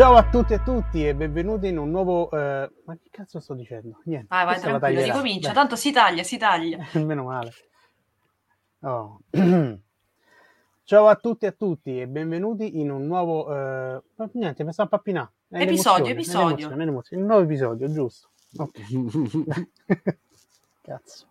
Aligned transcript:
Ciao 0.00 0.14
a 0.14 0.26
tutti 0.30 0.54
e 0.54 0.56
a 0.56 0.60
tutti 0.60 1.06
e 1.06 1.14
benvenuti 1.14 1.68
in 1.68 1.76
un 1.76 1.90
nuovo... 1.90 2.30
eh, 2.30 2.72
Ma 2.86 2.94
che 2.96 3.10
cazzo 3.10 3.38
sto 3.38 3.52
dicendo? 3.52 4.00
Niente. 4.04 4.28
Vai, 4.30 4.46
vai, 4.46 4.58
tranquillo, 4.58 5.02
ricomincia. 5.02 5.48
Beh, 5.48 5.54
Tanto 5.54 5.76
si 5.76 5.92
taglia, 5.92 6.22
si 6.22 6.38
taglia. 6.38 6.78
Meno 7.04 7.24
male. 7.24 7.52
Oh. 8.80 9.18
Ciao 10.84 11.06
a 11.06 11.16
tutti 11.16 11.44
e 11.44 11.48
a 11.48 11.52
tutti 11.52 12.00
e 12.00 12.08
benvenuti 12.08 12.80
in 12.80 12.90
un 12.90 13.06
nuovo... 13.06 13.54
eh, 13.54 14.02
Niente, 14.32 14.64
mi 14.64 14.72
sta 14.72 14.84
a 14.84 14.86
pappinare. 14.86 15.32
È 15.50 15.60
Episodio, 15.60 16.06
è 16.06 16.10
episodio. 16.12 16.46
l'emozione, 16.46 16.82
è 16.82 16.86
l'emozione. 16.86 17.22
Un 17.22 17.28
nuovo 17.28 17.44
episodio, 17.44 17.92
giusto. 17.92 18.30
Ok. 18.56 18.80
Cazzo. 20.80 21.29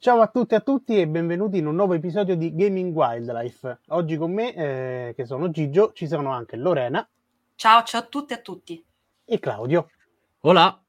Ciao 0.00 0.20
a 0.20 0.28
tutti 0.28 0.54
e 0.54 0.58
a 0.58 0.60
tutti 0.60 0.96
e 0.96 1.08
benvenuti 1.08 1.58
in 1.58 1.66
un 1.66 1.74
nuovo 1.74 1.94
episodio 1.94 2.36
di 2.36 2.54
Gaming 2.54 2.94
Wildlife. 2.94 3.80
Oggi 3.88 4.16
con 4.16 4.32
me, 4.32 4.54
eh, 4.54 5.12
che 5.16 5.24
sono 5.26 5.50
Gigio, 5.50 5.90
ci 5.92 6.06
sono 6.06 6.30
anche 6.30 6.56
Lorena 6.56 7.06
Ciao, 7.56 7.82
ciao 7.82 8.02
a 8.02 8.04
tutti 8.04 8.32
e 8.32 8.36
a 8.36 8.40
tutti. 8.40 8.84
e 9.24 9.38
Claudio. 9.40 9.88
Hola. 10.42 10.80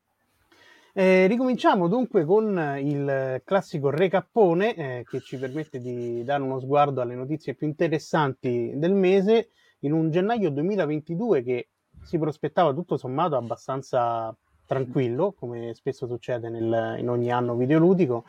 Eh, 0.94 1.26
ricominciamo 1.26 1.88
dunque 1.88 2.24
con 2.24 2.56
il 2.80 3.42
classico 3.44 3.90
recappone 3.90 4.76
eh, 4.76 5.06
che 5.10 5.22
ci 5.22 5.38
permette 5.38 5.80
di 5.80 6.24
dare 6.24 6.44
uno 6.44 6.60
sguardo 6.60 7.02
alle 7.02 7.16
notizie 7.16 7.56
più 7.56 7.66
interessanti 7.66 8.74
del 8.76 8.94
mese 8.94 9.50
in 9.80 9.94
un 9.94 10.12
gennaio 10.12 10.52
2022 10.52 11.42
che 11.42 11.70
si 12.04 12.20
prospettava 12.20 12.74
tutto 12.74 12.96
sommato 12.98 13.36
abbastanza 13.36 14.36
tranquillo, 14.66 15.32
come 15.32 15.74
spesso 15.74 16.06
succede 16.06 16.50
nel- 16.50 16.98
in 17.00 17.10
ogni 17.10 17.32
anno 17.32 17.56
videoludico, 17.56 18.26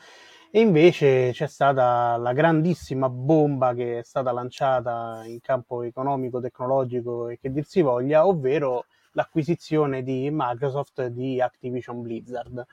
e 0.52 0.60
invece 0.60 1.30
c'è 1.32 1.46
stata 1.46 2.16
la 2.16 2.32
grandissima 2.32 3.08
bomba 3.08 3.72
che 3.74 3.98
è 4.00 4.02
stata 4.02 4.32
lanciata 4.32 5.22
in 5.24 5.40
campo 5.40 5.82
economico, 5.82 6.40
tecnologico 6.40 7.28
e 7.28 7.38
che 7.38 7.52
dir 7.52 7.64
si 7.64 7.82
voglia, 7.82 8.26
ovvero 8.26 8.86
l'acquisizione 9.12 10.02
di 10.02 10.28
Microsoft 10.32 11.06
di 11.06 11.40
Activision 11.40 12.02
Blizzard. 12.02 12.64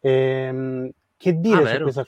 Ehm, 0.00 0.90
che 1.16 1.40
dire 1.40 1.62
Ah, 1.62 1.76
su 1.76 1.82
questa 1.82 2.06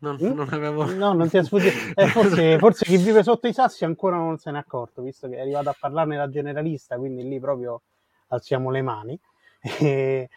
Non, 0.00 0.16
Mm? 0.20 0.32
non 0.32 0.48
avevo... 0.50 0.84
No, 0.92 1.12
non 1.12 1.28
ti 1.28 1.36
è 1.36 1.42
sfuggito. 1.44 1.74
Eh, 1.96 2.06
forse, 2.06 2.58
forse 2.58 2.84
chi 2.84 2.96
vive 2.96 3.22
sotto 3.22 3.46
i 3.46 3.52
sassi 3.52 3.84
ancora 3.84 4.16
non 4.16 4.38
se 4.38 4.50
n'è 4.50 4.58
accorto, 4.58 5.02
visto 5.02 5.28
che 5.28 5.36
è 5.36 5.40
arrivato 5.40 5.68
a 5.68 5.76
parlarne 5.78 6.16
la 6.16 6.30
generalista, 6.30 6.96
quindi 6.96 7.28
lì 7.28 7.38
proprio 7.38 7.82
alziamo 8.28 8.70
le 8.70 8.82
mani. 8.82 9.18
E, 9.80 10.28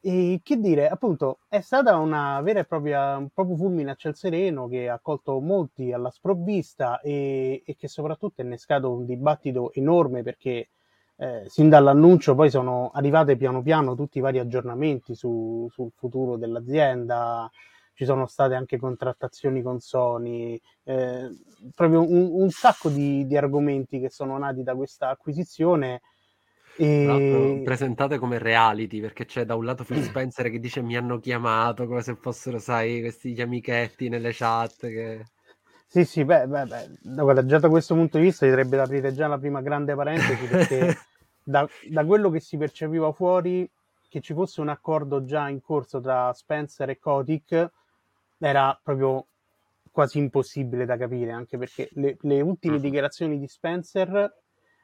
e 0.00 0.40
che 0.42 0.58
dire, 0.58 0.88
appunto, 0.88 1.40
è 1.48 1.60
stata 1.60 1.96
una 1.96 2.40
vera 2.40 2.60
e 2.60 2.64
propria, 2.64 3.16
un 3.16 3.28
proprio 3.30 3.56
fulmine 3.56 3.90
a 3.90 3.94
ciel 3.94 4.14
sereno 4.14 4.68
che 4.68 4.88
ha 4.88 4.98
colto 5.00 5.40
molti 5.40 5.92
alla 5.92 6.10
sprovvista 6.10 7.00
e, 7.00 7.62
e 7.64 7.76
che 7.76 7.88
soprattutto 7.88 8.40
ha 8.40 8.44
innescato 8.44 8.92
un 8.92 9.04
dibattito 9.04 9.72
enorme 9.72 10.22
perché 10.22 10.68
eh, 11.16 11.44
sin 11.48 11.68
dall'annuncio 11.68 12.34
poi 12.36 12.48
sono 12.48 12.90
arrivate 12.94 13.36
piano 13.36 13.60
piano 13.62 13.96
tutti 13.96 14.18
i 14.18 14.20
vari 14.20 14.38
aggiornamenti 14.38 15.14
su- 15.16 15.68
sul 15.72 15.90
futuro 15.96 16.36
dell'azienda, 16.36 17.50
ci 17.94 18.04
sono 18.04 18.26
state 18.26 18.54
anche 18.54 18.78
contrattazioni 18.78 19.60
con 19.60 19.80
Sony, 19.80 20.60
eh, 20.84 21.28
proprio 21.74 22.08
un, 22.08 22.28
un 22.40 22.50
sacco 22.50 22.88
di, 22.88 23.26
di 23.26 23.36
argomenti 23.36 23.98
che 23.98 24.10
sono 24.10 24.38
nati 24.38 24.62
da 24.62 24.76
questa 24.76 25.08
acquisizione. 25.08 26.02
E... 26.78 27.60
presentate 27.62 28.18
come 28.18 28.38
reality 28.38 29.00
perché 29.00 29.24
c'è 29.26 29.44
da 29.44 29.54
un 29.54 29.64
lato 29.64 29.84
Phil 29.84 30.00
Spencer 30.02 30.50
che 30.50 30.58
dice 30.60 30.80
mi 30.82 30.96
hanno 30.96 31.18
chiamato 31.18 31.86
come 31.86 32.02
se 32.02 32.14
fossero, 32.16 32.58
sai, 32.58 33.00
questi 33.00 33.32
gli 33.32 33.40
amichetti 33.40 34.08
nelle 34.08 34.32
chat 34.32 34.78
che... 34.86 35.24
Sì, 35.86 36.04
sì, 36.04 36.24
beh, 36.24 36.46
beh, 36.46 36.66
beh, 36.66 36.86
da- 37.00 37.22
guarda, 37.22 37.44
già 37.46 37.58
da 37.58 37.68
questo 37.68 37.94
punto 37.94 38.18
di 38.18 38.24
vista 38.24 38.44
si 38.44 38.50
dovrebbe 38.50 38.78
aprire 38.78 39.12
già 39.12 39.26
la 39.26 39.38
prima 39.38 39.62
grande 39.62 39.94
parentesi 39.94 40.46
perché 40.46 40.94
da, 41.42 41.66
da 41.88 42.04
quello 42.04 42.30
che 42.30 42.40
si 42.40 42.56
percepiva 42.58 43.10
fuori 43.12 43.68
che 44.08 44.20
ci 44.20 44.34
fosse 44.34 44.60
un 44.60 44.68
accordo 44.68 45.24
già 45.24 45.48
in 45.48 45.60
corso 45.62 46.00
tra 46.00 46.32
Spencer 46.34 46.90
e 46.90 46.98
Kotick 46.98 47.70
era 48.38 48.78
proprio 48.82 49.26
quasi 49.90 50.18
impossibile 50.18 50.84
da 50.84 50.96
capire, 50.98 51.32
anche 51.32 51.56
perché 51.58 51.88
le, 51.92 52.16
le 52.20 52.40
ultime 52.42 52.76
Mhm. 52.76 52.82
dichiarazioni 52.82 53.38
di 53.38 53.48
Spencer 53.48 54.32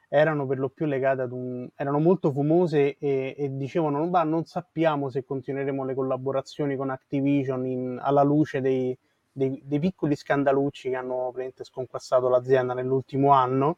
erano 0.09 0.45
per 0.45 0.59
lo 0.59 0.69
più 0.69 0.85
legate 0.85 1.21
ad 1.23 1.31
un... 1.31 1.67
erano 1.75 1.99
molto 1.99 2.31
fumose 2.31 2.97
e, 2.97 3.35
e 3.37 3.55
dicevano 3.57 4.05
"Ma 4.07 4.23
non 4.23 4.45
sappiamo 4.45 5.09
se 5.09 5.23
continueremo 5.25 5.83
le 5.83 5.93
collaborazioni 5.93 6.75
con 6.75 6.89
Activision 6.89 7.65
in- 7.65 7.99
alla 8.01 8.23
luce 8.23 8.61
dei, 8.61 8.97
dei- 9.31 9.61
dei 9.63 9.79
piccoli 9.79 10.15
scandalucci 10.15 10.89
che 10.89 10.95
hanno 10.95 11.15
praticamente 11.31 11.63
sconquassato 11.63 12.27
l'azienda 12.29 12.73
nell'ultimo 12.73 13.31
anno. 13.31 13.77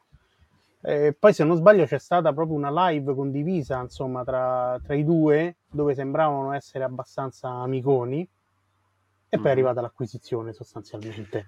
Eh, 0.82 1.16
poi, 1.18 1.34
se 1.34 1.44
non 1.44 1.56
sbaglio, 1.58 1.86
c'è 1.86 1.98
stata 2.00 2.32
proprio 2.34 2.56
una 2.56 2.90
live 2.90 3.14
condivisa 3.16 3.82
insomma, 3.82 4.24
tra, 4.24 4.80
tra 4.84 4.94
i 4.94 5.04
due 5.04 5.56
dove 5.70 5.96
sembravano 5.96 6.54
essere 6.54 6.84
abbastanza 6.84 7.50
amiconi. 7.50 8.22
E 9.30 9.38
poi 9.38 9.40
è 9.40 9.40
Mhm. 9.40 9.46
arrivata 9.52 9.82
l'acquisizione 9.82 10.54
sostanzialmente. 10.54 11.46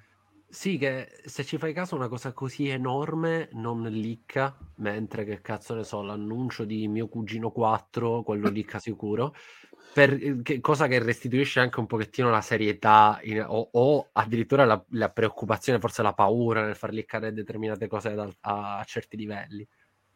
Sì, 0.52 0.78
che 0.80 1.22
se 1.26 1.44
ci 1.46 1.58
fai 1.60 1.74
caso 1.74 1.96
una 1.96 2.08
cosa 2.08 2.34
così 2.34 2.68
enorme 2.70 3.50
non 3.54 3.84
licca, 3.84 4.58
mentre 4.78 5.24
che 5.24 5.42
cazzo 5.42 5.76
ne 5.76 5.84
so, 5.84 6.02
l'annuncio 6.02 6.66
di 6.66 6.88
mio 6.88 7.08
cugino 7.08 7.52
4, 7.52 8.24
quello 8.24 8.50
licca 8.50 8.80
sicuro, 8.80 9.36
per, 9.92 10.42
che- 10.42 10.60
cosa 10.60 10.88
che 10.88 10.98
restituisce 11.00 11.60
anche 11.60 11.80
un 11.80 11.86
pochettino 11.86 12.32
la 12.32 12.42
serietà 12.42 13.20
in- 13.24 13.46
o, 13.48 13.70
o 13.74 14.10
addirittura 14.14 14.66
la, 14.66 14.84
la 14.92 15.10
preoccupazione, 15.12 15.80
forse 15.80 16.02
la 16.02 16.14
paura 16.14 16.66
nel 16.66 16.76
far 16.76 16.92
liccare 16.94 17.32
determinate 17.32 17.88
cose 17.88 18.10
ad 18.10 18.20
al- 18.20 18.36
a, 18.42 18.80
a 18.80 18.84
certi 18.86 19.18
livelli. 19.18 19.68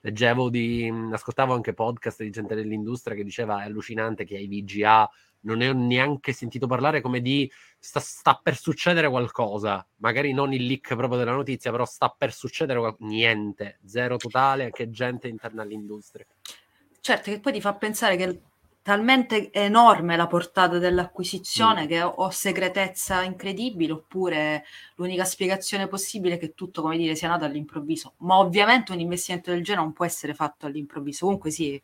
Leggevo 0.01 0.49
di, 0.49 0.91
ascoltavo 1.11 1.53
anche 1.53 1.73
podcast 1.73 2.23
di 2.23 2.29
gente 2.29 2.55
dell'industria 2.55 3.15
che 3.15 3.23
diceva 3.23 3.61
è 3.61 3.65
allucinante 3.67 4.25
che 4.25 4.35
ai 4.35 4.47
VGA 4.47 5.09
non 5.43 5.57
ne 5.57 5.69
ho 5.69 5.73
neanche 5.73 6.33
sentito 6.33 6.67
parlare 6.67 7.01
come 7.01 7.21
di 7.21 7.49
sta, 7.79 7.99
sta 7.99 8.39
per 8.41 8.55
succedere 8.57 9.09
qualcosa, 9.09 9.85
magari 9.97 10.33
non 10.33 10.53
il 10.53 10.65
leak 10.65 10.95
proprio 10.95 11.17
della 11.19 11.31
notizia, 11.33 11.71
però 11.71 11.85
sta 11.85 12.09
per 12.09 12.33
succedere 12.33 12.79
qual- 12.79 12.95
niente, 12.99 13.79
zero 13.85 14.17
totale, 14.19 14.65
anche 14.65 14.89
gente 14.89 15.27
interna 15.27 15.61
all'industria. 15.63 16.25
Certo, 16.99 17.31
che 17.31 17.39
poi 17.39 17.53
ti 17.53 17.61
fa 17.61 17.73
pensare 17.75 18.15
che 18.15 18.23
è 18.25 18.39
talmente 18.81 19.51
enorme 19.51 20.15
la 20.15 20.27
portata 20.27 20.77
dell'acquisizione 20.77 21.85
Mm. 21.85 21.87
che 21.87 22.01
o, 22.01 22.09
o 22.09 22.29
segretezza 22.29 23.23
incredibile 23.23 23.91
oppure 23.93 24.63
l'unica 24.95 25.25
spiegazione 25.25 25.87
possibile 25.87 26.35
è 26.35 26.37
che 26.37 26.53
tutto, 26.53 26.81
come 26.81 26.97
dire, 26.97 27.15
sia 27.15 27.27
nato 27.29 27.43
all'improvviso. 27.45 28.15
Ma 28.19 28.37
ovviamente 28.39 28.91
un 28.93 28.99
investimento 29.01 29.51
del 29.51 29.63
genere 29.63 29.83
non 29.83 29.93
può 29.93 30.05
essere 30.05 30.33
fatto 30.33 30.65
all'improvviso. 30.65 31.25
Comunque 31.25 31.51
sì, 31.51 31.81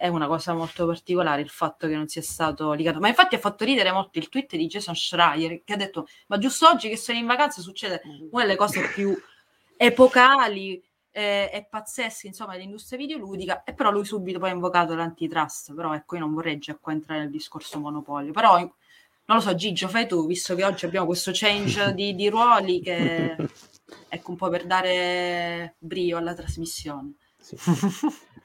è 0.00 0.08
una 0.08 0.26
cosa 0.26 0.54
molto 0.54 0.86
particolare 0.86 1.42
il 1.42 1.50
fatto 1.50 1.86
che 1.86 1.94
non 1.94 2.08
sia 2.08 2.22
stato 2.22 2.72
ligato. 2.72 3.00
Ma 3.00 3.08
infatti 3.08 3.34
ha 3.34 3.38
fatto 3.38 3.66
ridere 3.66 3.92
molto 3.92 4.18
il 4.18 4.30
tweet 4.30 4.56
di 4.56 4.66
Jason 4.66 4.96
Schreier 4.96 5.62
che 5.62 5.74
ha 5.74 5.76
detto 5.76 6.06
ma 6.28 6.38
giusto 6.38 6.66
oggi 6.66 6.88
che 6.88 6.96
sono 6.96 7.18
in 7.18 7.26
vacanza 7.26 7.60
succede 7.60 8.00
una 8.30 8.44
delle 8.44 8.56
cose 8.56 8.80
più 8.94 9.14
epocali 9.76 10.82
eh, 11.10 11.50
e 11.52 11.66
pazzesche 11.68 12.28
insomma 12.28 12.52
dell'industria 12.52 12.96
videoludica 12.96 13.62
e 13.62 13.74
però 13.74 13.90
lui 13.90 14.06
subito 14.06 14.38
poi 14.38 14.48
ha 14.48 14.54
invocato 14.54 14.94
l'antitrust 14.94 15.74
però 15.74 15.92
ecco 15.92 16.14
io 16.14 16.22
non 16.22 16.32
vorrei 16.32 16.56
già 16.58 16.76
qua 16.76 16.92
entrare 16.92 17.20
nel 17.20 17.30
discorso 17.30 17.78
monopolio 17.78 18.32
però 18.32 18.56
non 18.58 18.70
lo 19.36 19.40
so 19.40 19.54
Gigio 19.54 19.88
fai 19.88 20.08
tu 20.08 20.26
visto 20.26 20.54
che 20.54 20.64
oggi 20.64 20.86
abbiamo 20.86 21.04
questo 21.04 21.30
change 21.34 21.92
di, 21.92 22.14
di 22.14 22.30
ruoli 22.30 22.80
che 22.80 23.36
ecco 24.08 24.30
un 24.30 24.36
po' 24.36 24.48
per 24.48 24.64
dare 24.64 25.74
brio 25.78 26.16
alla 26.16 26.32
trasmissione 26.32 27.16
Sì. 27.38 27.56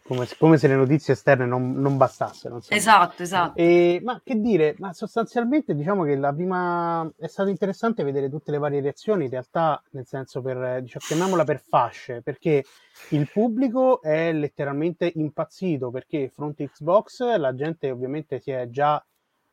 Come, 0.07 0.27
se- 0.27 0.35
come 0.37 0.57
se 0.57 0.67
le 0.67 0.75
notizie 0.75 1.13
esterne 1.13 1.47
non, 1.47 1.73
non 1.73 1.97
bastassero. 1.97 2.55
insomma. 2.55 2.79
esatto 2.79 3.23
esatto 3.23 3.57
E, 3.59 3.99
ma 4.03 4.21
che 4.23 4.39
dire, 4.39 4.75
ma 4.77 4.93
sostanzialmente 4.93 5.73
diciamo 5.73 6.03
che 6.03 6.15
la 6.15 6.31
prima 6.31 7.11
è 7.17 7.25
stato 7.25 7.49
interessante 7.49 8.03
vedere 8.03 8.29
tutte 8.29 8.51
le 8.51 8.59
varie 8.59 8.81
reazioni, 8.81 9.23
in 9.23 9.31
realtà, 9.31 9.81
nel 9.91 10.05
senso 10.05 10.41
per, 10.41 10.61
eh, 10.61 10.81
diciamo, 10.83 11.05
chiamiamola 11.07 11.43
per 11.43 11.59
fasce, 11.59 12.21
perché 12.21 12.63
il 13.09 13.29
pubblico 13.31 13.99
è 14.01 14.31
letteralmente 14.31 15.11
impazzito, 15.15 15.89
perché 15.89 16.29
fronte 16.29 16.69
Xbox 16.69 17.37
la 17.37 17.55
gente 17.55 17.89
ovviamente 17.89 18.39
si 18.39 18.51
è 18.51 18.69
già 18.69 19.03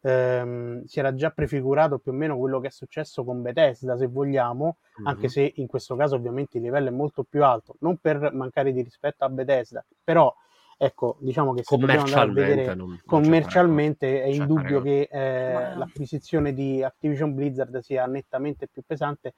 ehm, 0.02 0.84
si 0.84 0.99
era 0.99 1.14
già 1.14 1.31
prefigurato 1.31 1.99
più 1.99 2.12
o 2.12 2.14
meno 2.14 2.37
quello 2.38 2.60
che 2.60 2.69
è 2.69 2.70
successo 2.70 3.25
con 3.25 3.43
Bethesda, 3.43 3.96
se 3.96 4.06
vogliamo, 4.06 4.76
anche 5.02 5.26
Mhm. 5.26 5.28
se 5.28 5.52
in 5.56 5.66
questo 5.66 5.96
caso 5.96 6.16
ovviamente 6.16 6.58
il 6.58 6.64
livello 6.64 6.88
è 6.88 6.93
molto 6.93 7.25
più 7.25 7.44
alto, 7.44 7.76
non 7.81 7.96
per 7.99 8.32
mancare 8.32 8.72
di 8.72 8.82
rispetto 8.82 9.25
a 9.25 9.28
Bethesda, 9.28 9.84
però 10.02 10.34
ecco, 10.76 11.16
diciamo 11.20 11.54
che 11.54 11.62
se 11.64 11.76
dobbiamo 11.78 12.04
andare 12.04 12.22
a 12.22 12.26
commercialmente 12.26 12.43
vedere 12.46 12.75
non, 12.75 12.88
non 12.88 13.22
commercialmente 13.22 14.22
è 14.22 14.26
indubbio 14.26 14.81
che 14.81 15.08
eh, 15.10 15.52
Ma- 15.52 15.75
l'acquisizione 15.76 16.52
di 16.52 16.82
Activision 16.82 17.34
Blizzard 17.34 17.78
sia 17.78 18.06
nettamente 18.06 18.69
più 18.69 18.82
pesante, 18.84 19.34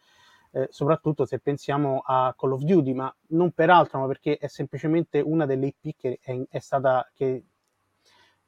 eh, 0.52 0.68
soprattutto 0.70 1.24
se 1.26 1.40
pensiamo 1.40 2.02
a 2.04 2.34
Call 2.38 2.52
of 2.52 2.62
Duty, 2.62 2.92
ma 2.92 3.14
non 3.28 3.50
per 3.52 3.70
altro, 3.70 3.98
ma 4.00 4.06
perché 4.06 4.36
è 4.38 4.46
semplicemente 4.46 5.20
una 5.20 5.46
delle 5.46 5.66
IP 5.66 5.96
che 5.96 6.18
è, 6.22 6.40
è 6.48 6.58
stata 6.60 7.10
che, 7.14 7.44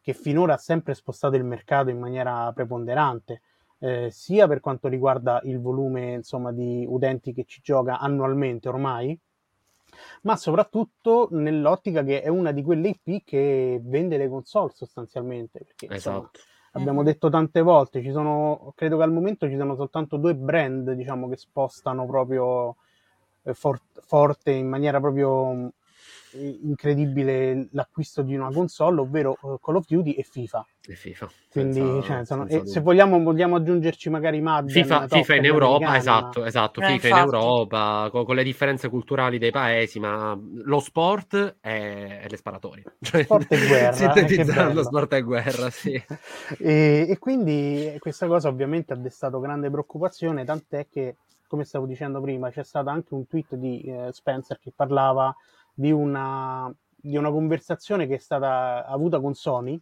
che 0.06 0.12
finora 0.14 0.54
ha 0.54 0.58
sempre 0.58 0.94
spostato 0.94 1.34
il 1.34 1.42
mercato 1.42 1.90
in 1.90 1.98
maniera 1.98 2.52
preponderante. 2.52 3.40
eh, 3.80 4.08
sia 4.10 4.46
per 4.46 4.60
quanto 4.60 4.86
riguarda 4.88 5.40
il 5.44 5.60
volume 5.60 6.12
insomma, 6.12 6.52
di 6.52 6.86
utenti 6.88 7.32
che 7.34 7.44
ci 7.44 7.60
gioca 7.62 7.98
annualmente 7.98 8.68
ormai, 8.68 9.18
ma 10.22 10.36
soprattutto 10.36 11.28
nell'ottica 11.32 12.02
che 12.02 12.22
è 12.22 12.28
una 12.28 12.52
di 12.52 12.62
quelle 12.62 12.88
IP 12.88 13.24
che 13.24 13.80
vende 13.82 14.16
le 14.16 14.28
console 14.28 14.72
sostanzialmente. 14.74 15.60
Perché, 15.64 15.86
insomma, 15.86 16.28
Esatto. 16.28 16.40
abbiamo 16.72 17.00
Mhm. 17.00 17.06
detto 17.06 17.28
tante 17.30 17.60
volte, 17.62 18.02
ci 18.02 18.10
sono, 18.10 18.72
credo 18.76 18.96
che 18.96 19.02
al 19.02 19.12
momento 19.12 19.48
ci 19.48 19.56
sono 19.56 19.74
soltanto 19.76 20.16
due 20.16 20.34
brand, 20.34 20.92
diciamo, 20.92 21.28
che 21.28 21.36
spostano 21.36 22.06
proprio 22.06 22.76
eh, 23.44 23.54
for- 23.54 23.80
forte 24.06 24.50
in 24.52 24.68
maniera 24.68 25.00
proprio 25.00 25.72
incredibile 26.62 27.68
l'acquisto 27.72 28.22
di 28.22 28.34
una 28.34 28.50
console, 28.50 29.00
ovvero 29.00 29.32
eh, 29.32 29.56
Call 29.60 29.76
of 29.76 29.86
Duty 29.86 30.12
e 30.12 30.22
FIFA. 30.22 30.66
E 30.88 30.94
FIFA. 30.94 31.28
Quindi, 31.50 31.80
senza- 31.80 32.02
cioè, 32.02 32.24
sono- 32.24 32.46
e 32.46 32.66
se 32.66 32.80
vogliamo, 32.80 33.20
vogliamo 33.22 33.56
aggiungerci 33.56 34.10
magari 34.10 34.40
Madden, 34.40 34.70
FIFA, 34.70 35.08
FIFA 35.08 35.34
in 35.34 35.44
Europa, 35.44 35.96
esatto, 35.96 36.44
esatto, 36.44 36.80
Eh, 36.80 36.84
FIFA 36.84 37.08
in 37.08 37.16
infatti. 37.16 37.34
Europa, 37.36 38.08
co- 38.10 38.24
con, 38.24 38.34
le 38.36 38.44
differenze 38.44 38.88
culturali 38.88 39.38
dei 39.38 39.50
paesi, 39.50 39.98
ma 39.98 40.38
lo 40.64 40.80
sport 40.80 41.56
è, 41.60 42.20
è 42.22 42.26
le 42.28 42.36
sparatorie. 42.36 42.84
Cioè, 43.00 43.22
Sport 43.24 43.52
e 43.52 43.58
guerra, 43.66 43.88
eh, 43.90 43.92
sintetizzando, 43.94 44.68
bello. 44.68 44.82
sport 44.84 45.12
e 45.14 45.22
guerra, 45.22 45.70
sì. 45.70 45.92
e, 46.58 47.06
e 47.08 47.18
quindi 47.18 47.96
questa 47.98 48.26
cosa 48.26 48.48
ovviamente 48.48 48.92
ha 48.92 48.96
destato 48.96 49.40
grande 49.40 49.70
preoccupazione, 49.70 50.44
tant'è 50.44 50.86
che, 50.88 51.16
come 51.46 51.64
stavo 51.64 51.86
dicendo 51.86 52.20
prima, 52.20 52.50
c'è 52.50 52.64
stato 52.64 52.90
anche 52.90 53.14
un 53.14 53.26
tweet 53.26 53.54
di 53.54 53.80
eh, 53.82 54.08
Spencer 54.12 54.58
che 54.58 54.72
parlava 54.74 55.34
di 55.78 55.92
una, 55.92 56.74
di 56.88 57.16
una 57.18 57.30
conversazione 57.30 58.06
che 58.06 58.14
è 58.14 58.18
stata 58.18 58.86
avuta 58.86 59.20
con 59.20 59.34
Sony, 59.34 59.78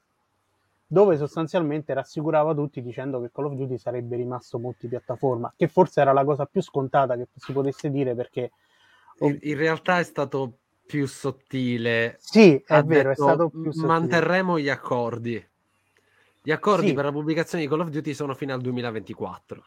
dove 0.87 1.17
sostanzialmente 1.17 1.95
rassicurava 1.95 2.53
tutti 2.53 2.83
dicendo 2.83 3.21
che 3.21 3.31
Call 3.33 3.47
of 3.47 3.53
Duty 3.55 3.79
sarebbe 3.79 4.17
rimasto 4.17 4.59
multipiattaforma, 4.59 5.55
che 5.57 5.69
forse 5.69 6.01
era 6.01 6.13
la 6.13 6.25
cosa 6.25 6.47
più 6.47 6.61
scontata 6.61 7.17
che 7.17 7.29
si 7.37 7.53
potesse 7.53 7.91
dire 7.91 8.15
perché... 8.15 8.51
In, 9.21 9.57
realtà 9.57 10.01
è 10.01 10.03
stato 10.03 10.59
più 10.85 11.07
sottile. 11.07 12.17
Sì, 12.19 12.57
è 12.67 12.75
Ha 12.75 12.83
vero, 12.83 13.11
è 13.11 13.13
detto, 13.13 13.23
stato 13.23 13.49
più 13.49 13.71
sottile. 13.71 13.87
manterremo 13.87 14.59
gli 14.59 14.69
accordi. 14.69 15.49
Gli 16.43 16.51
accordi 16.51 16.89
Sì. 16.89 16.95
per 16.95 17.05
la 17.05 17.13
pubblicazione 17.13 17.63
di 17.63 17.71
Call 17.71 17.81
of 17.81 17.89
Duty 17.89 18.13
sono 18.13 18.35
fino 18.35 18.53
al 18.53 18.61
2024. 18.61 19.65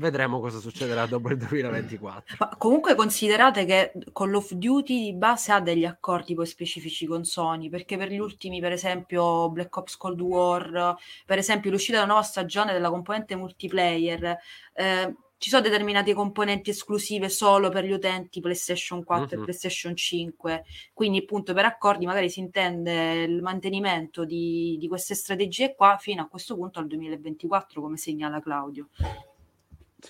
Vedremo 0.00 0.40
cosa 0.40 0.60
succederà 0.60 1.04
dopo 1.04 1.28
il 1.28 1.36
2024. 1.36 2.36
Ma 2.38 2.56
comunque 2.56 2.94
considerate 2.94 3.66
che 3.66 3.92
Call 4.14 4.32
of 4.34 4.50
Duty 4.52 4.98
di 4.98 5.12
base 5.12 5.52
ha 5.52 5.60
degli 5.60 5.84
accordi 5.84 6.34
poi 6.34 6.46
specifici 6.46 7.04
con 7.04 7.24
Sony, 7.24 7.68
perché 7.68 7.98
per 7.98 8.10
gli 8.10 8.18
ultimi, 8.18 8.60
per 8.60 8.72
esempio, 8.72 9.50
Black 9.50 9.76
Ops 9.76 9.98
Cold 9.98 10.18
War, 10.22 10.96
per 11.26 11.36
esempio 11.36 11.70
l'uscita 11.70 11.98
della 11.98 12.06
nuova 12.06 12.22
stagione 12.22 12.72
della 12.72 12.88
componente 12.88 13.36
multiplayer, 13.36 14.38
eh, 14.72 15.14
ci 15.36 15.50
sono 15.50 15.60
determinate 15.62 16.14
componenti 16.14 16.70
esclusive 16.70 17.28
solo 17.28 17.68
per 17.68 17.84
gli 17.84 17.92
utenti 17.92 18.40
PlayStation 18.40 19.04
4 19.04 19.36
Mhm. 19.36 19.42
e 19.42 19.44
PlayStation 19.44 19.94
5, 19.94 20.64
quindi 20.94 21.18
appunto 21.18 21.52
per 21.52 21.66
accordi 21.66 22.06
magari 22.06 22.30
si 22.30 22.40
intende 22.40 23.22
il 23.24 23.42
mantenimento 23.42 24.24
di, 24.24 24.76
di 24.78 24.88
queste 24.88 25.14
strategie 25.14 25.74
qua 25.74 25.98
fino 26.00 26.22
a 26.22 26.26
questo 26.26 26.56
punto 26.56 26.78
al 26.78 26.86
2024, 26.86 27.82
come 27.82 27.98
segnala 27.98 28.40
Claudio. 28.40 28.88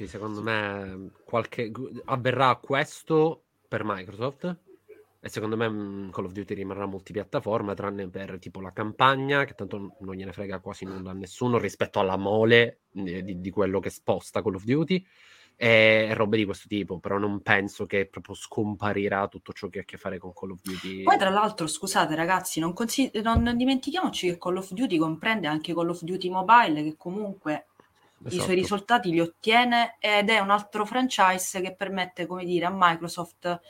Sì, 0.01 0.07
secondo 0.07 0.41
me 0.41 1.11
qualche... 1.27 1.71
avverrà 2.07 2.57
questo 2.57 3.45
per 3.69 3.83
Microsoft 3.85 4.57
e 5.21 5.29
secondo 5.29 5.59
me 5.59 5.69
mh, 5.69 6.11
Call 6.11 6.25
of 6.25 6.33
Duty 6.33 6.55
rimarrà 6.55 6.87
multipiattaforma 6.87 7.75
tranne 7.75 8.09
per 8.09 8.39
tipo 8.39 8.63
la 8.63 8.73
campagna 8.73 9.45
che 9.45 9.53
tanto 9.53 9.97
non 10.01 10.15
gliene 10.15 10.33
frega 10.33 10.61
quasi 10.61 10.87
nulla 10.87 11.11
a 11.11 11.13
nessuno 11.13 11.59
rispetto 11.59 12.01
alla 12.01 12.17
mole 12.17 12.81
di, 12.91 13.43
di- 13.43 13.51
quello 13.51 13.79
che 13.79 13.91
sposta 13.91 14.41
Call 14.41 14.55
of 14.55 14.65
Duty 14.65 15.05
e, 15.55 16.07
e 16.09 16.15
robe 16.15 16.39
di 16.39 16.47
questo 16.47 16.67
tipo 16.67 16.99
però 16.99 17.19
non 17.19 17.43
penso 17.43 17.85
che 17.85 18.07
proprio 18.07 18.35
scomparirà 18.35 19.29
tutto 19.29 19.53
ciò 19.53 19.69
che 19.69 19.81
ha 19.81 19.83
a 19.83 19.85
che 19.85 19.99
fare 19.99 20.17
con 20.17 20.33
Call 20.33 20.53
of 20.53 20.63
Duty. 20.63 21.03
Poi, 21.03 21.19
tra 21.19 21.29
l'altro, 21.29 21.67
scusate 21.67 22.15
ragazzi, 22.15 22.59
non, 22.59 22.73
consi- 22.73 23.11
non 23.23 23.55
dimentichiamoci 23.55 24.29
che 24.29 24.39
Call 24.39 24.57
of 24.57 24.73
Duty 24.73 24.97
comprende 24.97 25.47
anche 25.47 25.75
Call 25.75 25.91
of 25.91 26.01
Duty 26.01 26.31
Mobile, 26.31 26.83
che 26.85 26.97
comunque 26.97 27.67
i 28.29 28.37
Esatto. 28.37 28.43
suoi 28.43 28.55
risultati 28.55 29.11
li 29.11 29.21
ottiene 29.21 29.97
ed 29.99 30.29
è 30.31 30.39
un 30.41 30.51
altro 30.51 30.85
franchise 30.85 31.61
che 31.61 31.75
permette, 31.75 32.27
come 32.27 32.45
dire, 32.45 32.67
a 32.67 32.71
Microsoft 32.73 33.61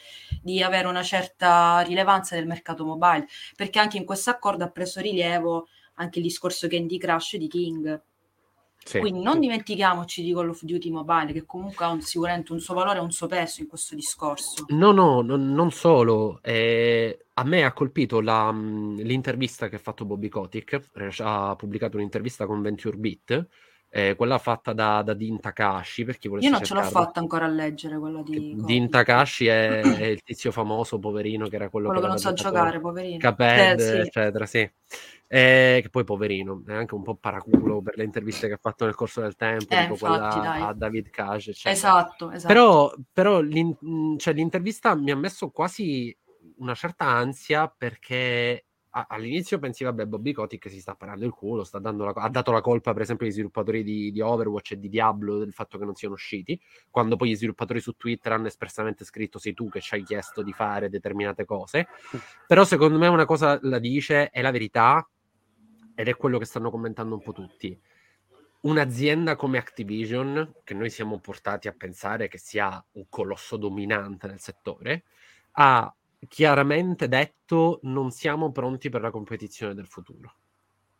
di 0.43 0.63
avere 0.63 0.87
una 0.89 1.03
certa 1.03 1.81
rilevanza 1.81 2.35
nel 2.37 2.47
mercato 2.47 2.85
mobile, 2.85 3.27
perché 3.57 3.79
anche 3.79 3.97
in 3.97 4.05
questo 4.05 4.31
accordo 4.31 4.65
ha 4.65 4.71
preso 4.71 5.01
rilievo 5.01 5.69
anche 5.95 6.19
il 6.19 6.25
discorso 6.25 6.67
Candy 6.69 6.99
Crush 6.99 7.37
di 7.37 7.49
King. 7.49 8.03
Sì. 8.85 8.99
Quindi 8.99 9.23
non 9.23 9.39
dimentichiamoci 9.41 10.23
di 10.23 10.33
Call 10.33 10.49
of 10.51 10.63
Duty 10.63 10.91
Mobile, 10.91 11.33
che 11.33 11.45
comunque 11.47 11.85
ha 11.85 11.91
un- 11.91 12.01
sicuramente 12.03 12.53
un 12.53 12.61
suo 12.61 12.75
valore 12.75 12.99
e 12.99 13.03
un 13.03 13.13
suo 13.13 13.27
peso 13.27 13.61
in 13.61 13.69
questo 13.69 13.95
discorso. 13.95 14.65
No, 14.69 14.93
no, 14.93 15.21
non, 15.23 15.53
non 15.53 15.71
solo. 15.73 16.41
eh, 16.43 17.27
a 17.35 17.45
me 17.45 17.65
ha 17.65 17.73
colpito 17.73 18.21
la, 18.21 18.53
mh, 18.53 19.01
l'intervista 19.03 19.69
che 19.69 19.77
ha 19.77 19.79
fatto 19.79 20.05
Bobby 20.05 20.29
Kotick. 20.29 20.91
eh, 20.95 21.11
Ha 21.19 21.57
pubblicato 21.57 21.97
un'intervista 21.97 22.47
con 22.47 22.63
Venture 22.63 22.97
Beat, 22.97 23.49
eh, 23.91 24.15
quella 24.17 24.39
fatta 24.39 24.73
da, 24.73 25.03
da 25.03 25.15
Dean 25.15 25.41
Takashi. 25.41 26.05
Per 26.05 26.17
chi 26.19 26.29
volesse 26.29 26.49
Io 26.49 26.55
non 26.55 26.65
ce 26.65 26.75
l'ho 26.75 26.81
cercarlo. 26.83 27.05
fatta 27.07 27.21
ancora 27.21 27.45
a 27.45 27.49
leggere 27.49 27.99
quella 27.99 28.23
di 28.23 28.55
Dean 28.57 28.89
Takashi 28.89 29.47
è, 29.47 29.81
è 30.01 30.05
il 30.07 30.23
tizio 30.23 30.53
famoso, 30.53 30.99
poverino, 30.99 31.49
che 31.49 31.57
era 31.57 31.69
quello, 31.69 31.89
quello 31.89 32.03
che 32.03 32.09
non 32.09 32.19
sa 32.19 32.33
giocare, 32.33 32.81
poverino. 32.81 33.19
Cuphead, 33.19 33.79
Eh, 33.81 33.83
sì. 33.83 33.97
eccetera, 33.97 34.47
sì. 34.47 34.71
Eh, 35.33 35.79
che 35.83 35.89
poi 35.91 36.03
poverino, 36.05 36.63
è 36.67 36.73
anche 36.73 36.95
un 36.95 37.03
po' 37.03 37.15
paraculo 37.15 37.81
per 37.83 37.97
le 37.97 38.03
interviste 38.05 38.49
che 38.49 38.55
ha 38.55 38.59
fatto 38.61 38.85
nel 38.85 38.95
corso 38.97 39.21
del 39.21 39.37
tempo, 39.37 39.75
Eh, 39.75 39.81
tipo 39.83 39.93
infatti, 39.93 39.99
quella 39.99 40.41
dai. 40.43 40.63
a 40.63 40.73
David 40.75 41.11
Cage, 41.11 41.51
eccetera. 41.51 41.75
Esatto, 41.75 42.31
esatto. 42.33 42.53
Però, 42.53 42.93
però 43.13 43.41
l'in- 43.41 44.17
cioè, 44.19 44.35
l'intervista 44.35 44.95
mi 44.97 45.11
ha 45.13 45.17
messo 45.17 45.51
quasi 45.51 46.17
una 46.59 46.75
certa 46.75 47.05
ansia 47.07 47.69
perché 47.69 48.67
all'inizio 48.91 49.59
pensi, 49.59 49.85
vabbè, 49.85 50.07
Bobby 50.07 50.33
Kotick 50.33 50.69
si 50.69 50.81
sta 50.81 50.95
parando 50.95 51.25
il 51.25 51.33
culo, 51.33 51.67
la- 51.73 52.13
ha 52.15 52.29
dato 52.29 52.53
la 52.53 52.61
colpa 52.61 52.93
per 52.93 53.03
esempio 53.03 53.27
agli 53.27 53.33
sviluppatori 53.33 53.83
di, 53.83 54.11
di 54.11 54.21
Overwatch 54.21 54.73
e 54.73 54.79
di 54.79 54.89
Diablo 54.89 55.39
del 55.39 55.53
fatto 55.53 55.79
che 55.79 55.85
non 55.85 55.95
siano 55.95 56.15
usciti, 56.15 56.61
quando 56.91 57.17
poi 57.17 57.31
gli 57.31 57.37
sviluppatori 57.37 57.81
su 57.81 57.93
Twitter 57.93 58.33
hanno 58.33 58.49
espressamente 58.49 59.05
scritto 59.05 59.39
sei 59.39 59.55
tu 59.55 59.69
che 59.69 59.81
ci 59.81 59.95
hai 59.95 60.03
chiesto 60.03 60.43
di 60.43 60.53
fare 60.53 60.89
determinate 60.89 61.45
cose. 61.45 61.89
Però 62.47 62.65
secondo 62.65 62.99
me 62.99 63.07
una 63.07 63.27
cosa 63.27 63.59
la 63.63 63.79
dice, 63.79 64.31
è 64.31 64.43
la 64.43 64.51
verità, 64.51 65.09
ed 65.95 66.09
è 66.09 66.17
quello 66.17 66.39
che 66.39 66.45
stanno 66.45 66.71
commentando 66.71 67.15
un 67.15 67.23
po' 67.23 67.33
tutti 67.33 67.79
un'azienda 68.63 69.37
come 69.37 69.59
Activision, 69.59 70.57
che 70.65 70.75
noi 70.75 70.91
siamo 70.91 71.19
portati 71.19 71.69
a 71.69 71.73
pensare 71.73 72.29
che 72.29 72.39
sia 72.39 72.85
un 72.93 73.07
colosso 73.09 73.57
dominante 73.57 74.27
nel 74.27 74.41
settore, 74.41 75.05
ha 75.53 75.95
chiaramente 76.29 77.09
detto 77.09 77.81
non 77.83 78.11
siamo 78.11 78.53
pronti 78.53 78.89
per 78.89 79.01
la 79.01 79.11
competizione 79.11 79.75
del 79.75 79.87
futuro. 79.87 80.35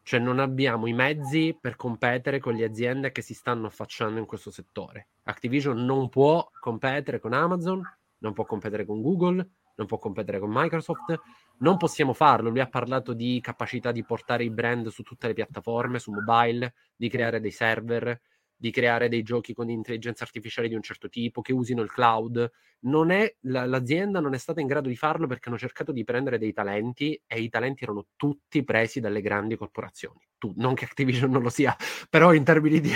Cioè 0.03 0.19
non 0.19 0.39
abbiamo 0.39 0.87
i 0.87 0.93
mezzi 0.93 1.57
per 1.61 1.77
competere 1.77 2.41
con 2.41 2.55
le 2.55 2.65
aziende 2.65 3.13
che 3.13 3.23
si 3.23 3.35
stanno 3.35 3.67
affacciando 3.67 4.19
in 4.19 4.27
questo 4.27 4.51
settore. 4.51 5.09
Activision 5.25 5.85
non 5.85 6.09
può 6.09 6.49
competere 6.59 7.21
con 7.21 7.33
Amazon, 7.33 7.83
non 8.19 8.33
può 8.33 8.45
competere 8.45 8.87
con 8.87 9.03
Google, 9.03 9.49
non 9.77 9.87
può 9.87 9.99
competere 9.99 10.39
con 10.39 10.51
Microsoft, 10.53 11.21
non 11.59 11.77
possiamo 11.77 12.13
farlo. 12.13 12.51
Lui 12.51 12.61
ha 12.61 12.69
parlato 12.69 13.13
di 13.13 13.41
capacità 13.41 13.93
di 13.93 14.05
portare 14.05 14.45
i 14.45 14.51
brand 14.51 14.89
su 14.89 15.03
tutte 15.03 15.27
le 15.27 15.35
piattaforme, 15.35 15.99
su 15.99 16.13
mobile, 16.13 16.75
di 16.97 17.09
creare 17.09 17.41
dei 17.41 17.51
server, 17.51 18.21
di 18.61 18.71
creare 18.71 19.09
dei 19.09 19.23
giochi 19.23 19.55
con 19.55 19.71
intelligenza 19.71 20.23
artificiale 20.23 20.69
di 20.69 20.75
un 20.75 20.83
certo 20.83 21.09
tipo, 21.09 21.41
che 21.41 21.55
usino 21.55 21.81
il 21.81 21.91
cloud. 21.91 22.51
Non 22.81 23.11
è, 23.11 23.37
la- 23.45 23.65
l'azienda 23.65 24.21
non 24.21 24.35
è 24.35 24.39
stata 24.39 24.61
in 24.61 24.67
grado 24.67 24.89
di 24.89 24.97
farlo 24.97 25.27
perché 25.27 25.49
hanno 25.49 25.57
cercato 25.57 25.93
di 25.93 26.05
prendere 26.05 26.37
dei 26.37 26.53
talenti 26.53 27.19
e 27.27 27.41
i 27.41 27.49
talenti 27.49 27.85
erano 27.85 28.09
tutti 28.17 28.63
presi 28.63 29.01
dalle 29.01 29.23
grandi 29.23 29.57
corporazioni. 29.57 30.21
Tu, 30.37 30.53
non 30.57 30.75
che 30.75 30.85
Activision 30.85 31.31
non 31.31 31.41
lo 31.43 31.49
sia, 31.49 31.75
però 32.11 32.35
in 32.35 32.45
termini 32.45 32.81
di, 32.81 32.91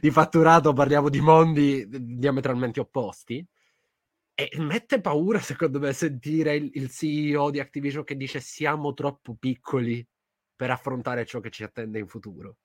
di 0.00 0.10
fatturato 0.10 0.72
parliamo 0.72 1.10
di 1.10 1.20
mondi 1.20 1.86
diametralmente 1.86 2.80
opposti. 2.80 3.46
E 4.34 4.48
mette 4.58 5.02
paura, 5.02 5.38
secondo 5.38 5.78
me, 5.78 5.92
sentire 5.92 6.54
il, 6.56 6.70
il 6.72 6.88
CEO 6.90 7.50
di 7.50 7.60
Activision 7.60 8.04
che 8.04 8.16
dice 8.16 8.40
siamo 8.40 8.94
troppo 8.94 9.34
piccoli 9.38 10.06
per 10.56 10.70
affrontare 10.70 11.26
ciò 11.26 11.40
che 11.40 11.50
ci 11.50 11.62
attende 11.62 11.98
in 11.98 12.08
futuro. 12.08 12.56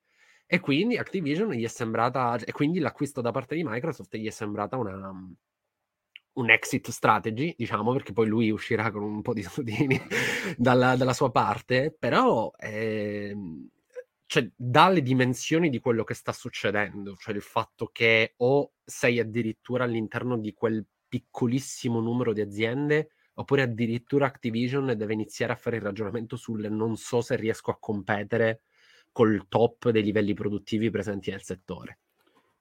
E 0.46 0.60
quindi 0.60 0.96
Activision 0.96 1.50
gli 1.50 1.64
è 1.64 1.68
sembrata, 1.68 2.36
e 2.36 2.52
quindi 2.52 2.78
l'acquisto 2.78 3.20
da 3.20 3.32
parte 3.32 3.56
di 3.56 3.64
Microsoft 3.64 4.16
gli 4.16 4.26
è 4.26 4.30
sembrata 4.30 4.76
una, 4.76 5.12
un 6.34 6.50
exit 6.50 6.90
strategy, 6.90 7.54
diciamo, 7.56 7.92
perché 7.92 8.12
poi 8.12 8.28
lui 8.28 8.50
uscirà 8.50 8.90
con 8.90 9.02
un 9.02 9.22
po' 9.22 9.32
di 9.32 9.42
soldini 9.42 9.98
dalla, 10.56 10.96
dalla 10.96 11.14
sua 11.14 11.30
parte, 11.30 11.94
però 11.98 12.52
ehm, 12.58 13.68
cioè, 14.26 14.48
dalle 14.54 15.02
dimensioni 15.02 15.70
di 15.70 15.80
quello 15.80 16.04
che 16.04 16.14
sta 16.14 16.32
succedendo, 16.32 17.16
cioè 17.16 17.34
il 17.34 17.42
fatto 17.42 17.88
che 17.92 18.34
o 18.38 18.72
sei 18.84 19.18
addirittura 19.18 19.84
all'interno 19.84 20.36
di 20.36 20.52
quel 20.52 20.84
piccolissimo 21.08 22.00
numero 22.00 22.32
di 22.32 22.40
aziende, 22.40 23.10
oppure 23.34 23.62
addirittura 23.62 24.26
Activision 24.26 24.94
deve 24.96 25.12
iniziare 25.12 25.52
a 25.52 25.56
fare 25.56 25.76
il 25.76 25.82
ragionamento 25.82 26.36
sul 26.36 26.70
non 26.70 26.96
so 26.96 27.20
se 27.20 27.36
riesco 27.36 27.70
a 27.70 27.78
competere 27.78 28.62
col 29.16 29.46
top 29.48 29.88
dei 29.88 30.02
livelli 30.02 30.34
produttivi 30.34 30.90
presenti 30.90 31.30
nel 31.30 31.42
settore. 31.42 32.00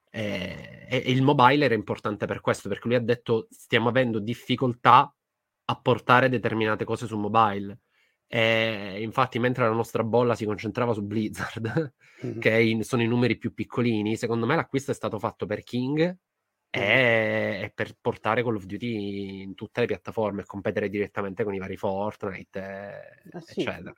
E, 0.09 0.87
e 0.89 0.97
il 1.11 1.21
mobile 1.21 1.65
era 1.65 1.73
importante 1.73 2.25
per 2.25 2.39
questo, 2.39 2.69
perché 2.69 2.87
lui 2.87 2.95
ha 2.95 3.01
detto 3.01 3.47
stiamo 3.49 3.89
avendo 3.89 4.19
difficoltà 4.19 5.13
a 5.65 5.75
portare 5.81 6.29
determinate 6.29 6.85
cose 6.85 7.07
su 7.07 7.17
mobile. 7.17 7.79
E 8.25 9.01
infatti, 9.01 9.37
mentre 9.37 9.65
la 9.65 9.73
nostra 9.73 10.05
bolla 10.05 10.33
si 10.33 10.45
concentrava 10.45 10.93
su 10.93 11.03
Blizzard, 11.03 11.93
mm-hmm. 12.25 12.39
che 12.39 12.61
in, 12.61 12.83
sono 12.85 13.01
i 13.01 13.07
numeri 13.07 13.37
più 13.37 13.53
piccolini, 13.53 14.15
secondo 14.15 14.45
me 14.45 14.55
l'acquisto 14.55 14.91
è 14.91 14.95
stato 14.95 15.19
fatto 15.19 15.45
per 15.45 15.61
King 15.61 15.99
mm-hmm. 15.99 16.87
e, 16.87 17.71
per 17.75 17.97
portare 17.99 18.43
Call 18.43 18.55
of 18.55 18.63
Duty 18.63 19.41
in 19.41 19.55
tutte 19.55 19.81
le 19.81 19.87
piattaforme 19.87 20.43
e 20.43 20.45
competere 20.45 20.87
direttamente 20.87 21.43
con 21.43 21.53
i 21.53 21.59
vari 21.59 21.75
Fortnite, 21.75 23.21
eh 23.33 23.41
sì. 23.41 23.59
eccetera. 23.59 23.93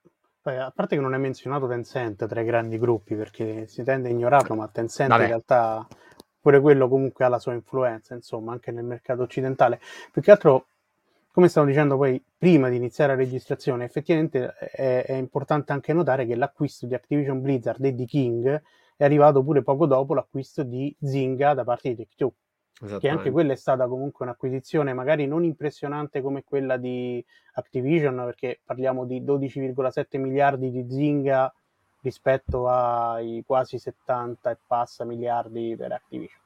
A 0.56 0.72
parte 0.74 0.96
che 0.96 1.02
non 1.02 1.14
è 1.14 1.18
menzionato 1.18 1.68
Tencent 1.68 2.26
tra 2.26 2.40
i 2.40 2.46
grandi 2.46 2.78
gruppi 2.78 3.16
perché 3.16 3.68
si 3.68 3.84
tende 3.84 4.08
a 4.08 4.12
ignorarlo, 4.12 4.56
ma 4.56 4.68
Tencent 4.68 5.10
Vabbè. 5.10 5.22
in 5.24 5.28
realtà 5.28 5.86
pure 6.40 6.62
quello 6.62 6.88
comunque 6.88 7.26
ha 7.26 7.28
la 7.28 7.40
sua 7.40 7.54
influenza, 7.54 8.14
insomma, 8.14 8.54
anche 8.54 8.72
nel 8.72 8.86
mercato 8.86 9.24
occidentale. 9.24 9.82
Più 10.12 10.22
che 10.22 10.32
altro, 10.32 10.68
come 11.34 11.50
stavo 11.50 11.68
dicendo 11.68 11.98
poi 11.98 12.24
prima 12.38 12.70
di 12.70 12.78
iniziare 12.78 13.14
la 13.16 13.20
registrazione, 13.20 13.84
effettivamente 13.84 14.54
è, 14.54 15.04
è 15.06 15.14
importante 15.14 15.74
anche 15.74 15.92
notare 15.92 16.26
che 16.26 16.36
l'acquisto 16.36 16.86
di 16.86 16.94
Activision 16.94 17.42
Blizzard 17.42 17.84
e 17.84 17.94
di 17.94 18.06
King 18.06 18.62
è 18.96 19.04
arrivato 19.04 19.44
pure 19.44 19.62
poco 19.62 19.86
dopo 19.86 20.14
l'acquisto 20.14 20.64
di 20.64 20.96
Zynga 21.02 21.54
da 21.54 21.66
parte 21.66 21.90
di 21.90 21.96
Take-Two 21.98 22.34
che 23.00 23.10
anche 23.10 23.32
quella 23.32 23.54
è 23.54 23.56
stata 23.56 23.88
comunque 23.88 24.26
un'acquisizione 24.26 24.94
magari 24.94 25.26
non 25.26 25.44
impressionante 25.44 26.22
come 26.22 26.44
quella 26.44 26.78
di 26.78 27.24
Activision, 27.54 28.16
perché 28.26 28.60
parliamo 28.64 29.06
di 29.06 29.22
12,7 29.22 30.20
miliardi 30.20 30.72
di 30.72 30.86
Zynga 30.88 31.52
rispetto 32.02 32.68
ai 32.68 33.44
quasi 33.46 33.80
70 33.80 34.52
e 34.52 34.58
passa 34.66 35.06
miliardi 35.06 35.76
per 35.76 35.92
Activision. 35.92 36.40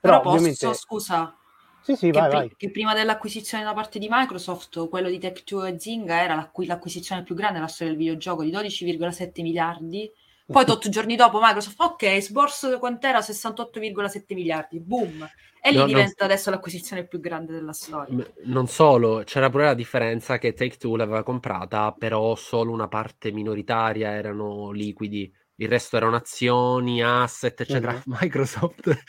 Però, 0.00 0.18
Però 0.20 0.30
ovviamente... 0.30 0.66
posso, 0.66 0.80
scusa, 0.80 1.36
sì, 1.82 1.94
sì, 1.94 2.10
che, 2.10 2.18
vai, 2.18 2.28
pri- 2.28 2.38
vai. 2.38 2.54
che, 2.56 2.70
prima 2.70 2.92
dell'acquisizione 2.92 3.62
da 3.62 3.72
parte 3.72 4.00
di 4.00 4.08
Microsoft, 4.10 4.88
quello 4.88 5.08
di 5.08 5.18
Tech2 5.18 5.74
e 5.74 5.78
Zynga 5.78 6.20
era 6.20 6.34
l'acqu- 6.34 6.66
l'acquisizione 6.66 7.22
più 7.22 7.36
grande 7.36 7.58
nella 7.58 7.68
storia 7.68 7.92
del 7.92 8.02
videogioco 8.02 8.42
di 8.42 8.50
12,7 8.50 9.42
miliardi 9.42 10.10
poi, 10.46 10.64
tot 10.64 10.88
giorni 10.88 11.16
dopo, 11.16 11.40
Microsoft, 11.40 11.80
ok, 11.80 12.20
sborso 12.20 12.78
quant'era 12.78 13.18
68,7 13.18 14.34
miliardi, 14.34 14.78
boom. 14.80 15.28
E 15.60 15.72
lì 15.72 15.78
no, 15.78 15.86
diventa 15.86 16.24
non... 16.24 16.30
adesso 16.30 16.50
l'acquisizione 16.50 17.08
più 17.08 17.18
grande 17.18 17.52
della 17.52 17.72
storia. 17.72 18.24
Non 18.44 18.68
solo, 18.68 19.22
c'era 19.24 19.50
pure 19.50 19.64
la 19.64 19.74
differenza 19.74 20.38
che 20.38 20.52
Take 20.52 20.76
Two 20.76 20.94
l'aveva 20.94 21.24
comprata, 21.24 21.92
però 21.92 22.36
solo 22.36 22.70
una 22.70 22.86
parte 22.86 23.32
minoritaria 23.32 24.12
erano 24.12 24.70
liquidi. 24.70 25.32
Il 25.58 25.68
resto 25.68 25.96
erano 25.96 26.16
azioni, 26.16 27.02
asset, 27.02 27.62
eccetera. 27.62 27.92
Mm-hmm. 27.92 28.02
Microsoft 28.20 29.04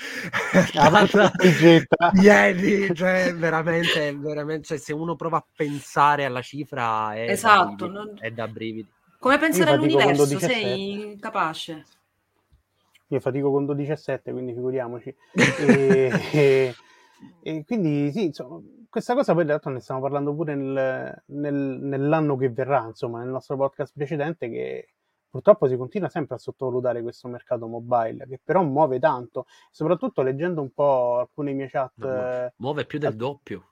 ah, 0.75 2.11
ieri, 2.19 2.95
cioè 2.95 3.35
veramente, 3.35 4.15
veramente 4.17 4.65
cioè, 4.65 4.77
se 4.77 4.93
uno 4.93 5.15
prova 5.15 5.37
a 5.37 5.45
pensare 5.55 6.25
alla 6.25 6.41
cifra 6.41 7.13
è, 7.13 7.29
esatto, 7.29 7.85
da, 7.85 7.91
brividi, 7.91 7.93
non... 7.93 8.17
è 8.19 8.31
da 8.31 8.47
brividi. 8.47 8.89
Come 9.19 9.37
pensare 9.37 9.71
all'universo? 9.71 10.25
Sei 10.37 11.11
incapace. 11.11 11.85
Io 13.09 13.19
fatico 13.19 13.51
con 13.51 13.65
12,7, 13.65 14.31
quindi 14.31 14.53
figuriamoci. 14.53 15.15
e, 15.33 16.11
e, 16.33 16.75
e, 17.41 17.63
quindi 17.65 18.11
sì, 18.11 18.25
insomma, 18.25 18.59
questa 18.89 19.13
cosa 19.13 19.33
poi 19.33 19.43
in 19.43 19.47
realtà 19.47 19.69
ne 19.69 19.79
stiamo 19.79 20.01
parlando 20.01 20.35
pure 20.35 20.55
nel, 20.55 21.23
nel, 21.27 21.53
nell'anno 21.53 22.35
che 22.35 22.49
verrà, 22.49 22.85
insomma, 22.85 23.19
nel 23.19 23.29
nostro 23.29 23.55
podcast 23.55 23.93
precedente, 23.95 24.49
che 24.49 24.89
purtroppo 25.29 25.67
si 25.67 25.77
continua 25.77 26.09
sempre 26.09 26.35
a 26.35 26.37
sottovalutare 26.37 27.01
questo 27.01 27.27
mercato 27.29 27.67
mobile, 27.67 28.27
che 28.27 28.39
però 28.43 28.61
muove 28.61 28.99
tanto, 28.99 29.45
soprattutto 29.71 30.21
leggendo 30.21 30.61
un 30.61 30.71
po' 30.71 31.19
alcune 31.19 31.53
mie 31.53 31.69
chat. 31.69 32.53
Muove 32.57 32.85
più 32.85 32.99
del 32.99 33.15
doppio. 33.15 33.69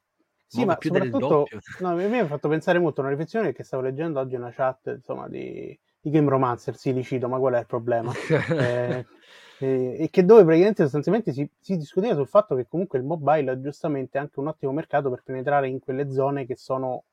Sì, 0.47 0.63
ma 0.63 0.75
più 0.75 0.91
soprattutto 0.93 1.47
no, 1.79 1.89
a 1.89 1.93
me 1.93 2.07
mi 2.07 2.19
ha 2.19 2.27
fatto 2.27 2.47
pensare 2.47 2.79
molto 2.79 3.01
a 3.01 3.03
una 3.03 3.11
riflessione 3.11 3.53
che 3.53 3.63
stavo 3.63 3.83
leggendo 3.83 4.19
oggi 4.19 4.35
una 4.35 4.51
chat 4.51 4.93
insomma, 4.95 5.27
di, 5.27 5.77
di 5.99 6.09
Game 6.09 6.29
Romancer, 6.29 6.75
sì, 6.75 6.93
li 6.93 7.03
cito, 7.03 7.27
ma 7.27 7.37
qual 7.37 7.55
è 7.55 7.59
il 7.59 7.65
problema? 7.65 8.11
eh, 8.51 9.05
eh, 9.59 9.95
e 9.99 10.09
che 10.09 10.25
dove 10.25 10.43
praticamente 10.43 10.83
sostanzialmente 10.83 11.31
si, 11.31 11.49
si, 11.59 11.77
discuteva 11.77 12.13
sul 12.13 12.27
fatto 12.27 12.55
che 12.55 12.67
comunque 12.67 12.99
il 12.99 13.05
mobile 13.05 13.53
è 13.53 13.59
giustamente 13.59 14.17
anche 14.17 14.39
un 14.39 14.47
ottimo 14.47 14.71
mercato 14.71 15.09
per 15.09 15.23
penetrare 15.23 15.67
in 15.67 15.79
quelle 15.79 16.11
zone 16.11 16.45
che 16.45 16.55
sono 16.55 17.03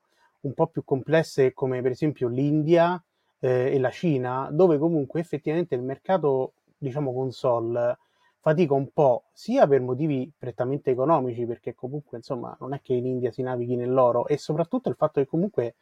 un 0.41 0.53
po' 0.53 0.67
più 0.67 0.83
complesse 0.83 1.53
come 1.53 1.81
per 1.81 1.91
esempio 1.91 2.27
l'India 2.27 3.01
eh, 3.39 3.73
e 3.73 3.79
la 3.79 3.91
Cina, 3.91 4.49
dove 4.51 4.77
comunque 4.77 5.19
effettivamente 5.19 5.75
il 5.75 5.81
mercato 5.81 6.53
diciamo 6.77 7.13
console 7.13 7.97
fatica 8.43 8.73
un 8.73 8.91
po' 8.91 9.29
sia 9.31 9.65
per 9.67 9.79
motivi 9.79 10.29
prettamente 10.37 10.91
economici, 10.91 11.45
perché 11.45 11.73
comunque 11.73 12.17
insomma 12.17 12.55
non 12.59 12.73
è 12.73 12.81
che 12.81 12.93
in 12.93 13.05
India 13.05 13.31
si 13.31 13.41
navighi 13.41 13.77
nell'oro, 13.77 14.27
e 14.27 14.37
soprattutto 14.37 14.89
il 14.89 14.95
fatto 14.95 15.21
che 15.21 15.27
comunque, 15.27 15.75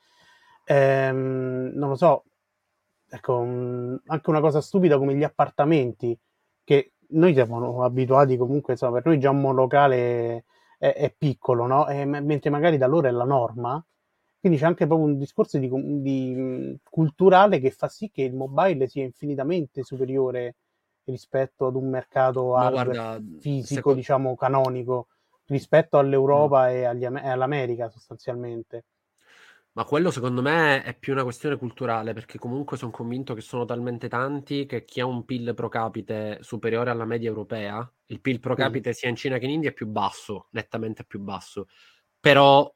ehm, 0.65 1.71
non 1.73 1.89
lo 1.89 1.95
so, 1.95 2.25
ecco, 3.09 3.39
anche 3.39 4.29
una 4.29 4.41
cosa 4.41 4.61
stupida 4.61 4.99
come 4.99 5.15
gli 5.15 5.23
appartamenti, 5.23 6.15
che 6.63 6.93
noi 7.09 7.33
siamo 7.33 7.83
abituati 7.83 8.37
comunque, 8.37 8.73
insomma, 8.73 8.93
per 8.93 9.07
noi 9.07 9.19
già 9.19 9.31
un 9.31 9.41
monolocale 9.41 10.45
è, 10.77 10.93
è 10.93 11.11
piccolo, 11.17 11.65
no? 11.65 11.87
E, 11.87 12.05
mentre 12.05 12.51
magari 12.51 12.77
da 12.77 12.85
loro 12.87 13.07
è 13.07 13.11
la 13.11 13.25
norma. 13.25 13.83
Quindi 14.39 14.59
c'è 14.59 14.65
anche 14.65 14.85
proprio 14.87 15.07
un 15.07 15.17
discorso 15.17 15.57
di, 15.57 15.69
di, 16.01 16.79
culturale 16.83 17.59
che 17.59 17.71
fa 17.71 17.87
sì 17.87 18.11
che 18.11 18.21
il 18.23 18.33
mobile 18.35 18.87
sia 18.87 19.03
infinitamente 19.03 19.83
superiore 19.83 20.55
rispetto 21.05 21.67
ad 21.67 21.75
un 21.75 21.89
mercato 21.89 22.45
guarda, 22.45 23.19
fisico, 23.39 23.75
secondo... 23.75 23.99
diciamo, 23.99 24.35
canonico, 24.35 25.07
rispetto 25.45 25.97
all'Europa 25.97 26.63
no. 26.63 26.69
e, 26.69 26.83
agli, 26.85 27.03
e 27.05 27.29
all'America 27.29 27.89
sostanzialmente. 27.89 28.85
Ma 29.73 29.85
quello 29.85 30.11
secondo 30.11 30.41
me 30.41 30.83
è 30.83 30.93
più 30.93 31.13
una 31.13 31.23
questione 31.23 31.55
culturale, 31.55 32.11
perché 32.11 32.37
comunque 32.37 32.75
sono 32.75 32.91
convinto 32.91 33.33
che 33.33 33.39
sono 33.39 33.63
talmente 33.63 34.09
tanti 34.09 34.65
che 34.65 34.83
chi 34.83 34.99
ha 34.99 35.05
un 35.05 35.23
PIL 35.23 35.53
pro 35.53 35.69
capite 35.69 36.39
superiore 36.41 36.89
alla 36.89 37.05
media 37.05 37.29
europea, 37.29 37.89
il 38.07 38.19
PIL 38.19 38.41
pro 38.41 38.53
capite 38.53 38.89
mm. 38.89 38.93
sia 38.93 39.09
in 39.09 39.15
Cina 39.15 39.37
che 39.37 39.45
in 39.45 39.51
India 39.51 39.69
è 39.69 39.73
più 39.73 39.87
basso, 39.87 40.47
nettamente 40.51 41.05
più 41.05 41.21
basso. 41.21 41.69
Però 42.19 42.69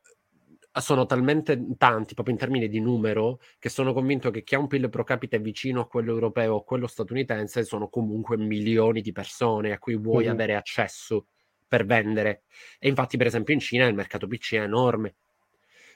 sono 0.81 1.05
talmente 1.05 1.75
tanti, 1.77 2.13
proprio 2.13 2.35
in 2.35 2.39
termini 2.39 2.67
di 2.67 2.79
numero, 2.79 3.39
che 3.59 3.69
sono 3.69 3.93
convinto 3.93 4.31
che 4.31 4.43
chi 4.43 4.55
ha 4.55 4.59
un 4.59 4.67
PIL 4.67 4.89
pro 4.89 5.03
capite 5.03 5.39
vicino 5.39 5.81
a 5.81 5.87
quello 5.87 6.11
europeo 6.11 6.55
o 6.55 6.63
quello 6.63 6.87
statunitense 6.87 7.63
sono 7.63 7.87
comunque 7.87 8.37
milioni 8.37 9.01
di 9.01 9.11
persone 9.11 9.71
a 9.71 9.79
cui 9.79 9.95
vuoi 9.95 10.23
mm-hmm. 10.23 10.33
avere 10.33 10.55
accesso 10.55 11.27
per 11.67 11.85
vendere. 11.85 12.43
E 12.79 12.89
infatti, 12.89 13.17
per 13.17 13.27
esempio, 13.27 13.53
in 13.53 13.59
Cina 13.59 13.85
il 13.85 13.95
mercato 13.95 14.27
PC 14.27 14.53
è 14.55 14.61
enorme. 14.61 15.15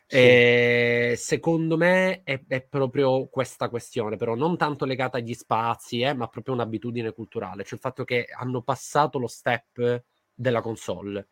Sì. 0.08 0.18
E 0.18 1.14
secondo 1.18 1.78
me 1.78 2.24
è, 2.24 2.42
è, 2.48 2.62
proprio 2.64 3.28
questa 3.28 3.70
questione, 3.70 4.16
però 4.16 4.34
non 4.34 4.58
tanto 4.58 4.86
legata 4.86 5.18
agli 5.18 5.36
spazi, 5.36 6.02
eh, 6.02 6.14
ma 6.14 6.28
proprio 6.28 6.56
un'abitudine 6.56 7.12
culturale, 7.12 7.64
cioè 7.64 7.76
il 7.76 7.80
fatto 7.80 8.04
che 8.06 8.26
hanno 8.36 8.64
passato 8.64 9.20
lo 9.20 9.28
step 9.28 10.04
della 10.34 10.62
console 10.62 11.28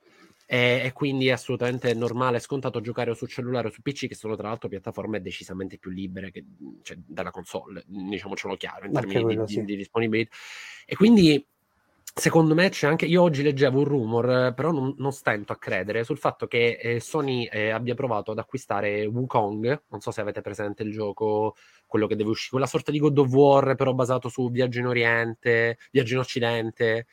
e, 0.49 0.81
e, 0.85 0.93
quindi 0.93 1.27
è 1.27 1.31
assolutamente 1.31 1.93
normale 1.93 2.37
e 2.37 2.39
scontato 2.39 2.79
giocare 2.79 3.13
su 3.13 3.25
cellulare 3.25 3.67
o 3.67 3.71
su 3.71 3.81
PC, 3.81 4.07
che 4.07 4.15
sono 4.15 4.37
tra 4.37 4.47
l'altro 4.47 4.69
piattaforme 4.69 5.21
decisamente 5.21 5.77
più 5.77 5.91
libere 5.91 6.31
che, 6.31 6.45
cioè, 6.83 6.97
della 7.05 7.31
console, 7.31 7.83
diciamocelo 7.85 8.55
chiaro, 8.55 8.85
in 8.85 8.93
termini 8.93 9.23
quello, 9.23 9.43
di, 9.43 9.53
sì. 9.53 9.63
di 9.65 9.75
disponibilità. 9.75 10.35
E 10.85 10.95
quindi 10.95 11.45
Secondo 12.17 12.55
me 12.55 12.69
c'è 12.69 12.87
anche, 12.87 13.05
io 13.05 13.21
oggi 13.21 13.43
leggevo 13.43 13.77
un 13.77 13.83
rumor, 13.83 14.51
però 14.55 14.71
non, 14.71 14.95
non 14.97 15.11
stento 15.11 15.53
a 15.53 15.57
credere, 15.57 16.03
sul 16.03 16.17
fatto 16.17 16.47
che 16.47 16.79
eh, 16.81 16.99
Sony 16.99 17.45
eh, 17.45 17.69
abbia 17.69 17.93
provato 17.93 18.31
ad 18.31 18.39
acquistare 18.39 19.05
Wukong, 19.05 19.83
non 19.89 19.99
so 20.01 20.09
se 20.09 20.21
avete 20.21 20.41
presente 20.41 20.81
il 20.81 20.91
gioco, 20.91 21.55
quello 21.85 22.07
che 22.07 22.15
deve 22.15 22.31
uscire, 22.31 22.49
quella 22.49 22.65
sorta 22.65 22.89
di 22.89 22.97
God 22.97 23.19
of 23.19 23.31
War 23.31 23.75
però 23.75 23.93
basato 23.93 24.29
su 24.29 24.49
Viaggio 24.49 24.79
in 24.79 24.87
Oriente, 24.87 25.77
Viaggio 25.91 26.15
in 26.15 26.19
Occidente, 26.21 27.05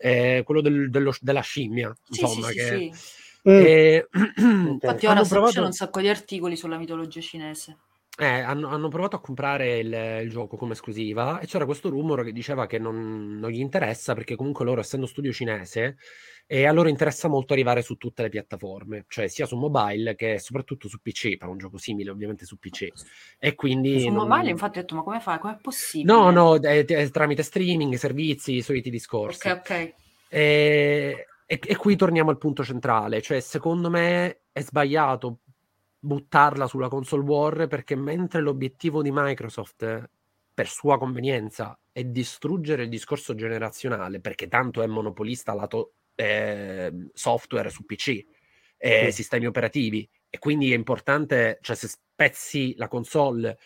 eh, 0.00 0.42
quello 0.44 0.62
del, 0.62 0.88
dello, 0.90 1.12
della 1.20 1.42
scimmia, 1.42 1.94
sì, 2.08 2.20
insomma. 2.20 2.48
Sì, 2.48 2.54
che, 2.54 2.90
sì, 2.92 3.20
e... 3.42 4.08
Infatti 4.36 5.06
ora 5.06 5.22
provato... 5.22 5.62
un 5.62 5.72
sacco 5.72 6.00
di 6.00 6.08
articoli 6.08 6.56
sulla 6.56 6.78
mitologia 6.78 7.20
cinese. 7.20 7.78
Eh, 8.18 8.40
hanno, 8.40 8.68
hanno, 8.68 8.88
provato 8.88 9.16
a 9.16 9.20
comprare 9.20 9.78
il, 9.78 10.20
il, 10.24 10.30
gioco 10.30 10.56
come 10.56 10.72
esclusiva 10.72 11.38
e 11.40 11.46
c'era 11.46 11.64
questo 11.64 11.88
rumore 11.88 12.24
che 12.24 12.32
diceva 12.32 12.66
che 12.66 12.78
non, 12.78 13.38
non, 13.38 13.50
gli 13.50 13.60
interessa 13.60 14.12
perché 14.14 14.36
comunque 14.36 14.64
loro 14.64 14.80
essendo 14.80 15.06
studio 15.06 15.32
cinese 15.32 15.96
e 16.52 16.66
a 16.66 16.72
loro 16.72 16.88
interessa 16.88 17.28
molto 17.28 17.52
arrivare 17.52 17.80
su 17.80 17.94
tutte 17.94 18.22
le 18.22 18.28
piattaforme, 18.28 19.04
cioè 19.06 19.28
sia 19.28 19.46
su 19.46 19.56
mobile 19.56 20.16
che 20.16 20.40
soprattutto 20.40 20.88
su 20.88 21.00
PC, 21.00 21.36
per 21.36 21.46
un 21.46 21.58
gioco 21.58 21.78
simile 21.78 22.10
ovviamente 22.10 22.44
su 22.44 22.58
PC. 22.58 22.88
E 23.38 23.54
quindi... 23.54 24.00
Su 24.00 24.08
non... 24.08 24.26
mobile 24.26 24.50
infatti 24.50 24.78
ho 24.78 24.80
detto 24.80 24.96
ma 24.96 25.02
come 25.02 25.20
fai? 25.20 25.38
Com'è 25.38 25.58
possibile? 25.62 26.12
No, 26.12 26.30
no, 26.30 26.56
è, 26.56 26.84
è 26.84 27.10
tramite 27.10 27.44
streaming, 27.44 27.94
servizi, 27.94 28.56
i 28.56 28.62
soliti 28.62 28.90
discorsi. 28.90 29.48
Ok, 29.48 29.58
ok. 29.58 29.70
E, 30.26 31.26
e, 31.46 31.60
e 31.62 31.76
qui 31.76 31.94
torniamo 31.94 32.30
al 32.30 32.38
punto 32.38 32.64
centrale, 32.64 33.22
cioè 33.22 33.38
secondo 33.38 33.88
me 33.88 34.40
è 34.50 34.60
sbagliato 34.60 35.42
buttarla 36.00 36.66
sulla 36.66 36.88
console 36.88 37.22
war 37.22 37.68
perché 37.68 37.94
mentre 37.94 38.40
l'obiettivo 38.40 39.02
di 39.02 39.12
Microsoft 39.12 40.10
per 40.52 40.66
sua 40.66 40.98
convenienza 40.98 41.78
è 41.92 42.02
distruggere 42.02 42.82
il 42.82 42.88
discorso 42.88 43.36
generazionale 43.36 44.18
perché 44.18 44.48
tanto 44.48 44.82
è 44.82 44.88
monopolista 44.88 45.54
lato 45.54 45.92
eh, 46.20 46.92
software 47.14 47.70
su 47.70 47.84
PC 47.84 48.24
e 48.76 49.06
sì. 49.06 49.12
sistemi 49.12 49.46
operativi 49.46 50.08
E 50.28 50.38
quindi 50.38 50.72
è 50.72 50.74
importante, 50.76 51.58
cioè 51.62 51.74
se 51.74 51.88
spezzi 51.88 52.74
la 52.76 52.88
console, 52.88 53.58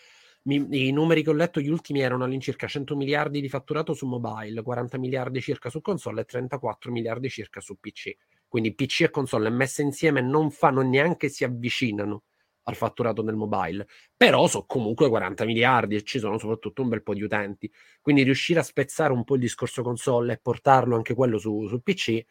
mi, 0.43 0.87
i 0.87 0.91
numeri 0.91 1.21
che 1.21 1.29
ho 1.29 1.33
letto, 1.33 1.59
gli 1.59 1.69
ultimi 1.69 1.99
erano 1.99 2.23
all'incirca 2.23 2.67
100 2.67 2.95
miliardi 2.95 3.41
di 3.41 3.49
fatturato 3.49 3.93
su 3.93 4.07
mobile, 4.07 4.61
40 4.61 4.97
miliardi 4.97 5.41
circa 5.41 5.69
su 5.69 5.81
console 5.81 6.21
e 6.21 6.25
34 6.25 6.91
miliardi 6.91 7.29
circa 7.29 7.59
su 7.59 7.77
PC. 7.79 8.15
Quindi 8.47 8.73
PC 8.73 9.01
e 9.01 9.09
console 9.09 9.49
messe 9.49 9.81
insieme 9.81 10.21
non 10.21 10.49
fanno 10.49 10.81
neanche 10.81 11.29
si 11.29 11.43
avvicinano 11.43 12.23
al 12.65 12.75
fatturato 12.75 13.21
del 13.21 13.35
mobile, 13.35 13.87
però 14.15 14.47
sono 14.47 14.65
comunque 14.65 15.09
40 15.09 15.45
miliardi 15.45 15.95
e 15.95 16.03
ci 16.03 16.19
sono 16.19 16.37
soprattutto 16.37 16.81
un 16.81 16.89
bel 16.89 17.03
po' 17.03 17.13
di 17.13 17.21
utenti. 17.21 17.71
Quindi 18.01 18.23
riuscire 18.23 18.59
a 18.59 18.63
spezzare 18.63 19.13
un 19.13 19.23
po' 19.23 19.35
il 19.35 19.41
discorso 19.41 19.81
console 19.83 20.33
e 20.33 20.39
portarlo 20.41 20.95
anche 20.95 21.13
quello 21.13 21.37
su, 21.37 21.67
su 21.67 21.81
PC, 21.81 22.23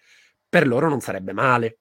per 0.49 0.67
loro 0.67 0.89
non 0.89 1.01
sarebbe 1.01 1.33
male. 1.33 1.79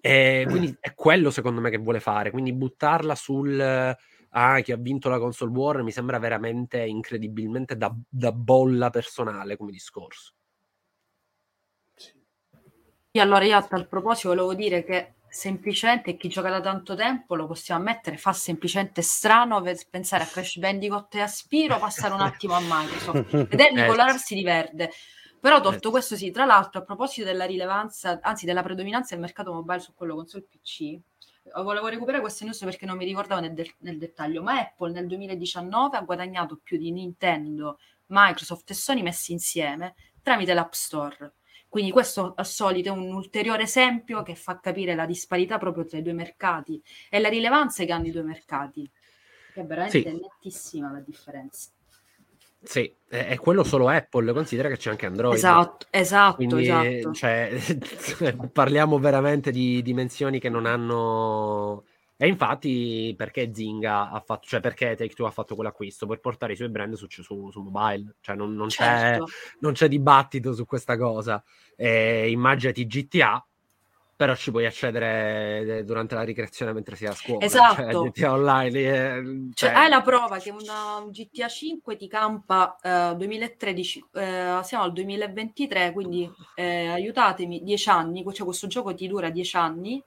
E 0.00 0.44
quindi 0.48 0.76
è 0.80 0.94
quello 0.94 1.30
secondo 1.30 1.60
me 1.60 1.70
che 1.70 1.78
vuole 1.78 2.00
fare, 2.00 2.30
quindi 2.30 2.52
buttarla 2.52 3.14
sul 3.14 3.96
ah, 4.30 4.60
chi 4.60 4.72
ha 4.72 4.76
vinto 4.76 5.08
la 5.08 5.18
console 5.18 5.50
war 5.50 5.82
mi 5.82 5.90
sembra 5.90 6.18
veramente 6.18 6.84
incredibilmente 6.84 7.76
da, 7.76 7.94
da 8.08 8.32
bolla 8.32 8.90
personale 8.90 9.56
come 9.56 9.70
discorso. 9.70 10.34
Sì, 11.94 13.20
allora 13.20 13.44
io 13.44 13.56
a 13.56 13.62
tal 13.62 13.88
proposito 13.88 14.28
volevo 14.28 14.54
dire 14.54 14.84
che 14.84 15.14
semplicemente 15.28 16.16
chi 16.16 16.28
gioca 16.28 16.48
da 16.48 16.60
tanto 16.60 16.94
tempo 16.94 17.34
lo 17.34 17.46
possiamo 17.46 17.80
ammettere 17.80 18.16
fa 18.16 18.32
semplicemente 18.32 19.02
strano 19.02 19.62
pensare 19.90 20.24
a 20.24 20.26
Crash 20.26 20.58
Bandicoot 20.58 21.14
e 21.16 21.20
a 21.20 21.26
Spiro 21.26 21.78
passare 21.78 22.14
un 22.14 22.20
attimo 22.20 22.54
a 22.54 22.60
Microsoft. 22.60 23.30
Vederli 23.30 23.80
eh, 23.82 23.86
colorarsi 23.86 24.34
di 24.34 24.42
verde 24.42 24.90
però 25.40 25.60
tolto 25.60 25.88
eh. 25.88 25.90
questo 25.90 26.16
sì 26.16 26.30
tra 26.30 26.44
l'altro 26.44 26.80
a 26.80 26.84
proposito 26.84 27.26
della 27.26 27.44
rilevanza 27.44 28.18
anzi 28.22 28.44
della 28.44 28.62
predominanza 28.62 29.14
del 29.14 29.22
mercato 29.22 29.52
mobile 29.52 29.80
su 29.80 29.94
quello 29.94 30.14
console 30.14 30.46
PC 30.48 30.98
volevo 31.62 31.86
recuperare 31.86 32.22
queste 32.22 32.44
news 32.44 32.58
perché 32.58 32.86
non 32.86 32.96
mi 32.96 33.04
ricordavo 33.04 33.40
nel, 33.40 33.54
de- 33.54 33.74
nel 33.78 33.98
dettaglio 33.98 34.42
ma 34.42 34.58
Apple 34.58 34.92
nel 34.92 35.06
2019 35.06 35.96
ha 35.96 36.02
guadagnato 36.02 36.58
più 36.62 36.76
di 36.76 36.90
Nintendo 36.90 37.78
Microsoft 38.06 38.70
e 38.70 38.74
Sony 38.74 39.02
messi 39.02 39.32
insieme 39.32 39.94
tramite 40.22 40.54
l'App 40.54 40.72
Store 40.72 41.32
quindi 41.68 41.90
questo 41.90 42.32
al 42.36 42.46
solito 42.46 42.88
è 42.88 42.92
un 42.92 43.12
ulteriore 43.12 43.64
esempio 43.64 44.22
che 44.22 44.34
fa 44.34 44.58
capire 44.58 44.94
la 44.94 45.06
disparità 45.06 45.58
proprio 45.58 45.84
tra 45.84 45.98
i 45.98 46.02
due 46.02 46.14
mercati 46.14 46.82
e 47.10 47.18
la 47.18 47.28
rilevanza 47.28 47.84
che 47.84 47.92
hanno 47.92 48.06
i 48.06 48.10
due 48.10 48.22
mercati, 48.22 48.90
che 49.52 49.60
è 49.60 49.64
veramente 49.64 50.10
sì. 50.10 50.20
nettissima 50.20 50.90
la 50.90 51.00
differenza. 51.00 51.70
Sì, 52.60 52.92
è 53.06 53.36
quello 53.38 53.62
solo 53.62 53.88
Apple, 53.88 54.32
considera 54.32 54.68
che 54.68 54.76
c'è 54.76 54.90
anche 54.90 55.06
Android. 55.06 55.34
Esatto, 55.34 55.86
esatto, 55.90 56.34
Quindi, 56.36 56.62
esatto. 56.62 57.12
Cioè, 57.12 57.56
parliamo 58.52 58.98
veramente 58.98 59.52
di 59.52 59.80
dimensioni 59.82 60.40
che 60.40 60.48
non 60.48 60.66
hanno 60.66 61.84
e 62.20 62.26
infatti 62.26 63.14
perché 63.16 63.54
Zinga 63.54 64.10
ha 64.10 64.18
fatto, 64.18 64.48
cioè 64.48 64.58
perché 64.58 64.96
Take-Two 64.96 65.24
ha 65.24 65.30
fatto 65.30 65.54
quell'acquisto? 65.54 66.04
Per 66.04 66.18
portare 66.18 66.54
i 66.54 66.56
suoi 66.56 66.68
brand 66.68 66.94
su, 66.94 67.06
su, 67.08 67.22
su 67.22 67.60
mobile, 67.62 68.16
cioè 68.20 68.34
non, 68.34 68.56
non, 68.56 68.68
certo. 68.68 69.26
c'è, 69.26 69.32
non, 69.60 69.72
c'è, 69.72 69.86
dibattito 69.86 70.52
su 70.52 70.66
questa 70.66 70.96
cosa. 70.96 71.40
E 71.76 72.28
immaginati 72.28 72.88
GTA, 72.88 73.46
però 74.16 74.34
ci 74.34 74.50
puoi 74.50 74.66
accedere 74.66 75.84
durante 75.84 76.16
la 76.16 76.22
ricreazione 76.22 76.72
mentre 76.72 76.96
sei 76.96 77.06
a 77.06 77.12
scuola. 77.12 77.38
Cioè, 77.38 77.46
esatto. 77.46 77.82
Cioè, 77.92 78.10
GTA 78.10 78.32
Online. 78.32 78.78
Eh, 78.80 79.22
cioè... 79.54 79.70
Cioè, 79.70 79.78
hai 79.78 79.88
la 79.88 80.02
prova 80.02 80.38
che 80.38 80.50
una 80.50 81.06
GTA 81.08 81.46
5 81.46 81.96
ti 81.96 82.08
campa 82.08 82.76
eh, 82.82 83.14
2013, 83.14 84.06
eh, 84.14 84.58
siamo 84.64 84.82
al 84.82 84.92
2023, 84.92 85.92
quindi 85.92 86.28
eh, 86.56 86.88
aiutatemi, 86.88 87.62
10 87.62 87.88
anni, 87.90 88.24
cioè 88.32 88.44
questo 88.44 88.66
gioco 88.66 88.92
ti 88.92 89.06
dura 89.06 89.30
10 89.30 89.56
anni 89.56 90.02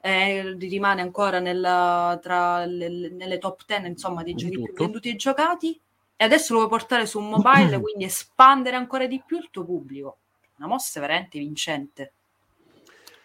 eh, 0.00 0.56
rimane 0.58 1.02
ancora 1.02 1.40
nella, 1.40 2.18
tra 2.22 2.64
le, 2.64 3.10
nelle 3.10 3.38
top 3.38 3.64
10 3.66 3.86
insomma 3.86 4.22
dei 4.22 4.34
giochi 4.34 4.60
più 4.60 4.72
venduti 4.72 5.10
e 5.10 5.16
giocati. 5.16 5.78
E 6.16 6.24
adesso 6.24 6.52
lo 6.52 6.60
vuoi 6.60 6.70
portare 6.70 7.06
su 7.06 7.18
un 7.18 7.28
mobile 7.28 7.80
quindi 7.80 8.04
espandere 8.04 8.76
ancora 8.76 9.06
di 9.06 9.22
più 9.24 9.38
il 9.38 9.48
tuo 9.50 9.64
pubblico. 9.64 10.18
Una 10.58 10.68
mossa 10.68 11.00
veramente 11.00 11.38
vincente. 11.38 12.12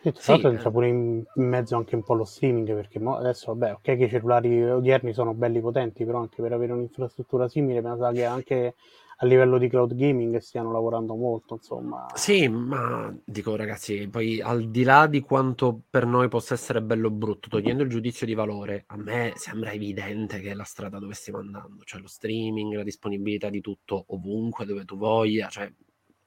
E 0.02 0.12
tra 0.12 0.34
l'altro 0.34 0.52
sì. 0.52 0.58
c'è 0.58 0.72
pure 0.72 0.88
in, 0.88 1.24
mezzo 1.36 1.76
anche 1.76 1.96
un 1.96 2.04
po' 2.04 2.14
lo 2.14 2.26
streaming 2.26 2.76
perché 2.76 3.02
adesso 3.04 3.56
vabbè 3.56 3.74
ok 3.74 3.82
che 3.82 4.04
i 4.04 4.10
cellulari 4.10 4.64
odierni 4.64 5.14
sono 5.14 5.34
belli 5.34 5.60
potenti 5.60 6.06
però 6.06 6.20
anche 6.20 6.44
per 6.44 6.54
avere 6.54 6.74
un'infrastruttura 6.74 7.48
simile 7.48 7.82
pensa 7.82 8.12
che 8.12 8.24
anche 8.24 8.76
a 9.18 9.26
livello 9.26 9.58
di 9.58 9.70
cloud 9.70 9.96
gaming 9.96 10.38
stiano 10.38 10.72
lavorando 10.72 11.16
molto, 11.16 11.56
insomma. 11.56 12.06
Sì, 12.14 12.48
ma 12.48 13.16
dico 13.24 13.56
ragazzi, 13.56 14.08
poi 14.10 14.42
al 14.42 14.70
di 14.70 14.84
là 14.84 15.08
di 15.08 15.22
quanto 15.22 15.84
per 15.90 16.06
noi 16.06 16.28
possa 16.28 16.54
essere 16.54 16.82
bello 16.82 17.08
o 17.08 17.12
brutto, 17.12 17.48
togliendo 17.48 17.84
il 17.84 17.90
giudizio 17.90 18.26
di 18.26 18.34
valore, 18.34 18.84
a 18.88 18.98
me 18.98 19.34
sembra 19.36 19.72
evidente 19.72 20.40
che 20.40 20.52
è 20.52 20.54
la 20.54 20.64
strada 20.64 21.00
dove 21.00 21.14
stiamo 21.14 21.40
andando, 21.40 21.84
cioè 21.84 22.02
lo 22.02 22.08
streaming, 22.08 22.74
la 22.74 22.84
disponibilità 22.84 23.50
di 23.50 23.62
tutto 23.62 24.04
ovunque, 24.08 24.66
dove 24.66 24.84
tu 24.84 24.98
voglia, 24.98 25.48
cioè 25.48 25.72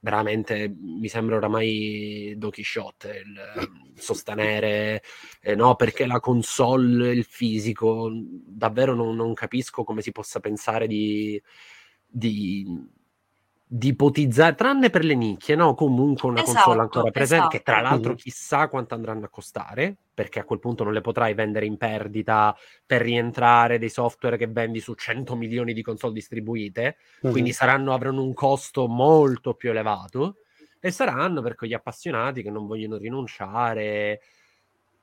veramente 0.01 0.73
mi 0.79 1.09
sembra 1.09 1.35
oramai 1.35 2.33
Don 2.37 2.51
Quixote 2.51 3.09
il 3.09 3.37
ehm, 3.37 3.93
sostenere 3.95 5.03
eh, 5.41 5.55
no 5.55 5.75
perché 5.75 6.05
la 6.05 6.21
console 6.21 7.11
il 7.11 7.25
fisico 7.25 8.09
davvero 8.13 8.95
non, 8.95 9.15
non 9.15 9.33
capisco 9.33 9.83
come 9.83 10.01
si 10.01 10.13
possa 10.13 10.39
pensare 10.39 10.87
di 10.87 11.41
di, 12.09 12.65
di 13.65 13.89
ipotizzare, 13.89 14.55
tranne 14.55 14.89
per 14.89 15.03
le 15.03 15.13
nicchie, 15.13 15.55
no? 15.55 15.75
Comunque 15.75 16.27
una 16.27 16.41
esatto, 16.41 16.55
console 16.55 16.81
ancora 16.81 17.11
presente, 17.11 17.35
esatto. 17.35 17.57
che 17.57 17.63
tra 17.63 17.77
esatto. 17.77 17.89
l'altro 17.89 18.15
chissà 18.15 18.67
quanto 18.67 18.95
andranno 18.95 19.25
a 19.25 19.29
costare, 19.29 19.95
perché 20.13 20.39
a 20.39 20.43
quel 20.43 20.59
punto 20.59 20.83
non 20.83 20.93
le 20.93 21.01
potrai 21.01 21.33
vendere 21.35 21.67
in 21.67 21.77
perdita 21.77 22.55
per 22.85 23.01
rientrare 23.01 23.77
dei 23.77 23.89
software 23.89 24.37
che 24.37 24.47
vendi 24.47 24.79
su 24.79 24.95
100 24.95 25.35
milioni 25.35 25.73
di 25.73 25.83
console 25.83 26.13
distribuite, 26.13 26.97
mm-hmm. 27.23 27.31
quindi 27.31 27.53
saranno, 27.53 27.93
avranno 27.93 28.23
un 28.23 28.33
costo 28.33 28.87
molto 28.87 29.53
più 29.53 29.69
elevato 29.69 30.37
e 30.79 30.91
saranno 30.91 31.41
per 31.41 31.55
quegli 31.55 31.73
appassionati 31.73 32.41
che 32.41 32.49
non 32.49 32.65
vogliono 32.65 32.97
rinunciare, 32.97 34.21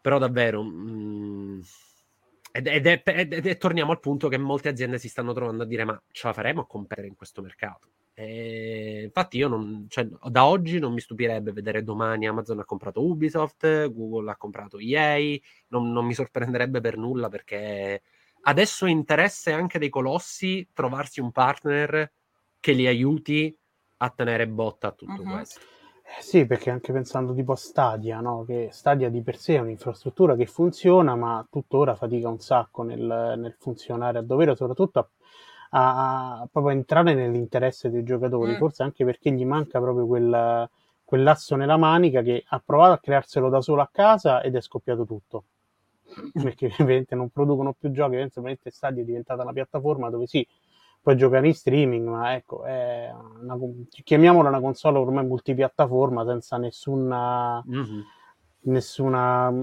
però 0.00 0.18
davvero... 0.18 0.62
Mh, 0.62 0.90
mm, 0.90 1.60
ed, 2.56 2.66
ed, 2.66 2.86
è, 2.86 3.02
ed, 3.04 3.32
ed, 3.32 3.58
torniamo 3.58 3.92
al 3.92 4.00
punto 4.00 4.28
che 4.28 4.38
molte 4.38 4.70
aziende 4.70 4.98
si 4.98 5.08
stanno 5.08 5.34
trovando 5.34 5.64
a 5.64 5.66
dire: 5.66 5.84
ma 5.84 6.00
ce 6.10 6.26
la 6.26 6.32
faremo 6.32 6.62
a 6.62 6.66
competere 6.66 7.06
in 7.06 7.14
questo 7.14 7.42
mercato? 7.42 7.88
E 8.14 9.02
infatti, 9.04 9.36
io 9.36 9.48
non, 9.48 9.84
cioè, 9.88 10.06
da 10.06 10.46
oggi 10.46 10.78
non 10.78 10.94
mi 10.94 11.00
stupirebbe 11.00 11.52
vedere 11.52 11.82
domani 11.82 12.26
Amazon 12.26 12.60
ha 12.60 12.64
comprato 12.64 13.04
Ubisoft, 13.04 13.92
Google 13.92 14.30
ha 14.30 14.36
comprato 14.36 14.78
EA, 14.78 15.38
non, 15.68 15.92
non 15.92 16.06
mi 16.06 16.14
sorprenderebbe 16.14 16.80
per 16.80 16.96
nulla 16.96 17.28
perché 17.28 18.00
adesso 18.42 18.86
è 18.86 18.90
interesse 18.90 19.52
anche 19.52 19.78
dei 19.78 19.90
colossi 19.90 20.66
trovarsi 20.72 21.20
un 21.20 21.30
partner 21.30 22.10
che 22.58 22.72
li 22.72 22.86
aiuti 22.86 23.54
a 23.98 24.08
tenere 24.08 24.48
botta 24.48 24.88
a 24.88 24.92
tutto 24.92 25.20
uh-huh. 25.20 25.32
questo. 25.32 25.60
Eh 26.08 26.22
sì, 26.22 26.46
perché 26.46 26.70
anche 26.70 26.92
pensando 26.92 27.34
tipo 27.34 27.52
a 27.52 27.56
Stadia, 27.56 28.20
no? 28.20 28.44
che 28.44 28.68
Stadia 28.70 29.10
di 29.10 29.22
per 29.22 29.36
sé 29.36 29.56
è 29.56 29.58
un'infrastruttura 29.58 30.36
che 30.36 30.46
funziona, 30.46 31.16
ma 31.16 31.44
tuttora 31.50 31.96
fatica 31.96 32.28
un 32.28 32.38
sacco 32.38 32.82
nel, 32.84 33.34
nel 33.36 33.54
funzionare 33.58 34.18
a 34.18 34.22
dovere, 34.22 34.54
soprattutto 34.54 34.98
a, 35.00 35.08
a, 35.70 36.40
a, 36.40 36.48
proprio 36.50 36.72
entrare 36.74 37.12
nell'interesse 37.12 37.90
dei 37.90 38.04
giocatori, 38.04 38.52
mm. 38.52 38.56
forse 38.56 38.84
anche 38.84 39.04
perché 39.04 39.32
gli 39.32 39.44
manca 39.44 39.80
proprio 39.80 40.06
quel, 40.06 40.70
quell'asso 41.04 41.56
nella 41.56 41.76
manica 41.76 42.22
che 42.22 42.44
ha 42.46 42.62
provato 42.64 42.92
a 42.92 42.98
crearselo 42.98 43.48
da 43.48 43.60
solo 43.60 43.82
a 43.82 43.88
casa 43.90 44.42
ed 44.42 44.54
è 44.54 44.60
scoppiato 44.60 45.04
tutto. 45.04 45.44
perché 46.40 46.66
ovviamente 46.66 47.16
non 47.16 47.30
producono 47.30 47.72
più 47.72 47.90
giochi, 47.90 48.16
ovviamente 48.16 48.70
Stadia 48.70 49.02
è 49.02 49.04
diventata 49.04 49.42
una 49.42 49.52
piattaforma 49.52 50.08
dove 50.08 50.26
sì, 50.26 50.46
puoi 51.06 51.16
giocare 51.16 51.46
in 51.46 51.54
streaming, 51.54 52.08
ma 52.08 52.34
ecco, 52.34 52.64
una, 52.64 53.56
chiamiamola 54.02 54.48
una 54.48 54.58
console 54.58 54.98
ormai 54.98 55.24
multipiattaforma 55.24 56.24
senza 56.24 56.56
nessuna, 56.56 57.62
mm-hmm. 57.64 58.00
nessuna, 58.62 59.54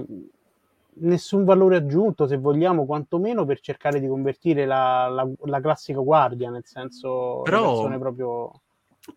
nessun 0.94 1.44
valore 1.44 1.76
aggiunto, 1.76 2.26
se 2.26 2.38
vogliamo, 2.38 2.86
quantomeno 2.86 3.44
per 3.44 3.60
cercare 3.60 4.00
di 4.00 4.08
convertire 4.08 4.64
la, 4.64 5.06
la, 5.08 5.28
la 5.44 5.60
classica 5.60 5.98
guardia, 5.98 6.48
nel 6.48 6.64
senso 6.64 7.42
Però... 7.42 7.86
proprio... 7.98 8.50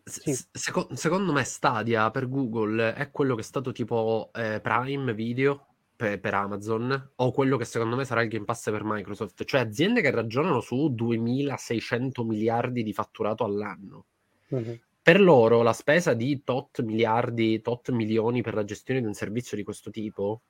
Sì. 0.03 0.37
Seco- 0.51 0.89
secondo 0.91 1.31
me 1.31 1.45
Stadia 1.45 2.11
per 2.11 2.27
Google 2.27 2.93
è 2.93 3.09
quello 3.09 3.35
che 3.35 3.41
è 3.41 3.45
stato 3.45 3.71
tipo 3.71 4.31
eh, 4.33 4.59
Prime 4.59 5.13
Video 5.13 5.66
per, 5.97 6.19
per, 6.19 6.33
Amazon 6.35 7.11
o 7.15 7.31
quello 7.31 7.57
che 7.57 7.65
secondo 7.65 7.95
me 7.95 8.05
sarà 8.05 8.21
il 8.21 8.29
Game 8.29 8.45
Pass 8.45 8.69
per 8.69 8.83
Microsoft, 8.83 9.43
cioè 9.43 9.61
aziende 9.61 10.01
che 10.01 10.11
ragionano 10.11 10.61
su 10.61 10.93
2600 10.93 12.23
miliardi 12.23 12.83
di 12.83 12.93
fatturato 12.93 13.43
all'anno. 13.43 14.05
Mm-hmm. 14.53 14.73
Per 15.01 15.19
loro 15.19 15.63
la 15.63 15.73
spesa 15.73 16.13
di 16.13 16.43
tot 16.43 16.81
miliardi, 16.83 17.61
tot 17.61 17.89
milioni 17.89 18.41
per 18.41 18.53
la 18.53 18.63
gestione 18.63 18.99
di 18.99 19.07
un 19.07 19.13
servizio 19.13 19.57
di 19.57 19.63
questo 19.63 19.89
tipo 19.89 20.41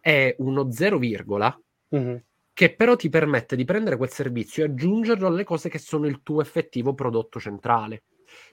è 0.00 0.34
uno 0.38 0.70
0, 0.70 0.98
mm-hmm. 0.98 2.16
che 2.52 2.74
però 2.74 2.96
ti 2.96 3.08
permette 3.10 3.56
di 3.56 3.64
prendere 3.64 3.96
quel 3.96 4.10
servizio 4.10 4.62
e 4.62 4.68
aggiungerlo 4.68 5.26
alle 5.26 5.44
cose 5.44 5.68
che 5.68 5.78
sono 5.78 6.06
il 6.06 6.22
tuo 6.22 6.40
effettivo 6.40 6.94
prodotto 6.94 7.38
centrale. 7.38 8.04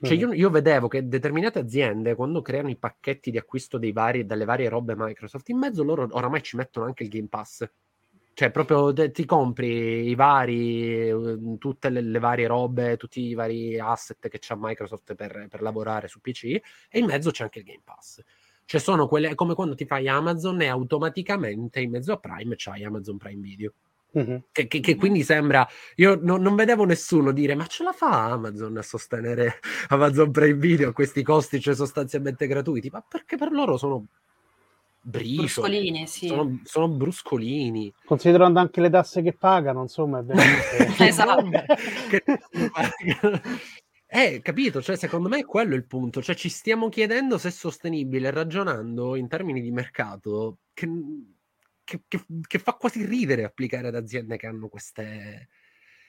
Cioè, 0.01 0.15
io, 0.15 0.33
io, 0.33 0.49
vedevo 0.49 0.87
che 0.87 1.07
determinate 1.07 1.59
aziende, 1.59 2.15
quando 2.15 2.41
creano 2.41 2.69
i 2.69 2.77
pacchetti 2.77 3.31
di 3.31 3.37
acquisto 3.37 3.79
vari, 3.93 4.25
dalle 4.25 4.45
varie 4.45 4.69
robe 4.69 4.95
Microsoft, 4.95 5.49
in 5.49 5.57
mezzo 5.57 5.83
loro 5.83 6.07
oramai 6.11 6.41
ci 6.41 6.55
mettono 6.55 6.85
anche 6.85 7.03
il 7.03 7.09
Game 7.09 7.27
Pass. 7.27 7.67
Cioè, 8.33 8.49
proprio 8.49 8.93
te, 8.93 9.11
ti 9.11 9.25
compri 9.25 10.07
i 10.07 10.15
vari, 10.15 11.09
eh, 11.09 11.57
tutte 11.59 11.89
le, 11.89 12.01
le, 12.01 12.19
varie 12.19 12.47
robe, 12.47 12.97
tutti 12.97 13.21
i 13.21 13.33
vari 13.33 13.77
asset 13.77 14.29
che 14.29 14.39
c'ha 14.39 14.55
Microsoft 14.57 15.15
per, 15.15 15.47
per, 15.49 15.61
lavorare 15.61 16.07
su 16.07 16.21
PC 16.21 16.43
e 16.89 16.99
in 16.99 17.05
mezzo 17.05 17.29
c'è 17.31 17.43
anche 17.43 17.59
il 17.59 17.65
Game 17.65 17.81
Pass. 17.83 18.21
Cioè, 18.65 18.79
sono 18.79 19.07
quelle 19.07 19.35
come 19.35 19.53
quando 19.53 19.75
ti 19.75 19.85
fai 19.85 20.07
Amazon 20.07 20.61
e 20.61 20.67
automaticamente 20.67 21.81
in 21.81 21.91
mezzo 21.91 22.13
a 22.13 22.17
Prime 22.17 22.55
c'hai 22.57 22.83
Amazon 22.85 23.17
Prime 23.17 23.41
Video. 23.41 23.73
Mm-hmm. 24.17 24.37
Che, 24.51 24.67
che, 24.67 24.81
che, 24.81 24.95
quindi 24.95 25.23
sembra 25.23 25.65
io 25.95 26.19
no, 26.21 26.35
non 26.35 26.53
vedevo 26.55 26.83
nessuno 26.83 27.31
dire 27.31 27.55
ma 27.55 27.65
ce 27.65 27.83
la 27.83 27.93
fa 27.93 28.25
Amazon 28.31 28.75
a 28.75 28.81
sostenere 28.81 29.59
Amazon 29.87 30.31
Prime 30.31 30.59
Video 30.59 30.89
a 30.89 30.93
questi 30.93 31.23
costi 31.23 31.61
cioè 31.61 31.73
sostanzialmente 31.73 32.45
gratuiti? 32.45 32.89
Ma 32.89 33.01
perché 33.07 33.37
per 33.37 33.51
loro 33.51 33.77
sono 33.77 34.05
bricioli 35.03 35.37
bruscolini, 35.37 36.07
sì. 36.07 36.27
sono, 36.27 36.59
sono, 36.63 36.89
bruscolini. 36.89 37.93
Considerando 38.05 38.59
anche 38.59 38.81
le 38.81 38.89
tasse 38.89 39.21
che 39.21 39.33
pagano 39.33 39.81
insomma 39.81 40.19
è 40.19 40.23
veramente 40.23 40.93
esatto. 41.07 41.49
Eh, 44.13 44.41
capito, 44.41 44.81
cioè 44.81 44.97
secondo 44.97 45.29
me 45.29 45.39
è 45.39 45.45
quello 45.45 45.73
il 45.73 45.85
punto, 45.85 46.21
cioè 46.21 46.35
ci 46.35 46.49
stiamo 46.49 46.89
chiedendo 46.89 47.37
se 47.37 47.47
è 47.47 47.51
sostenibile 47.51 48.29
ragionando 48.29 49.15
in 49.15 49.29
termini 49.29 49.61
di 49.61 49.71
mercato 49.71 50.57
che 50.73 50.85
che, 52.07 52.25
che, 52.47 52.59
fa 52.59 52.73
quasi 52.73 53.05
ridere 53.05 53.43
applicare 53.43 53.87
ad 53.87 53.95
aziende 53.95 54.37
che 54.37 54.47
hanno 54.47 54.67
queste. 54.67 55.49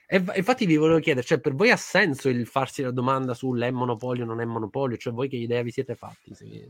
E, 0.07 0.23
infatti 0.35 0.65
vi 0.65 0.75
volevo 0.77 0.99
chiedere, 0.99 1.25
cioè 1.25 1.39
per 1.39 1.55
voi 1.55 1.71
ha 1.71 1.77
senso 1.77 2.29
il 2.29 2.45
farsi 2.45 2.81
la 2.81 2.91
domanda 2.91 3.33
sull'è 3.33 3.71
monopolio 3.71 4.23
o 4.23 4.27
non 4.27 4.41
è 4.41 4.45
monopolio? 4.45 4.97
Cioè 4.97 5.13
voi 5.13 5.29
che 5.29 5.37
idea 5.37 5.61
vi 5.61 5.71
siete 5.71 5.95
fatti? 5.95 6.33
Sì. 6.33 6.65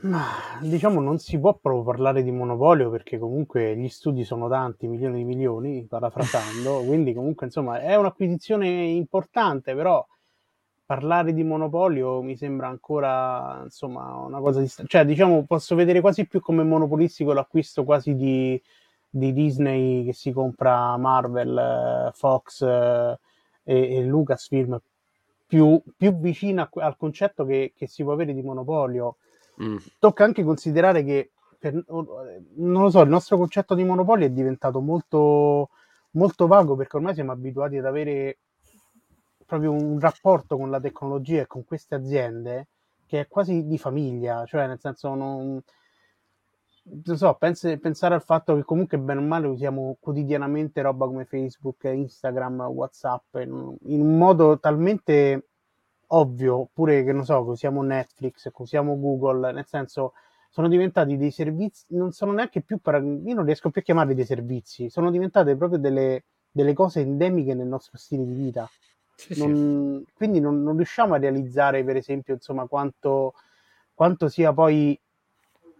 Ma, 0.00 0.24
diciamo 0.60 1.00
non 1.00 1.18
si 1.18 1.38
può 1.38 1.54
proprio 1.54 1.82
parlare 1.82 2.22
di 2.22 2.30
monopolio 2.30 2.90
perché 2.90 3.18
comunque 3.18 3.74
gli 3.76 3.88
studi 3.88 4.24
sono 4.24 4.48
tanti, 4.48 4.86
milioni 4.86 5.18
di 5.18 5.24
milioni, 5.24 5.86
parafrasando, 5.86 6.82
quindi 6.86 7.14
comunque 7.14 7.46
insomma 7.46 7.80
è 7.80 7.96
un'acquisizione 7.96 8.68
importante, 8.68 9.74
però 9.74 10.06
parlare 10.86 11.34
di 11.34 11.42
monopolio 11.42 12.22
mi 12.22 12.36
sembra 12.36 12.68
ancora 12.68 13.60
insomma 13.64 14.14
una 14.14 14.38
cosa 14.38 14.60
di 14.60 14.70
cioè 14.86 15.04
diciamo 15.04 15.44
posso 15.44 15.74
vedere 15.74 16.00
quasi 16.00 16.28
più 16.28 16.40
come 16.40 16.62
monopolistico 16.62 17.32
l'acquisto 17.32 17.82
quasi 17.84 18.14
di, 18.14 18.60
di 19.10 19.32
Disney 19.32 20.04
che 20.04 20.12
si 20.12 20.30
compra 20.30 20.96
Marvel, 20.96 22.12
Fox 22.14 22.62
eh, 22.62 23.18
e, 23.64 23.96
e, 23.96 24.04
Lucasfilm 24.04 24.80
più, 25.44 25.82
più 25.96 26.16
vicina 26.18 26.70
al 26.72 26.96
concetto 26.96 27.44
che, 27.44 27.72
che, 27.76 27.88
si 27.88 28.04
può 28.04 28.12
avere 28.12 28.32
di 28.32 28.42
monopolio 28.42 29.16
mm. 29.60 29.76
tocca 29.98 30.22
anche 30.22 30.44
considerare 30.44 31.02
che 31.02 31.32
per, 31.58 31.82
non 31.84 32.82
lo 32.82 32.90
so 32.90 33.00
il 33.00 33.08
nostro 33.08 33.36
concetto 33.36 33.74
di 33.74 33.82
monopolio 33.82 34.26
è 34.26 34.30
diventato 34.30 34.80
molto 34.80 35.70
molto 36.12 36.46
vago 36.46 36.76
perché 36.76 36.96
ormai 36.96 37.14
siamo 37.14 37.32
abituati 37.32 37.76
ad 37.76 37.86
avere 37.86 38.38
proprio 39.46 39.72
un 39.72 39.98
rapporto 40.00 40.56
con 40.56 40.70
la 40.70 40.80
tecnologia 40.80 41.42
e 41.42 41.46
con 41.46 41.64
queste 41.64 41.94
aziende 41.94 42.68
che 43.06 43.20
è 43.20 43.28
quasi 43.28 43.66
di 43.66 43.78
famiglia, 43.78 44.44
cioè 44.46 44.66
nel 44.66 44.80
senso 44.80 45.14
non, 45.14 45.62
non 47.04 47.16
so, 47.16 47.34
pense, 47.34 47.78
pensare 47.78 48.14
al 48.14 48.22
fatto 48.22 48.54
che 48.56 48.64
comunque 48.64 48.98
bene 48.98 49.20
o 49.20 49.22
male 49.22 49.46
usiamo 49.46 49.96
quotidianamente 50.00 50.82
roba 50.82 51.06
come 51.06 51.24
Facebook, 51.24 51.84
Instagram, 51.84 52.62
Whatsapp 52.62 53.36
in, 53.36 53.76
in 53.84 54.00
un 54.00 54.18
modo 54.18 54.58
talmente 54.58 55.48
ovvio, 56.08 56.56
oppure 56.60 57.04
che 57.04 57.12
non 57.12 57.24
so, 57.24 57.44
che 57.44 57.50
usiamo 57.50 57.82
Netflix, 57.82 58.42
che 58.42 58.62
usiamo 58.62 58.98
Google, 58.98 59.52
nel 59.52 59.66
senso 59.66 60.12
sono 60.50 60.68
diventati 60.68 61.16
dei 61.16 61.30
servizi, 61.30 61.84
non 61.88 62.12
sono 62.12 62.32
neanche 62.32 62.62
più, 62.62 62.80
io 62.82 63.34
non 63.34 63.44
riesco 63.44 63.70
più 63.70 63.80
a 63.80 63.84
chiamarli 63.84 64.14
dei 64.14 64.24
servizi, 64.24 64.88
sono 64.88 65.10
diventate 65.10 65.56
proprio 65.56 65.78
delle, 65.78 66.24
delle 66.50 66.72
cose 66.72 67.00
endemiche 67.00 67.54
nel 67.54 67.66
nostro 67.66 67.98
stile 67.98 68.24
di 68.24 68.32
vita. 68.32 68.68
Sì, 69.16 69.38
non, 69.38 70.04
sì. 70.06 70.12
Quindi 70.14 70.40
non, 70.40 70.62
non, 70.62 70.76
riusciamo 70.76 71.14
a 71.14 71.18
realizzare, 71.18 71.82
per 71.82 71.96
esempio, 71.96 72.34
insomma, 72.34 72.66
quanto, 72.66 73.32
quanto 73.94 74.28
sia 74.28 74.52
poi 74.52 74.98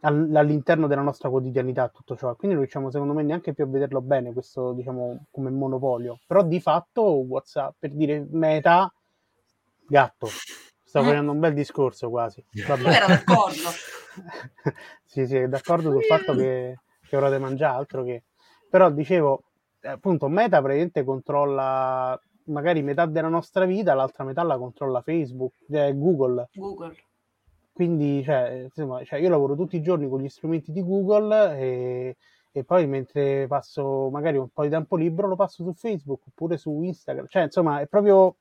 all'interno 0.00 0.86
della 0.86 1.02
nostra 1.02 1.28
quotidianità 1.28 1.88
tutto 1.88 2.16
ciò. 2.16 2.28
Quindi 2.34 2.56
non 2.56 2.58
riusciamo, 2.60 2.90
secondo 2.90 3.12
me, 3.12 3.22
neanche 3.22 3.52
più 3.52 3.64
a 3.64 3.66
vederlo 3.66 4.00
bene, 4.00 4.32
questo, 4.32 4.72
diciamo, 4.72 5.26
come 5.30 5.50
monopolio. 5.50 6.18
Però 6.26 6.42
di 6.42 6.60
fatto, 6.60 7.02
WhatsApp, 7.02 7.74
per 7.78 7.90
dire 7.90 8.26
meta, 8.30 8.92
gatto. 9.86 10.28
Sto 10.82 11.00
eh. 11.00 11.04
facendo 11.04 11.32
un 11.32 11.40
bel 11.40 11.52
discorso 11.52 12.08
quasi. 12.08 12.42
Vabbè. 12.66 12.88
Ero 12.88 13.06
d'accordo. 13.06 13.68
sì, 15.04 15.26
sì, 15.26 15.46
d'accordo 15.46 15.90
sul 15.90 16.04
fatto 16.04 16.34
che, 16.34 16.78
che 17.06 17.16
ora 17.16 17.30
di 17.30 17.38
mangiare 17.38 17.76
altro 17.76 18.02
che... 18.02 18.24
Però 18.68 18.90
dicevo, 18.90 19.44
appunto, 19.82 20.28
Meta 20.28 20.58
praticamente 20.58 21.04
controlla 21.04 22.18
magari 22.46 22.82
metà 22.82 23.06
della 23.06 23.28
nostra 23.28 23.64
vita, 23.64 23.94
l'altra 23.94 24.24
metà 24.24 24.42
la 24.42 24.58
controlla 24.58 25.00
Facebook, 25.00 25.54
cioè 25.70 25.96
Google. 25.96 26.48
Google. 26.54 26.96
Quindi, 27.72 28.22
cioè, 28.24 28.62
insomma, 28.64 29.04
cioè 29.04 29.18
io 29.18 29.28
lavoro 29.28 29.54
tutti 29.54 29.76
i 29.76 29.82
giorni 29.82 30.08
con 30.08 30.20
gli 30.20 30.28
strumenti 30.28 30.72
di 30.72 30.82
Google 30.82 31.58
e, 31.58 32.16
e, 32.50 32.64
poi 32.64 32.86
mentre 32.86 33.46
passo 33.46 34.08
magari 34.10 34.38
un 34.38 34.48
po' 34.48 34.62
di 34.62 34.70
tempo 34.70 34.96
libero 34.96 35.28
lo 35.28 35.36
passo 35.36 35.62
su 35.62 35.74
Facebook 35.74 36.22
oppure 36.28 36.56
su 36.56 36.82
Instagram. 36.82 37.26
Cioè, 37.28 37.42
insomma, 37.42 37.80
è 37.80 37.86
proprio... 37.86 38.36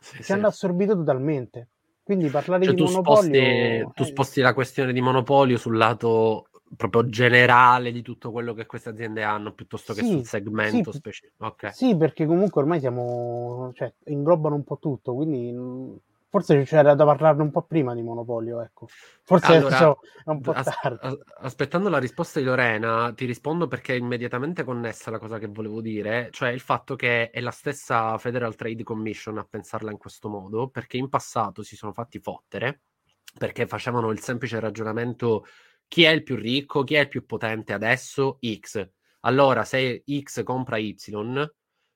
Sì, 0.00 0.16
ci 0.16 0.22
sì. 0.24 0.32
hanno 0.32 0.48
assorbito 0.48 0.96
totalmente. 0.96 1.68
Quindi 2.02 2.28
parlare 2.28 2.64
cioè, 2.64 2.74
di 2.74 2.84
tu 2.84 2.90
monopolio... 2.90 3.80
Sposti, 3.80 3.92
tu 3.94 4.04
sposti 4.04 4.40
la 4.40 4.54
questione 4.54 4.92
di 4.92 5.00
monopolio 5.00 5.58
sul 5.58 5.76
lato 5.76 6.48
proprio 6.74 7.08
generale 7.08 7.92
di 7.92 8.02
tutto 8.02 8.32
quello 8.32 8.52
che 8.52 8.66
queste 8.66 8.88
aziende 8.88 9.22
hanno 9.22 9.52
piuttosto 9.52 9.94
che 9.94 10.02
sì, 10.02 10.10
sul 10.10 10.24
segmento 10.24 10.90
sì, 10.90 10.98
specifico. 10.98 11.46
Okay. 11.46 11.72
Sì, 11.72 11.96
perché 11.96 12.26
comunque 12.26 12.62
ormai 12.62 12.80
siamo, 12.80 13.70
cioè, 13.74 13.92
inglobano 14.06 14.56
un 14.56 14.64
po' 14.64 14.78
tutto, 14.78 15.14
quindi 15.14 15.52
mm, 15.52 15.94
forse 16.28 16.64
c'era 16.64 16.94
da 16.94 17.04
parlarne 17.04 17.42
un 17.42 17.50
po' 17.50 17.62
prima 17.62 17.94
di 17.94 18.02
monopolio, 18.02 18.60
ecco. 18.62 18.88
Forse 19.22 19.54
allora, 19.54 19.76
so, 19.76 19.98
è 20.24 20.30
un 20.30 20.40
po' 20.40 20.52
as- 20.52 20.78
tardi. 20.80 21.18
aspettando 21.40 21.88
la 21.88 21.98
risposta 21.98 22.40
di 22.40 22.46
Lorena, 22.46 23.12
ti 23.14 23.26
rispondo 23.26 23.68
perché 23.68 23.94
è 23.94 23.98
immediatamente 23.98 24.64
connessa 24.64 25.10
la 25.10 25.18
cosa 25.18 25.38
che 25.38 25.46
volevo 25.46 25.80
dire, 25.80 26.28
cioè 26.32 26.48
il 26.50 26.60
fatto 26.60 26.96
che 26.96 27.30
è 27.30 27.40
la 27.40 27.52
stessa 27.52 28.18
Federal 28.18 28.56
Trade 28.56 28.82
Commission 28.82 29.38
a 29.38 29.46
pensarla 29.48 29.90
in 29.92 29.98
questo 29.98 30.28
modo, 30.28 30.68
perché 30.68 30.96
in 30.96 31.08
passato 31.08 31.62
si 31.62 31.76
sono 31.76 31.92
fatti 31.92 32.18
fottere 32.18 32.80
perché 33.36 33.66
facevano 33.66 34.10
il 34.10 34.20
semplice 34.20 34.58
ragionamento 34.60 35.46
chi 35.88 36.04
è 36.04 36.10
il 36.10 36.22
più 36.22 36.36
ricco, 36.36 36.84
chi 36.84 36.94
è 36.94 37.00
il 37.00 37.08
più 37.08 37.24
potente 37.26 37.72
adesso? 37.72 38.38
X. 38.42 38.88
Allora, 39.20 39.64
se 39.64 40.04
X 40.06 40.42
compra 40.42 40.76
Y 40.78 40.94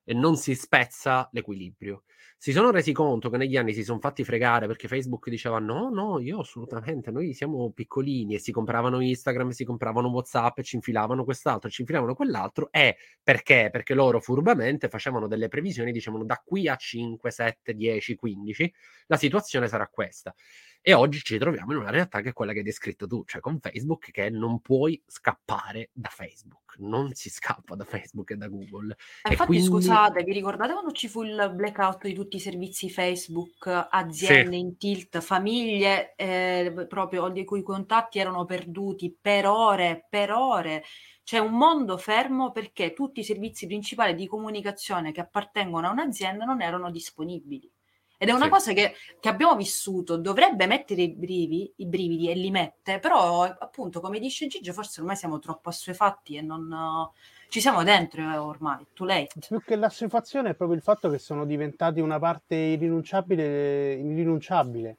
e 0.04 0.14
non 0.14 0.36
si 0.36 0.54
spezza 0.54 1.28
l'equilibrio. 1.32 2.04
Si 2.36 2.52
sono 2.52 2.70
resi 2.70 2.92
conto 2.92 3.28
che 3.30 3.36
negli 3.36 3.56
anni 3.56 3.74
si 3.74 3.84
sono 3.84 3.98
fatti 3.98 4.24
fregare 4.24 4.66
perché 4.66 4.88
Facebook 4.88 5.28
diceva 5.28 5.58
no, 5.58 5.90
no, 5.90 6.18
io 6.20 6.40
assolutamente, 6.40 7.10
noi 7.10 7.34
siamo 7.34 7.70
piccolini 7.70 8.34
e 8.34 8.38
si 8.38 8.52
compravano 8.52 9.00
Instagram, 9.00 9.50
si 9.50 9.64
compravano 9.64 10.08
Whatsapp 10.08 10.58
e 10.58 10.62
ci 10.62 10.76
infilavano 10.76 11.24
quest'altro, 11.24 11.68
ci 11.68 11.82
infilavano 11.82 12.14
quell'altro. 12.14 12.70
E 12.70 12.96
perché? 13.22 13.68
Perché 13.70 13.94
loro 13.94 14.20
furbamente 14.20 14.88
facevano 14.88 15.26
delle 15.26 15.48
previsioni, 15.48 15.92
dicevano 15.92 16.24
da 16.24 16.42
qui 16.44 16.68
a 16.68 16.76
5, 16.76 17.30
7, 17.30 17.74
10, 17.74 18.16
15 18.16 18.74
la 19.06 19.16
situazione 19.16 19.68
sarà 19.68 19.86
questa. 19.88 20.34
E 20.82 20.94
oggi 20.94 21.20
ci 21.20 21.36
troviamo 21.36 21.72
in 21.72 21.78
una 21.78 21.90
realtà 21.90 22.22
che 22.22 22.30
è 22.30 22.32
quella 22.32 22.52
che 22.52 22.58
hai 22.58 22.64
descritto 22.64 23.06
tu, 23.06 23.22
cioè 23.26 23.42
con 23.42 23.60
Facebook 23.60 24.10
che 24.10 24.30
non 24.30 24.60
puoi 24.60 25.02
scappare 25.06 25.90
da 25.92 26.08
Facebook, 26.08 26.76
non 26.78 27.12
si 27.12 27.28
scappa 27.28 27.74
da 27.74 27.84
Facebook 27.84 28.30
e 28.30 28.36
da 28.36 28.48
Google. 28.48 28.96
E 29.22 29.32
infatti 29.32 29.48
quindi... 29.48 29.66
scusate, 29.66 30.22
vi 30.22 30.32
ricordate 30.32 30.72
quando 30.72 30.92
ci 30.92 31.06
fu 31.06 31.22
il 31.22 31.52
blackout 31.54 32.04
di 32.10 32.16
tutti 32.16 32.36
i 32.36 32.40
servizi 32.40 32.90
Facebook, 32.90 33.66
aziende 33.90 34.52
sì. 34.52 34.58
in 34.58 34.76
tilt, 34.76 35.20
famiglie 35.20 36.14
eh, 36.16 36.86
proprio 36.88 37.28
di 37.28 37.44
cui 37.44 37.60
i 37.60 37.62
contatti 37.62 38.18
erano 38.18 38.44
perduti 38.44 39.16
per 39.18 39.46
ore, 39.46 40.06
per 40.08 40.32
ore? 40.32 40.84
C'è 41.22 41.38
un 41.38 41.52
mondo 41.52 41.96
fermo 41.96 42.50
perché 42.50 42.92
tutti 42.92 43.20
i 43.20 43.24
servizi 43.24 43.66
principali 43.66 44.14
di 44.14 44.26
comunicazione 44.26 45.12
che 45.12 45.20
appartengono 45.20 45.86
a 45.86 45.92
un'azienda 45.92 46.44
non 46.44 46.60
erano 46.60 46.90
disponibili. 46.90 47.70
Ed 48.18 48.28
è 48.28 48.32
una 48.32 48.44
sì. 48.44 48.50
cosa 48.50 48.72
che, 48.72 48.94
che, 49.18 49.28
abbiamo 49.28 49.56
vissuto, 49.56 50.18
dovrebbe 50.18 50.66
mettere 50.66 51.02
i, 51.02 51.14
brivi, 51.14 51.72
i 51.76 51.86
brividi 51.86 52.28
e 52.28 52.34
li 52.34 52.50
mette, 52.50 52.98
però 52.98 53.44
appunto 53.44 54.00
come 54.00 54.18
dice 54.18 54.46
Gigio 54.46 54.74
forse 54.74 55.00
ormai 55.00 55.16
siamo 55.16 55.38
troppo 55.38 55.68
assuefatti 55.68 56.36
e 56.36 56.42
non... 56.42 56.70
Uh, 56.70 57.38
ci 57.50 57.60
siamo 57.60 57.82
dentro 57.82 58.22
eh, 58.22 58.36
ormai, 58.36 58.86
too 58.94 59.06
late. 59.06 59.32
Più 59.46 59.60
che 59.60 59.74
l'assuefazione 59.74 60.50
è 60.50 60.54
proprio 60.54 60.76
il 60.76 60.82
fatto 60.82 61.10
che 61.10 61.18
sono 61.18 61.44
diventati 61.44 62.00
una 62.00 62.20
parte 62.20 62.54
irrinunciabile, 62.54 63.94
irrinunciabile. 63.94 64.96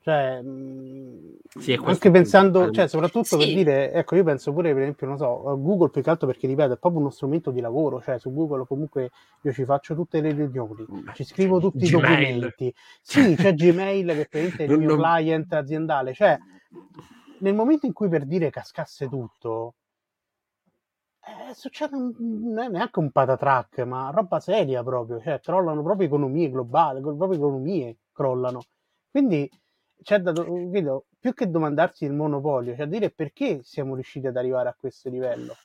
Cioè, 0.00 0.40
mm, 0.42 1.34
sì, 1.56 1.78
anche 1.80 2.10
pensando, 2.10 2.72
cioè, 2.72 2.88
soprattutto 2.88 3.24
sì. 3.24 3.36
per 3.36 3.46
dire, 3.46 3.92
ecco, 3.92 4.16
io 4.16 4.24
penso 4.24 4.52
pure, 4.52 4.72
per 4.72 4.82
esempio, 4.82 5.06
non 5.06 5.18
so, 5.18 5.56
Google 5.60 5.90
più 5.90 6.02
che 6.02 6.10
altro 6.10 6.26
perché, 6.26 6.48
ripeto, 6.48 6.72
è 6.72 6.78
proprio 6.78 7.00
uno 7.00 7.10
strumento 7.10 7.52
di 7.52 7.60
lavoro, 7.60 8.02
cioè 8.02 8.18
su 8.18 8.32
Google 8.32 8.66
comunque 8.66 9.10
io 9.42 9.52
ci 9.52 9.64
faccio 9.64 9.94
tutte 9.94 10.20
le 10.20 10.32
riunioni, 10.32 10.84
mm, 10.90 11.08
ci 11.14 11.22
scrivo 11.22 11.60
tutti 11.60 11.84
i 11.84 11.90
documenti. 11.90 12.74
Sì, 13.00 13.36
c'è 13.36 13.54
Gmail 13.54 14.26
che 14.28 14.52
è 14.56 14.62
il 14.64 14.70
mio 14.78 14.88
non... 14.88 14.96
client 14.96 15.52
aziendale, 15.52 16.12
cioè 16.12 16.36
nel 17.38 17.54
momento 17.54 17.86
in 17.86 17.92
cui 17.92 18.08
per 18.08 18.24
dire 18.24 18.50
cascasse 18.50 19.08
tutto, 19.08 19.74
Eh, 21.48 21.54
succede 21.54 21.96
un, 21.96 22.14
non 22.18 22.58
è 22.58 22.68
neanche 22.68 22.98
un 22.98 23.10
patatrack, 23.10 23.80
ma 23.80 24.10
roba 24.10 24.40
seria 24.40 24.82
proprio, 24.82 25.20
cioè 25.20 25.40
crollano 25.40 25.82
proprio 25.82 26.06
economie 26.06 26.50
globali, 26.50 27.00
proprio 27.00 27.32
economie 27.32 27.96
crollano. 28.12 28.62
Quindi 29.10 29.50
c'è 30.02 30.20
da, 30.20 30.32
vedo, 30.32 31.06
più 31.18 31.34
che 31.34 31.50
domandarsi 31.50 32.04
il 32.04 32.12
monopolio, 32.12 32.76
cioè 32.76 32.86
dire 32.86 33.10
perché 33.10 33.60
siamo 33.62 33.94
riusciti 33.94 34.26
ad 34.26 34.36
arrivare 34.36 34.68
a 34.68 34.76
questo 34.78 35.08
livello. 35.08 35.56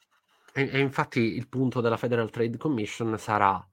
E, 0.54 0.70
e 0.72 0.80
infatti 0.80 1.20
il 1.20 1.48
punto 1.48 1.82
della 1.82 1.98
Federal 1.98 2.30
Trade 2.30 2.58
Commission 2.58 3.18
sarà 3.18 3.66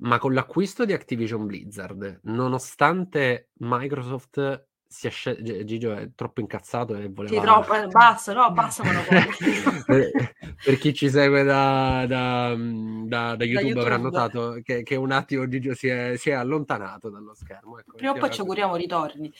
ma 0.00 0.18
con 0.18 0.32
l'acquisto 0.32 0.84
di 0.84 0.92
Activision 0.92 1.46
Blizzard, 1.46 2.20
nonostante 2.24 3.50
Microsoft 3.54 4.67
sia 4.88 5.10
scel- 5.10 5.64
Gigio 5.64 5.94
è 5.94 6.08
troppo 6.14 6.40
incazzato 6.40 6.96
e 6.96 7.08
voleva... 7.08 7.34
Sì, 7.34 7.40
troppo, 7.40 7.74
eh, 7.74 7.86
basta, 7.88 8.32
no, 8.32 8.50
basta 8.52 8.82
per, 9.86 10.10
per 10.64 10.78
chi 10.78 10.94
ci 10.94 11.10
segue 11.10 11.42
da, 11.44 12.06
da, 12.06 12.56
da, 12.56 13.36
da, 13.36 13.44
YouTube, 13.44 13.68
YouTube, 13.68 13.80
avrà 13.80 13.96
notato 13.98 14.60
che, 14.64 14.82
che, 14.82 14.96
un 14.96 15.12
attimo 15.12 15.46
Gigio 15.46 15.74
si 15.74 15.88
è, 15.88 16.14
si 16.16 16.30
è 16.30 16.32
allontanato 16.32 17.10
dallo 17.10 17.34
schermo. 17.34 17.78
Ecco, 17.78 17.96
Prima 17.96 18.12
o 18.12 18.16
poi 18.16 18.30
ci 18.30 18.40
auguriamo 18.40 18.76
ritorni. 18.76 19.32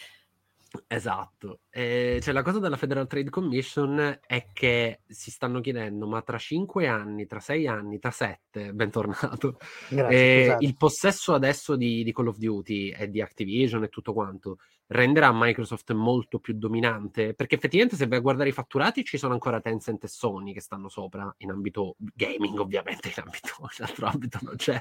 Esatto, 0.86 1.60
e 1.70 2.18
cioè 2.22 2.34
la 2.34 2.42
cosa 2.42 2.58
della 2.58 2.76
Federal 2.76 3.06
Trade 3.06 3.30
Commission 3.30 4.18
è 4.26 4.48
che 4.52 5.00
si 5.06 5.30
stanno 5.30 5.60
chiedendo, 5.60 6.06
ma 6.06 6.20
tra 6.20 6.36
cinque 6.36 6.86
anni, 6.86 7.26
tra 7.26 7.40
sei 7.40 7.66
anni, 7.66 7.98
tra 7.98 8.10
sette, 8.10 8.72
bentornato, 8.74 9.58
Grazie, 9.88 10.46
eh, 10.46 10.56
il 10.60 10.76
possesso 10.76 11.32
adesso 11.32 11.74
di, 11.74 12.04
di, 12.04 12.12
Call 12.12 12.26
of 12.26 12.36
Duty 12.36 12.90
e 12.90 13.08
di 13.08 13.22
Activision 13.22 13.82
e 13.84 13.88
tutto 13.88 14.12
quanto 14.12 14.58
renderà 14.88 15.30
Microsoft 15.32 15.90
molto 15.92 16.38
più 16.38 16.52
dominante? 16.52 17.32
Perché 17.32 17.54
effettivamente 17.54 17.96
se 17.96 18.06
vai 18.06 18.18
a 18.18 18.22
guardare 18.22 18.50
i 18.50 18.52
fatturati 18.52 19.04
ci 19.04 19.16
sono 19.16 19.32
ancora 19.32 19.62
Tencent 19.62 20.04
e 20.04 20.08
Sony 20.08 20.52
che 20.52 20.60
stanno 20.60 20.90
sopra 20.90 21.34
in 21.38 21.50
ambito 21.50 21.96
gaming, 21.98 22.58
ovviamente 22.58 23.08
in 23.08 23.22
ambito, 23.24 23.54
in 23.60 23.84
altro 23.86 24.06
ambito 24.06 24.38
non 24.42 24.56
c'è 24.56 24.78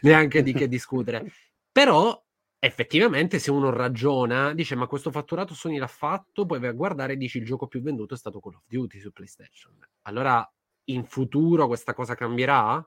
neanche 0.00 0.42
di 0.42 0.54
che 0.54 0.66
discutere. 0.66 1.30
Però 1.70 2.25
effettivamente 2.58 3.38
se 3.38 3.50
uno 3.50 3.70
ragiona, 3.70 4.54
dice 4.54 4.74
ma 4.74 4.86
questo 4.86 5.10
fatturato 5.10 5.54
Sony 5.54 5.78
l'ha 5.78 5.86
fatto, 5.86 6.46
poi 6.46 6.58
vai 6.58 6.70
a 6.70 6.72
guardare 6.72 7.14
e 7.14 7.16
dici 7.16 7.38
il 7.38 7.44
gioco 7.44 7.66
più 7.66 7.80
venduto 7.80 8.14
è 8.14 8.16
stato 8.16 8.40
Call 8.40 8.54
of 8.54 8.64
Duty 8.66 8.98
su 8.98 9.12
PlayStation. 9.12 9.78
Allora 10.02 10.48
in 10.84 11.04
futuro 11.04 11.66
questa 11.66 11.94
cosa 11.94 12.14
cambierà? 12.14 12.86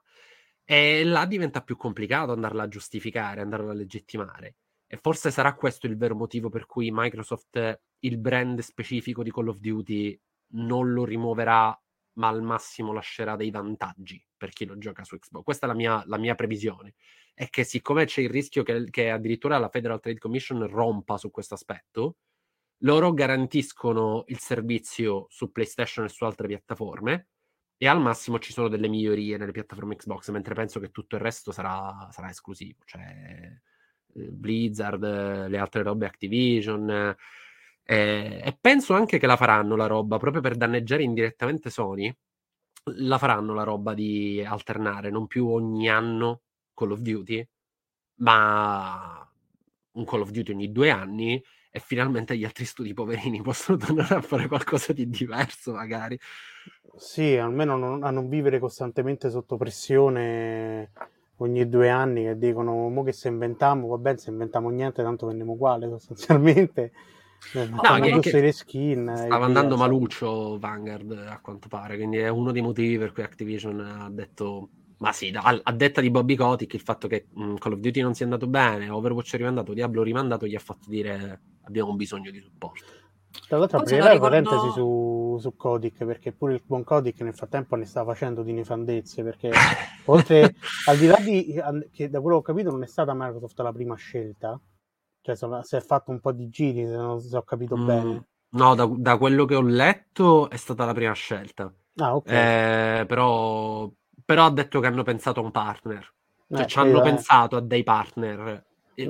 E 0.63 1.03
là 1.03 1.25
diventa 1.25 1.61
più 1.61 1.75
complicato 1.77 2.31
andarla 2.31 2.63
a 2.63 2.67
giustificare, 2.67 3.41
andarla 3.41 3.71
a 3.71 3.75
legittimare. 3.75 4.55
E 4.87 4.97
forse 4.97 5.31
sarà 5.31 5.53
questo 5.55 5.87
il 5.87 5.97
vero 5.97 6.15
motivo 6.15 6.49
per 6.49 6.65
cui 6.65 6.89
Microsoft 6.91 7.81
il 7.99 8.17
brand 8.17 8.59
specifico 8.59 9.23
di 9.23 9.31
Call 9.31 9.49
of 9.49 9.59
Duty 9.59 10.19
non 10.53 10.93
lo 10.93 11.05
rimuoverà, 11.05 11.79
ma 12.13 12.27
al 12.27 12.41
massimo 12.41 12.93
lascerà 12.93 13.35
dei 13.35 13.51
vantaggi 13.51 14.23
per 14.39 14.49
chi 14.49 14.65
lo 14.65 14.77
gioca 14.77 15.03
su 15.03 15.19
Xbox. 15.19 15.43
Questa 15.43 15.65
è 15.65 15.69
la 15.69 15.75
mia, 15.75 16.01
la 16.07 16.17
mia 16.17 16.33
previsione 16.33 16.95
è 17.33 17.49
che 17.49 17.63
siccome 17.63 18.05
c'è 18.05 18.21
il 18.21 18.29
rischio 18.29 18.63
che, 18.63 18.89
che 18.89 19.11
addirittura 19.11 19.59
la 19.59 19.69
Federal 19.69 19.99
Trade 19.99 20.17
Commission 20.17 20.65
rompa 20.67 21.17
su 21.17 21.29
questo 21.29 21.53
aspetto, 21.53 22.17
loro 22.83 23.13
garantiscono 23.13 24.23
il 24.27 24.39
servizio 24.39 25.27
su 25.29 25.51
PlayStation 25.51 26.05
e 26.05 26.09
su 26.09 26.23
altre 26.23 26.47
piattaforme 26.47 27.27
e 27.77 27.87
al 27.87 28.01
massimo 28.01 28.39
ci 28.39 28.51
sono 28.51 28.67
delle 28.67 28.89
migliorie 28.89 29.37
nelle 29.37 29.51
piattaforme 29.51 29.95
Xbox, 29.95 30.31
mentre 30.31 30.53
penso 30.53 30.79
che 30.79 30.91
tutto 30.91 31.15
il 31.15 31.21
resto 31.21 31.51
sarà, 31.51 32.09
sarà 32.11 32.29
esclusivo, 32.29 32.81
cioè 32.85 33.01
eh, 33.01 34.31
Blizzard, 34.31 35.47
le 35.47 35.57
altre 35.57 35.83
robe 35.83 36.05
Activision. 36.05 37.15
Eh, 37.83 38.41
e 38.43 38.57
penso 38.59 38.93
anche 38.93 39.17
che 39.17 39.27
la 39.27 39.37
faranno 39.37 39.75
la 39.75 39.87
roba 39.87 40.17
proprio 40.17 40.41
per 40.41 40.55
danneggiare 40.55 41.03
indirettamente 41.03 41.69
Sony. 41.69 42.13
La 42.97 43.17
faranno 43.17 43.53
la 43.53 43.63
roba 43.63 43.93
di 43.93 44.43
alternare, 44.45 45.09
non 45.09 45.27
più 45.27 45.47
ogni 45.47 45.89
anno 45.89 46.41
Call 46.73 46.91
of 46.91 46.99
Duty, 46.99 47.47
ma 48.15 49.27
un 49.91 50.05
Call 50.05 50.21
of 50.21 50.31
Duty 50.31 50.51
ogni 50.51 50.71
due 50.71 50.89
anni 50.89 51.41
e 51.71 51.79
finalmente 51.79 52.37
gli 52.37 52.43
altri 52.45 52.65
studi 52.65 52.93
poverini 52.93 53.41
possono 53.43 53.77
tornare 53.77 54.15
a 54.15 54.21
fare 54.21 54.47
qualcosa 54.47 54.93
di 54.93 55.09
diverso 55.09 55.73
magari. 55.73 56.19
Sì, 56.95 57.37
almeno 57.37 57.77
non, 57.77 58.03
a 58.03 58.11
non 58.11 58.27
vivere 58.27 58.59
costantemente 58.59 59.29
sotto 59.29 59.55
pressione 59.57 60.91
ogni 61.37 61.69
due 61.69 61.89
anni 61.89 62.23
che 62.23 62.37
dicono 62.37 62.89
mo 62.89 63.03
che 63.03 63.13
se 63.13 63.29
inventiamo, 63.29 63.87
va 63.87 63.97
bene 63.97 64.17
se 64.17 64.29
inventiamo 64.29 64.69
niente 64.69 65.01
tanto 65.03 65.27
vendiamo 65.27 65.53
uguale 65.53 65.87
sostanzialmente. 65.99 66.91
Eh, 67.53 67.67
no, 67.67 67.81
anche 67.81 68.41
le 68.41 68.51
skin 68.51 69.13
stava 69.15 69.45
andando 69.45 69.75
via, 69.75 69.85
maluccio 69.85 70.59
Vanguard 70.59 71.11
a 71.11 71.39
quanto 71.39 71.67
pare, 71.67 71.95
quindi 71.95 72.17
è 72.17 72.29
uno 72.29 72.51
dei 72.51 72.61
motivi 72.61 72.97
per 72.97 73.11
cui 73.11 73.23
Activision 73.23 73.79
ha 73.79 74.09
detto 74.09 74.69
ma 74.99 75.13
sì, 75.13 75.31
a, 75.33 75.59
a, 75.63 75.71
detta 75.71 76.01
di 76.01 76.11
Bobby 76.11 76.35
Kotick, 76.35 76.73
il 76.73 76.81
fatto 76.81 77.07
che 77.07 77.27
mh, 77.31 77.55
Call 77.55 77.73
of 77.73 77.79
Duty 77.79 78.01
non 78.01 78.13
sia 78.13 78.25
andato 78.25 78.47
bene, 78.47 78.89
Overwatch 78.89 79.33
è 79.33 79.37
rimandato, 79.37 79.73
Diablo 79.73 80.03
rimandato, 80.03 80.45
gli 80.45 80.55
ha 80.55 80.59
fatto 80.59 80.89
dire 80.89 81.39
abbiamo 81.63 81.95
bisogno 81.95 82.31
di 82.31 82.41
supporto. 82.41 82.83
Tra 83.47 83.57
l'altro 83.57 83.79
aprirei 83.79 84.13
ricordo... 84.13 84.27
parentesi 84.27 84.71
su, 84.71 85.37
su 85.39 85.55
Kotick, 85.55 86.03
perché 86.03 86.33
pure 86.33 86.55
il 86.55 86.61
buon 86.65 86.83
Kotick 86.83 87.21
nel 87.21 87.33
frattempo 87.33 87.75
ne 87.75 87.85
sta 87.85 88.03
facendo 88.03 88.43
di 88.43 88.51
nefandezze, 88.51 89.23
perché 89.23 89.51
oltre, 90.05 90.55
al 90.87 90.97
di 90.97 91.07
là 91.07 91.17
di, 91.19 91.61
che 91.91 92.09
da 92.09 92.19
quello 92.19 92.41
che 92.41 92.51
ho 92.51 92.53
capito 92.53 92.71
non 92.71 92.83
è 92.83 92.87
stata 92.87 93.13
Microsoft 93.13 93.57
la 93.59 93.71
prima 93.71 93.95
scelta, 93.95 94.59
cioè 95.21 95.35
si 95.63 95.75
è 95.75 95.81
fatto 95.81 96.11
un 96.11 96.19
po' 96.19 96.31
di 96.31 96.49
giri, 96.49 96.85
se 96.85 96.95
non 96.95 97.19
se 97.19 97.35
ho 97.35 97.43
capito 97.43 97.77
mm, 97.77 97.85
bene. 97.85 98.27
No, 98.51 98.75
da, 98.75 98.89
da, 98.91 99.17
quello 99.17 99.45
che 99.45 99.55
ho 99.55 99.61
letto 99.61 100.49
è 100.49 100.57
stata 100.57 100.85
la 100.85 100.93
prima 100.93 101.13
scelta. 101.13 101.71
Ah, 101.97 102.15
ok. 102.15 102.29
Eh, 102.29 103.05
però 103.07 103.89
però 104.29 104.45
ha 104.45 104.51
detto 104.51 104.79
che 104.79 104.85
hanno 104.85 105.01
pensato 105.01 105.39
a 105.39 105.43
un 105.43 105.49
partner. 105.49 106.13
Cioè, 106.47 106.61
eh, 106.61 106.67
ci 106.67 106.77
hanno 106.77 106.99
eh. 106.99 107.01
pensato 107.01 107.55
a 107.55 107.61
dei 107.61 107.81
partner. 107.81 108.63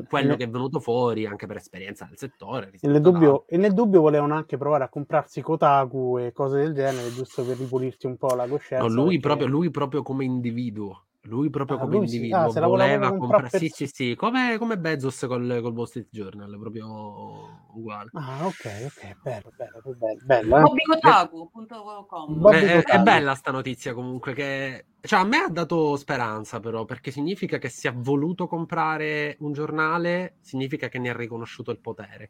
Quello 0.07 0.35
che 0.37 0.45
è 0.45 0.49
venuto 0.49 0.79
fuori 0.79 1.25
anche 1.25 1.45
per 1.45 1.57
esperienza 1.57 2.05
nel 2.05 2.17
settore. 2.17 2.71
E 2.79 2.87
nel, 2.87 3.01
dubbio, 3.01 3.45
e 3.47 3.57
nel, 3.57 3.73
dubbio, 3.73 3.99
volevano 3.99 4.35
anche 4.35 4.55
provare 4.55 4.85
a 4.85 4.87
comprarsi 4.87 5.41
Kotaku 5.41 6.19
e 6.19 6.31
cose 6.31 6.59
del 6.59 6.73
genere, 6.73 7.11
giusto 7.11 7.43
per 7.43 7.57
ripulirti 7.57 8.05
un 8.05 8.15
po' 8.15 8.33
la 8.33 8.47
coscienza. 8.47 8.85
No, 8.85 8.93
lui, 8.93 9.19
perché... 9.19 9.19
proprio, 9.19 9.47
lui 9.47 9.71
proprio 9.71 10.03
come 10.03 10.23
individuo. 10.23 11.07
Lui 11.23 11.49
proprio 11.49 11.77
ah, 11.77 11.81
come 11.81 11.95
lui 11.95 12.05
individuo 12.05 12.49
sì. 12.49 12.57
ah, 12.57 12.67
voleva 12.67 13.15
comprare. 13.15 13.49
Per... 13.49 13.59
Sì, 13.59 13.67
sì, 13.67 13.87
sì, 13.87 14.15
come, 14.15 14.57
come 14.57 14.77
Bezos 14.77 15.25
col, 15.27 15.59
col 15.61 15.73
Wall 15.73 15.85
Street 15.85 16.07
Journal, 16.09 16.57
proprio 16.57 17.67
uguale. 17.73 18.09
Ah, 18.13 18.45
ok, 18.45 18.85
ok, 18.85 19.17
bello, 19.21 19.51
bello, 19.55 19.81
bello. 19.97 20.19
bello 20.23 20.57
eh. 20.57 20.61
Bobbykotaku.com 20.61 22.51
è, 22.51 22.77
è, 22.77 22.83
è 22.83 22.99
bella 23.01 23.35
sta 23.35 23.51
notizia 23.51 23.93
comunque 23.93 24.33
che... 24.33 24.85
Cioè, 25.01 25.19
a 25.19 25.25
me 25.25 25.37
ha 25.37 25.49
dato 25.49 25.97
speranza 25.97 26.59
però, 26.61 26.85
perché 26.85 27.11
significa 27.11 27.57
che 27.57 27.69
se 27.69 27.89
ha 27.89 27.93
voluto 27.95 28.47
comprare 28.47 29.35
un 29.39 29.51
giornale, 29.51 30.37
significa 30.39 30.87
che 30.87 30.99
ne 30.99 31.09
ha 31.09 31.15
riconosciuto 31.15 31.71
il 31.71 31.79
potere. 31.79 32.29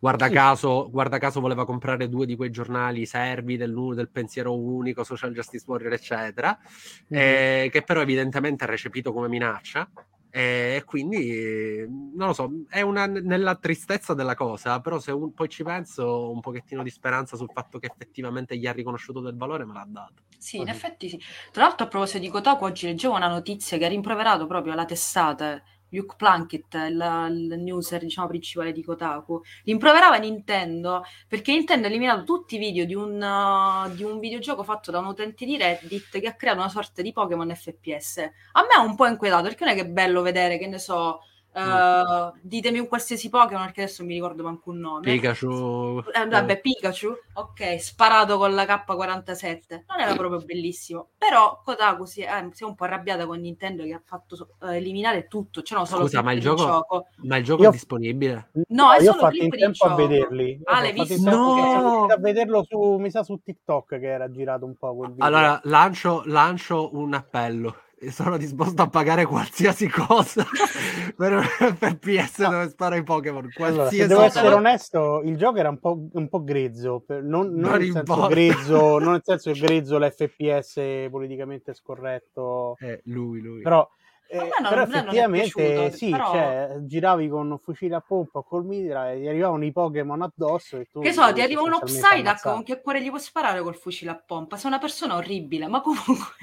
Guarda, 0.00 0.28
caso, 0.28 0.88
guarda 0.90 1.18
caso 1.18 1.40
voleva 1.40 1.64
comprare 1.64 2.08
due 2.08 2.24
di 2.24 2.36
quei 2.36 2.50
giornali 2.50 3.04
servi 3.04 3.56
del, 3.56 3.74
del 3.94 4.08
pensiero 4.10 4.56
unico, 4.56 5.02
Social 5.02 5.32
Justice 5.32 5.64
Warrior, 5.66 5.92
eccetera, 5.92 6.56
mm. 6.60 7.16
eh, 7.16 7.68
che 7.72 7.82
però 7.82 8.00
evidentemente 8.00 8.64
ha 8.64 8.68
recepito 8.68 9.12
come 9.12 9.28
minaccia. 9.28 9.90
E 10.30 10.82
quindi 10.84 11.84
non 11.88 12.28
lo 12.28 12.32
so, 12.34 12.50
è 12.68 12.82
una 12.82 13.06
nella 13.06 13.56
tristezza 13.56 14.12
della 14.12 14.34
cosa, 14.34 14.78
però 14.78 14.98
se 14.98 15.10
un, 15.10 15.32
poi 15.32 15.48
ci 15.48 15.64
penso 15.64 16.30
un 16.30 16.40
pochettino 16.40 16.82
di 16.82 16.90
speranza 16.90 17.34
sul 17.34 17.50
fatto 17.50 17.78
che 17.78 17.86
effettivamente 17.86 18.56
gli 18.56 18.66
ha 18.66 18.72
riconosciuto 18.72 19.20
del 19.20 19.36
valore 19.36 19.64
me 19.64 19.72
l'ha 19.72 19.86
dato. 19.88 20.22
Sì, 20.36 20.58
in 20.58 20.68
effetti 20.68 21.08
sì. 21.08 21.20
Tra 21.50 21.64
l'altro 21.64 21.86
a 21.86 21.88
proposito 21.88 22.18
di 22.18 22.28
Kotaku 22.28 22.64
oggi 22.64 22.86
leggevo 22.86 23.16
una 23.16 23.26
notizia 23.26 23.78
che 23.78 23.86
ha 23.86 23.88
rimproverato 23.88 24.46
proprio 24.46 24.74
la 24.74 24.84
testata 24.84 25.62
Luke 25.90 26.16
Plunkett, 26.16 26.74
il, 26.74 27.28
il 27.30 27.60
newser 27.60 28.00
diciamo, 28.00 28.28
principale 28.28 28.72
di 28.72 28.82
Kotaku, 28.82 29.40
rimproverava 29.64 30.16
Nintendo 30.16 31.04
perché 31.26 31.52
Nintendo 31.52 31.86
ha 31.86 31.90
eliminato 31.90 32.24
tutti 32.24 32.56
i 32.56 32.58
video 32.58 32.84
di 32.84 32.94
un, 32.94 33.20
uh, 33.20 33.94
di 33.94 34.02
un, 34.02 34.18
videogioco 34.18 34.62
fatto 34.62 34.90
da 34.90 34.98
un 34.98 35.06
utente 35.06 35.44
di 35.44 35.56
Reddit 35.56 36.20
che 36.20 36.26
ha 36.26 36.34
creato 36.34 36.58
una 36.58 36.68
sorta 36.68 37.02
di 37.02 37.12
Pokémon 37.12 37.54
FPS. 37.54 38.18
A 38.52 38.62
me 38.62 38.74
ha 38.76 38.80
un 38.80 38.94
po' 38.94 39.06
inquietato 39.06 39.44
perché 39.44 39.64
non 39.64 39.74
è 39.74 39.76
che 39.76 39.82
è 39.82 39.88
bello 39.88 40.22
vedere, 40.22 40.58
che 40.58 40.66
ne 40.66 40.78
so, 40.78 41.20
Uh, 41.58 42.38
ditemi 42.40 42.78
un 42.78 42.86
qualsiasi 42.86 43.28
Pokémon 43.28 43.64
perché 43.64 43.82
adesso 43.82 44.02
non 44.02 44.10
mi 44.10 44.16
ricordo 44.16 44.42
manco 44.42 44.70
un 44.70 44.78
nome. 44.78 45.00
Pikachu. 45.02 46.04
Eh, 46.12 46.26
vabbè, 46.26 46.60
Pikachu. 46.60 47.08
Ok, 47.34 47.80
sparato 47.80 48.38
con 48.38 48.54
la 48.54 48.64
K47. 48.64 49.84
Non 49.88 50.00
era 50.00 50.14
proprio 50.14 50.40
bellissimo. 50.40 51.08
Però 51.18 51.60
Kotaku 51.64 52.04
si 52.04 52.22
è, 52.22 52.32
eh, 52.32 52.48
si 52.52 52.62
è 52.62 52.66
un 52.66 52.74
po' 52.74 52.84
arrabbiata 52.84 53.26
con 53.26 53.40
Nintendo 53.40 53.82
che 53.84 53.92
ha 53.92 54.02
fatto 54.04 54.54
uh, 54.60 54.66
eliminare 54.66 55.26
tutto. 55.26 55.62
Cioè, 55.62 55.76
non 55.76 55.86
solo 55.86 56.02
Scusa, 56.02 56.22
ma 56.22 56.32
il 56.32 56.40
gioco, 56.40 56.64
gioco, 56.64 57.06
Ma 57.22 57.36
il 57.36 57.44
gioco 57.44 57.62
io... 57.62 57.68
è 57.68 57.72
disponibile? 57.72 58.50
No, 58.68 58.92
è 58.92 59.02
io 59.02 59.12
ho 59.12 59.14
fatto 59.14 59.42
in 59.42 59.50
tempo 59.50 59.84
a 59.84 59.94
vederli. 59.94 60.60
Ah, 60.64 60.80
l'hai 60.80 60.92
visto? 60.92 61.30
No! 61.30 62.06
a 62.06 62.16
vederlo 62.18 62.64
su, 62.64 62.96
mi 62.98 63.10
sa, 63.10 63.22
su 63.22 63.40
TikTok 63.42 63.98
che 63.98 64.06
era 64.06 64.30
girato 64.30 64.64
un 64.64 64.76
po' 64.76 64.94
quel 64.94 65.10
video. 65.10 65.24
Allora, 65.24 65.60
lancio, 65.64 66.22
lancio 66.26 66.96
un 66.96 67.14
appello 67.14 67.86
sono 68.10 68.36
disposto 68.36 68.82
a 68.82 68.88
pagare 68.88 69.24
qualsiasi 69.26 69.88
cosa 69.88 70.44
per 71.16 71.32
un 71.32 71.42
FPS 71.42 72.38
no. 72.38 72.50
dove 72.50 72.68
sparo 72.68 72.96
i 72.96 73.02
Pokémon. 73.02 73.48
Allora, 73.58 73.88
se 73.90 74.06
devo 74.06 74.22
essere 74.22 74.54
onesto, 74.54 75.22
il 75.24 75.36
gioco 75.36 75.58
era 75.58 75.68
un 75.68 75.78
po', 75.78 76.08
un 76.12 76.28
po 76.28 76.42
grezzo, 76.44 77.04
non, 77.08 77.24
non, 77.26 77.54
non 77.54 77.78
nel 77.78 77.90
senso 77.90 78.26
grezzo, 78.26 78.98
non 78.98 79.12
nel 79.12 79.22
senso 79.24 79.52
grezzo 79.58 79.98
l'FPS 79.98 81.08
politicamente 81.10 81.74
scorretto. 81.74 82.76
Eh, 82.78 83.00
lui, 83.04 83.40
lui. 83.40 83.62
Però 83.62 83.88
eh, 84.30 84.50
no, 84.60 84.68
però 84.68 84.82
effettivamente 84.82 85.52
piaciuto, 85.54 85.96
sì, 85.96 86.10
però... 86.10 86.32
cioè, 86.32 86.76
giravi 86.80 87.28
con 87.28 87.50
un 87.50 87.58
fucile 87.58 87.94
a 87.94 88.04
pompa 88.06 88.42
col 88.42 88.66
mitra 88.66 89.10
e 89.10 89.20
ti 89.20 89.26
arrivavano 89.26 89.64
i 89.64 89.72
Pokémon 89.72 90.20
addosso 90.20 90.76
e 90.76 90.86
tu 90.90 91.00
che 91.00 91.12
so, 91.12 91.32
ti 91.32 91.40
arriva 91.40 91.62
uno 91.62 91.80
Psyduck 91.80 92.42
con 92.42 92.62
che 92.62 92.82
cuore 92.82 93.02
gli 93.02 93.08
puoi 93.08 93.20
sparare 93.20 93.62
col 93.62 93.74
fucile 93.74 94.10
a 94.10 94.16
pompa? 94.16 94.58
Sei 94.58 94.68
una 94.70 94.78
persona 94.78 95.16
orribile, 95.16 95.66
ma 95.66 95.80
comunque 95.80 96.34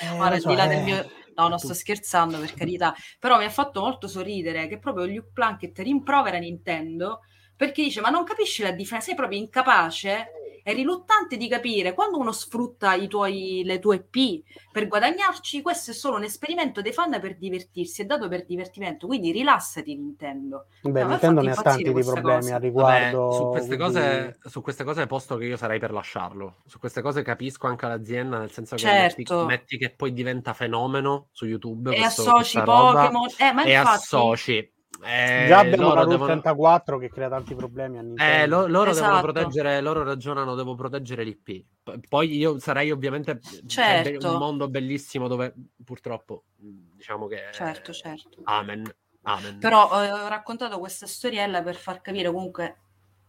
eh, 0.00 0.40
so, 0.40 0.48
di 0.48 0.56
là 0.56 0.64
eh... 0.64 0.68
del 0.68 0.82
mio 0.84 1.06
no, 1.36 1.48
non 1.48 1.58
sto 1.58 1.74
scherzando 1.74 2.38
per 2.38 2.54
carità 2.54 2.94
però 3.18 3.38
mi 3.38 3.44
ha 3.44 3.50
fatto 3.50 3.80
molto 3.80 4.06
sorridere 4.06 4.68
che 4.68 4.78
proprio 4.78 5.04
Luke 5.04 5.30
Plunkett 5.32 5.76
rimprovera 5.80 6.38
Nintendo 6.38 7.20
perché 7.56 7.82
dice 7.82 8.00
ma 8.00 8.08
non 8.08 8.24
capisci 8.24 8.62
la 8.62 8.70
differenza, 8.70 9.08
sei 9.08 9.16
proprio 9.16 9.38
incapace 9.38 10.28
è 10.64 10.72
riluttante 10.72 11.36
di 11.36 11.46
capire 11.46 11.92
quando 11.92 12.16
uno 12.16 12.32
sfrutta 12.32 12.94
i 12.94 13.06
tuoi, 13.06 13.60
le 13.66 13.78
tue 13.78 14.00
P 14.00 14.42
per 14.72 14.88
guadagnarci, 14.88 15.60
questo 15.60 15.90
è 15.90 15.94
solo 15.94 16.16
un 16.16 16.24
esperimento 16.24 16.80
dei 16.80 16.94
fan 16.94 17.20
per 17.20 17.36
divertirsi, 17.36 18.00
è 18.00 18.06
dato 18.06 18.28
per 18.28 18.46
divertimento, 18.46 19.06
quindi 19.06 19.30
rilassati 19.30 19.94
Nintendo. 19.94 20.68
Beh, 20.80 21.02
no, 21.02 21.08
Nintendo 21.08 21.42
ne 21.42 21.50
ha 21.50 21.54
tanti 21.54 21.92
di 21.92 22.02
problemi 22.02 22.40
cosa. 22.40 22.54
a 22.54 22.58
riguardo. 22.58 23.20
Vabbè, 23.26 23.36
su, 23.36 23.48
queste 23.50 23.76
quindi... 23.76 23.94
cose, 23.94 24.38
su 24.42 24.62
queste 24.62 24.84
cose 24.84 25.06
posto 25.06 25.36
che 25.36 25.44
io 25.44 25.58
sarei 25.58 25.78
per 25.78 25.92
lasciarlo, 25.92 26.62
su 26.64 26.78
queste 26.78 27.02
cose 27.02 27.20
capisco 27.20 27.66
anche 27.66 27.86
l'azienda, 27.86 28.38
nel 28.38 28.50
senso 28.50 28.76
che 28.76 28.80
certo. 28.80 29.44
metti, 29.44 29.46
metti, 29.46 29.76
che 29.76 29.90
poi 29.90 30.14
diventa 30.14 30.54
fenomeno 30.54 31.28
su 31.32 31.44
YouTube. 31.44 31.94
E 31.94 31.98
questo, 31.98 32.22
associ 32.22 32.62
Pokémon, 32.62 33.28
eh, 33.36 33.52
ma 33.52 33.64
e 33.64 33.72
infatti... 33.74 33.96
associ 33.96 34.72
eh, 35.02 35.46
Già 35.48 35.58
abbiamo 35.58 35.94
la 35.94 36.04
devono... 36.04 36.26
34 36.26 36.98
che 36.98 37.08
crea 37.08 37.28
tanti 37.28 37.54
problemi 37.54 37.98
a 37.98 38.00
eh, 38.00 38.04
Nintendo. 38.04 38.42
Eh, 38.42 38.46
lo, 38.46 38.66
loro 38.66 38.90
esatto. 38.90 39.06
devono 39.06 39.32
proteggere, 39.32 39.80
loro 39.80 40.02
ragionano, 40.02 40.54
devo 40.54 40.74
proteggere 40.74 41.24
l'IP. 41.24 41.64
Poi 42.08 42.36
io 42.36 42.58
sarei 42.58 42.90
ovviamente 42.90 43.40
certo. 43.66 44.32
un 44.32 44.38
mondo 44.38 44.68
bellissimo 44.68 45.28
dove 45.28 45.54
purtroppo 45.84 46.44
diciamo 46.56 47.26
che 47.26 47.48
certo, 47.52 47.92
certo. 47.92 48.40
Amen. 48.44 48.84
Amen. 49.26 49.58
Però 49.58 50.02
eh, 50.02 50.12
ho 50.12 50.28
raccontato 50.28 50.78
questa 50.78 51.06
storiella 51.06 51.62
per 51.62 51.76
far 51.76 52.00
capire 52.00 52.30
comunque 52.30 52.76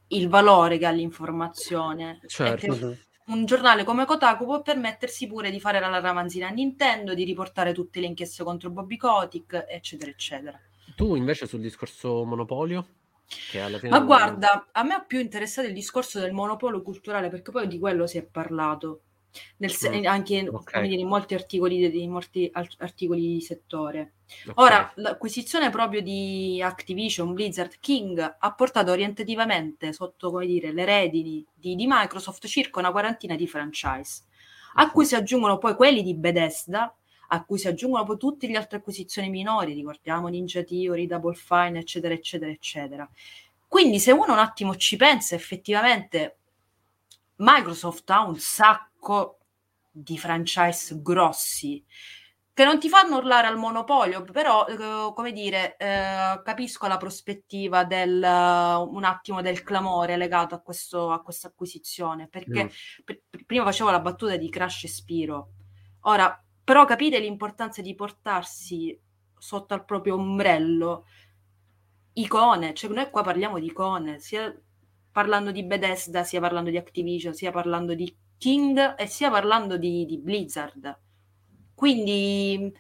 il 0.08 0.28
valore 0.28 0.78
che 0.78 0.86
ha 0.86 0.92
l'informazione. 0.92 2.20
Certo. 2.28 2.98
Un 3.28 3.46
giornale 3.46 3.84
come 3.84 4.06
Kotaku 4.06 4.46
può 4.46 4.62
permettersi 4.62 5.26
pure 5.26 5.50
di 5.50 5.60
fare 5.60 5.80
la 5.80 6.00
ramanzina 6.00 6.48
a 6.48 6.52
Nintendo, 6.52 7.16
di 7.16 7.24
riportare 7.24 7.74
tutte 7.74 8.00
le 8.00 8.06
inchieste 8.06 8.44
contro 8.44 8.70
Bobby 8.70 8.98
Kotick, 8.98 9.66
eccetera, 9.68 10.12
eccetera. 10.12 10.60
Tu 10.96 11.16
invece 11.16 11.48
sul 11.48 11.62
discorso 11.62 12.24
monopolio? 12.26 12.88
Ma 13.90 14.00
guarda, 14.02 14.68
a 14.72 14.84
me 14.84 14.94
ha 14.94 15.00
più 15.02 15.20
interessato 15.20 15.68
il 15.68 15.74
discorso 15.74 16.20
del 16.20 16.32
monopolio 16.32 16.82
culturale 16.82 17.30
perché 17.30 17.52
poi 17.52 17.68
di 17.68 17.80
quello 17.80 18.06
si 18.08 18.18
è 18.18 18.24
parlato. 18.24 19.02
Se- 19.60 19.90
mm, 19.90 20.06
anche 20.06 20.48
okay. 20.50 20.88
dire, 20.88 21.02
in 21.02 21.08
molti 21.08 21.34
articoli 21.34 21.90
di, 21.90 22.08
molti 22.08 22.50
articoli 22.54 23.20
di 23.20 23.42
settore. 23.42 24.14
Okay. 24.48 24.54
Ora, 24.64 24.92
l'acquisizione 24.96 25.70
proprio 25.70 26.02
di 26.02 26.62
Activision, 26.62 27.34
Blizzard, 27.34 27.76
King 27.82 28.36
ha 28.40 28.54
portato 28.54 28.92
orientativamente 28.92 29.92
sotto 29.92 30.32
come 30.32 30.46
dire, 30.46 30.72
le 30.72 30.86
redini 30.86 31.46
di, 31.54 31.76
di 31.76 31.86
Microsoft 31.86 32.48
circa 32.48 32.80
una 32.80 32.92
quarantina 32.92 33.36
di 33.36 33.48
franchise, 33.48 34.24
a 34.76 34.90
cui 34.90 35.06
si 35.06 35.16
aggiungono 35.16 35.58
poi 35.58 35.76
quelli 35.76 36.02
di 36.02 36.16
Bethesda 36.16 36.96
a 37.28 37.44
cui 37.44 37.58
si 37.58 37.68
aggiungono 37.68 38.04
poi 38.04 38.18
tutte 38.18 38.48
le 38.48 38.58
altre 38.58 38.78
acquisizioni 38.78 39.30
minori, 39.30 39.74
ricordiamo 39.74 40.28
Ninja 40.28 40.64
Theory, 40.64 41.08
Double 41.08 41.36
Fine, 41.36 41.80
eccetera, 41.80 42.14
eccetera, 42.14 42.52
eccetera. 42.52 43.10
Quindi 43.68 44.00
se 44.00 44.12
uno 44.12 44.34
un 44.34 44.40
attimo 44.40 44.76
ci 44.76 44.96
pensa, 44.96 45.36
effettivamente 45.36 46.38
Microsoft 47.38 48.10
ha 48.10 48.26
un 48.26 48.38
sacco 48.38 49.40
di 49.92 50.18
franchise 50.18 51.02
grossi 51.02 51.84
che 52.56 52.64
non 52.64 52.80
ti 52.80 52.88
fanno 52.88 53.18
urlare 53.18 53.48
al 53.48 53.58
monopolio, 53.58 54.24
però, 54.24 54.66
eh, 54.66 55.12
come 55.14 55.34
dire, 55.34 55.76
eh, 55.76 56.42
capisco 56.42 56.88
la 56.88 56.96
prospettiva 56.96 57.84
del 57.84 58.16
uh, 58.24 58.96
un 58.96 59.04
attimo 59.04 59.42
del 59.42 59.62
clamore 59.62 60.16
legato 60.16 60.56
a, 60.56 60.60
questo, 60.60 61.12
a 61.12 61.22
questa 61.22 61.50
acquisizione, 61.50 62.30
perché 62.30 62.64
mm. 62.64 62.68
pr- 63.04 63.44
prima 63.46 63.66
facevo 63.66 63.92
la 63.92 64.00
battuta 64.00 64.38
di 64.38 64.50
Crash 64.50 64.86
e 64.86 64.88
Spiro. 64.88 65.50
Ora, 66.04 66.45
però 66.66 66.84
capite 66.86 67.20
l'importanza 67.20 67.82
di 67.82 67.94
portarsi 67.94 69.00
sotto 69.38 69.76
al 69.76 69.86
proprio 69.86 70.16
ombrello 70.16 71.06
icone, 72.14 72.74
cioè 72.74 72.92
noi 72.92 73.10
qua 73.12 73.22
parliamo 73.22 73.60
di 73.60 73.68
icone, 73.68 74.20
sia 74.20 74.54
parlando 75.12 75.52
di 75.52 75.64
Bethesda, 75.64 76.24
sia 76.24 76.40
parlando 76.42 76.72
di 76.72 76.78
Activision, 76.78 77.34
sia 77.34 77.52
parlando 77.52 77.94
di 77.94 78.14
King 78.38 78.96
e 78.98 79.06
sia 79.06 79.30
parlando 79.30 79.78
di, 79.78 80.06
di 80.06 80.18
Blizzard. 80.18 81.00
Quindi 81.76 82.74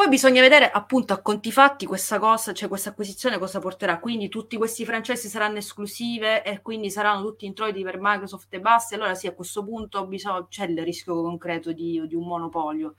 poi 0.00 0.08
bisogna 0.08 0.40
vedere 0.40 0.70
appunto 0.70 1.12
a 1.12 1.20
conti 1.20 1.52
fatti 1.52 1.84
questa 1.84 2.18
cosa, 2.18 2.54
cioè 2.54 2.70
questa 2.70 2.88
acquisizione 2.88 3.36
cosa 3.36 3.58
porterà. 3.58 3.98
Quindi 3.98 4.30
tutti 4.30 4.56
questi 4.56 4.86
franchise 4.86 5.28
saranno 5.28 5.58
esclusive 5.58 6.42
e 6.42 6.62
quindi 6.62 6.90
saranno 6.90 7.22
tutti 7.22 7.44
introiti 7.44 7.82
per 7.82 7.98
Microsoft 8.00 8.50
e 8.54 8.60
basta. 8.60 8.94
Allora 8.94 9.14
sì, 9.14 9.26
a 9.26 9.34
questo 9.34 9.62
punto 9.62 10.06
bisogna, 10.06 10.46
c'è 10.48 10.64
il 10.64 10.82
rischio 10.82 11.20
concreto 11.20 11.72
di, 11.72 12.02
di 12.06 12.14
un 12.14 12.26
monopolio 12.26 12.94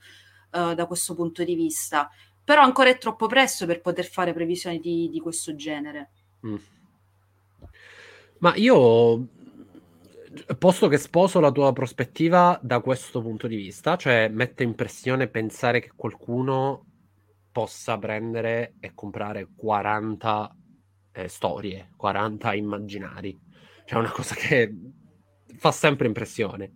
uh, 0.52 0.74
da 0.74 0.86
questo 0.86 1.16
punto 1.16 1.42
di 1.42 1.56
vista. 1.56 2.08
Però 2.44 2.62
ancora 2.62 2.90
è 2.90 2.98
troppo 2.98 3.26
presto 3.26 3.66
per 3.66 3.80
poter 3.80 4.04
fare 4.04 4.32
previsioni 4.32 4.78
di, 4.78 5.08
di 5.10 5.18
questo 5.18 5.56
genere. 5.56 6.10
Mm. 6.46 6.56
Ma 8.38 8.54
io 8.54 9.26
posto 10.56 10.86
che 10.86 10.98
sposo 10.98 11.40
la 11.40 11.50
tua 11.50 11.72
prospettiva 11.72 12.60
da 12.62 12.78
questo 12.78 13.20
punto 13.20 13.48
di 13.48 13.56
vista, 13.56 13.96
cioè 13.96 14.28
mette 14.28 14.62
impressione 14.62 15.26
pensare 15.26 15.80
che 15.80 15.90
qualcuno 15.96 16.84
possa 17.52 17.98
prendere 17.98 18.74
e 18.80 18.92
comprare 18.94 19.48
40 19.54 20.56
eh, 21.12 21.28
storie, 21.28 21.90
40 21.96 22.54
immaginari. 22.54 23.38
Cioè 23.84 23.98
una 23.98 24.10
cosa 24.10 24.34
che 24.34 24.74
fa 25.56 25.70
sempre 25.70 26.06
impressione. 26.06 26.72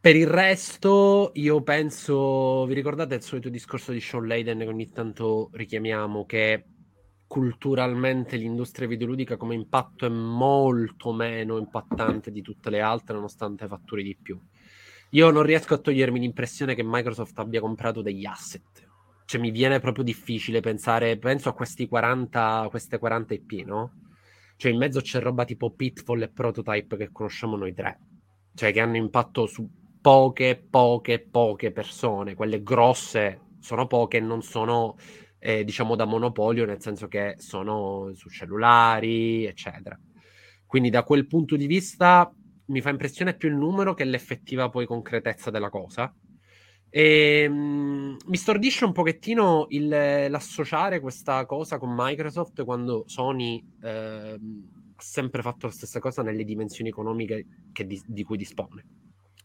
Per 0.00 0.16
il 0.16 0.26
resto, 0.26 1.30
io 1.34 1.62
penso, 1.62 2.64
vi 2.64 2.72
ricordate 2.72 3.16
il 3.16 3.22
solito 3.22 3.50
discorso 3.50 3.92
di 3.92 4.00
Sean 4.00 4.26
Layden 4.26 4.60
che 4.60 4.66
ogni 4.66 4.88
tanto 4.88 5.50
richiamiamo, 5.52 6.24
che 6.24 6.64
culturalmente 7.26 8.36
l'industria 8.36 8.88
videoludica 8.88 9.36
come 9.36 9.54
impatto 9.54 10.06
è 10.06 10.08
molto 10.08 11.12
meno 11.12 11.58
impattante 11.58 12.30
di 12.30 12.40
tutte 12.40 12.70
le 12.70 12.80
altre, 12.80 13.14
nonostante 13.14 13.66
fatturi 13.66 14.02
di 14.02 14.16
più. 14.16 14.40
Io 15.10 15.30
non 15.30 15.42
riesco 15.42 15.74
a 15.74 15.78
togliermi 15.78 16.18
l'impressione 16.18 16.74
che 16.74 16.82
Microsoft 16.82 17.38
abbia 17.38 17.60
comprato 17.60 18.00
degli 18.00 18.24
asset 18.24 18.79
cioè 19.30 19.40
mi 19.40 19.52
viene 19.52 19.78
proprio 19.78 20.02
difficile 20.02 20.58
pensare, 20.58 21.16
penso 21.16 21.50
a 21.50 21.52
questi 21.52 21.86
40, 21.86 22.66
queste 22.68 22.98
40 22.98 23.34
IP, 23.34 23.64
no? 23.64 23.92
Cioè 24.56 24.72
in 24.72 24.78
mezzo 24.78 25.00
c'è 25.00 25.20
roba 25.20 25.44
tipo 25.44 25.70
Pitfall 25.70 26.22
e 26.22 26.30
Prototype 26.30 26.96
che 26.96 27.12
conosciamo 27.12 27.54
noi 27.56 27.72
tre, 27.72 28.00
cioè 28.56 28.72
che 28.72 28.80
hanno 28.80 28.96
impatto 28.96 29.46
su 29.46 29.70
poche, 30.00 30.60
poche, 30.68 31.20
poche 31.20 31.70
persone, 31.70 32.34
quelle 32.34 32.60
grosse 32.64 33.42
sono 33.60 33.86
poche 33.86 34.16
e 34.16 34.20
non 34.20 34.42
sono, 34.42 34.96
eh, 35.38 35.62
diciamo, 35.62 35.94
da 35.94 36.06
monopolio, 36.06 36.66
nel 36.66 36.82
senso 36.82 37.06
che 37.06 37.36
sono 37.38 38.10
su 38.14 38.28
cellulari, 38.30 39.46
eccetera. 39.46 39.96
Quindi 40.66 40.90
da 40.90 41.04
quel 41.04 41.28
punto 41.28 41.54
di 41.54 41.68
vista 41.68 42.34
mi 42.66 42.80
fa 42.80 42.90
impressione 42.90 43.34
più 43.34 43.48
il 43.48 43.54
numero 43.54 43.94
che 43.94 44.02
l'effettiva 44.02 44.68
poi 44.70 44.86
concretezza 44.86 45.50
della 45.50 45.70
cosa 45.70 46.12
e, 46.92 47.46
um, 47.48 48.16
mi 48.26 48.36
stordisce 48.36 48.84
un 48.84 48.92
pochettino 48.92 49.66
il, 49.68 49.88
l'associare 49.88 50.98
questa 50.98 51.46
cosa 51.46 51.78
con 51.78 51.94
Microsoft 51.96 52.64
quando 52.64 53.04
Sony 53.06 53.64
eh, 53.80 54.38
ha 54.96 55.02
sempre 55.02 55.40
fatto 55.40 55.66
la 55.66 55.72
stessa 55.72 56.00
cosa 56.00 56.22
nelle 56.22 56.44
dimensioni 56.44 56.90
economiche 56.90 57.46
di, 57.86 58.02
di, 58.04 58.24
cui 58.24 58.36
dispone. 58.36 58.84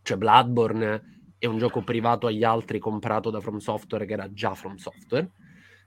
Cioè 0.01 0.17
Bloodborne 0.17 1.33
è 1.37 1.45
un 1.45 1.59
gioco 1.59 1.83
privato 1.83 2.25
agli 2.25 2.43
altri 2.43 2.79
comprato 2.79 3.29
da 3.29 3.39
From 3.39 3.57
Software 3.57 4.05
che 4.05 4.13
era 4.13 4.31
già 4.33 4.55
From 4.55 4.75
Software. 4.75 5.29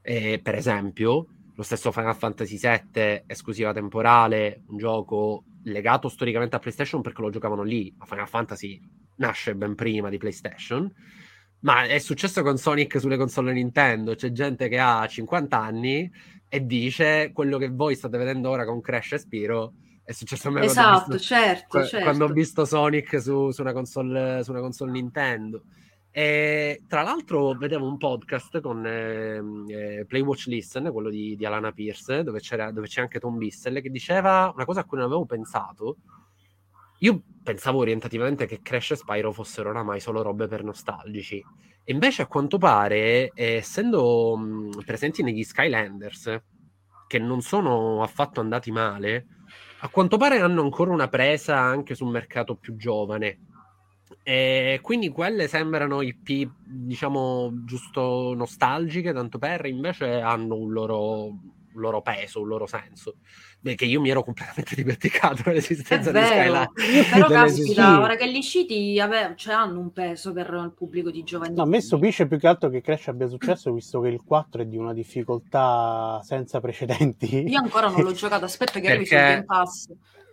E, 0.00 0.38
per 0.40 0.54
esempio, 0.54 1.26
lo 1.54 1.62
stesso 1.64 1.90
Final 1.90 2.14
Fantasy 2.14 2.56
VII, 2.56 3.24
esclusiva 3.26 3.72
temporale, 3.72 4.62
un 4.68 4.76
gioco 4.76 5.42
legato 5.64 6.08
storicamente 6.08 6.54
a 6.54 6.60
PlayStation 6.60 7.02
perché 7.02 7.20
lo 7.20 7.30
giocavano 7.30 7.62
lì, 7.62 7.92
ma 7.98 8.04
Final 8.04 8.28
Fantasy 8.28 8.80
nasce 9.16 9.56
ben 9.56 9.74
prima 9.74 10.08
di 10.08 10.18
PlayStation 10.18 10.90
ma 11.60 11.84
è 11.84 11.98
successo 11.98 12.42
con 12.42 12.56
Sonic 12.56 13.00
sulle 13.00 13.16
console 13.16 13.52
Nintendo. 13.52 14.14
C'è 14.14 14.30
gente 14.32 14.68
che 14.68 14.78
ha 14.78 15.06
50 15.06 15.58
anni 15.58 16.10
e 16.48 16.64
dice 16.66 17.30
quello 17.32 17.58
che 17.58 17.68
voi 17.68 17.94
state 17.94 18.16
vedendo 18.16 18.50
ora 18.50 18.64
con 18.64 18.80
Crash 18.80 19.12
e 19.12 19.18
Spiro. 19.18 19.72
È 20.04 20.12
successo 20.12 20.48
a 20.48 20.52
me 20.52 20.64
esatto, 20.64 20.88
quando, 20.88 21.16
visto, 21.16 21.34
certo, 21.34 21.66
quando 21.68 21.88
certo. 21.88 22.24
ho 22.24 22.28
visto 22.28 22.64
Sonic 22.64 23.20
su, 23.20 23.50
su, 23.50 23.60
una 23.60 23.72
console, 23.72 24.42
su 24.42 24.52
una 24.52 24.60
console 24.60 24.92
Nintendo. 24.92 25.62
E, 26.10 26.82
tra 26.88 27.02
l'altro 27.02 27.52
vedevo 27.52 27.86
un 27.86 27.98
podcast 27.98 28.60
con 28.60 28.86
eh, 28.86 29.40
eh, 29.68 30.04
Play 30.06 30.22
Watch 30.22 30.46
Listen, 30.46 30.90
quello 30.92 31.10
di, 31.10 31.36
di 31.36 31.44
Alana 31.44 31.72
Pierce, 31.72 32.22
dove, 32.22 32.40
dove, 32.72 32.86
c'è 32.86 33.00
anche 33.02 33.20
Tom 33.20 33.36
Bissell, 33.36 33.82
che 33.82 33.90
diceva 33.90 34.50
una 34.54 34.64
cosa 34.64 34.80
a 34.80 34.84
cui 34.84 34.96
non 34.96 35.06
avevo 35.06 35.26
pensato. 35.26 35.98
Io 36.98 37.22
pensavo 37.42 37.78
orientativamente 37.78 38.46
che 38.46 38.60
Crash 38.62 38.92
e 38.92 38.96
Spyro 38.96 39.32
fossero 39.32 39.70
oramai 39.70 40.00
solo 40.00 40.22
robe 40.22 40.48
per 40.48 40.64
nostalgici. 40.64 41.42
E 41.84 41.92
invece 41.92 42.22
a 42.22 42.26
quanto 42.26 42.58
pare, 42.58 43.30
eh, 43.34 43.54
essendo 43.54 44.36
mh, 44.36 44.82
presenti 44.84 45.22
negli 45.22 45.42
Skylanders, 45.42 46.42
che 47.06 47.18
non 47.18 47.40
sono 47.40 48.02
affatto 48.02 48.40
andati 48.40 48.70
male, 48.70 49.26
a 49.80 49.88
quanto 49.88 50.16
pare 50.16 50.40
hanno 50.40 50.62
ancora 50.62 50.92
una 50.92 51.08
presa 51.08 51.58
anche 51.58 51.94
sul 51.94 52.10
mercato 52.10 52.56
più 52.56 52.76
giovane 52.76 53.40
e 54.22 54.78
quindi 54.82 55.08
quelle 55.08 55.48
sembrano 55.48 56.02
IP, 56.02 56.50
diciamo, 56.66 57.64
giusto 57.64 58.34
nostalgiche, 58.34 59.12
tanto 59.12 59.38
per, 59.38 59.66
invece 59.66 60.20
hanno 60.20 60.56
un 60.56 60.72
loro, 60.72 61.30
un 61.78 61.80
loro 61.80 62.02
peso, 62.02 62.40
un 62.40 62.48
loro 62.48 62.66
senso. 62.66 63.14
Perché 63.62 63.84
io 63.84 64.00
mi 64.00 64.10
ero 64.10 64.22
completamente 64.22 64.74
dimenticato 64.76 65.42
dell'esistenza 65.44 66.10
di 66.10 66.18
Skyline. 66.18 66.70
Però 67.10 67.26
caspita, 67.28 68.00
ora 68.00 68.16
che 68.16 68.30
gli 68.30 68.42
sciti 68.42 69.00
ave- 69.00 69.34
cioè, 69.36 69.54
hanno 69.54 69.80
un 69.80 69.92
peso 69.92 70.32
per 70.32 70.48
il 70.52 70.72
pubblico 70.76 71.10
di 71.10 71.22
giovani. 71.22 71.54
No, 71.54 71.62
a 71.62 71.66
me 71.66 71.80
stupisce 71.80 72.26
più 72.26 72.38
che 72.38 72.46
altro 72.46 72.68
che 72.68 72.80
Crash 72.80 73.08
abbia 73.08 73.28
successo, 73.28 73.72
visto 73.72 74.00
che 74.00 74.08
il 74.08 74.20
4 74.22 74.62
è 74.62 74.64
di 74.66 74.76
una 74.76 74.92
difficoltà 74.92 76.20
senza 76.22 76.60
precedenti. 76.60 77.48
Io 77.48 77.58
ancora 77.58 77.88
non 77.88 78.02
l'ho 78.02 78.12
giocato, 78.12 78.44
aspetto 78.44 78.80
che 78.80 78.88
arrivi 78.88 79.06
sul 79.06 79.16
Game 79.16 79.44
Pass. 79.44 79.86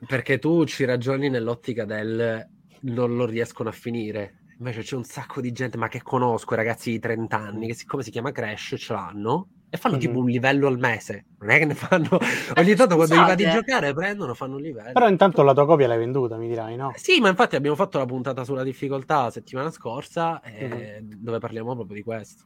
Perché 0.06 0.40
tu 0.40 0.66
ci 0.66 0.84
ragioni 0.84 1.30
nell'ottica 1.30 1.86
del 1.86 2.48
non 2.82 3.16
lo 3.16 3.26
riescono 3.26 3.70
a 3.70 3.72
finire. 3.72 4.42
Invece 4.58 4.82
c'è 4.82 4.96
un 4.96 5.04
sacco 5.04 5.42
di 5.42 5.52
gente, 5.52 5.78
ma 5.78 5.88
che 5.88 6.02
conosco, 6.02 6.56
ragazzi 6.56 6.92
di 6.92 7.00
30 7.00 7.38
anni, 7.38 7.68
che 7.68 7.74
siccome 7.74 8.04
si 8.04 8.12
chiama 8.12 8.32
Crash, 8.32 8.76
ce 8.78 8.94
l'hanno 8.94 9.50
e 9.76 9.78
fanno 9.78 9.96
mm-hmm. 9.96 10.06
tipo 10.06 10.20
un 10.20 10.26
livello 10.26 10.68
al 10.68 10.80
mese. 10.80 11.26
Non 11.40 11.50
è 11.52 11.60
che 11.60 11.66
ne 11.66 11.76
fanno 11.76 12.08
ogni 12.58 12.76
tanto 12.76 12.96
quando 12.96 13.16
gli 13.16 13.20
va 13.20 13.36
di 13.36 13.50
giocare 13.50 13.94
prendono, 13.94 14.34
fanno 14.34 14.56
un 14.56 14.62
livello. 14.62 14.92
Però 14.94 15.08
intanto 15.08 15.44
la 15.44 15.54
tua 15.54 15.66
copia 15.66 15.88
l'hai 15.88 15.98
venduta, 15.98 16.38
mi 16.38 16.48
dirai, 16.48 16.76
no? 16.76 16.92
Sì, 16.96 17.20
ma 17.20 17.30
infatti 17.30 17.56
abbiamo 17.56 17.76
fatto 17.76 17.98
la 17.98 18.06
puntata 18.06 18.44
sulla 18.44 18.64
difficoltà 18.64 19.30
settimana 19.30 19.70
scorsa, 19.70 20.42
mm-hmm. 20.48 21.12
dove 21.18 21.40
parliamo 21.40 21.76
proprio 21.76 21.96
di 21.96 22.04
questo. 22.04 22.44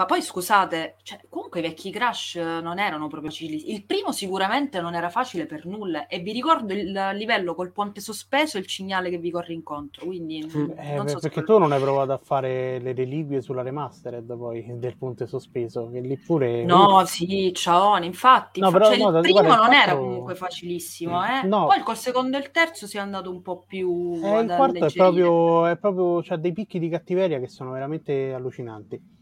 Ma 0.00 0.06
poi 0.06 0.22
scusate, 0.22 0.96
cioè, 1.02 1.20
comunque 1.28 1.60
i 1.60 1.62
vecchi 1.62 1.90
Crash 1.90 2.36
non 2.36 2.78
erano 2.78 3.06
proprio 3.08 3.28
facili. 3.28 3.70
Il 3.70 3.84
primo 3.84 4.12
sicuramente 4.12 4.80
non 4.80 4.94
era 4.94 5.10
facile 5.10 5.44
per 5.44 5.66
nulla 5.66 6.06
e 6.06 6.20
vi 6.20 6.32
ricordo 6.32 6.72
il 6.72 7.10
livello 7.12 7.54
col 7.54 7.70
ponte 7.70 8.00
sospeso 8.00 8.56
e 8.56 8.60
il 8.60 8.66
cignale 8.66 9.10
che 9.10 9.18
vi 9.18 9.30
corre 9.30 9.52
incontro. 9.52 10.06
Quindi 10.06 10.42
mm. 10.42 10.70
eh, 10.74 11.02
so 11.04 11.18
perché 11.18 11.44
tu 11.44 11.58
non 11.58 11.72
hai 11.72 11.80
provato 11.82 12.12
a 12.12 12.16
fare 12.22 12.78
le 12.78 12.94
reliquie 12.94 13.42
sulla 13.42 13.60
remastered 13.60 14.34
poi 14.38 14.64
del 14.78 14.96
ponte 14.96 15.26
sospeso, 15.26 15.90
che 15.90 16.00
lì 16.00 16.16
pure 16.16 16.64
No, 16.64 17.04
sì, 17.04 17.52
ciao, 17.52 18.02
infatti, 18.02 18.60
no, 18.60 18.70
però, 18.70 18.86
cioè, 18.86 18.96
no, 18.96 19.14
il 19.14 19.20
primo 19.20 19.42
non 19.42 19.50
fatto... 19.50 19.72
era 19.72 19.96
comunque 19.96 20.34
facilissimo, 20.34 21.22
eh? 21.26 21.46
No. 21.46 21.66
Poi 21.66 21.80
col 21.80 21.98
secondo 21.98 22.38
e 22.38 22.40
il 22.40 22.50
terzo 22.50 22.86
si 22.86 22.96
è 22.96 23.00
andato 23.00 23.30
un 23.30 23.42
po' 23.42 23.64
più 23.66 24.18
eh, 24.24 24.40
il 24.40 24.46
quarto 24.46 24.82
è 24.82 24.90
proprio, 24.90 25.66
è 25.66 25.76
proprio 25.76 26.22
c'ha 26.22 26.36
dei 26.36 26.54
picchi 26.54 26.78
di 26.78 26.88
cattiveria 26.88 27.38
che 27.38 27.48
sono 27.48 27.72
veramente 27.72 28.32
allucinanti. 28.32 29.18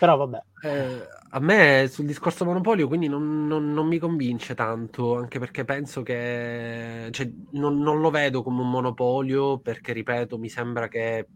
Però 0.00 0.16
vabbè. 0.16 0.42
Eh, 0.62 1.06
a 1.32 1.40
me 1.40 1.86
sul 1.90 2.06
discorso 2.06 2.46
monopolio 2.46 2.88
quindi 2.88 3.06
non, 3.06 3.46
non, 3.46 3.70
non, 3.74 3.86
mi 3.86 3.98
convince 3.98 4.54
tanto, 4.54 5.14
anche 5.14 5.38
perché 5.38 5.66
penso 5.66 6.00
che 6.02 7.08
cioè, 7.10 7.30
non, 7.50 7.78
non, 7.80 8.00
lo 8.00 8.08
vedo 8.08 8.42
come 8.42 8.62
un 8.62 8.70
monopolio, 8.70 9.58
perché 9.58 9.92
ripeto, 9.92 10.38
mi 10.38 10.48
sembra 10.48 10.88
che 10.88 11.26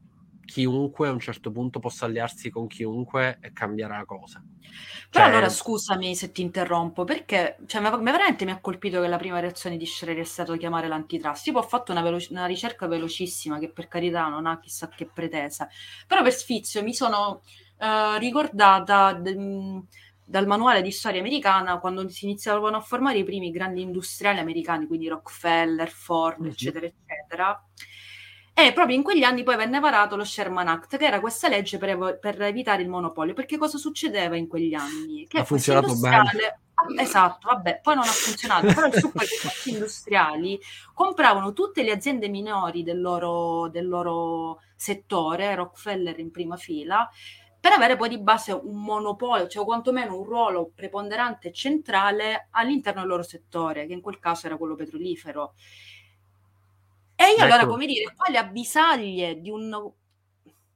chiunque 0.47 1.09
a 1.09 1.13
un 1.13 1.21
certo 1.21 1.51
punto 1.51 1.79
possa 1.79 2.07
allearsi 2.07 2.49
con 2.49 2.67
chiunque 2.67 3.37
e 3.43 3.53
cambiare 3.53 3.99
la 3.99 4.07
cosa. 4.07 4.43
Però 5.11 5.25
cioè... 5.25 5.35
allora 5.35 5.51
scusami 5.51 6.15
se 6.15 6.33
ti 6.33 6.41
interrompo, 6.41 7.05
perché 7.05 7.59
cioè, 7.67 7.83
ma, 7.83 7.95
veramente 7.99 8.47
mi 8.47 8.51
ha 8.51 8.61
colpito 8.61 9.03
che 9.03 9.09
la 9.09 9.19
prima 9.19 9.41
reazione 9.41 9.77
di 9.77 9.85
Schreier 9.85 10.21
è 10.21 10.25
stato 10.25 10.57
chiamare 10.57 10.89
l'antitrust. 10.89 11.49
Io 11.49 11.59
ho 11.59 11.63
fatto 11.63 11.93
una, 11.93 12.01
velo- 12.01 12.17
una 12.31 12.47
ricerca 12.47 12.87
velocissima 12.87 13.59
che 13.59 13.71
per 13.71 13.89
carità 13.89 14.27
non 14.29 14.47
ha 14.47 14.59
chissà 14.59 14.89
che 14.89 15.05
pretesa, 15.05 15.69
però 16.07 16.23
per 16.23 16.33
sfizio 16.33 16.83
mi 16.83 16.95
sono 16.95 17.43
eh, 17.85 18.19
ricordata 18.19 19.13
d- 19.13 19.83
dal 20.25 20.47
manuale 20.47 20.81
di 20.81 20.91
storia 20.91 21.21
americana 21.21 21.79
quando 21.79 22.09
si 22.09 22.25
iniziavano 22.25 22.77
a 22.77 22.81
formare 22.81 23.19
i 23.19 23.25
primi 23.25 23.51
grandi 23.51 23.83
industriali 23.83 24.39
americani, 24.39 24.87
quindi 24.87 25.09
Rockefeller, 25.09 25.91
Ford, 25.91 26.41
mm-hmm. 26.41 26.51
eccetera, 26.51 26.87
eccetera. 26.87 27.65
E 28.57 28.73
proprio 28.73 28.97
in 28.97 29.03
quegli 29.03 29.25
anni 29.25 29.43
poi 29.43 29.57
venne 29.57 29.81
varato 29.81 30.15
lo 30.15 30.25
Sherman 30.25 30.69
Act, 30.69 30.97
che 30.97 31.05
era 31.05 31.19
questa 31.19 31.49
legge 31.49 31.77
per, 31.77 31.89
evo- 31.89 32.19
per 32.19 32.41
evitare 32.41 32.83
il 32.83 32.89
monopolio. 32.89 33.35
Perché 33.35 33.59
cosa 33.59 33.79
succedeva 33.79 34.37
in 34.37 34.47
quegli 34.47 34.75
anni? 34.75 35.27
Che 35.27 35.41
ha 35.41 35.45
funzionato 35.45 35.95
bene. 35.97 36.61
Esatto, 36.99 37.49
vabbè, 37.49 37.81
poi 37.83 37.95
non 37.95 38.05
ha 38.05 38.09
funzionato, 38.09 38.67
però 38.67 38.87
il 38.87 38.95
succo 38.95 39.21
che 39.21 39.39
questi 39.41 39.71
industriali 39.71 40.61
compravano 40.93 41.53
tutte 41.53 41.83
le 41.83 41.93
aziende 41.93 42.29
minori 42.29 42.83
del 42.83 43.01
loro, 43.01 43.69
del 43.69 43.89
loro 43.89 44.61
settore, 44.77 45.55
Rockefeller 45.55 46.19
in 46.19 46.31
prima 46.31 46.57
fila, 46.57 47.09
per 47.65 47.73
avere 47.73 47.97
poi 47.97 48.11
di 48.11 48.19
base 48.19 48.53
un 48.53 48.85
monopolio, 48.85 49.49
cioè 49.49 49.65
quantomeno 49.65 50.19
un 50.19 50.25
ruolo 50.25 50.71
preponderante 50.75 51.49
e 51.49 51.53
centrale 51.55 52.49
all'interno 52.51 53.01
del 53.01 53.09
loro 53.09 53.23
settore, 53.23 53.87
che 53.87 53.95
in 53.95 54.03
quel 54.03 54.19
caso 54.19 54.45
era 54.45 54.59
quello 54.59 54.75
petrolifero. 54.75 55.55
E 57.17 57.25
io 57.25 57.33
ecco. 57.33 57.43
allora, 57.43 57.65
come 57.65 57.87
dire, 57.87 58.13
qua 58.15 58.31
le 58.31 58.37
avvisaglie 58.37 59.41
di 59.41 59.49
un, 59.49 59.91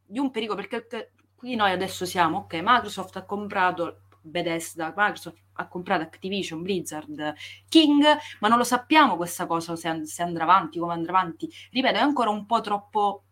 di 0.02 0.18
un 0.18 0.30
pericolo, 0.30 0.66
perché 0.66 1.12
qui 1.34 1.56
noi 1.56 1.72
adesso 1.72 2.06
siamo, 2.06 2.38
ok, 2.38 2.58
Microsoft 2.62 3.16
ha 3.16 3.26
comprato 3.26 4.04
Bethesda, 4.22 4.94
Microsoft 4.96 5.42
ha 5.52 5.68
comprato 5.68 6.04
Activision, 6.04 6.62
Blizzard, 6.62 7.34
King, 7.68 8.02
ma 8.40 8.48
non 8.48 8.56
lo 8.56 8.64
sappiamo 8.64 9.16
questa 9.16 9.44
cosa 9.44 9.76
se, 9.76 10.06
se 10.06 10.22
andrà 10.22 10.44
avanti, 10.44 10.78
come 10.78 10.94
andrà 10.94 11.18
avanti. 11.18 11.52
Ripeto, 11.70 11.98
è 11.98 12.00
ancora 12.00 12.30
un 12.30 12.46
po' 12.46 12.62
troppo 12.62 13.24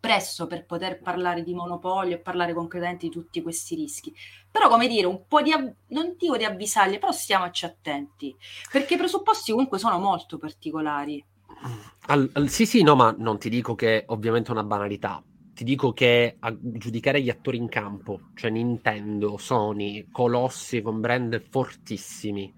presto 0.00 0.46
per 0.46 0.64
poter 0.64 1.00
parlare 1.00 1.42
di 1.42 1.54
monopolio 1.54 2.16
e 2.16 2.20
parlare 2.20 2.54
concretamente 2.54 3.06
di 3.06 3.12
tutti 3.12 3.42
questi 3.42 3.74
rischi. 3.74 4.12
Però, 4.50 4.68
come 4.68 4.88
dire, 4.88 5.06
un 5.06 5.26
po' 5.28 5.42
di, 5.42 5.52
av- 5.52 5.72
non 5.88 6.14
dico 6.18 6.36
di 6.36 6.44
avvisaglie, 6.44 6.98
però 6.98 7.12
stiamoci 7.12 7.66
attenti, 7.66 8.34
perché 8.72 8.94
i 8.94 8.96
presupposti 8.96 9.52
comunque 9.52 9.78
sono 9.78 9.98
molto 9.98 10.38
particolari. 10.38 11.24
Al, 12.06 12.30
al, 12.32 12.48
sì, 12.48 12.64
sì, 12.64 12.82
no, 12.82 12.96
ma 12.96 13.14
non 13.16 13.38
ti 13.38 13.50
dico 13.50 13.74
che 13.74 14.04
ovviamente 14.08 14.48
è 14.48 14.52
una 14.52 14.64
banalità. 14.64 15.22
Ti 15.52 15.64
dico 15.64 15.92
che 15.92 16.36
a 16.38 16.56
giudicare 16.58 17.20
gli 17.20 17.28
attori 17.28 17.58
in 17.58 17.68
campo, 17.68 18.30
cioè 18.34 18.50
Nintendo, 18.50 19.36
Sony, 19.36 20.08
colossi 20.10 20.80
con 20.80 21.00
brand 21.00 21.38
fortissimi, 21.50 22.50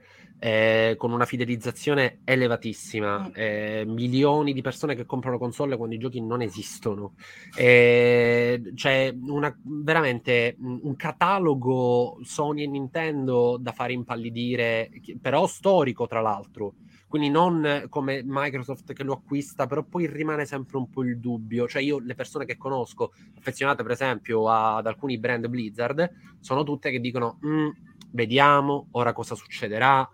eh, 0.44 0.96
con 0.98 1.12
una 1.12 1.24
fidelizzazione 1.24 2.18
elevatissima, 2.24 3.28
mm. 3.28 3.32
eh, 3.32 3.84
milioni 3.86 4.52
di 4.52 4.60
persone 4.60 4.96
che 4.96 5.06
comprano 5.06 5.38
console 5.38 5.76
quando 5.76 5.94
i 5.94 5.98
giochi 5.98 6.20
non 6.20 6.42
esistono. 6.42 7.14
Eh, 7.56 8.72
c'è 8.74 9.14
una, 9.24 9.56
veramente 9.62 10.56
un 10.58 10.96
catalogo 10.96 12.18
Sony 12.24 12.64
e 12.64 12.66
Nintendo 12.66 13.56
da 13.56 13.70
fare 13.70 13.92
impallidire, 13.92 14.90
però 15.20 15.46
storico 15.46 16.08
tra 16.08 16.20
l'altro. 16.20 16.74
Quindi 17.06 17.30
non 17.30 17.84
come 17.88 18.22
Microsoft 18.24 18.94
che 18.94 19.04
lo 19.04 19.12
acquista, 19.12 19.66
però 19.66 19.84
poi 19.84 20.08
rimane 20.08 20.44
sempre 20.44 20.76
un 20.76 20.90
po' 20.90 21.04
il 21.04 21.20
dubbio. 21.20 21.68
Cioè 21.68 21.82
io 21.82 22.00
le 22.00 22.16
persone 22.16 22.46
che 22.46 22.56
conosco, 22.56 23.12
affezionate 23.38 23.84
per 23.84 23.92
esempio 23.92 24.48
ad 24.48 24.88
alcuni 24.88 25.18
brand 25.18 25.46
Blizzard, 25.46 26.10
sono 26.40 26.64
tutte 26.64 26.90
che 26.90 26.98
dicono 26.98 27.38
mm, 27.46 27.68
vediamo 28.10 28.88
ora 28.92 29.12
cosa 29.12 29.36
succederà, 29.36 30.08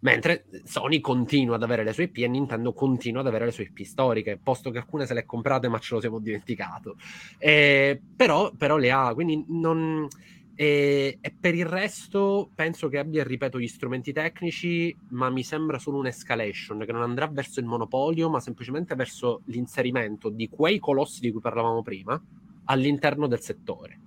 Mentre 0.00 0.46
Sony 0.64 1.00
continua 1.00 1.56
ad 1.56 1.62
avere 1.62 1.84
le 1.84 1.92
sue 1.92 2.04
IP 2.04 2.18
e 2.18 2.28
Nintendo 2.28 2.72
continua 2.72 3.20
ad 3.20 3.26
avere 3.26 3.46
le 3.46 3.50
sue 3.50 3.64
IP 3.64 3.82
storiche, 3.82 4.38
posto 4.42 4.70
che 4.70 4.78
alcune 4.78 5.04
se 5.04 5.12
le 5.12 5.26
comprate 5.26 5.68
ma 5.68 5.78
ce 5.78 5.94
lo 5.94 6.00
siamo 6.00 6.18
dimenticato. 6.18 6.96
Eh, 7.38 8.00
però, 8.16 8.52
però, 8.56 8.76
le 8.76 8.90
ha, 8.90 9.12
quindi 9.14 9.44
non... 9.48 10.08
E, 10.54 11.18
e, 11.20 11.34
per 11.38 11.54
il 11.54 11.64
resto 11.64 12.50
penso 12.54 12.88
che 12.88 12.98
abbia, 12.98 13.24
ripeto, 13.24 13.58
gli 13.58 13.66
strumenti 13.66 14.12
tecnici, 14.12 14.94
ma 15.10 15.30
mi 15.30 15.42
sembra 15.42 15.78
solo 15.78 15.98
un'escalation 15.98 16.82
che 16.84 16.92
non 16.92 17.02
andrà 17.02 17.26
verso 17.28 17.60
il 17.60 17.66
monopolio, 17.66 18.30
ma 18.30 18.40
semplicemente 18.40 18.94
verso 18.94 19.42
l'inserimento 19.46 20.28
di 20.30 20.48
quei 20.48 20.78
colossi 20.78 21.20
di 21.20 21.30
cui 21.30 21.40
parlavamo 21.40 21.82
prima 21.82 22.22
all'interno 22.64 23.26
del 23.26 23.40
settore. 23.40 23.98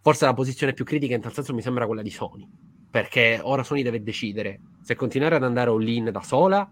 Forse 0.00 0.26
la 0.26 0.34
posizione 0.34 0.74
più 0.74 0.84
critica 0.84 1.14
in 1.14 1.22
tal 1.22 1.32
senso 1.32 1.54
mi 1.54 1.62
sembra 1.62 1.86
quella 1.86 2.02
di 2.02 2.10
Sony 2.10 2.48
perché 2.94 3.40
ora 3.42 3.64
Sony 3.64 3.82
deve 3.82 4.04
decidere 4.04 4.60
se 4.80 4.94
continuare 4.94 5.34
ad 5.34 5.42
andare 5.42 5.68
all-in 5.68 6.10
da 6.12 6.22
sola 6.22 6.70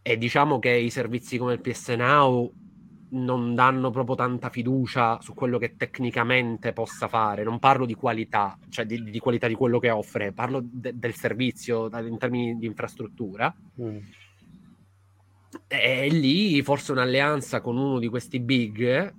e 0.00 0.16
diciamo 0.16 0.58
che 0.58 0.70
i 0.70 0.88
servizi 0.88 1.36
come 1.36 1.52
il 1.52 1.60
PS 1.60 1.88
Now 1.90 2.50
non 3.10 3.54
danno 3.54 3.90
proprio 3.90 4.16
tanta 4.16 4.48
fiducia 4.48 5.20
su 5.20 5.34
quello 5.34 5.58
che 5.58 5.76
tecnicamente 5.76 6.72
possa 6.72 7.08
fare. 7.08 7.42
Non 7.44 7.58
parlo 7.58 7.84
di 7.84 7.92
qualità, 7.92 8.58
cioè 8.70 8.86
di, 8.86 9.02
di 9.02 9.18
qualità 9.18 9.48
di 9.48 9.54
quello 9.54 9.78
che 9.78 9.90
offre, 9.90 10.32
parlo 10.32 10.62
de- 10.64 10.98
del 10.98 11.14
servizio 11.14 11.90
in 11.94 12.16
termini 12.16 12.56
di 12.56 12.64
infrastruttura. 12.64 13.54
Mm. 13.82 13.98
E 15.66 16.08
lì 16.08 16.62
forse 16.62 16.90
un'alleanza 16.92 17.60
con 17.60 17.76
uno 17.76 17.98
di 17.98 18.08
questi 18.08 18.40
big 18.40 19.12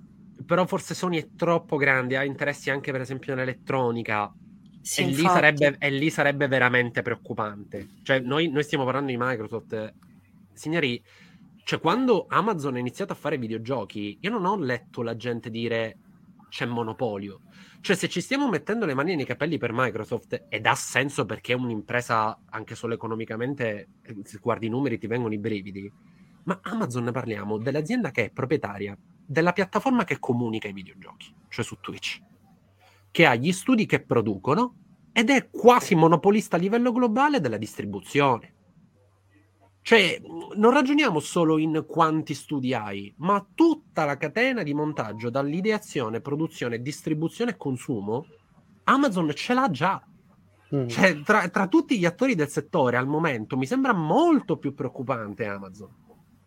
però 0.44 0.66
forse 0.66 0.94
Sony 0.94 1.18
è 1.18 1.28
troppo 1.36 1.76
grande, 1.76 2.16
ha 2.16 2.24
interessi 2.24 2.68
anche 2.68 2.90
per 2.90 3.00
esempio 3.00 3.32
nell'elettronica. 3.32 4.34
Sì, 4.84 5.00
e, 5.00 5.06
lì 5.06 5.22
sarebbe, 5.22 5.76
e 5.78 5.90
lì 5.90 6.10
sarebbe 6.10 6.46
veramente 6.46 7.00
preoccupante. 7.00 7.88
Cioè, 8.02 8.20
noi, 8.20 8.50
noi 8.50 8.62
stiamo 8.62 8.84
parlando 8.84 9.10
di 9.10 9.16
Microsoft. 9.18 9.94
Signori, 10.52 11.02
cioè, 11.64 11.80
quando 11.80 12.26
Amazon 12.28 12.74
ha 12.74 12.78
iniziato 12.78 13.14
a 13.14 13.16
fare 13.16 13.38
videogiochi, 13.38 14.18
io 14.20 14.30
non 14.30 14.44
ho 14.44 14.58
letto 14.58 15.00
la 15.00 15.16
gente 15.16 15.48
dire 15.48 15.96
c'è 16.50 16.66
monopolio. 16.66 17.40
Cioè, 17.80 17.96
se 17.96 18.10
ci 18.10 18.20
stiamo 18.20 18.50
mettendo 18.50 18.84
le 18.84 18.92
mani 18.92 19.16
nei 19.16 19.24
capelli 19.24 19.56
per 19.56 19.70
Microsoft, 19.72 20.44
ed 20.50 20.66
ha 20.66 20.74
senso 20.74 21.24
perché 21.24 21.54
è 21.54 21.56
un'impresa 21.56 22.38
anche 22.50 22.74
solo 22.74 22.92
economicamente, 22.92 23.88
eh, 24.02 24.16
se 24.24 24.38
guardi 24.38 24.66
i 24.66 24.68
numeri 24.70 24.98
ti 24.98 25.06
vengono 25.06 25.32
i 25.32 25.38
brividi. 25.38 25.90
Ma 26.42 26.60
Amazon 26.62 27.04
ne 27.04 27.10
parliamo 27.10 27.56
dell'azienda 27.56 28.10
che 28.10 28.26
è 28.26 28.30
proprietaria 28.30 28.94
della 29.24 29.54
piattaforma 29.54 30.04
che 30.04 30.18
comunica 30.18 30.68
i 30.68 30.74
videogiochi, 30.74 31.34
cioè 31.48 31.64
su 31.64 31.78
Twitch, 31.80 32.20
che 33.14 33.26
ha 33.26 33.36
gli 33.36 33.52
studi 33.52 33.86
che 33.86 34.00
producono 34.00 34.74
ed 35.12 35.30
è 35.30 35.48
quasi 35.48 35.94
monopolista 35.94 36.56
a 36.56 36.58
livello 36.58 36.90
globale 36.90 37.38
della 37.38 37.58
distribuzione. 37.58 38.54
Cioè, 39.82 40.20
non 40.56 40.72
ragioniamo 40.72 41.20
solo 41.20 41.58
in 41.58 41.84
quanti 41.86 42.34
studi 42.34 42.74
hai, 42.74 43.14
ma 43.18 43.46
tutta 43.54 44.04
la 44.04 44.16
catena 44.16 44.64
di 44.64 44.74
montaggio, 44.74 45.30
dall'ideazione, 45.30 46.20
produzione, 46.20 46.82
distribuzione 46.82 47.52
e 47.52 47.56
consumo, 47.56 48.26
Amazon 48.82 49.30
ce 49.32 49.54
l'ha 49.54 49.70
già. 49.70 50.04
Mm. 50.74 50.88
Cioè, 50.88 51.20
tra, 51.20 51.48
tra 51.50 51.68
tutti 51.68 51.96
gli 51.96 52.06
attori 52.06 52.34
del 52.34 52.48
settore 52.48 52.96
al 52.96 53.06
momento 53.06 53.56
mi 53.56 53.66
sembra 53.66 53.92
molto 53.92 54.56
più 54.56 54.74
preoccupante 54.74 55.46
Amazon. 55.46 55.90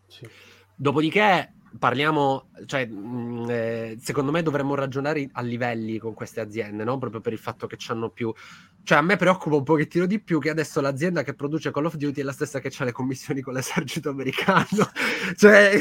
Sì. 0.06 0.28
Dopodiché 0.76 1.54
parliamo, 1.78 2.50
cioè, 2.66 2.86
mh, 2.86 3.46
eh, 3.48 3.98
secondo 4.00 4.30
me 4.30 4.42
dovremmo 4.42 4.74
ragionare 4.74 5.28
a 5.32 5.42
livelli 5.42 5.98
con 5.98 6.14
queste 6.14 6.40
aziende, 6.40 6.84
no? 6.84 6.98
Proprio 6.98 7.20
per 7.20 7.32
il 7.32 7.38
fatto 7.38 7.66
che 7.66 7.76
hanno 7.88 8.10
più. 8.10 8.32
Cioè, 8.82 8.98
a 8.98 9.02
me 9.02 9.16
preoccupa 9.16 9.56
un 9.56 9.64
pochettino 9.64 10.06
di 10.06 10.20
più 10.20 10.38
che 10.40 10.50
adesso 10.50 10.80
l'azienda 10.80 11.22
che 11.22 11.34
produce 11.34 11.70
Call 11.70 11.84
of 11.84 11.96
Duty 11.96 12.20
è 12.20 12.24
la 12.24 12.32
stessa 12.32 12.58
che 12.58 12.72
ha 12.76 12.84
le 12.84 12.92
commissioni 12.92 13.40
con 13.40 13.52
l'esercito 13.52 14.08
americano. 14.10 14.66
cioè, 15.36 15.78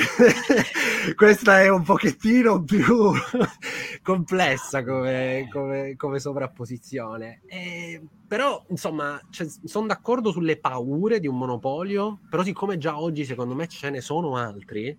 questa 1.16 1.62
è 1.62 1.70
un 1.70 1.84
pochettino 1.84 2.64
più 2.64 3.12
complessa 4.04 4.84
come, 4.84 5.48
come, 5.52 5.96
come 5.96 6.20
sovrapposizione. 6.20 7.42
E, 7.46 8.02
però, 8.28 8.66
insomma, 8.70 9.20
cioè, 9.30 9.48
sono 9.64 9.88
d'accordo 9.88 10.32
sulle 10.32 10.58
paure 10.58 11.20
di 11.20 11.28
un 11.28 11.38
monopolio, 11.38 12.20
però 12.30 12.44
siccome 12.44 12.78
già 12.78 13.00
oggi 13.00 13.24
secondo 13.24 13.56
me 13.56 13.68
ce 13.68 13.90
ne 13.90 14.02
sono 14.02 14.36
altri, 14.36 14.96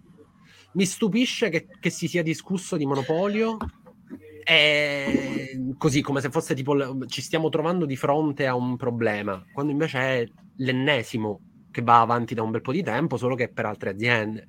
mi 0.72 0.84
stupisce 0.84 1.48
che, 1.48 1.66
che 1.80 1.90
si 1.90 2.08
sia 2.08 2.22
discusso 2.22 2.76
di 2.76 2.86
monopolio 2.86 3.56
è 4.44 5.50
così 5.76 6.00
come 6.00 6.20
se 6.20 6.30
fosse 6.30 6.54
tipo 6.54 7.06
ci 7.06 7.20
stiamo 7.20 7.48
trovando 7.50 7.84
di 7.84 7.96
fronte 7.96 8.46
a 8.46 8.54
un 8.54 8.76
problema, 8.76 9.44
quando 9.52 9.72
invece 9.72 9.98
è 9.98 10.26
l'ennesimo 10.56 11.40
che 11.70 11.82
va 11.82 12.00
avanti 12.00 12.34
da 12.34 12.42
un 12.42 12.50
bel 12.50 12.62
po' 12.62 12.72
di 12.72 12.82
tempo, 12.82 13.16
solo 13.16 13.34
che 13.34 13.48
per 13.48 13.66
altre 13.66 13.90
aziende. 13.90 14.48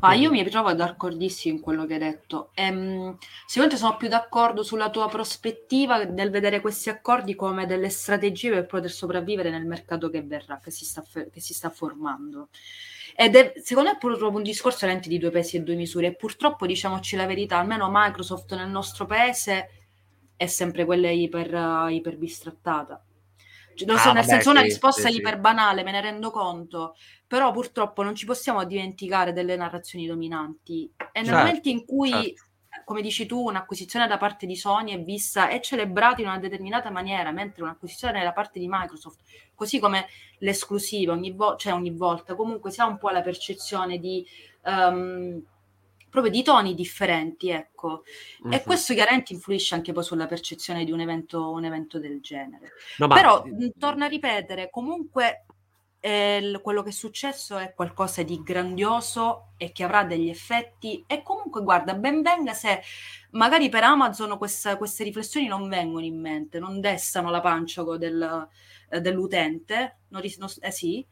Ah, 0.00 0.14
io 0.14 0.30
mi 0.30 0.44
trovo 0.48 0.72
d'accordissimo 0.72 1.54
in 1.54 1.62
quello 1.62 1.86
che 1.86 1.94
hai 1.94 2.00
detto. 2.00 2.50
Ehm, 2.54 3.16
sicuramente 3.46 3.80
sono 3.80 3.96
più 3.96 4.08
d'accordo 4.08 4.64
sulla 4.64 4.90
tua 4.90 5.08
prospettiva 5.08 6.02
nel 6.02 6.30
vedere 6.30 6.60
questi 6.60 6.88
accordi 6.88 7.36
come 7.36 7.64
delle 7.64 7.88
strategie 7.88 8.50
per 8.50 8.66
poter 8.66 8.90
sopravvivere 8.90 9.50
nel 9.50 9.66
mercato 9.66 10.10
che 10.10 10.22
verrà, 10.22 10.58
che 10.58 10.72
si 10.72 10.84
sta, 10.84 11.04
che 11.30 11.40
si 11.40 11.54
sta 11.54 11.70
formando. 11.70 12.48
Ed 13.20 13.34
è, 13.34 13.52
secondo 13.56 13.88
me, 13.90 13.96
è 13.96 13.98
proprio 13.98 14.30
un 14.30 14.44
discorso 14.44 14.78
veramente 14.82 15.08
di 15.08 15.18
due 15.18 15.30
pesi 15.30 15.56
e 15.56 15.62
due 15.62 15.74
misure. 15.74 16.06
E 16.06 16.14
purtroppo, 16.14 16.66
diciamoci 16.66 17.16
la 17.16 17.26
verità, 17.26 17.58
almeno 17.58 17.88
Microsoft 17.90 18.54
nel 18.54 18.68
nostro 18.68 19.06
paese 19.06 19.70
è 20.36 20.46
sempre 20.46 20.84
quella 20.84 21.10
iper, 21.10 21.52
uh, 21.52 21.88
iper 21.88 22.16
bistrattata. 22.16 23.04
Cioè, 23.74 23.88
non 23.88 23.98
so, 23.98 24.10
Ah, 24.10 24.12
nel 24.12 24.22
vabbè, 24.22 24.34
senso, 24.34 24.50
una 24.50 24.60
sì, 24.60 24.66
risposta 24.66 25.08
sì, 25.08 25.14
sì. 25.14 25.18
iper 25.18 25.40
banale, 25.40 25.82
me 25.82 25.90
ne 25.90 26.00
rendo 26.00 26.30
conto, 26.30 26.94
però 27.26 27.50
purtroppo 27.50 28.04
non 28.04 28.14
ci 28.14 28.24
possiamo 28.24 28.62
dimenticare 28.64 29.32
delle 29.32 29.56
narrazioni 29.56 30.06
dominanti. 30.06 30.88
E 30.96 31.20
nel 31.20 31.24
Certo, 31.24 31.38
momento 31.38 31.68
in 31.70 31.84
cui, 31.84 32.10
certo. 32.10 32.42
come 32.84 33.02
dici 33.02 33.26
tu, 33.26 33.46
un'acquisizione 33.48 34.06
da 34.06 34.16
parte 34.16 34.46
di 34.46 34.54
Sony 34.54 34.92
è 34.92 35.02
vista 35.02 35.48
e 35.48 35.60
celebrata 35.60 36.20
in 36.20 36.28
una 36.28 36.38
determinata 36.38 36.88
maniera, 36.90 37.32
mentre 37.32 37.64
un'acquisizione 37.64 38.22
da 38.22 38.32
parte 38.32 38.60
di 38.60 38.68
Microsoft, 38.68 39.22
così 39.56 39.80
come 39.80 40.06
l'esclusiva, 40.38 41.12
ogni, 41.12 41.32
vo- 41.32 41.56
cioè 41.56 41.72
ogni 41.72 41.90
volta, 41.90 42.34
comunque 42.34 42.70
si 42.70 42.80
ha 42.80 42.86
un 42.86 42.98
po' 42.98 43.10
la 43.10 43.22
percezione 43.22 43.98
di... 43.98 44.24
ehm, 44.64 45.42
proprio 46.10 46.32
di 46.32 46.42
toni 46.42 46.74
differenti, 46.74 47.50
ecco. 47.50 48.02
E 48.50 48.56
Mhm. 48.56 48.62
questo 48.64 48.94
chiaramente 48.94 49.34
influisce 49.34 49.74
anche 49.74 49.92
poi 49.92 50.02
sulla 50.02 50.26
percezione 50.26 50.84
di 50.84 50.90
un 50.90 51.00
evento, 51.00 51.50
un 51.50 51.64
evento 51.64 51.98
del 51.98 52.20
genere. 52.22 52.72
No, 52.98 53.08
ma- 53.08 53.14
Però, 53.14 53.44
torno 53.78 54.04
a 54.04 54.08
ripetere, 54.08 54.70
comunque 54.70 55.44
eh, 56.00 56.58
quello 56.62 56.82
che 56.82 56.90
è 56.90 56.92
successo 56.92 57.58
è 57.58 57.74
qualcosa 57.74 58.22
di 58.22 58.40
grandioso 58.42 59.48
e 59.56 59.72
che 59.72 59.82
avrà 59.82 60.04
degli 60.04 60.28
effetti 60.28 61.02
e 61.08 61.22
comunque 61.22 61.62
guarda, 61.62 61.92
ben 61.94 62.22
venga 62.22 62.54
se 62.54 62.80
magari 63.32 63.68
per 63.68 63.82
Amazon 63.82 64.38
questa- 64.38 64.76
queste 64.76 65.02
riflessioni 65.04 65.46
non 65.48 65.68
vengono 65.68 66.04
in 66.06 66.20
mente, 66.20 66.58
non 66.60 66.80
destano 66.80 67.30
la 67.30 67.40
pancia 67.40 67.82
del- 67.98 68.48
eh, 68.90 69.00
dell'utente, 69.00 69.98
non 70.08 70.20
ris- 70.20 70.38
non 70.38 70.48
eh 70.60 70.70
sì. 70.70 71.06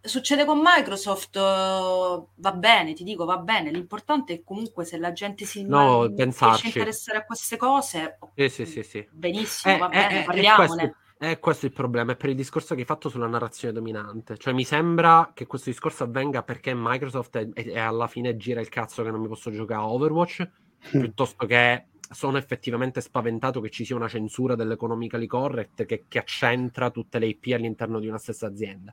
Succede 0.00 0.44
con 0.44 0.60
Microsoft, 0.62 1.36
eh, 1.36 1.40
va 1.40 2.52
bene, 2.52 2.94
ti 2.94 3.04
dico, 3.04 3.24
va 3.24 3.36
bene. 3.38 3.70
L'importante 3.70 4.32
è 4.34 4.42
comunque 4.44 4.84
se 4.84 4.96
la 4.96 5.12
gente 5.12 5.44
si 5.44 5.64
No, 5.64 6.06
riesce 6.06 6.44
a 6.44 6.60
interessare 6.64 7.18
a 7.18 7.24
queste 7.24 7.56
cose, 7.56 8.18
Sì, 8.34 8.48
sì, 8.48 8.64
sì, 8.66 8.82
sì. 8.82 9.08
benissimo, 9.10 9.74
Eh, 9.74 9.78
va 9.78 9.88
eh, 9.88 9.90
bene, 9.90 10.14
eh, 10.18 10.20
è 10.20 10.24
parliamone. 10.24 10.64
questo- 10.64 10.96
È 11.18 11.38
questo 11.40 11.66
il 11.66 11.72
problema, 11.72 12.12
è 12.12 12.16
per 12.16 12.28
il 12.30 12.36
discorso 12.36 12.74
che 12.76 12.80
hai 12.82 12.86
fatto 12.86 13.08
sulla 13.08 13.26
narrazione 13.26 13.74
dominante. 13.74 14.36
Cioè, 14.38 14.52
mi 14.54 14.62
sembra 14.64 15.32
che 15.34 15.46
questo 15.46 15.68
discorso 15.70 16.04
avvenga 16.04 16.44
perché 16.44 16.72
Microsoft 16.76 17.36
è, 17.38 17.48
è- 17.52 17.66
è 17.72 17.78
alla 17.80 18.06
fine 18.06 18.36
gira 18.36 18.60
il 18.60 18.68
cazzo 18.68 19.02
che 19.02 19.10
non 19.10 19.20
mi 19.20 19.26
posso 19.26 19.50
giocare 19.50 19.80
a 19.82 19.88
Overwatch, 19.90 20.48
piuttosto 20.96 21.44
che 21.46 21.88
sono 22.10 22.38
effettivamente 22.38 23.00
spaventato 23.00 23.60
che 23.60 23.70
ci 23.70 23.84
sia 23.84 23.96
una 23.96 24.08
censura 24.08 24.54
dell'economically 24.54 25.26
correct 25.26 25.84
che, 25.84 26.04
che 26.08 26.18
accentra 26.18 26.90
tutte 26.90 27.18
le 27.18 27.26
IP 27.26 27.52
all'interno 27.52 28.00
di 28.00 28.08
una 28.08 28.18
stessa 28.18 28.46
azienda. 28.46 28.92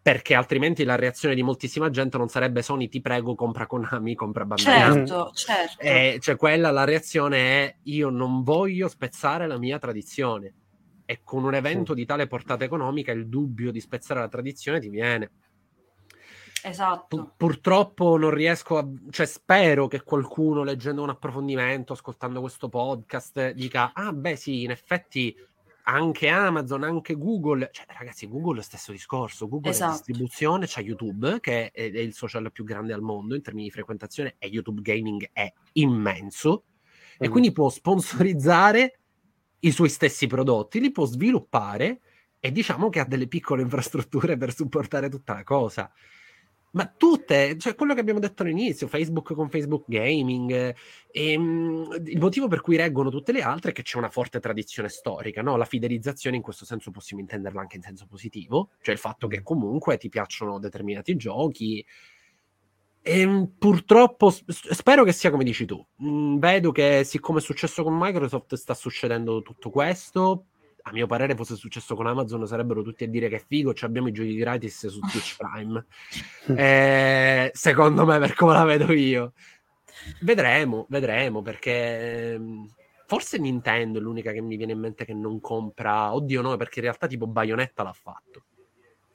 Perché 0.00 0.34
altrimenti 0.34 0.84
la 0.84 0.94
reazione 0.94 1.34
di 1.34 1.42
moltissima 1.42 1.90
gente 1.90 2.16
non 2.16 2.28
sarebbe 2.28 2.62
Sony, 2.62 2.88
ti 2.88 3.00
prego, 3.00 3.34
compra 3.34 3.66
Konami, 3.66 4.14
compra 4.14 4.44
Bandai. 4.44 4.94
Certo, 4.94 5.32
certo. 5.34 5.80
Eh, 5.80 6.18
cioè 6.20 6.36
quella 6.36 6.70
la 6.70 6.84
reazione 6.84 7.38
è 7.38 7.76
io 7.84 8.08
non 8.10 8.44
voglio 8.44 8.86
spezzare 8.86 9.48
la 9.48 9.58
mia 9.58 9.80
tradizione 9.80 10.54
e 11.04 11.20
con 11.24 11.44
un 11.44 11.54
evento 11.54 11.94
di 11.94 12.04
tale 12.04 12.26
portata 12.26 12.64
economica 12.64 13.12
il 13.12 13.28
dubbio 13.28 13.72
di 13.72 13.80
spezzare 13.80 14.20
la 14.20 14.28
tradizione 14.28 14.80
ti 14.80 14.88
viene 14.88 15.30
Esatto. 16.68 17.32
purtroppo 17.36 18.16
non 18.16 18.30
riesco 18.30 18.78
a 18.78 18.86
cioè 19.10 19.26
spero 19.26 19.86
che 19.86 20.02
qualcuno 20.02 20.62
leggendo 20.64 21.02
un 21.02 21.10
approfondimento 21.10 21.92
ascoltando 21.92 22.40
questo 22.40 22.68
podcast 22.68 23.50
dica 23.52 23.92
ah 23.94 24.12
beh 24.12 24.36
sì 24.36 24.62
in 24.64 24.70
effetti 24.70 25.34
anche 25.88 26.28
Amazon 26.28 26.82
anche 26.82 27.14
Google 27.16 27.68
cioè 27.72 27.84
ragazzi 27.88 28.26
Google 28.28 28.54
è 28.54 28.56
lo 28.56 28.62
stesso 28.62 28.90
discorso 28.90 29.48
Google 29.48 29.70
è 29.70 29.74
Esatto. 29.74 29.92
distribuzione 29.92 30.66
c'è 30.66 30.82
YouTube 30.82 31.38
che 31.40 31.70
è, 31.70 31.92
è 31.92 31.98
il 32.00 32.12
social 32.14 32.50
più 32.50 32.64
grande 32.64 32.92
al 32.92 33.02
mondo 33.02 33.34
in 33.36 33.42
termini 33.42 33.66
di 33.66 33.72
frequentazione 33.72 34.34
e 34.38 34.48
YouTube 34.48 34.82
Gaming 34.82 35.28
è 35.32 35.52
immenso 35.74 36.64
e 37.18 37.28
Mm. 37.28 37.30
quindi 37.30 37.52
può 37.52 37.68
sponsorizzare 37.70 38.98
i 39.60 39.70
suoi 39.70 39.88
stessi 39.88 40.26
prodotti, 40.26 40.80
li 40.80 40.90
può 40.90 41.06
sviluppare 41.06 42.00
e 42.38 42.52
diciamo 42.52 42.90
che 42.90 43.00
ha 43.00 43.04
delle 43.06 43.26
piccole 43.26 43.62
infrastrutture 43.62 44.36
per 44.36 44.52
supportare 44.54 45.08
tutta 45.08 45.32
la 45.32 45.42
cosa. 45.42 45.90
Ma 46.76 46.92
tutte, 46.94 47.56
cioè 47.56 47.74
quello 47.74 47.94
che 47.94 48.00
abbiamo 48.00 48.20
detto 48.20 48.42
all'inizio, 48.42 48.86
Facebook 48.86 49.32
con 49.32 49.48
Facebook 49.48 49.84
Gaming, 49.86 50.50
eh, 50.50 50.76
ehm, 51.10 52.02
il 52.04 52.18
motivo 52.18 52.48
per 52.48 52.60
cui 52.60 52.76
reggono 52.76 53.08
tutte 53.08 53.32
le 53.32 53.40
altre 53.40 53.70
è 53.70 53.74
che 53.74 53.80
c'è 53.80 53.96
una 53.96 54.10
forte 54.10 54.40
tradizione 54.40 54.90
storica, 54.90 55.40
no? 55.40 55.56
La 55.56 55.64
fidelizzazione 55.64 56.36
in 56.36 56.42
questo 56.42 56.66
senso 56.66 56.90
possiamo 56.90 57.22
intenderla 57.22 57.62
anche 57.62 57.76
in 57.76 57.82
senso 57.82 58.06
positivo, 58.06 58.72
cioè 58.82 58.92
il 58.92 59.00
fatto 59.00 59.26
che 59.26 59.42
comunque 59.42 59.96
ti 59.96 60.10
piacciono 60.10 60.58
determinati 60.58 61.16
giochi, 61.16 61.82
e 63.00 63.48
purtroppo 63.56 64.30
s- 64.30 64.42
spero 64.72 65.04
che 65.04 65.12
sia 65.12 65.30
come 65.30 65.44
dici 65.44 65.64
tu. 65.64 65.82
Mm, 66.02 66.38
vedo 66.38 66.72
che, 66.72 67.04
siccome 67.04 67.38
è 67.38 67.42
successo 67.42 67.84
con 67.84 67.96
Microsoft, 67.96 68.54
sta 68.56 68.74
succedendo 68.74 69.42
tutto 69.42 69.70
questo. 69.70 70.46
A 70.88 70.92
mio 70.92 71.08
parere, 71.08 71.34
fosse 71.34 71.56
successo 71.56 71.96
con 71.96 72.06
Amazon, 72.06 72.46
sarebbero 72.46 72.80
tutti 72.82 73.02
a 73.02 73.08
dire 73.08 73.28
che 73.28 73.36
è 73.36 73.44
figo. 73.44 73.74
ci 73.74 73.84
abbiamo 73.84 74.06
i 74.06 74.12
giochi 74.12 74.36
gratis 74.36 74.86
su 74.86 75.00
Twitch 75.00 75.36
Prime. 75.36 75.84
Eh, 76.56 77.50
secondo 77.52 78.06
me, 78.06 78.20
per 78.20 78.34
come 78.34 78.52
la 78.52 78.62
vedo 78.64 78.92
io, 78.92 79.32
vedremo, 80.20 80.86
vedremo 80.88 81.42
perché. 81.42 82.32
ehm, 82.34 82.68
Forse 83.08 83.38
Nintendo 83.38 83.98
è 83.98 84.02
l'unica 84.02 84.32
che 84.32 84.40
mi 84.40 84.56
viene 84.56 84.72
in 84.72 84.80
mente 84.80 85.04
che 85.04 85.14
non 85.14 85.40
compra. 85.40 86.12
Oddio, 86.14 86.42
no, 86.42 86.56
perché 86.56 86.78
in 86.80 86.84
realtà 86.86 87.06
tipo 87.06 87.26
Bayonetta 87.26 87.82
l'ha 87.84 87.92
fatto. 87.92 88.42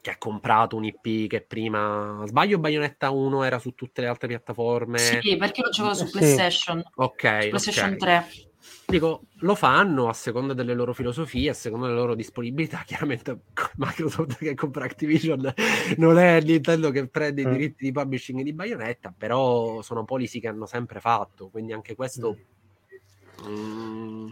che 0.01 0.09
ha 0.11 0.17
comprato 0.17 0.75
un 0.77 0.83
IP 0.85 1.29
che 1.29 1.41
prima 1.41 2.23
sbaglio 2.25 2.57
Bayonetta 2.57 3.11
1 3.11 3.43
era 3.43 3.59
su 3.59 3.75
tutte 3.75 4.01
le 4.01 4.07
altre 4.07 4.27
piattaforme 4.29 4.97
sì 4.97 5.37
perché 5.37 5.61
lo 5.61 5.69
gioco 5.69 5.93
su 5.93 6.05
Sì. 6.05 6.11
PlayStation 6.17 6.81
ok 6.95 7.41
su 7.43 7.49
PlayStation 7.49 7.91
ok. 7.91 7.97
3 7.97 8.25
dico 8.85 9.23
lo 9.39 9.55
fanno 9.55 10.07
a 10.07 10.13
seconda 10.13 10.53
delle 10.53 10.73
loro 10.73 10.93
filosofie 10.93 11.49
a 11.49 11.53
seconda 11.53 11.87
delle 11.87 11.97
loro 11.99 12.15
disponibilità 12.15 12.83
chiaramente 12.85 13.39
Microsoft 13.77 14.37
che 14.37 14.53
compra 14.53 14.85
Activision 14.85 15.53
non 15.97 16.17
è 16.17 16.41
Nintendo 16.41 16.91
che 16.91 17.07
prende 17.07 17.41
i 17.41 17.45
Mm. 17.45 17.51
diritti 17.51 17.85
di 17.85 17.91
publishing 17.91 18.41
di 18.43 18.53
Bayonetta 18.53 19.13
però 19.17 19.81
sono 19.81 20.05
policy 20.05 20.39
che 20.39 20.47
hanno 20.47 20.65
sempre 20.65 20.99
fatto 20.99 21.49
quindi 21.49 21.73
anche 21.73 21.95
questo 21.95 22.37
mm, 23.47 24.29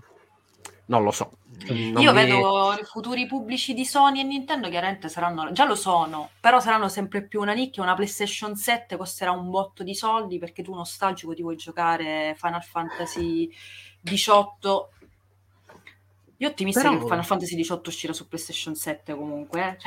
non 0.89 1.03
lo 1.03 1.11
so. 1.11 1.31
Non 1.67 2.01
io 2.01 2.13
mi- 2.13 2.23
vedo 2.23 2.73
i 2.79 2.83
futuri 2.85 3.25
pubblici 3.25 3.73
di 3.73 3.85
Sony 3.85 4.21
e 4.21 4.23
Nintendo 4.23 4.69
chiaramente 4.69 5.09
saranno 5.09 5.51
già 5.51 5.65
lo 5.65 5.75
sono 5.75 6.29
però 6.39 6.59
saranno 6.59 6.87
sempre 6.87 7.21
più 7.25 7.41
una 7.41 7.53
nicchia. 7.53 7.83
Una 7.83 7.95
PlayStation 7.95 8.55
7 8.55 8.97
costerà 8.97 9.31
un 9.31 9.49
botto 9.49 9.83
di 9.83 9.93
soldi 9.93 10.37
perché 10.39 10.63
tu 10.63 10.73
nostalgico 10.73 11.33
ti 11.33 11.41
vuoi 11.41 11.57
giocare 11.57 12.35
Final 12.37 12.63
Fantasy 12.63 13.51
18 14.01 14.89
io 16.37 16.47
ottimista 16.47 16.81
Però- 16.81 16.97
che 16.97 17.03
Final 17.03 17.25
Fantasy 17.25 17.55
18 17.55 17.89
uscirà 17.89 18.13
su 18.13 18.27
PlayStation 18.27 18.75
7 18.75 19.13
comunque 19.15 19.61
eh. 19.61 19.77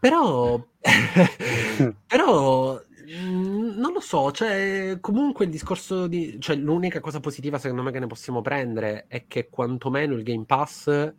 Però, 0.00 0.58
però 2.06 2.80
non 3.20 3.92
lo 3.92 4.00
so, 4.00 4.30
cioè, 4.32 4.98
comunque 5.00 5.44
il 5.44 5.50
discorso 5.50 6.06
di, 6.06 6.36
cioè, 6.40 6.56
l'unica 6.56 7.00
cosa 7.00 7.20
positiva 7.20 7.58
secondo 7.58 7.82
me 7.82 7.90
che 7.92 7.98
ne 7.98 8.06
possiamo 8.06 8.40
prendere 8.40 9.06
è 9.08 9.26
che 9.26 9.48
quantomeno 9.48 10.14
il 10.14 10.22
Game 10.22 10.44
Pass 10.44 11.14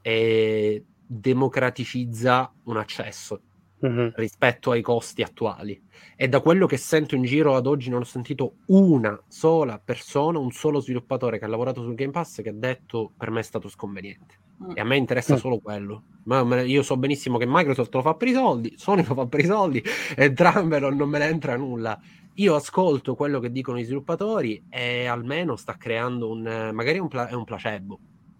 eh, 0.00 0.84
democraticizza 1.06 2.52
un 2.64 2.76
accesso 2.76 3.40
Mhm. 3.78 4.12
rispetto 4.16 4.70
ai 4.70 4.80
costi 4.80 5.22
attuali. 5.22 5.80
E 6.16 6.28
da 6.28 6.40
quello 6.40 6.66
che 6.66 6.78
sento 6.78 7.14
in 7.14 7.24
giro 7.24 7.56
ad 7.56 7.66
oggi 7.66 7.90
non 7.90 8.00
ho 8.00 8.04
sentito 8.04 8.56
una 8.68 9.22
sola 9.28 9.78
persona, 9.78 10.38
un 10.38 10.50
solo 10.50 10.80
sviluppatore 10.80 11.38
che 11.38 11.44
ha 11.44 11.48
lavorato 11.48 11.82
sul 11.82 11.94
Game 11.94 12.12
Pass 12.12 12.40
che 12.40 12.48
ha 12.48 12.54
detto 12.54 13.12
per 13.16 13.30
me 13.30 13.40
è 13.40 13.42
stato 13.42 13.68
sconveniente. 13.68 14.45
Mm. 14.64 14.70
E 14.74 14.80
a 14.80 14.84
me 14.84 14.96
interessa 14.96 15.34
Mm. 15.34 15.38
solo 15.38 15.58
quello. 15.58 16.02
Ma 16.24 16.60
io 16.62 16.82
so 16.82 16.96
benissimo 16.96 17.38
che 17.38 17.46
Microsoft 17.46 17.94
lo 17.94 18.02
fa 18.02 18.14
per 18.14 18.28
i 18.28 18.32
soldi, 18.32 18.74
Sony 18.76 19.04
lo 19.06 19.14
fa 19.14 19.26
per 19.26 19.40
i 19.40 19.44
soldi, 19.46 19.80
entrambe 20.16 20.78
non, 20.80 20.96
non 20.96 21.08
me 21.08 21.18
ne 21.18 21.26
entra 21.28 21.56
nulla. 21.56 21.98
Io 22.34 22.54
ascolto 22.54 23.14
quello 23.14 23.38
che 23.38 23.50
dicono 23.52 23.78
gli 23.78 23.84
sviluppatori 23.84 24.64
e 24.68 25.06
almeno 25.06 25.56
sta 25.56 25.76
creando 25.76 26.28
un... 26.30 26.70
magari 26.74 26.98
è 26.98 27.00
un, 27.00 27.08
pla- 27.08 27.28
è 27.28 27.32
un 27.32 27.44
placebo, 27.44 27.98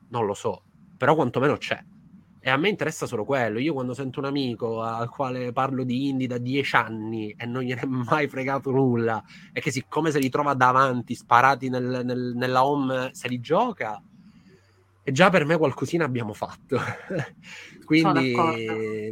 non 0.08 0.26
lo 0.26 0.34
so, 0.34 0.64
però 0.96 1.14
quantomeno 1.14 1.56
c'è. 1.56 1.82
E 2.40 2.50
a 2.50 2.56
me 2.56 2.68
interessa 2.68 3.06
solo 3.06 3.24
quello. 3.24 3.58
Io 3.58 3.72
quando 3.72 3.94
sento 3.94 4.18
un 4.20 4.26
amico 4.26 4.80
al 4.82 5.08
quale 5.08 5.50
parlo 5.52 5.82
di 5.82 6.08
indie 6.08 6.26
da 6.26 6.38
dieci 6.38 6.76
anni 6.76 7.30
e 7.36 7.46
non 7.46 7.62
gliene 7.62 7.80
è 7.80 7.86
mai 7.86 8.28
fregato 8.28 8.70
nulla, 8.70 9.22
e 9.52 9.60
che 9.60 9.70
siccome 9.70 10.10
se 10.10 10.18
li 10.18 10.28
trova 10.28 10.54
davanti, 10.54 11.14
sparati 11.14 11.68
nel- 11.68 12.02
nel- 12.04 12.32
nella 12.36 12.66
home, 12.66 13.10
se 13.12 13.28
li 13.28 13.40
gioca, 13.40 14.00
e 15.09 15.12
già 15.12 15.30
per 15.30 15.44
me 15.44 15.57
qualcosina 15.57 16.04
abbiamo 16.04 16.32
fatto. 16.32 16.80
Quindi, 17.86 18.34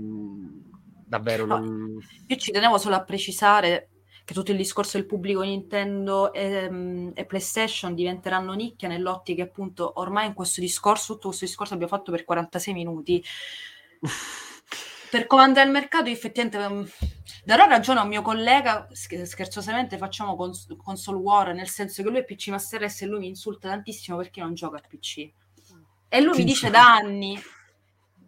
mh, 0.01 0.73
davvero, 1.07 1.47
No. 1.47 1.59
non... 1.59 1.99
Io 2.27 2.37
ci 2.37 2.51
tenevo 2.51 2.79
solo 2.79 2.97
a 2.97 3.05
precisare 3.05 3.91
che 4.25 4.35
tutto 4.35 4.51
il 4.51 4.57
discorso 4.57 4.97
del 4.97 5.07
pubblico 5.07 5.43
Nintendo 5.43 6.33
e, 6.33 6.69
mm, 6.69 7.11
e 7.15 7.25
PlayStation 7.27 7.95
diventeranno 7.95 8.55
nicchia 8.55 8.89
nell'ottica 8.89 9.45
che 9.45 9.49
appunto 9.49 9.93
ormai 10.01 10.27
in 10.27 10.35
questo 10.35 10.61
discorso, 10.61 11.13
tutto 11.13 11.29
questo 11.29 11.45
discorso 11.45 11.75
abbiamo 11.75 11.95
fatto 11.97 12.11
per 12.11 12.25
46 12.25 12.75
minuti. 12.75 13.23
Per 15.11 15.29
comandare 15.29 15.67
il 15.67 15.73
mercato, 15.73 16.11
effettivamente 16.11 16.69
mm, 16.69 16.85
darò 17.45 17.67
ragione 17.67 18.01
a 18.01 18.03
un 18.03 18.09
mio 18.09 18.23
collega, 18.23 18.89
sch- 18.91 19.23
scherzosamente 19.23 19.97
facciamo 19.97 20.35
cons- 20.35 20.75
console 20.77 21.19
war, 21.19 21.55
nel 21.55 21.69
senso 21.69 22.03
che 22.03 22.09
lui 22.09 22.19
è 22.19 22.25
PC 22.25 22.49
Master 22.49 22.81
Race 22.81 23.05
e 23.05 23.07
lui 23.07 23.21
mi 23.21 23.29
insulta 23.29 23.69
tantissimo 23.69 24.17
perché 24.17 24.41
non 24.41 24.55
gioca 24.55 24.79
a 24.79 24.83
PC. 24.89 25.31
E 26.15 26.21
lui 26.21 26.37
mi 26.37 26.45
dice 26.45 26.71
da 26.71 26.95
anni, 26.95 27.37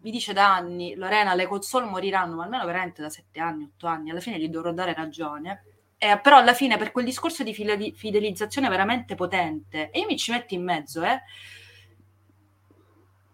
mi 0.01 0.11
dice 0.11 0.33
da 0.33 0.53
anni, 0.53 0.97
Lorena, 0.97 1.35
le 1.35 1.47
console 1.47 1.87
moriranno, 1.87 2.35
ma 2.35 2.43
almeno 2.43 2.65
veramente 2.65 3.01
da 3.01 3.09
7 3.09 3.39
anni, 3.39 3.63
8 3.63 3.87
anni, 3.87 4.11
alla 4.11 4.19
fine 4.19 4.41
gli 4.41 4.49
dovrò 4.49 4.73
dare 4.73 4.93
ragione. 4.93 5.63
Eh, 5.97 6.19
però 6.19 6.39
alla 6.39 6.53
fine 6.53 6.79
per 6.79 6.91
quel 6.91 7.05
discorso 7.05 7.45
di 7.45 7.55
fideli- 7.55 7.93
fidelizzazione 7.93 8.69
veramente 8.69 9.15
potente, 9.15 9.91
e 9.93 10.01
io 10.01 10.07
mi 10.07 10.17
ci 10.17 10.33
metto 10.33 10.55
in 10.55 10.65
mezzo, 10.65 11.05
eh, 11.05 11.21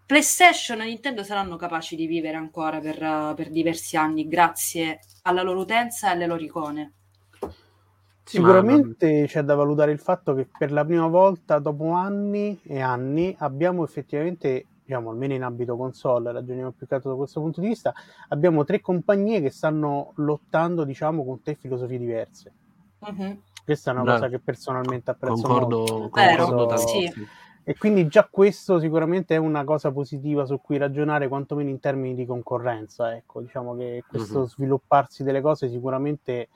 PlayStation 0.05 0.81
e 0.81 0.85
Nintendo 0.85 1.23
saranno 1.23 1.55
capaci 1.55 1.95
di 1.95 2.05
vivere 2.05 2.37
ancora 2.37 2.79
per, 2.79 3.33
per 3.35 3.49
diversi 3.49 3.97
anni 3.97 4.27
grazie 4.27 4.99
alla 5.23 5.41
loro 5.41 5.61
utenza 5.61 6.09
e 6.09 6.11
alle 6.11 6.27
loro 6.27 6.43
icone. 6.43 6.93
Sì, 8.25 8.39
ma- 8.39 8.47
Sicuramente 8.47 9.25
c'è 9.27 9.41
da 9.41 9.53
valutare 9.55 9.91
il 9.91 9.99
fatto 9.99 10.33
che 10.33 10.47
per 10.57 10.71
la 10.71 10.85
prima 10.85 11.07
volta 11.07 11.59
dopo 11.59 11.91
anni 11.91 12.57
e 12.63 12.79
anni 12.79 13.35
abbiamo 13.39 13.83
effettivamente, 13.83 14.65
diciamo 14.85 15.09
almeno 15.09 15.33
in 15.33 15.43
ambito 15.43 15.75
console, 15.75 16.31
ragioniamo 16.31 16.71
più 16.71 16.87
che 16.87 16.95
altro 16.95 17.11
da 17.11 17.17
questo 17.17 17.41
punto 17.41 17.59
di 17.59 17.67
vista, 17.67 17.93
abbiamo 18.29 18.63
tre 18.63 18.79
compagnie 18.79 19.41
che 19.41 19.49
stanno 19.49 20.13
lottando 20.15 20.85
diciamo 20.85 21.25
con 21.25 21.41
tre 21.41 21.55
filosofie 21.55 21.97
diverse. 21.97 22.53
Mhm. 22.99 23.41
Questa 23.65 23.91
è 23.91 23.93
una 23.93 24.03
Beh, 24.03 24.11
cosa 24.11 24.29
che 24.29 24.39
personalmente 24.39 25.11
apprezzo 25.11 25.41
concordo, 25.47 25.77
molto. 25.77 26.09
Vero, 26.13 26.45
concordo 26.45 26.65
Penso- 26.67 26.87
sì. 26.87 27.27
E 27.65 27.77
quindi 27.77 28.07
già 28.07 28.27
questo 28.29 28.77
sicuramente 28.77 29.35
è 29.35 29.37
una 29.37 29.63
cosa 29.63 29.89
positiva 29.91 30.45
su 30.45 30.59
cui 30.59 30.77
ragionare, 30.77 31.29
quantomeno 31.29 31.69
in 31.69 31.79
termini 31.79 32.13
di 32.13 32.25
concorrenza. 32.25 33.15
Ecco, 33.15 33.39
diciamo 33.39 33.73
che 33.77 34.03
questo 34.05 34.39
Mhm. 34.39 34.45
svilupparsi 34.47 35.23
delle 35.23 35.39
cose 35.39 35.69
sicuramente 35.69 36.49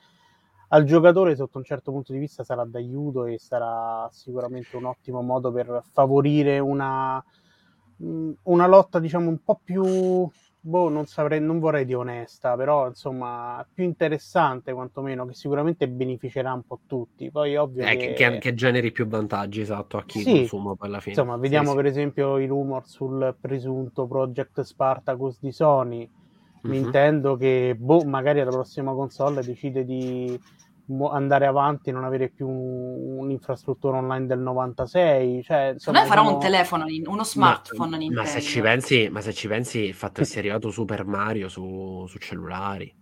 al 0.68 0.84
giocatore 0.84 1.36
sotto 1.36 1.58
un 1.58 1.64
certo 1.64 1.90
punto 1.92 2.12
di 2.12 2.18
vista 2.18 2.44
sarà 2.44 2.64
d'aiuto 2.64 3.24
e 3.26 3.38
sarà 3.38 4.08
sicuramente 4.10 4.76
un 4.76 4.84
ottimo 4.86 5.22
modo 5.22 5.52
per 5.52 5.82
favorire 5.92 6.58
una, 6.58 7.22
mh, 7.96 8.30
una 8.44 8.66
lotta, 8.66 8.98
diciamo, 8.98 9.28
un 9.28 9.38
po' 9.42 9.60
più, 9.62 10.28
boh, 10.60 10.88
non 10.88 11.06
saprei, 11.06 11.40
non 11.40 11.58
vorrei 11.58 11.84
dire 11.84 11.98
onesta, 11.98 12.56
però 12.56 12.86
insomma 12.88 13.66
più 13.72 13.84
interessante 13.84 14.72
quantomeno, 14.72 15.26
che 15.26 15.34
sicuramente 15.34 15.88
beneficerà 15.88 16.52
un 16.52 16.62
po' 16.64 16.80
tutti. 16.86 17.30
Poi 17.30 17.56
ovvio 17.56 17.86
Eh, 17.86 17.96
che... 17.96 18.06
che, 18.12 18.38
che- 18.38 18.54
generi 18.54 18.92
più 18.92 19.06
vantaggi, 19.06 19.60
esatto, 19.60 19.96
a 19.98 20.04
chi 20.04 20.24
Sì. 20.24 20.28
consuma 20.28 20.74
poi 20.74 20.88
alla 20.88 21.00
fine. 21.00 21.24
Insomma, 21.24 21.36
vediamo 21.36 21.74
sì. 21.74 21.76
per 21.76 21.86
esempio 21.86 22.38
i 22.38 22.46
rumor 22.46 22.86
sul 22.86 23.36
presunto 23.40 24.06
Project 24.06 24.60
Spartacus 24.62 25.38
di 25.40 25.52
Sony. 25.52 26.10
Mhm. 26.62 26.70
Nintendo 26.72 27.36
che, 27.36 27.74
boh, 27.78 28.04
magari 28.04 28.40
alla 28.40 28.50
prossima 28.50 28.92
console 28.92 29.42
decide 29.42 29.84
di 29.84 30.38
andare 31.10 31.44
avanti 31.46 31.90
e 31.90 31.92
non 31.92 32.04
avere 32.04 32.30
più 32.30 32.48
un- 32.48 33.18
un'infrastruttura 33.18 33.98
online 33.98 34.26
del 34.26 34.38
96. 34.40 35.42
Cioè, 35.42 35.72
insomma, 35.74 36.04
farà 36.04 36.22
sono- 36.22 36.34
un 36.36 36.40
telefono, 36.40 36.84
uno 37.06 37.24
smartphone 37.24 37.90
ma, 37.90 37.96
Nintendo. 37.98 38.22
ma 38.22 38.26
se 38.26 38.40
ci 38.40 38.60
pensi, 38.60 39.08
ma 39.10 39.20
se 39.20 39.32
ci 39.34 39.48
pensi, 39.48 39.78
il 39.80 39.94
fatto 39.94 40.20
che 40.22 40.26
sia 40.26 40.40
arrivato 40.40 40.70
Super 40.70 41.04
Mario 41.04 41.48
su, 41.48 42.06
su 42.08 42.18
cellulari. 42.18 42.94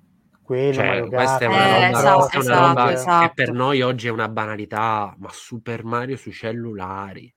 quello, 0.43 0.75
Cioè, 0.75 0.87
Mario 0.87 1.09
questa 1.09 1.39
è 1.39 1.47
una 1.47 1.57
Eh, 1.57 1.73
roba, 1.73 1.89
esatto, 1.99 2.29
è 2.31 2.39
una 2.45 2.55
roba 2.69 2.69
esatto, 2.71 2.87
che 2.87 2.93
esatto. 2.95 3.33
per 3.35 3.53
noi 3.53 3.83
oggi 3.83 4.07
è 4.07 4.11
una 4.11 4.29
banalità, 4.29 5.15
ma 5.19 5.29
Super 5.33 5.83
Mario 5.85 6.17
sui 6.17 6.31
cellulari. 6.33 7.35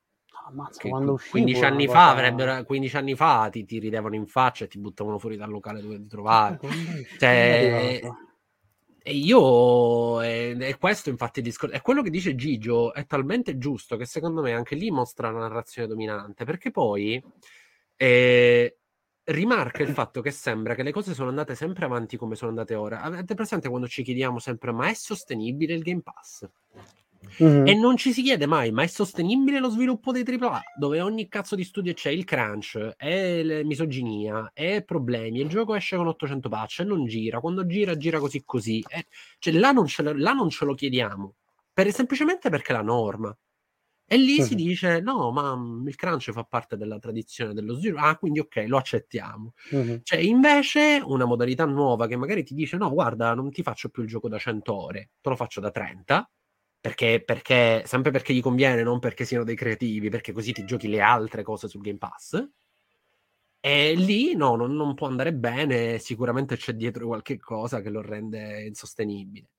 Ammazza, 0.50 0.80
Che 0.82 0.90
quando 0.90 1.14
qui- 1.14 1.16
uscì 1.16 1.30
15 1.32 1.54
fu 1.54 1.60
una 1.66 1.74
anni 1.74 1.86
cosa- 1.86 1.98
fa 1.98 2.10
avrebbero 2.10 2.64
15 2.64 2.98
anni 2.98 3.16
fa 3.16 3.50
ti, 3.52 3.66
ti 3.66 3.80
ridevano 3.80 4.16
in 4.16 4.26
faccia 4.28 4.66
e 4.66 4.68
ti 4.68 4.80
buttavano 4.80 5.18
fuori 5.20 5.38
dal 5.38 5.50
locale 5.50 5.82
dove 5.82 5.98
ti 5.98 6.08
trovavi. 6.08 6.58
Uscì? 6.66 7.06
Cioè. 7.20 8.02
E 9.02 9.14
io, 9.16 10.22
e, 10.22 10.58
e 10.60 10.78
questo 10.78 11.10
infatti 11.10 11.40
il 11.40 11.46
discorso, 11.46 11.74
è 11.74 11.82
quello 11.82 12.02
che 12.04 12.10
dice 12.10 12.36
Gigio, 12.36 12.94
è 12.94 13.06
talmente 13.06 13.58
giusto 13.58 13.96
che 13.96 14.06
secondo 14.06 14.42
me 14.42 14.54
anche 14.54 14.76
lì 14.76 14.92
mostra 14.92 15.32
la 15.32 15.40
narrazione 15.40 15.88
dominante, 15.88 16.44
perché 16.44 16.70
poi 16.70 17.24
eh, 17.96 18.78
rimarca 19.24 19.84
il 19.84 19.90
fatto 19.90 20.22
che 20.22 20.32
sembra 20.32 20.76
che 20.76 20.84
le 20.84 20.92
cose 20.92 21.14
sono 21.14 21.30
andate 21.30 21.56
sempre 21.56 21.86
avanti 21.86 22.18
come 22.18 22.36
sono 22.36 22.50
andate 22.50 22.76
ora. 22.76 23.02
Avete 23.02 23.36
presente 23.36 23.70
quando 23.70 23.88
ci 23.88 24.04
chiediamo 24.04 24.38
sempre, 24.38 24.72
ma 24.74 24.88
è 24.90 24.94
sostenibile 24.94 25.74
il 25.74 25.82
Game 25.82 26.02
Pass? 26.02 26.48
Mhm. 27.40 27.70
E 27.70 27.74
non 27.76 27.98
ci 27.98 28.12
si 28.14 28.22
chiede 28.24 28.46
mai, 28.48 28.72
ma 28.72 28.84
è 28.84 28.88
sostenibile 28.88 29.60
lo 29.60 29.70
sviluppo 29.70 30.12
dei 30.12 30.24
AAA, 30.24 30.68
dove 30.74 31.02
ogni 31.02 31.28
cazzo 31.28 31.56
di 31.56 31.64
studio 31.64 31.94
c'è 31.94 32.10
il 32.10 32.24
crunch, 32.26 32.94
e 32.98 33.44
la 33.44 33.64
misoginia, 33.64 34.52
e 34.54 34.84
problemi, 34.84 35.40
il 35.42 35.48
gioco 35.50 35.76
esce 35.76 35.96
con 35.98 36.08
800 36.08 36.50
patch 36.50 36.80
e 36.80 36.84
non 36.86 37.06
gira, 37.06 37.40
quando 37.40 37.66
gira 37.66 37.96
gira 37.98 38.20
così 38.20 38.44
così. 38.46 38.86
E- 38.88 39.06
cioè, 39.40 39.54
là, 39.54 39.72
non 39.72 39.86
ce 39.88 40.02
lo, 40.04 40.14
là 40.16 40.32
non 40.34 40.50
ce 40.50 40.66
lo 40.66 40.74
chiediamo, 40.74 41.36
per- 41.74 41.92
semplicemente 41.94 42.50
perché 42.50 42.72
è 42.74 42.76
la 42.76 42.82
norma. 42.82 43.36
E 44.12 44.18
lì 44.18 44.42
si 44.42 44.56
Mhm. 44.56 44.56
dice, 44.56 45.00
no, 45.02 45.32
ma 45.32 45.56
mm, 45.56 45.88
il 45.88 45.96
crunch 45.96 46.32
fa 46.32 46.44
parte 46.44 46.76
della 46.78 46.98
tradizione 46.98 47.54
dello 47.54 47.76
sviluppo, 47.76 48.02
ah, 48.04 48.18
quindi 48.18 48.40
ok, 48.40 48.66
lo 48.68 48.78
accettiamo. 48.78 49.54
Mhm. 49.72 50.02
C'è 50.02 50.18
invece 50.18 51.00
una 51.06 51.26
modalità 51.26 51.66
nuova 51.66 52.08
che 52.08 52.16
magari 52.16 52.44
ti 52.44 52.56
dice: 52.56 52.78
No, 52.78 52.90
guarda, 52.92 53.34
non 53.36 53.52
ti 53.52 53.62
faccio 53.62 53.90
più 53.90 54.02
il 54.04 54.10
gioco 54.10 54.28
da 54.28 54.40
100 54.40 54.74
ore, 54.76 55.12
te 55.22 55.30
lo 55.30 55.36
faccio 55.36 55.60
da 55.62 55.70
30. 55.72 56.28
Perché, 56.82 57.22
perché 57.26 57.84
sempre 57.86 58.12
perché 58.12 58.34
gli 58.34 58.42
conviene, 58.42 58.84
non 58.84 59.00
perché 59.00 59.26
siano 59.26 59.44
dei 59.44 59.56
creativi, 59.56 60.10
perché 60.10 60.32
così 60.32 60.54
ti 60.54 60.64
giochi 60.66 60.88
le 60.88 61.02
altre 61.02 61.44
cose 61.44 61.68
sul 61.68 61.82
Game 61.82 61.98
Pass. 61.98 62.50
E 63.62 63.94
lì 63.94 64.36
no, 64.36 64.56
non, 64.56 64.74
non 64.76 64.94
può 64.96 65.08
andare 65.08 65.34
bene, 65.34 66.00
sicuramente 66.00 66.56
c'è 66.56 66.74
dietro 66.74 67.08
qualche 67.08 67.38
cosa 67.38 67.82
che 67.82 67.90
lo 67.90 68.02
rende 68.02 68.64
insostenibile. 68.66 69.50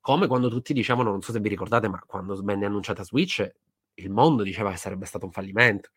Come 0.00 0.26
quando 0.26 0.48
tutti 0.48 0.72
dicevano, 0.74 1.10
non 1.10 1.22
so 1.22 1.32
se 1.32 1.40
vi 1.40 1.48
ricordate, 1.48 1.88
ma 1.88 2.02
quando 2.06 2.34
venne 2.42 2.66
annunciata 2.66 3.04
Switch, 3.04 3.46
il 3.94 4.10
mondo 4.10 4.42
diceva 4.42 4.70
che 4.70 4.76
sarebbe 4.76 5.06
stato 5.06 5.24
un 5.24 5.32
fallimento. 5.32 5.90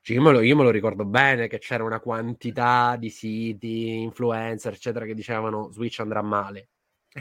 Cioè, 0.00 0.16
io, 0.16 0.22
me 0.22 0.32
lo, 0.32 0.40
io, 0.40 0.56
me 0.56 0.62
lo, 0.62 0.70
ricordo 0.70 1.04
bene 1.04 1.48
che 1.48 1.58
c'era 1.58 1.84
una 1.84 2.00
quantità 2.00 2.96
di 2.96 3.10
siti, 3.10 4.00
influencer, 4.00 4.72
eccetera, 4.72 5.04
che 5.04 5.14
dicevano 5.14 5.70
Switch 5.70 6.00
andrà 6.00 6.22
male. 6.22 6.68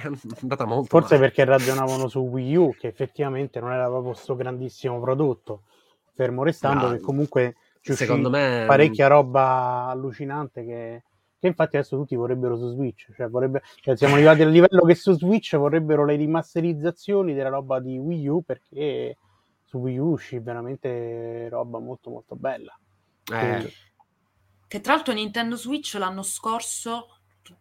È 0.01 0.11
andata 0.41 0.65
molto 0.65 0.87
Forse 0.87 1.15
male. 1.15 1.27
perché 1.27 1.45
ragionavano 1.45 2.07
su 2.07 2.19
Wii 2.19 2.55
U, 2.55 2.75
che 2.77 2.87
effettivamente 2.87 3.59
non 3.59 3.71
era 3.71 3.87
proprio 3.87 4.11
questo 4.11 4.35
grandissimo 4.35 4.99
prodotto. 4.99 5.63
Fermo 6.13 6.43
restando 6.43 6.87
no, 6.87 6.93
che 6.93 6.99
comunque 6.99 7.55
ci 7.81 7.93
secondo 7.93 8.29
me 8.29 8.65
parecchia 8.67 9.07
roba 9.07 9.87
allucinante 9.89 10.65
che, 10.65 11.03
che, 11.39 11.47
infatti 11.47 11.77
adesso 11.77 11.95
tutti 11.95 12.15
vorrebbero 12.15 12.57
su 12.57 12.69
Switch. 12.71 13.13
Cioè, 13.15 13.29
vorrebbe, 13.29 13.61
cioè 13.81 13.95
siamo 13.95 14.15
arrivati 14.15 14.41
al 14.41 14.49
livello 14.49 14.81
che 14.81 14.95
su 14.95 15.13
Switch 15.13 15.55
vorrebbero 15.55 16.05
le 16.05 16.15
rimasterizzazioni 16.15 17.33
della 17.33 17.49
roba 17.49 17.79
di 17.79 17.97
Wii 17.97 18.27
U 18.27 18.41
perché 18.43 19.17
su 19.63 19.77
Wii 19.77 19.97
U 19.97 20.11
uscì 20.11 20.39
veramente 20.39 21.49
roba 21.49 21.79
molto 21.79 22.09
molto 22.09 22.35
bella. 22.35 22.77
Eh. 23.31 23.73
Che 24.67 24.81
tra 24.81 24.95
l'altro 24.95 25.13
Nintendo 25.13 25.55
Switch 25.55 25.95
l'anno 25.95 26.23
scorso 26.23 27.07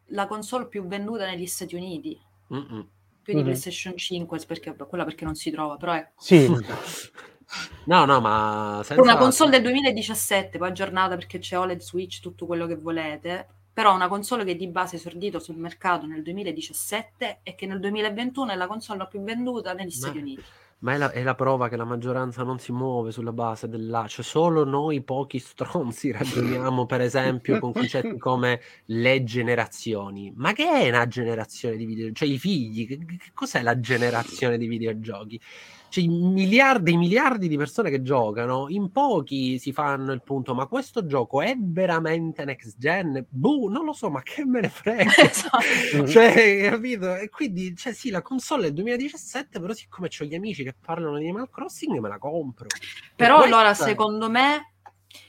la 0.06 0.26
console 0.26 0.68
più 0.68 0.86
venduta 0.86 1.26
negli 1.26 1.46
Stati 1.46 1.74
Uniti. 1.74 2.18
Mm-mm. 2.52 2.88
Più 3.22 3.32
di 3.32 3.34
mm-hmm. 3.34 3.44
PlayStation 3.44 3.96
5, 3.96 4.38
perché, 4.46 4.74
quella 4.74 5.04
perché 5.04 5.24
non 5.24 5.34
si 5.34 5.50
trova, 5.50 5.76
però 5.76 5.92
è... 5.92 6.12
Sì. 6.16 6.48
no, 7.86 8.04
no, 8.04 8.20
ma... 8.20 8.80
Senza... 8.84 9.02
Una 9.02 9.16
console 9.16 9.50
del 9.50 9.62
2017, 9.62 10.58
poi 10.58 10.68
aggiornata 10.68 11.16
perché 11.16 11.38
c'è 11.38 11.58
OLED 11.58 11.80
Switch, 11.80 12.20
tutto 12.20 12.46
quello 12.46 12.66
che 12.66 12.76
volete, 12.76 13.48
però 13.72 13.94
una 13.94 14.08
console 14.08 14.44
che 14.44 14.56
di 14.56 14.68
base 14.68 14.96
è 14.96 14.98
esordito 14.98 15.38
sul 15.38 15.56
mercato 15.56 16.06
nel 16.06 16.22
2017 16.22 17.40
e 17.42 17.54
che 17.54 17.66
nel 17.66 17.80
2021 17.80 18.52
è 18.52 18.54
la 18.54 18.66
console 18.66 19.06
più 19.08 19.20
venduta 19.22 19.72
negli 19.72 19.86
ma... 19.86 19.94
Stati 19.94 20.18
Uniti. 20.18 20.44
Ma 20.80 20.92
è 20.92 20.96
la, 20.98 21.10
è 21.10 21.22
la, 21.22 21.34
prova 21.34 21.68
che 21.68 21.76
la 21.76 21.84
maggioranza 21.84 22.42
non 22.42 22.58
si 22.58 22.70
muove 22.70 23.10
sulla 23.10 23.32
base 23.32 23.66
dell'A, 23.66 24.06
cioè 24.06 24.24
solo 24.24 24.64
noi 24.64 25.02
pochi 25.02 25.38
stronzi 25.38 26.12
ragioniamo 26.12 26.84
per 26.84 27.00
esempio 27.00 27.58
con 27.58 27.72
concetti 27.72 28.16
come 28.18 28.60
le 28.86 29.24
generazioni. 29.24 30.32
Ma 30.36 30.52
che 30.52 30.68
è 30.68 30.88
una 30.88 31.06
generazione 31.06 31.76
di 31.76 31.86
videogiochi? 31.86 32.14
Cioè 32.14 32.28
i 32.28 32.38
figli, 32.38 32.86
che, 32.86 32.98
che 32.98 33.30
cos'è 33.32 33.62
la 33.62 33.80
generazione 33.80 34.58
di 34.58 34.66
videogiochi? 34.66 35.40
Cioè, 35.88 36.06
miliardi 36.06 36.92
e 36.92 36.96
miliardi 36.96 37.48
di 37.48 37.56
persone 37.56 37.90
che 37.90 38.02
giocano, 38.02 38.66
in 38.68 38.90
pochi 38.90 39.58
si 39.58 39.72
fanno 39.72 40.12
il 40.12 40.22
punto, 40.22 40.54
ma 40.54 40.66
questo 40.66 41.06
gioco 41.06 41.40
è 41.40 41.54
veramente 41.58 42.44
next 42.44 42.76
gen? 42.78 43.24
Boh, 43.28 43.68
non 43.68 43.84
lo 43.84 43.92
so, 43.92 44.10
ma 44.10 44.22
che 44.22 44.44
me 44.44 44.60
ne 44.60 44.68
frega. 44.68 45.14
Esatto. 45.26 46.06
cioè, 46.06 46.68
capito? 46.70 47.14
E 47.16 47.28
quindi, 47.28 47.74
cioè, 47.76 47.92
sì, 47.92 48.10
la 48.10 48.22
console 48.22 48.62
è 48.62 48.66
del 48.66 48.74
2017, 48.74 49.60
però 49.60 49.72
siccome 49.72 50.08
ho 50.18 50.24
gli 50.24 50.34
amici 50.34 50.62
che 50.62 50.74
parlano 50.74 51.18
di 51.18 51.24
Animal 51.24 51.50
Crossing, 51.50 51.98
me 51.98 52.08
la 52.08 52.18
compro. 52.18 52.66
Però 53.14 53.38
questa... 53.38 53.54
allora, 53.54 53.74
secondo 53.74 54.30
me, 54.30 54.74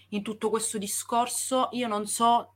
in 0.09 0.21
tutto 0.23 0.49
questo 0.49 0.77
discorso, 0.77 1.69
io 1.71 1.87
non 1.87 2.05
so... 2.07 2.53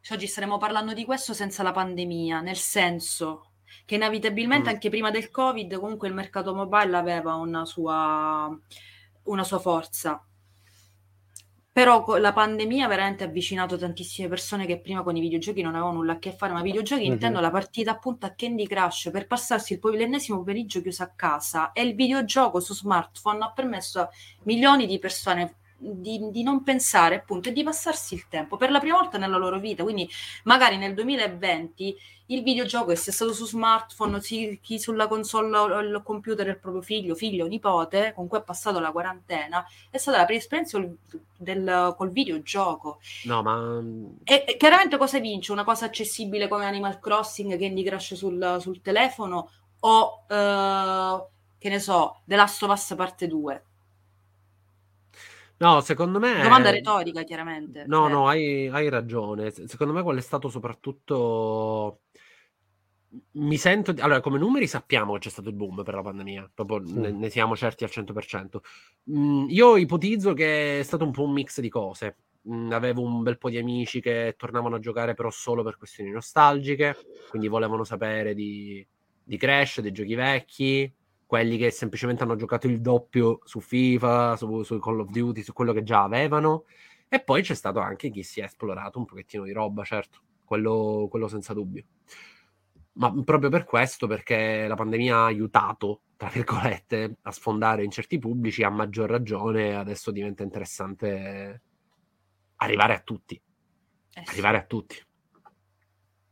Cioè, 0.00 0.16
oggi 0.16 0.26
staremo 0.26 0.56
parlando 0.56 0.94
di 0.94 1.04
questo 1.04 1.34
senza 1.34 1.62
la 1.62 1.72
pandemia, 1.72 2.40
nel 2.40 2.56
senso 2.56 3.49
che 3.90 3.96
inevitabilmente 3.96 4.70
mm. 4.70 4.72
anche 4.72 4.88
prima 4.88 5.10
del 5.10 5.32
Covid 5.32 5.76
comunque 5.80 6.06
il 6.06 6.14
mercato 6.14 6.54
mobile 6.54 6.96
aveva 6.96 7.34
una 7.34 7.64
sua, 7.64 8.48
una 9.24 9.42
sua 9.42 9.58
forza. 9.58 10.24
Però 11.72 12.16
la 12.18 12.32
pandemia 12.32 12.84
ha 12.84 12.88
veramente 12.88 13.24
avvicinato 13.24 13.76
tantissime 13.76 14.28
persone 14.28 14.64
che 14.64 14.78
prima 14.80 15.02
con 15.02 15.16
i 15.16 15.20
videogiochi 15.20 15.62
non 15.62 15.74
avevano 15.74 15.96
nulla 15.96 16.12
a 16.12 16.18
che 16.20 16.30
fare, 16.30 16.52
ma 16.52 16.62
videogiochi 16.62 17.02
mm-hmm. 17.02 17.12
intendo 17.12 17.40
la 17.40 17.50
partita 17.50 17.90
appunto 17.90 18.26
a 18.26 18.30
Candy 18.30 18.64
Crush 18.68 19.10
per 19.10 19.26
passarsi 19.26 19.72
il, 19.72 19.96
l'ennesimo 19.96 20.38
pomeriggio 20.38 20.82
chiuso 20.82 21.02
a 21.02 21.12
casa 21.16 21.72
e 21.72 21.82
il 21.82 21.96
videogioco 21.96 22.60
su 22.60 22.74
smartphone 22.74 23.42
ha 23.42 23.50
permesso 23.50 24.02
a 24.02 24.10
milioni 24.44 24.86
di 24.86 25.00
persone 25.00 25.56
di, 25.80 26.30
di, 26.30 26.42
non 26.42 26.62
pensare 26.62 27.16
appunto 27.16 27.48
e 27.48 27.52
di 27.52 27.62
passarsi 27.62 28.14
il 28.14 28.28
tempo 28.28 28.56
per 28.56 28.70
la 28.70 28.78
prima 28.78 28.98
volta 28.98 29.16
nella 29.18 29.38
loro 29.38 29.58
vita. 29.58 29.82
Quindi 29.82 30.08
magari 30.44 30.76
nel 30.76 30.94
2020 30.94 31.96
il 32.30 32.42
videogioco, 32.42 32.94
sia 32.94 33.12
stato 33.12 33.32
su 33.32 33.44
smartphone, 33.44 34.20
chi 34.20 34.78
sulla 34.78 35.08
console 35.08 35.56
o 35.56 35.80
il 35.80 36.00
computer 36.04 36.44
del 36.44 36.58
proprio 36.58 36.82
figlio, 36.82 37.16
figlio 37.16 37.44
o 37.44 37.48
nipote, 37.48 38.12
con 38.14 38.28
cui 38.28 38.38
ha 38.38 38.42
passato 38.42 38.78
la 38.78 38.92
quarantena, 38.92 39.64
è 39.90 39.98
stata 39.98 40.18
la 40.18 40.24
prima 40.24 40.38
esperienza 40.38 40.78
del, 40.78 40.96
del, 41.36 41.94
col 41.96 42.12
videogioco. 42.12 43.00
No, 43.24 43.42
ma... 43.42 43.82
E, 44.22 44.44
e, 44.46 44.56
chiaramente 44.56 44.96
cosa 44.96 45.18
vince? 45.18 45.50
Una 45.50 45.64
cosa 45.64 45.86
accessibile 45.86 46.46
come 46.46 46.66
Animal 46.66 47.00
Crossing, 47.00 47.58
Candy 47.58 47.82
Crush 47.82 48.14
sul, 48.14 48.58
sul 48.60 48.80
telefono 48.80 49.50
o, 49.80 50.24
uh, 50.28 51.26
che 51.58 51.68
ne 51.68 51.80
so, 51.80 52.20
The 52.24 52.36
Last 52.36 52.62
of 52.62 52.70
Us 52.70 52.94
parte 52.96 53.26
2? 53.26 53.64
No, 55.60 55.80
secondo 55.82 56.18
me... 56.18 56.42
Domanda 56.42 56.70
retorica, 56.70 57.22
chiaramente. 57.22 57.84
No, 57.86 58.04
cioè... 58.04 58.10
no, 58.10 58.28
hai, 58.28 58.68
hai 58.68 58.88
ragione. 58.88 59.50
Secondo 59.50 59.92
me 59.92 60.02
quello 60.02 60.18
è 60.18 60.22
stato 60.22 60.48
soprattutto 60.48 62.00
mi 63.32 63.56
sento 63.56 63.92
allora 63.98 64.20
come 64.20 64.38
numeri 64.38 64.68
sappiamo 64.68 65.14
che 65.14 65.18
c'è 65.18 65.30
stato 65.30 65.48
il 65.48 65.56
boom 65.56 65.82
per 65.82 65.94
la 65.94 66.02
pandemia 66.02 66.48
proprio 66.54 66.86
sì. 66.86 66.96
ne, 66.96 67.10
ne, 67.10 67.28
siamo 67.28 67.56
certi 67.56 67.82
al 67.82 67.90
100% 67.92 68.58
mm, 69.10 69.46
io 69.48 69.76
ipotizzo 69.76 70.32
che 70.32 70.78
è 70.78 70.82
stato 70.84 71.02
un 71.02 71.10
po' 71.10 71.24
un 71.24 71.32
mix 71.32 71.58
di 71.58 71.68
cose 71.68 72.18
mm, 72.48 72.70
avevo 72.70 73.02
un 73.02 73.24
bel 73.24 73.36
po' 73.36 73.50
di 73.50 73.58
amici 73.58 74.00
che 74.00 74.36
tornavano 74.38 74.76
a 74.76 74.78
giocare 74.78 75.14
però 75.14 75.28
solo 75.28 75.64
per 75.64 75.76
questioni 75.76 76.10
nostalgiche 76.10 76.96
quindi 77.30 77.48
volevano 77.48 77.82
sapere 77.82 78.32
di, 78.32 78.86
di 79.24 79.36
Crash, 79.36 79.80
dei 79.80 79.90
giochi 79.90 80.14
vecchi 80.14 80.94
quelli 81.30 81.58
che 81.58 81.70
semplicemente 81.70 82.24
hanno 82.24 82.34
giocato 82.34 82.66
il 82.66 82.80
doppio 82.80 83.38
su 83.44 83.60
FIFA, 83.60 84.34
su, 84.34 84.64
su 84.64 84.80
Call 84.80 84.98
of 84.98 85.10
Duty, 85.10 85.44
su 85.44 85.52
quello 85.52 85.72
che 85.72 85.84
già 85.84 86.02
avevano. 86.02 86.64
E 87.08 87.22
poi 87.22 87.42
c'è 87.42 87.54
stato 87.54 87.78
anche 87.78 88.10
chi 88.10 88.24
si 88.24 88.40
è 88.40 88.44
esplorato 88.46 88.98
un 88.98 89.04
pochettino 89.04 89.44
di 89.44 89.52
roba, 89.52 89.84
certo, 89.84 90.22
quello, 90.44 91.06
quello 91.08 91.28
senza 91.28 91.54
dubbio. 91.54 91.84
Ma 92.94 93.14
proprio 93.22 93.48
per 93.48 93.62
questo, 93.62 94.08
perché 94.08 94.66
la 94.66 94.74
pandemia 94.74 95.18
ha 95.18 95.24
aiutato, 95.26 96.00
tra 96.16 96.28
virgolette, 96.30 97.18
a 97.22 97.30
sfondare 97.30 97.84
in 97.84 97.92
certi 97.92 98.18
pubblici, 98.18 98.64
a 98.64 98.70
maggior 98.70 99.08
ragione 99.08 99.76
adesso 99.76 100.10
diventa 100.10 100.42
interessante 100.42 101.62
arrivare 102.56 102.94
a 102.94 103.00
tutti. 103.02 103.36
Eh 103.36 104.22
sì. 104.24 104.30
Arrivare 104.32 104.56
a 104.56 104.64
tutti 104.64 105.00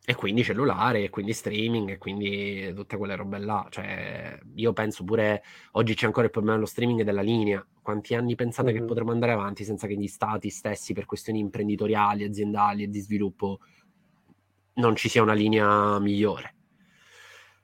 e 0.09 0.15
quindi 0.15 0.43
cellulare, 0.43 1.03
e 1.03 1.11
quindi 1.11 1.35
streaming, 1.35 1.91
e 1.91 1.99
quindi 1.99 2.73
tutte 2.75 2.97
quelle 2.97 3.15
robe 3.15 3.39
là. 3.41 3.67
Cioè, 3.69 4.39
io 4.55 4.73
penso 4.73 5.05
pure, 5.05 5.43
oggi 5.73 5.93
c'è 5.93 6.07
ancora 6.07 6.25
il 6.25 6.31
problema 6.31 6.55
dello 6.55 6.67
streaming 6.67 7.01
e 7.01 7.05
della 7.05 7.21
linea. 7.21 7.63
Quanti 7.83 8.15
anni 8.15 8.35
pensate 8.35 8.71
mm-hmm. 8.71 8.81
che 8.81 8.87
potremmo 8.87 9.11
andare 9.13 9.33
avanti 9.33 9.65
senza 9.65 9.87
che 9.87 9.97
gli 9.97 10.07
stati 10.07 10.49
stessi, 10.49 10.95
per 10.95 11.05
questioni 11.05 11.41
imprenditoriali, 11.41 12.25
aziendali 12.25 12.85
e 12.85 12.89
di 12.89 13.01
sviluppo, 13.01 13.59
non 14.77 14.97
ci 14.97 15.11
sia 15.11 15.21
una 15.21 15.35
linea 15.35 15.99
migliore? 15.99 16.55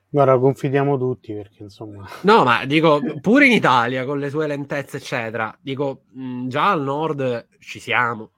Guarda, 0.07 0.37
confidiamo 0.37 0.99
tutti 0.99 1.33
perché 1.33 1.63
insomma... 1.63 2.07
No, 2.21 2.43
ma 2.43 2.63
dico, 2.65 3.01
pure 3.21 3.47
in 3.47 3.53
Italia, 3.53 4.05
con 4.05 4.19
le 4.19 4.29
sue 4.29 4.45
lentezze, 4.45 4.97
eccetera, 4.97 5.57
dico, 5.59 6.03
già 6.45 6.69
al 6.69 6.83
nord 6.83 7.47
ci 7.57 7.79
siamo 7.79 8.33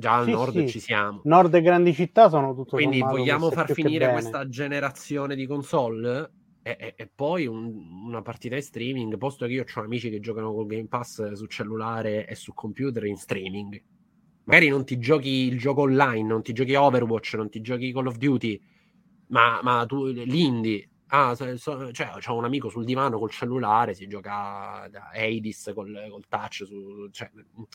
Già 0.00 0.16
al 0.16 0.24
sì, 0.24 0.30
nord 0.30 0.58
sì. 0.58 0.68
ci 0.68 0.80
siamo. 0.80 1.20
Nord 1.24 1.54
e 1.54 1.60
grandi 1.60 1.92
città 1.92 2.28
sono 2.28 2.54
tutto 2.54 2.76
Quindi 2.76 3.00
vogliamo 3.00 3.50
far 3.50 3.70
finire 3.70 4.10
questa 4.10 4.48
generazione 4.48 5.36
di 5.36 5.46
console 5.46 6.30
e, 6.62 6.76
e, 6.78 6.94
e 6.96 7.10
poi 7.14 7.46
un, 7.46 8.06
una 8.06 8.22
partita 8.22 8.56
in 8.56 8.62
streaming, 8.62 9.16
posto 9.18 9.46
che 9.46 9.52
io 9.52 9.64
ho 9.72 9.80
amici 9.80 10.10
che 10.10 10.20
giocano 10.20 10.52
col 10.52 10.66
Game 10.66 10.88
Pass 10.88 11.32
su 11.32 11.46
cellulare 11.46 12.26
e 12.26 12.34
su 12.34 12.54
computer 12.54 13.04
in 13.04 13.16
streaming. 13.16 13.82
Magari 14.44 14.68
non 14.68 14.84
ti 14.84 14.98
giochi 14.98 15.46
il 15.46 15.58
gioco 15.58 15.82
online, 15.82 16.26
non 16.26 16.42
ti 16.42 16.52
giochi 16.52 16.74
Overwatch, 16.74 17.34
non 17.34 17.50
ti 17.50 17.60
giochi 17.60 17.92
Call 17.92 18.06
of 18.06 18.16
Duty, 18.16 18.60
ma, 19.28 19.60
ma 19.62 19.84
tu 19.86 20.06
l'indie 20.06 20.89
Ah, 21.12 21.34
so, 21.34 21.92
cioè, 21.92 22.10
c'ho 22.20 22.36
un 22.36 22.44
amico 22.44 22.68
sul 22.68 22.84
divano 22.84 23.18
col 23.18 23.30
cellulare, 23.30 23.94
si 23.94 24.06
gioca 24.06 24.86
da 24.88 25.10
Hades 25.12 25.72
col, 25.74 26.06
col 26.08 26.26
touch, 26.28 26.64
su, 26.64 27.08
cioè, 27.10 27.28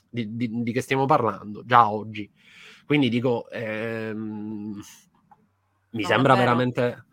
di, 0.09 0.35
di, 0.37 0.63
di, 0.63 0.71
che 0.71 0.79
stiamo 0.79 1.05
parlando 1.05 1.63
già 1.65 1.91
oggi. 1.91 2.31
Quindi 2.85 3.09
dico, 3.09 3.49
ehm, 3.49 4.79
mi 5.91 6.01
no, 6.01 6.07
sembra 6.07 6.35
veramente 6.35 7.05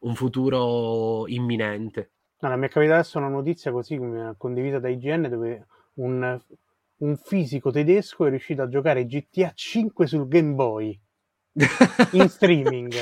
un 0.00 0.14
futuro 0.14 1.26
imminente. 1.26 2.12
Allora, 2.40 2.58
mi 2.58 2.66
è 2.66 2.70
capitata 2.70 3.00
adesso 3.00 3.18
una 3.18 3.28
notizia 3.28 3.70
così 3.70 3.98
condivisa 4.38 4.78
da 4.78 4.88
IGN 4.88 5.28
dove 5.28 5.66
un, 5.94 6.40
un 6.98 7.16
fisico 7.16 7.70
tedesco 7.70 8.24
è 8.24 8.30
riuscito 8.30 8.62
a 8.62 8.68
giocare 8.68 9.04
GTA 9.04 9.52
5 9.54 10.06
sul 10.06 10.26
Game 10.26 10.54
Boy. 10.54 10.98
in 12.12 12.28
streaming 12.28 12.92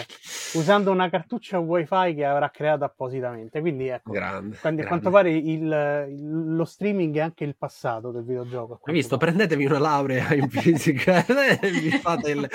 usando 0.55 0.93
una 0.93 1.11
cartuccia 1.11 1.59
wifi 1.59 2.15
che 2.15 2.25
avrà 2.25 2.51
creato 2.51 2.85
appositamente. 2.85 3.61
Quindi 3.61 3.89
ecco, 3.89 4.13
grande, 4.13 4.57
quando, 4.57 4.83
grande. 4.83 4.87
quanto 4.87 5.11
pare 5.11 5.31
il, 5.33 6.55
lo 6.55 6.65
streaming 6.65 7.17
è 7.17 7.21
anche 7.21 7.45
il 7.45 7.57
passato 7.57 8.11
del 8.11 8.25
videogioco. 8.25 8.81
Hai 8.85 8.95
visto? 8.95 9.17
pare. 9.17 9.33
Prendetevi 9.33 9.67
una 9.67 9.79
laurea 9.79 10.33
in 10.35 10.49
fisica 10.49 11.25
e 11.27 11.71
vi 11.71 11.91
fate 11.91 12.31
il, 12.31 12.51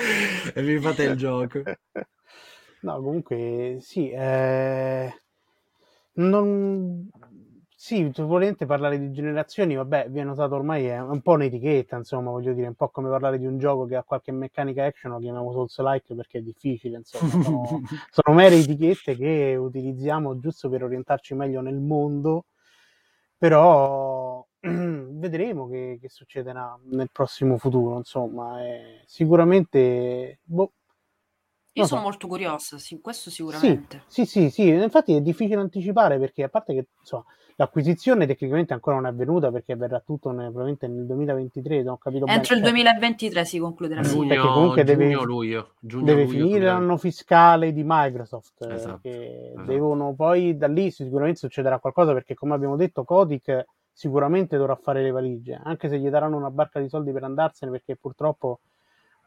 vi 0.54 0.80
fate 0.80 1.02
il 1.04 1.16
gioco. 1.16 1.62
No, 2.82 2.94
comunque 3.02 3.76
sì, 3.80 4.08
eh, 4.10 5.12
non, 6.14 7.10
sì, 7.82 8.12
volente 8.18 8.66
parlare 8.66 8.98
di 8.98 9.10
generazioni, 9.10 9.74
vabbè, 9.74 10.10
viene 10.10 10.32
usato 10.32 10.54
ormai 10.54 10.84
è 10.84 11.00
un 11.00 11.22
po' 11.22 11.32
un'etichetta, 11.32 11.96
insomma, 11.96 12.30
voglio 12.30 12.52
dire, 12.52 12.66
un 12.66 12.74
po' 12.74 12.90
come 12.90 13.08
parlare 13.08 13.38
di 13.38 13.46
un 13.46 13.56
gioco 13.58 13.86
che 13.86 13.96
ha 13.96 14.02
qualche 14.02 14.32
meccanica 14.32 14.84
action, 14.84 15.12
lo 15.12 15.18
chiamiamo 15.18 15.50
Souls-like 15.50 16.14
perché 16.14 16.38
è 16.38 16.42
difficile, 16.42 16.98
insomma, 16.98 17.42
sono, 17.42 17.80
sono 18.12 18.36
mere 18.36 18.56
etichette 18.56 19.16
che 19.16 19.56
utilizziamo 19.58 20.38
giusto 20.38 20.68
per 20.68 20.84
orientarci 20.84 21.32
meglio 21.34 21.62
nel 21.62 21.80
mondo, 21.80 22.44
però 23.38 24.46
vedremo 24.60 25.66
che, 25.66 25.96
che 26.02 26.10
succederà 26.10 26.78
nel 26.90 27.08
prossimo 27.10 27.56
futuro, 27.56 27.96
insomma, 27.96 28.58
sicuramente, 29.06 30.40
boh, 30.42 30.72
Io 31.80 31.86
sono 31.86 32.00
so. 32.00 32.06
molto 32.06 32.26
curiosa, 32.28 32.78
sì, 32.78 33.00
questo 33.00 33.28
Sì, 33.30 33.36
sicuramente. 33.36 34.02
sì, 34.06 34.24
sì, 34.26 34.50
sì, 34.50 34.68
infatti 34.68 35.14
è 35.14 35.20
difficile 35.20 35.60
anticipare 35.60 36.18
perché 36.18 36.44
a 36.44 36.48
parte 36.48 36.74
che 36.74 36.86
insomma, 37.00 37.24
l'acquisizione 37.56 38.26
tecnicamente 38.26 38.72
ancora 38.72 38.96
non 38.96 39.06
è 39.06 39.08
avvenuta 39.10 39.50
perché 39.50 39.76
verrà 39.76 40.00
tutto 40.00 40.30
nel, 40.30 40.46
probabilmente 40.46 40.86
nel 40.88 41.04
2023, 41.06 41.82
non 41.82 41.92
ho 41.94 41.98
capito 41.98 42.24
bene. 42.24 42.36
Entro 42.38 42.54
il 42.54 42.60
Cioè, 42.60 42.70
2023 42.70 43.44
si 43.44 43.58
concluderà, 43.58 44.02
sì. 44.02 44.16
perché 44.18 44.34
Giugno, 44.36 44.52
comunque 44.52 44.84
deve- 44.84 45.04
giugno, 45.10 45.22
luglio. 45.24 45.70
Giugno, 45.80 46.04
deve 46.04 46.22
luglio, 46.22 46.30
finire 46.32 46.58
2020. 46.60 46.80
l'anno 46.86 46.96
fiscale 46.96 47.72
di 47.72 47.82
Microsoft, 47.84 48.62
eh, 48.62 48.74
Esatto, 48.74 48.98
che 49.02 49.50
esatto. 49.52 49.66
devono 49.66 50.14
poi 50.14 50.56
da 50.56 50.66
lì 50.68 50.90
sicuramente 50.90 51.38
succederà 51.40 51.78
qualcosa 51.78 52.12
perché 52.12 52.34
come 52.34 52.54
abbiamo 52.54 52.76
detto 52.76 53.04
Kotick 53.04 53.66
sicuramente 53.92 54.56
dovrà 54.56 54.76
fare 54.76 55.02
le 55.02 55.10
valigie, 55.10 55.60
anche 55.62 55.88
se 55.90 55.98
gli 55.98 56.08
daranno 56.08 56.36
una 56.36 56.50
barca 56.50 56.80
di 56.80 56.88
soldi 56.88 57.12
per 57.12 57.24
andarsene 57.24 57.70
perché 57.70 57.96
purtroppo 57.96 58.60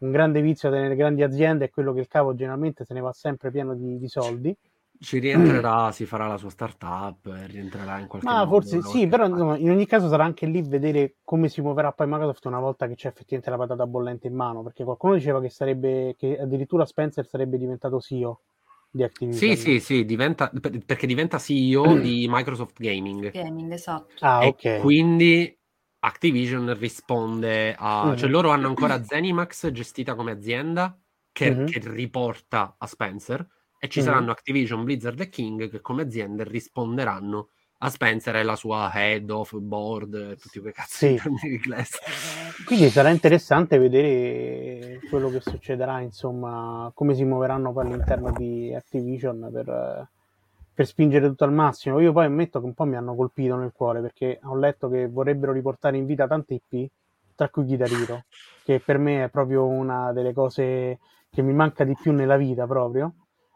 un 0.04 0.12
grande 0.12 0.42
vizio 0.42 0.70
delle 0.70 0.96
grandi 0.96 1.24
aziende 1.24 1.66
è 1.66 1.70
quello 1.70 1.94
che 1.94 2.02
il 2.02 2.08
capo 2.08 2.34
generalmente 2.36 2.86
se 2.86 2.94
ne 2.94 3.00
va 3.02 3.12
sempre 3.14 3.52
pieno 3.52 3.76
di, 3.76 3.98
di 3.98 4.08
soldi. 4.08 4.56
Ci 5.00 5.20
rientrerà, 5.20 5.92
si 5.92 6.06
farà 6.08 6.26
la 6.28 6.38
sua 6.38 6.50
startup, 6.50 7.28
e 7.28 7.46
rientrerà 7.46 8.00
in 8.00 8.08
qualche 8.08 8.34
Ma 8.34 8.36
modo. 8.36 8.48
forse 8.48 8.82
da 8.82 8.90
sì, 8.90 9.08
però 9.08 9.28
insomma, 9.28 9.56
in 9.58 9.70
ogni 9.70 9.86
caso 9.86 10.08
sarà 10.08 10.24
anche 10.24 10.46
lì 10.48 10.62
vedere 10.62 11.18
come 11.24 11.48
si 11.50 11.62
muoverà 11.62 11.92
poi 11.92 12.08
Microsoft 12.08 12.46
una 12.46 12.60
volta 12.60 12.88
che 12.88 12.96
c'è 12.96 13.10
effettivamente 13.10 13.50
la 13.52 13.58
patata 13.58 13.86
bollente 13.86 14.28
in 14.28 14.34
mano, 14.34 14.64
perché 14.64 14.84
qualcuno 14.84 15.14
diceva 15.16 15.42
che 15.42 15.50
sarebbe 15.50 16.16
che 16.18 16.40
addirittura 16.40 16.86
Spencer 16.86 17.28
sarebbe 17.28 17.58
diventato 17.58 18.00
CEO 18.00 18.42
di 18.90 19.04
Activision. 19.04 19.40
Sì, 19.48 19.56
sì, 19.56 19.80
sì, 19.80 20.06
diventa, 20.06 20.50
per- 20.50 20.86
perché 20.86 21.08
diventa 21.08 21.40
CEO 21.40 21.98
di 21.98 22.28
Microsoft 22.30 22.80
Gaming. 22.80 23.32
Gaming, 23.34 23.72
esatto. 23.74 24.08
Ah, 24.22 24.46
e 24.46 24.48
ok. 24.48 24.66
quindi 24.80 25.58
Activision 26.06 26.78
risponde 26.78 27.74
a... 27.78 28.10
Mhm. 28.10 28.18
Cioè 28.18 28.30
loro 28.30 28.50
hanno 28.50 28.68
ancora 28.68 29.02
Zenimax 29.04 29.72
gestita 29.72 30.16
come 30.16 30.32
azienda 30.32 30.98
che, 31.32 31.50
Mhm. 31.52 31.66
che 31.66 31.82
riporta 31.86 32.76
a 32.78 32.86
Spencer 32.88 33.46
e 33.80 33.88
ci 33.88 34.00
Mhm. 34.00 34.06
saranno 34.06 34.32
Activision, 34.32 34.84
Blizzard 34.84 35.20
e 35.22 35.30
King 35.30 35.70
che 35.70 35.80
come 35.82 36.02
aziende 36.02 36.44
risponderanno 36.44 37.50
a 37.80 37.90
Spencer 37.90 38.36
e 38.36 38.44
la 38.44 38.56
sua 38.58 38.92
head 38.94 39.30
of 39.30 39.56
board 39.58 40.38
tutti 40.38 40.60
quei 40.60 40.74
cazzo 40.74 41.06
Sì. 41.08 41.18
Quindi 42.66 42.90
sarà 42.90 43.10
interessante 43.10 43.78
vedere 43.78 45.00
quello 45.10 45.30
che 45.30 45.40
succederà, 45.42 46.02
insomma, 46.02 46.92
come 46.94 47.14
si 47.16 47.24
muoveranno 47.26 47.74
poi 47.74 47.86
all'interno 47.86 48.32
di 48.32 48.74
Activision 48.74 49.50
per, 49.52 49.68
eh, 49.70 50.10
per 50.74 50.86
spingere 50.86 51.28
tutto 51.28 51.44
al 51.44 51.54
massimo. 51.54 52.00
Io 52.00 52.12
poi 52.12 52.26
ammetto 52.26 52.60
che 52.60 52.66
un 52.66 52.74
po' 52.74 52.86
mi 52.86 52.96
hanno 52.96 53.16
colpito 53.16 53.56
nel 53.56 53.72
cuore 53.74 54.02
perché 54.02 54.40
ho 54.44 54.56
letto 54.56 54.90
che 54.90 55.08
vorrebbero 55.08 55.52
riportare 55.52 55.98
in 55.98 56.06
vita 56.06 56.28
tante 56.28 56.56
IP, 56.56 56.90
tra 57.36 57.50
cui 57.50 57.64
Guitar 57.64 57.92
Hero, 57.92 58.24
che 58.64 58.80
per 58.84 58.98
me 58.98 59.26
è 59.26 59.30
proprio 59.30 59.66
una 59.66 60.12
delle 60.14 60.34
cose 60.34 61.00
che 61.30 61.42
mi 61.42 61.54
manca 61.54 61.84
di 61.84 61.96
più 62.00 62.12
nella 62.12 62.38
vita 62.38 62.66
proprio. 62.66 63.14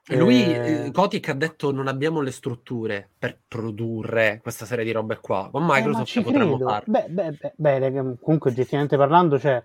Lui, 0.09 0.41
Eh, 0.41 0.85
eh, 0.85 0.91
Kotick 0.91 1.27
ha 1.29 1.33
detto 1.33 1.71
non 1.71 1.87
abbiamo 1.87 2.21
le 2.21 2.31
strutture 2.31 3.09
per 3.17 3.37
produrre 3.45 4.39
questa 4.41 4.65
serie 4.65 4.85
di 4.85 4.91
robe 4.91 5.19
qua. 5.19 5.49
Con 5.51 5.63
Eh, 5.63 5.65
ma 5.65 5.75
Microsoft 5.75 6.05
ci 6.05 6.21
potremmo 6.21 6.57
farlo. 6.57 6.93
Beh, 6.93 7.07
beh, 7.09 7.53
beh, 7.55 8.15
comunque 8.21 8.51
oggettivamente 8.51 8.95
parlando, 8.95 9.37
cioè, 9.37 9.61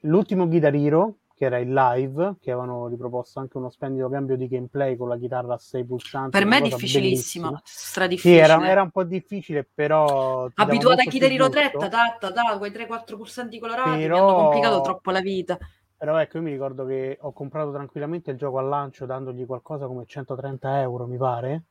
l'ultimo 0.00 0.48
Guitar 0.48 0.74
Hero, 0.74 1.18
che 1.34 1.46
era 1.46 1.58
il 1.58 1.72
live, 1.72 2.36
che 2.40 2.52
avevano 2.52 2.86
riproposto 2.86 3.40
anche 3.40 3.56
uno 3.56 3.68
splendido 3.68 4.08
cambio 4.08 4.36
di 4.36 4.46
gameplay 4.46 4.96
con 4.96 5.08
la 5.08 5.18
chitarra 5.18 5.54
a 5.54 5.58
6 5.58 5.84
pulsanti. 5.84 6.30
Per 6.30 6.46
me 6.46 6.58
è 6.58 6.62
difficilissimo, 6.62 7.48
bellissima. 7.48 7.62
Sì, 7.64 7.88
stradifficile. 7.88 8.40
era, 8.40 8.68
era 8.68 8.82
un 8.82 8.90
po' 8.90 9.02
difficile, 9.02 9.68
però... 9.74 10.48
Abituata 10.54 11.02
a 11.02 11.04
molto 11.04 11.10
Guitar 11.10 11.28
più 11.28 11.36
Hero 11.36 11.46
gusto. 11.46 11.60
3, 11.78 11.88
ta, 11.90 12.16
ta, 12.18 12.32
ta, 12.32 12.58
quei 12.58 12.70
3-4 12.70 13.16
pulsanti 13.16 13.58
colorati 13.58 13.90
mi 13.90 14.02
Però- 14.02 14.28
hanno 14.28 14.36
complicato 14.36 14.80
troppo 14.80 15.10
la 15.10 15.20
vita. 15.20 15.58
Però 15.96 16.18
ecco, 16.18 16.36
io 16.36 16.42
mi 16.42 16.50
ricordo 16.50 16.84
che 16.84 17.18
ho 17.20 17.32
comprato 17.32 17.72
tranquillamente 17.72 18.30
il 18.30 18.36
gioco 18.36 18.58
al 18.58 18.68
lancio 18.68 19.06
dandogli 19.06 19.46
qualcosa 19.46 19.86
come 19.86 20.04
130 20.06 20.80
euro, 20.80 21.06
mi 21.06 21.16
pare, 21.16 21.62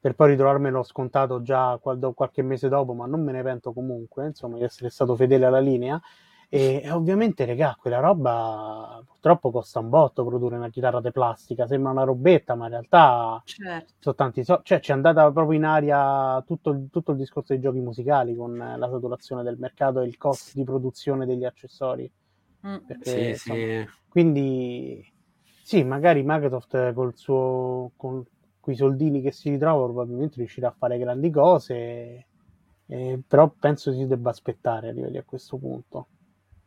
per 0.00 0.14
poi 0.14 0.30
ritrovarmelo 0.30 0.82
scontato 0.82 1.42
già 1.42 1.78
qualche 1.80 2.42
mese 2.42 2.68
dopo, 2.68 2.94
ma 2.94 3.06
non 3.06 3.22
me 3.22 3.32
ne 3.32 3.42
pento 3.42 3.72
comunque, 3.72 4.26
insomma, 4.26 4.56
di 4.56 4.64
essere 4.64 4.88
stato 4.88 5.14
fedele 5.14 5.46
alla 5.46 5.60
linea. 5.60 6.00
E, 6.48 6.80
e 6.84 6.90
ovviamente, 6.90 7.44
regà, 7.44 7.76
quella 7.78 7.98
roba 7.98 9.02
purtroppo 9.04 9.50
costa 9.50 9.80
un 9.80 9.88
botto 9.88 10.24
produrre 10.24 10.56
una 10.56 10.68
chitarra 10.68 11.00
di 11.00 11.10
plastica, 11.10 11.66
sembra 11.66 11.90
una 11.90 12.04
robetta, 12.04 12.54
ma 12.54 12.66
in 12.66 12.70
realtà 12.70 13.42
Certo. 13.44 13.94
sono 13.98 14.14
tanti 14.14 14.44
soldi, 14.44 14.62
cioè 14.64 14.80
ci 14.80 14.90
è 14.92 14.94
andata 14.94 15.30
proprio 15.32 15.56
in 15.58 15.64
aria 15.64 16.42
tutto, 16.46 16.70
il- 16.70 16.88
tutto 16.90 17.10
il 17.12 17.16
discorso 17.18 17.52
dei 17.52 17.60
giochi 17.62 17.80
musicali 17.80 18.34
con 18.36 18.56
la 18.56 18.88
saturazione 18.88 19.42
del 19.42 19.56
mercato 19.58 20.00
e 20.00 20.06
il 20.06 20.16
costo 20.16 20.50
di 20.54 20.64
produzione 20.64 21.26
degli 21.26 21.44
accessori. 21.44 22.10
Mm. 22.66 22.76
Perché, 22.86 23.10
Sì, 23.10 23.18
insomma, 23.28 23.56
sì. 23.66 23.88
quindi 24.08 25.12
sì, 25.62 25.82
magari 25.82 26.22
Microsoft 26.24 26.92
col 26.92 27.16
suo, 27.16 27.92
con 27.96 28.24
quei 28.60 28.76
soldini 28.76 29.20
che 29.20 29.32
si 29.32 29.50
ritrova 29.50 29.84
probabilmente 29.84 30.36
riuscirà 30.36 30.68
a 30.68 30.74
fare 30.76 30.98
grandi 30.98 31.30
cose, 31.30 32.26
eh, 32.86 33.20
però 33.26 33.48
penso 33.58 33.92
si 33.92 34.06
debba 34.06 34.30
aspettare 34.30 34.88
arrivati 34.88 35.16
a 35.18 35.24
questo 35.24 35.56
punto. 35.58 36.06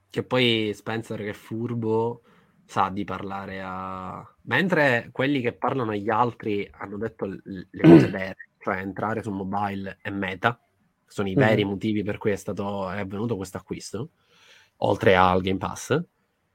Che 0.10 0.24
poi 0.24 0.72
Spencer, 0.74 1.20
che 1.20 1.30
è 1.30 1.34
furbo, 1.34 2.24
sa 2.66 2.89
di 2.89 3.03
parlare 3.03 3.62
a... 3.64 4.26
Mentre 4.43 5.10
quelli 5.12 5.41
che 5.41 5.53
parlano 5.53 5.91
agli 5.91 6.10
altri 6.10 6.68
hanno 6.72 6.97
detto 6.97 7.26
le 7.26 7.84
cose 7.86 8.07
vere, 8.10 8.49
cioè 8.57 8.78
entrare 8.78 9.22
su 9.22 9.32
mobile 9.32 9.99
e 10.01 10.10
meta, 10.10 10.60
sono 11.05 11.30
i 11.30 11.36
Mhm. 11.36 11.36
veri 11.36 11.64
motivi 11.64 12.03
per 12.03 12.18
cui 12.18 12.32
è, 12.32 12.36
stato, 12.36 12.89
è 12.89 12.99
avvenuto 12.99 13.36
questo 13.36 13.57
acquisto, 13.57 14.12
oltre 14.78 15.16
al 15.16 15.41
Game 15.41 15.57
Pass. 15.60 16.03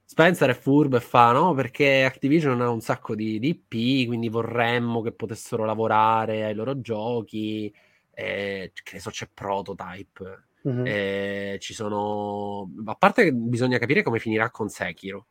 Spencer 0.06 0.50
è 0.50 0.54
furbo 0.54 0.96
e 0.96 1.00
fa 1.00 1.32
no 1.32 1.54
perché 1.54 2.04
Activision 2.04 2.60
ha 2.60 2.68
un 2.70 2.80
sacco 2.80 3.14
di, 3.14 3.38
di 3.38 3.48
IP, 3.48 4.06
quindi 4.06 4.28
vorremmo 4.28 5.00
che 5.02 5.12
potessero 5.12 5.64
lavorare 5.64 6.44
ai 6.44 6.54
loro 6.54 6.80
giochi. 6.80 7.72
eh, 8.16 8.70
che 8.74 8.94
ne 8.94 9.00
so, 9.00 9.10
c'è 9.10 9.28
Prototype, 9.32 10.48
Mhm. 10.64 10.84
eh, 10.86 11.56
ci 11.60 11.74
sono. 11.74 12.70
A 12.86 12.94
parte 12.94 13.24
che 13.24 13.32
bisogna 13.32 13.78
capire 13.78 14.02
come 14.02 14.18
finirà 14.18 14.50
con 14.50 14.68
Sekiro. 14.68 15.26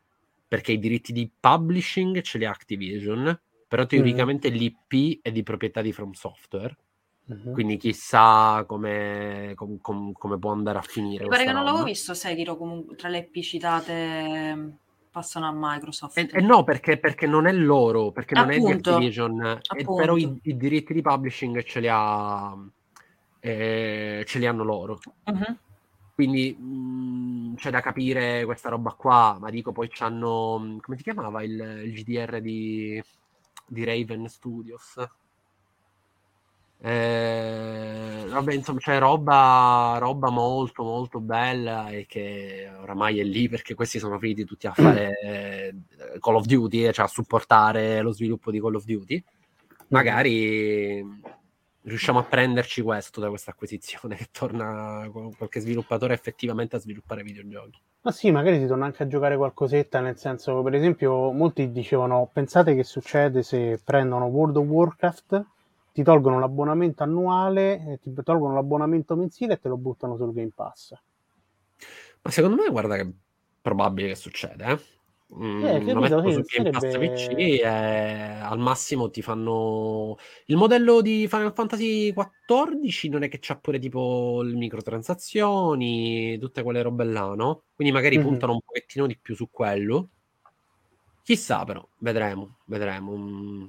Perché 0.47 0.71
i 0.71 0.79
diritti 0.79 1.11
di 1.11 1.29
publishing 1.39 2.21
ce 2.21 2.37
li 2.37 2.45
ha 2.45 2.51
Activision. 2.51 3.39
Però 3.67 3.85
teoricamente 3.87 4.49
l'IP 4.49 5.19
è 5.23 5.31
di 5.31 5.41
proprietà 5.41 5.81
di 5.81 5.91
From 5.91 6.11
Software. 6.11 6.77
Mhm. 7.25 7.53
Quindi 7.53 7.77
chissà 7.77 8.63
come, 8.67 9.53
com- 9.55 9.79
com- 9.79 10.11
come 10.11 10.37
può 10.37 10.51
andare 10.51 10.77
a 10.77 10.81
finire. 10.81 11.23
Mi 11.23 11.29
pare 11.29 11.45
che 11.45 11.53
non 11.53 11.63
l'avevo 11.63 11.85
visto 11.85 12.13
Sekiro 12.13 12.57
comunque 12.57 12.95
tra 12.95 13.09
le 13.09 13.19
IP 13.19 13.41
citate 13.41 14.55
mm, 14.55 14.69
passano 15.09 15.47
a 15.47 15.53
Microsoft. 15.55 16.17
Eh, 16.17 16.29
eh 16.31 16.41
no, 16.41 16.63
perché, 16.63 16.97
perché 16.97 17.25
non 17.25 17.47
è 17.47 17.53
loro, 17.53 18.11
perché 18.11 18.35
non 18.35 18.51
è 18.51 18.57
di 18.59 18.65
Appunto, 18.65 18.91
Activision. 18.91 19.41
eh, 19.41 19.59
appunto. 19.65 19.95
però 19.95 20.17
i, 20.17 20.39
i 20.43 20.57
diritti 20.57 20.93
di 20.93 21.01
publishing 21.01 21.63
ce 21.63 21.79
li 21.79 21.87
ha. 21.89 22.55
Eh, 23.45 24.23
ce 24.25 24.39
li 24.39 24.45
hanno 24.45 24.63
loro. 24.63 24.99
Mhm. 25.25 25.57
Quindi 26.15 26.53
mh, 26.53 27.55
c'è 27.55 27.71
da 27.71 27.81
capire 27.81 28.45
questa 28.45 28.69
roba 28.69 28.91
qua, 28.91 29.37
ma 29.39 29.49
dico 29.49 29.73
poi 29.73 29.89
c'hanno, 29.89 30.77
come 30.81 30.95
si 30.95 31.03
chiamava 31.03 31.43
il, 31.43 31.81
il 31.83 31.93
GDR 31.93 32.39
di, 32.39 33.03
di 33.67 33.83
Raven 33.83 34.29
Studios? 34.29 34.95
Eh, 36.79 38.25
vabbè, 38.29 38.53
insomma, 38.53 38.79
c'è 38.79 38.97
roba, 38.99 39.97
roba 39.99 40.29
molto 40.29 40.83
molto 40.83 41.19
bella 41.19 41.89
e 41.89 42.05
che 42.05 42.69
oramai 42.79 43.19
è 43.19 43.23
lì 43.23 43.49
perché 43.49 43.73
questi 43.73 43.99
sono 43.99 44.19
finiti 44.19 44.45
tutti 44.45 44.67
a 44.67 44.73
fare 44.73 45.19
eh, 45.21 45.75
Call 46.19 46.35
of 46.35 46.45
Duty, 46.45 46.85
eh, 46.85 46.93
cioè 46.93 47.05
a 47.05 47.09
supportare 47.09 48.01
lo 48.01 48.13
sviluppo 48.13 48.51
di 48.51 48.61
Call 48.61 48.75
of 48.75 48.85
Duty. 48.85 49.21
Magari 49.89 51.03
riusciamo 51.83 52.19
a 52.19 52.23
prenderci 52.23 52.81
questo 52.81 53.19
da 53.19 53.29
questa 53.29 53.51
acquisizione, 53.51 54.15
che 54.17 54.27
torna 54.31 55.09
qualche 55.37 55.59
sviluppatore 55.59 56.13
effettivamente 56.13 56.75
a 56.75 56.79
sviluppare 56.79 57.23
videogiochi. 57.23 57.79
Ma 58.01 58.11
sì, 58.11 58.31
magari 58.31 58.59
si 58.59 58.67
torna 58.67 58.85
anche 58.85 59.03
a 59.03 59.07
giocare 59.07 59.37
qualcosetta, 59.37 59.99
nel 60.01 60.17
senso, 60.17 60.61
per 60.61 60.73
esempio, 60.73 61.31
molti 61.31 61.71
dicevano, 61.71 62.29
pensate 62.31 62.75
che 62.75 62.83
succede 62.83 63.43
se 63.43 63.79
prendono 63.83 64.25
World 64.25 64.57
of 64.57 64.65
Warcraft, 64.65 65.45
ti 65.93 66.03
tolgono 66.03 66.39
l'abbonamento 66.39 67.03
annuale, 67.03 67.99
ti 68.01 68.13
tolgono 68.23 68.55
l'abbonamento 68.55 69.15
mensile 69.15 69.53
e 69.53 69.59
te 69.59 69.69
lo 69.69 69.77
buttano 69.77 70.17
sul 70.17 70.33
Game 70.33 70.51
Pass. 70.53 70.93
Ma 72.21 72.31
secondo 72.31 72.61
me, 72.61 72.69
guarda 72.69 72.95
che 72.95 73.09
probabile 73.61 74.09
che 74.09 74.15
succeda, 74.15 74.67
eh? 74.67 74.79
Mm, 75.35 75.65
eh, 75.65 75.93
lo 75.93 75.99
mettono 75.99 76.29
sì, 76.29 76.33
su 76.35 76.41
Game 76.45 76.69
Pass 76.69 76.81
sarebbe... 76.81 77.13
PC 77.13 77.29
e 77.37 77.65
al 77.65 78.59
massimo 78.59 79.09
ti 79.09 79.23
fanno 79.23 80.17
il 80.45 80.57
modello 80.57 81.01
di 81.01 81.27
Final 81.27 81.53
Fantasy 81.53 82.13
XIV 82.13 83.09
non 83.09 83.23
è 83.23 83.29
che 83.29 83.39
c'ha 83.41 83.57
pure 83.57 83.79
tipo 83.79 84.41
le 84.43 84.53
microtransazioni 84.53 86.37
tutte 86.37 86.61
quelle 86.61 86.83
robe 86.83 87.03
là 87.05 87.33
no? 87.33 87.63
quindi 87.73 87.91
magari 87.93 88.17
mm-hmm. 88.17 88.27
puntano 88.27 88.53
un 88.53 88.61
pochettino 88.63 89.07
di 89.07 89.17
più 89.19 89.33
su 89.33 89.49
quello 89.49 90.09
chissà 91.23 91.63
però 91.63 91.83
vedremo 91.97 92.57
vedremo 92.65 93.17
mm 93.17 93.65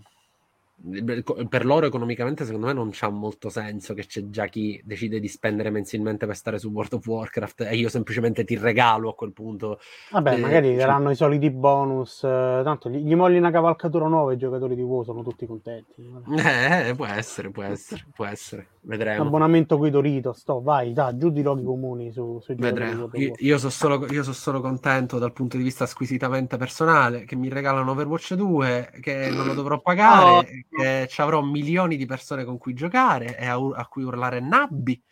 per 1.49 1.65
loro 1.65 1.87
economicamente 1.87 2.45
secondo 2.45 2.67
me 2.67 2.73
non 2.73 2.91
c'ha 2.93 3.09
molto 3.09 3.49
senso 3.49 3.95
che 3.95 4.05
c'è 4.05 4.29
già 4.29 4.47
chi 4.47 4.81
decide 4.85 5.19
di 5.19 5.29
spendere 5.29 5.71
mensilmente 5.71 6.27
per 6.27 6.35
stare 6.35 6.59
su 6.59 6.69
World 6.69 6.95
of 6.95 7.07
Warcraft 7.07 7.63
e 7.63 7.77
io 7.77 7.89
semplicemente 7.89 8.45
ti 8.45 8.59
regalo 8.59 9.09
a 9.09 9.15
quel 9.15 9.33
punto 9.33 9.79
vabbè 10.11 10.35
eh, 10.35 10.39
magari 10.39 10.69
cioè... 10.69 10.77
daranno 10.77 11.11
i 11.11 11.15
soliti 11.15 11.51
bonus 11.51 12.25
eh, 12.25 12.61
tanto 12.65 12.91
gli, 12.91 12.99
gli, 12.99 13.15
molli 13.15 13.39
una 13.39 13.51
cavalcatura 13.51 14.09
nuova 14.09 14.35
i 14.35 14.37
giocatori 14.37 14.75
di 14.75 14.83
WoW 14.83 15.05
sono 15.05 15.23
tutti 15.23 15.47
contenti 15.47 15.95
eh, 16.37 16.93
può 16.95 17.07
essere 17.07 17.51
può 17.51 17.63
essere 17.63 18.05
può 18.13 18.27
essere 18.27 18.67
vedremo. 18.85 19.23
Abbonamento 19.23 19.79
qui 19.79 19.91
Dorito 19.91 20.33
sto 20.33 20.61
vai 20.61 20.93
dai 20.93 21.17
giù 21.17 21.31
di 21.31 21.43
loghi 21.43 21.65
comuni 21.65 22.13
su, 22.13 22.39
sui 22.43 22.55
vedremo. 22.57 23.09
io, 23.15 23.33
io 23.37 23.59
sono 23.59 23.71
solo, 23.71 24.23
so 24.23 24.33
solo 24.33 24.61
contento 24.61 25.19
dal 25.19 25.33
punto 25.33 25.57
di 25.57 25.63
vista 25.63 25.87
squisitamente 25.87 26.57
personale 26.57 27.25
che 27.25 27.37
mi 27.37 27.49
regalano 27.49 27.93
Overwatch 27.93 28.35
2 28.35 28.93
che 29.01 29.31
non 29.31 29.47
lo 29.47 29.55
dovrò 29.55 29.81
pagare 29.81 30.25
oh 30.25 30.43
eh, 30.81 31.07
ci 31.09 31.21
avrò 31.21 31.43
milioni 31.43 31.97
di 31.97 32.07
persone 32.07 32.45
con 32.45 32.59
cui 32.59 32.75
giocare 32.75 33.37
e 33.39 33.47
a, 33.47 33.55
a 33.55 33.87
cui 33.87 34.03
urlare 34.03 34.41
nabbi. 34.41 35.03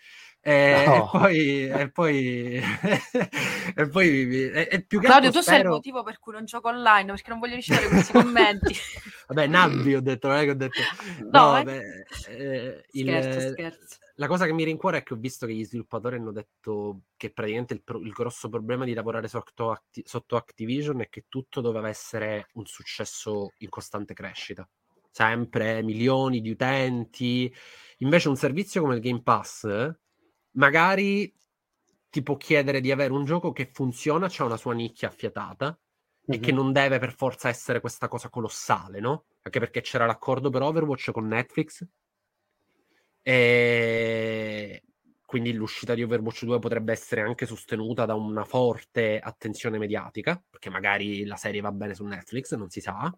E, 0.45 0.85
no. 0.87 0.95
e, 0.95 1.09
poi, 1.09 1.69
e 1.69 1.91
poi, 1.93 2.61
e 3.77 3.89
poi 3.89 4.51
e, 4.51 4.69
e 4.73 4.85
più 4.85 4.99
che 4.99 5.07
Claudio, 5.07 5.31
tu 5.31 5.41
spero... 5.41 5.57
sei 5.57 5.65
il 5.65 5.71
motivo 5.71 6.03
per 6.03 6.19
cui 6.19 6.33
non 6.33 6.45
gioco 6.45 6.69
online 6.69 7.13
perché 7.13 7.31
non 7.31 7.39
voglio 7.39 7.55
ricevere 7.55 7.87
questi 7.87 8.11
commenti. 8.13 8.75
vabbè, 9.29 9.47
Nabbi 9.47 9.95
ho 9.95 10.03
detto, 10.03 10.27
non 10.27 10.39
è 10.39 10.43
che 10.43 10.51
ho 10.51 10.55
detto 10.55 10.81
no, 11.21 11.29
no 11.31 11.51
vabbè, 11.53 11.83
eh, 12.31 12.85
il, 12.91 13.07
scherzo, 13.07 13.51
scherzo. 13.51 13.97
La 14.17 14.27
cosa 14.27 14.45
che 14.47 14.53
mi 14.53 14.65
rincuora 14.65 14.97
è 14.97 15.05
che 15.05 15.15
ho 15.15 15.17
visto 15.17 15.47
che 15.47 15.55
gli 15.55 15.65
sviluppatori 15.65 16.17
hanno 16.17 16.33
detto 16.33 17.03
che 17.17 17.31
praticamente 17.31 17.75
il, 17.75 17.83
il 18.03 18.11
grosso 18.11 18.49
problema 18.49 18.85
di 18.85 18.95
lavorare 18.95 19.29
sotto, 19.29 19.71
Acti- 19.71 20.03
sotto 20.05 20.35
Activision 20.35 21.03
è 21.03 21.09
che 21.09 21.27
tutto 21.29 21.61
doveva 21.61 21.89
essere 21.89 22.49
un 22.55 22.67
successo 22.67 23.53
in 23.59 23.69
costante 23.69 24.13
crescita 24.13 24.69
sempre 25.13 25.83
milioni 25.83 26.41
di 26.41 26.51
utenti. 26.51 27.55
Invece 27.99 28.29
un 28.29 28.37
servizio 28.37 28.81
come 28.81 28.97
il 28.97 29.01
Game 29.01 29.23
Pass 29.23 29.95
magari 30.53 31.33
ti 32.11 32.23
può 32.23 32.37
chiedere 32.37 32.81
di 32.81 32.91
avere 32.91 33.13
un 33.13 33.25
gioco 33.25 33.53
che 33.53 33.71
funziona, 33.73 34.29
c'è 34.29 34.43
una 34.43 34.57
sua 34.57 34.75
nicchia 34.75 35.09
affiatata 35.09 35.67
mm-hmm. 35.67 36.41
e 36.41 36.45
che 36.45 36.53
non 36.53 36.73
deve 36.73 36.99
per 36.99 37.15
forza 37.15 37.49
essere 37.49 37.81
questa 37.81 38.09
cosa 38.09 38.29
colossale, 38.29 39.01
no? 39.01 39.27
Anche 39.43 39.61
perché 39.61 39.81
c'era 39.81 40.07
l'accordo 40.07 40.51
per 40.51 40.63
Overwatch 40.63 41.11
con 41.13 41.27
Netflix 41.27 41.87
e 43.23 44.83
quindi 45.25 45.55
l'uscita 45.55 45.95
di 45.95 46.03
Overwatch 46.03 46.45
2 46.45 46.59
potrebbe 46.59 46.93
essere 46.93 47.23
anche 47.23 47.47
sostenuta 47.47 48.05
da 48.05 48.15
una 48.15 48.45
forte 48.45 49.19
attenzione 49.19 49.79
mediatica, 49.79 50.43
perché 50.51 50.69
magari 50.69 51.25
la 51.25 51.37
serie 51.37 51.63
va 51.63 51.73
bene 51.73 51.95
su 51.95 52.05
Netflix, 52.05 52.55
non 52.55 52.69
si 52.69 52.83
sa. 52.83 53.11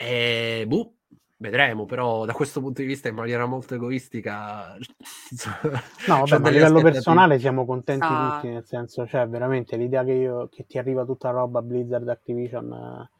E 0.00 0.64
boh, 0.64 0.92
vedremo, 1.38 1.84
però 1.84 2.24
da 2.24 2.32
questo 2.32 2.60
punto 2.60 2.82
di 2.82 2.86
vista 2.86 3.08
in 3.08 3.16
maniera 3.16 3.46
molto 3.46 3.74
egoistica... 3.74 4.76
no, 6.06 6.24
vabbè, 6.24 6.48
a 6.48 6.50
livello 6.52 6.80
personale 6.80 7.40
siamo 7.40 7.64
contenti 7.64 8.06
ah. 8.08 8.34
tutti, 8.34 8.52
nel 8.52 8.64
senso, 8.64 9.08
cioè 9.08 9.26
veramente 9.26 9.76
l'idea 9.76 10.04
che, 10.04 10.12
io, 10.12 10.48
che 10.52 10.66
ti 10.66 10.78
arriva 10.78 11.04
tutta 11.04 11.30
roba 11.30 11.62
Blizzard 11.62 12.08
Activision 12.08 12.72
eh, 12.72 13.10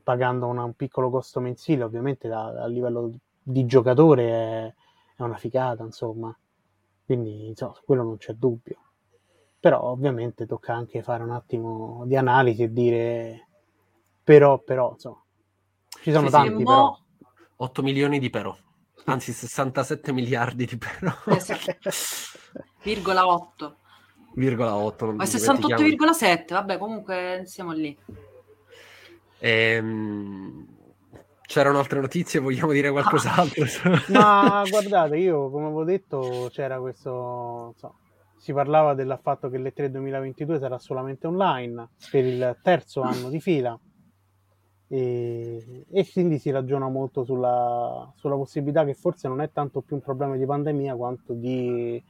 pagando 0.00 0.46
una, 0.46 0.62
un 0.62 0.74
piccolo 0.74 1.10
costo 1.10 1.40
mensile, 1.40 1.82
ovviamente 1.82 2.28
da, 2.28 2.62
a 2.62 2.68
livello 2.68 3.12
di 3.42 3.66
giocatore 3.66 4.24
è, 4.28 4.74
è 5.16 5.22
una 5.22 5.36
figata, 5.36 5.82
insomma. 5.82 6.36
Quindi, 7.04 7.48
insomma, 7.48 7.74
su 7.74 7.82
quello 7.84 8.04
non 8.04 8.16
c'è 8.16 8.34
dubbio. 8.34 8.76
Però 9.58 9.82
ovviamente 9.82 10.46
tocca 10.46 10.72
anche 10.72 11.02
fare 11.02 11.24
un 11.24 11.32
attimo 11.32 12.04
di 12.06 12.14
analisi 12.14 12.62
e 12.62 12.72
dire 12.72 13.48
però, 14.22 14.58
però, 14.58 14.92
insomma, 14.92 15.20
ci 16.02 16.12
sono 16.12 16.26
sì, 16.26 16.32
tanti, 16.32 16.56
sì, 16.58 16.64
però. 16.64 16.98
8 17.56 17.82
milioni 17.82 18.18
di 18.18 18.30
però. 18.30 18.56
Anzi, 19.04 19.32
67 19.32 20.12
miliardi 20.12 20.66
di 20.66 20.76
però. 20.78 21.12
Virgola 22.82 23.26
8. 23.26 23.76
Virgola 24.34 24.76
8. 24.76 25.12
Ma 25.12 25.24
68,7, 25.24 26.52
vabbè, 26.52 26.78
comunque 26.78 27.42
siamo 27.46 27.72
lì. 27.72 27.96
Ehm... 29.38 30.76
C'erano 31.48 31.78
altre 31.78 31.98
notizie, 31.98 32.40
vogliamo 32.40 32.72
dire 32.72 32.90
qualcos'altro? 32.90 33.64
Ma 34.12 34.62
guardate, 34.68 35.16
io 35.16 35.50
come 35.50 35.64
avevo 35.64 35.84
detto 35.84 36.50
c'era 36.52 36.78
questo... 36.78 37.72
So, 37.78 37.94
si 38.36 38.52
parlava 38.52 38.92
del 38.92 39.18
fatto 39.22 39.48
che 39.48 39.56
l'E3 39.56 39.86
2022 39.86 40.58
sarà 40.58 40.78
solamente 40.78 41.26
online 41.26 41.88
per 42.10 42.24
il 42.26 42.58
terzo 42.62 43.00
anno 43.00 43.30
di 43.30 43.40
fila 43.40 43.78
e, 44.88 45.84
e, 45.90 46.10
quindi 46.10 46.38
si 46.38 46.50
ragiona 46.50 46.88
molto 46.88 47.22
sulla, 47.22 48.10
sulla, 48.16 48.36
possibilità 48.36 48.84
che 48.84 48.94
forse 48.94 49.28
non 49.28 49.42
è 49.42 49.50
tanto 49.52 49.82
più 49.82 49.96
un 49.96 50.02
problema 50.02 50.34
di 50.34 50.46
pandemia 50.46 50.96
quanto 50.96 51.34
di 51.34 52.02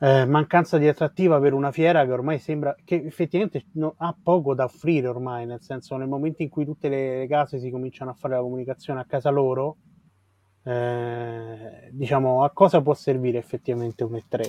eh, 0.00 0.24
mancanza 0.24 0.78
di 0.78 0.86
attrattiva 0.86 1.40
per 1.40 1.54
una 1.54 1.72
fiera 1.72 2.04
che 2.04 2.12
ormai 2.12 2.38
sembra 2.38 2.76
che 2.84 3.02
effettivamente 3.04 3.64
no, 3.72 3.94
ha 3.96 4.16
poco 4.20 4.54
da 4.54 4.64
offrire 4.64 5.08
ormai, 5.08 5.44
nel 5.44 5.60
senso 5.60 5.96
nel 5.96 6.06
momento 6.06 6.42
in 6.42 6.48
cui 6.48 6.64
tutte 6.64 6.88
le 6.88 7.26
case 7.28 7.58
si 7.58 7.68
cominciano 7.68 8.12
a 8.12 8.14
fare 8.14 8.34
la 8.34 8.42
comunicazione 8.42 9.00
a 9.00 9.04
casa 9.04 9.30
loro, 9.30 9.78
eh, 10.62 11.88
diciamo 11.90 12.44
a 12.44 12.50
cosa 12.50 12.80
può 12.80 12.94
servire 12.94 13.38
effettivamente 13.38 14.04
un 14.04 14.12
E3? 14.12 14.46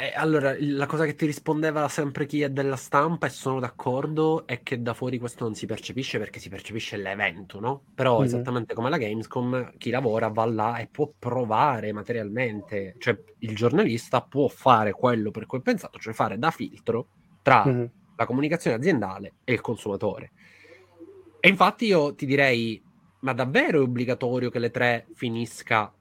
Eh, 0.00 0.12
allora, 0.14 0.54
la 0.60 0.86
cosa 0.86 1.04
che 1.06 1.16
ti 1.16 1.26
rispondeva 1.26 1.88
sempre 1.88 2.24
chi 2.24 2.42
è 2.42 2.50
della 2.50 2.76
stampa, 2.76 3.26
e 3.26 3.30
sono 3.30 3.58
d'accordo, 3.58 4.46
è 4.46 4.62
che 4.62 4.80
da 4.80 4.94
fuori 4.94 5.18
questo 5.18 5.42
non 5.42 5.56
si 5.56 5.66
percepisce 5.66 6.18
perché 6.18 6.38
si 6.38 6.48
percepisce 6.48 6.96
l'evento, 6.96 7.58
no? 7.58 7.82
Però, 7.96 8.18
mm-hmm. 8.18 8.24
esattamente 8.24 8.74
come 8.74 8.90
la 8.90 8.96
Gamescom, 8.96 9.76
chi 9.76 9.90
lavora 9.90 10.28
va 10.28 10.44
là 10.44 10.76
e 10.76 10.86
può 10.86 11.10
provare 11.18 11.92
materialmente, 11.92 12.94
cioè 12.98 13.18
il 13.38 13.56
giornalista 13.56 14.22
può 14.22 14.46
fare 14.46 14.92
quello 14.92 15.32
per 15.32 15.46
cui 15.46 15.58
è 15.58 15.62
pensato, 15.62 15.98
cioè 15.98 16.12
fare 16.12 16.38
da 16.38 16.52
filtro 16.52 17.08
tra 17.42 17.64
mm-hmm. 17.66 17.84
la 18.14 18.24
comunicazione 18.24 18.76
aziendale 18.76 19.32
e 19.42 19.52
il 19.54 19.60
consumatore. 19.60 20.30
E 21.40 21.48
infatti 21.48 21.86
io 21.86 22.14
ti 22.14 22.24
direi, 22.24 22.80
ma 23.22 23.32
davvero 23.32 23.80
è 23.80 23.82
obbligatorio 23.82 24.48
che 24.48 24.60
le 24.60 24.70
tre 24.70 25.08
finisca 25.14 25.92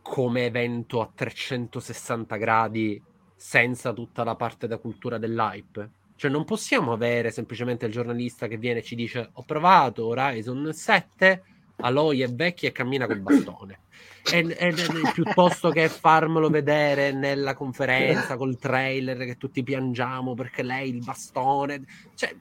come 0.00 0.46
evento 0.46 1.02
a 1.02 1.10
360 1.14 2.36
gradi 2.36 3.12
senza 3.46 3.92
tutta 3.92 4.24
la 4.24 4.36
parte 4.36 4.66
da 4.66 4.78
cultura 4.78 5.18
dell'hype. 5.18 5.90
Cioè 6.16 6.30
non 6.30 6.46
possiamo 6.46 6.92
avere 6.92 7.30
semplicemente 7.30 7.84
il 7.84 7.92
giornalista 7.92 8.46
che 8.46 8.56
viene 8.56 8.78
e 8.78 8.82
ci 8.82 8.94
dice 8.94 9.28
ho 9.30 9.42
provato 9.42 10.06
Horizon 10.06 10.72
7, 10.72 11.42
Aloy 11.76 12.20
è 12.20 12.28
vecchia 12.32 12.70
e 12.70 12.72
cammina 12.72 13.06
col 13.06 13.20
bastone. 13.20 13.80
E, 14.32 14.38
e, 14.38 14.68
e, 14.68 15.12
piuttosto 15.12 15.68
che 15.68 15.90
farmelo 15.90 16.48
vedere 16.48 17.12
nella 17.12 17.52
conferenza 17.52 18.38
col 18.38 18.56
trailer 18.58 19.18
che 19.18 19.36
tutti 19.36 19.62
piangiamo 19.62 20.32
perché 20.32 20.62
lei 20.62 20.88
il 20.88 21.04
bastone. 21.04 21.84
Cioè, 22.14 22.34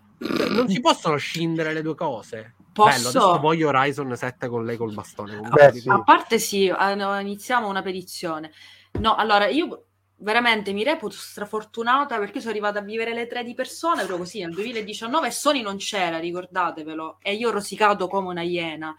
non 0.51 0.69
si 0.69 0.79
possono 0.79 1.17
scindere 1.17 1.73
le 1.73 1.81
due 1.81 1.95
cose. 1.95 2.53
Posso... 2.71 3.11
Bello, 3.11 3.39
voglio 3.39 3.67
Horizon 3.67 4.15
7 4.15 4.47
con 4.47 4.63
lei 4.63 4.77
col 4.77 4.93
bastone. 4.93 5.41
Beh, 5.49 5.73
sì. 5.73 5.89
A 5.89 6.01
parte 6.01 6.39
sì, 6.39 6.71
iniziamo 6.73 7.67
una 7.67 7.81
petizione. 7.81 8.51
No, 8.99 9.15
allora 9.15 9.47
io 9.47 9.87
veramente 10.24 10.71
mi 10.71 10.84
reputo 10.84 11.15
strafortunata 11.15 12.17
perché 12.17 12.39
sono 12.39 12.51
arrivata 12.51 12.80
a 12.80 12.82
vivere 12.82 13.13
le 13.13 13.28
tre 13.28 13.43
di 13.43 13.53
persone 13.53 14.05
proprio 14.05 14.19
così 14.19 14.39
nel 14.39 14.53
2019 14.53 15.28
e 15.28 15.32
Sony 15.32 15.61
non 15.61 15.78
c'era, 15.78 16.17
ricordatevelo, 16.17 17.19
e 17.21 17.36
io 17.36 17.49
ho 17.49 17.51
rosicato 17.51 18.07
come 18.07 18.30
una 18.30 18.41
iena. 18.41 18.95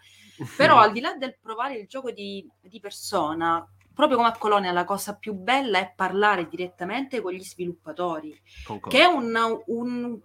Però 0.55 0.77
al 0.79 0.91
di 0.91 1.01
là 1.01 1.15
del 1.15 1.37
provare 1.41 1.75
il 1.77 1.87
gioco 1.87 2.11
di, 2.11 2.47
di 2.61 2.79
persona, 2.79 3.67
proprio 3.93 4.17
come 4.17 4.29
a 4.29 4.37
Colonia, 4.37 4.71
la 4.71 4.85
cosa 4.85 5.15
più 5.15 5.33
bella 5.33 5.79
è 5.79 5.91
parlare 5.95 6.47
direttamente 6.47 7.21
con 7.21 7.33
gli 7.33 7.43
sviluppatori, 7.43 8.39
Concordo. 8.63 8.95
che 8.95 9.03
è 9.03 9.07
una, 9.07 9.47
un, 9.65 10.19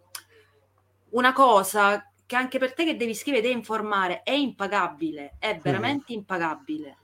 una 1.11 1.33
cosa 1.33 2.05
che 2.27 2.37
anche 2.37 2.59
per 2.59 2.75
te 2.75 2.85
che 2.85 2.97
devi 2.97 3.15
scrivere 3.15 3.49
e 3.49 3.53
informare 3.53 4.23
è 4.23 4.33
impagabile, 4.33 5.37
è 5.39 5.59
veramente 5.59 6.13
mm. 6.13 6.17
impagabile. 6.17 6.99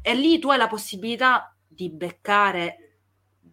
E 0.00 0.14
lì 0.14 0.38
tu 0.38 0.50
hai 0.50 0.56
la 0.56 0.68
possibilità 0.68 1.54
di 1.66 1.90
beccare 1.90 2.89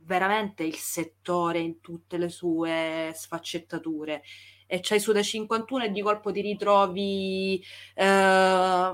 veramente 0.07 0.63
il 0.63 0.75
settore 0.75 1.59
in 1.59 1.81
tutte 1.81 2.17
le 2.17 2.29
sue 2.29 3.11
sfaccettature 3.13 4.23
e 4.65 4.79
c'hai 4.81 4.99
su 4.99 5.11
da 5.11 5.21
51 5.21 5.85
e 5.85 5.91
di 5.91 6.01
colpo 6.01 6.31
ti 6.31 6.41
ritrovi 6.41 7.63
eh, 7.93 8.05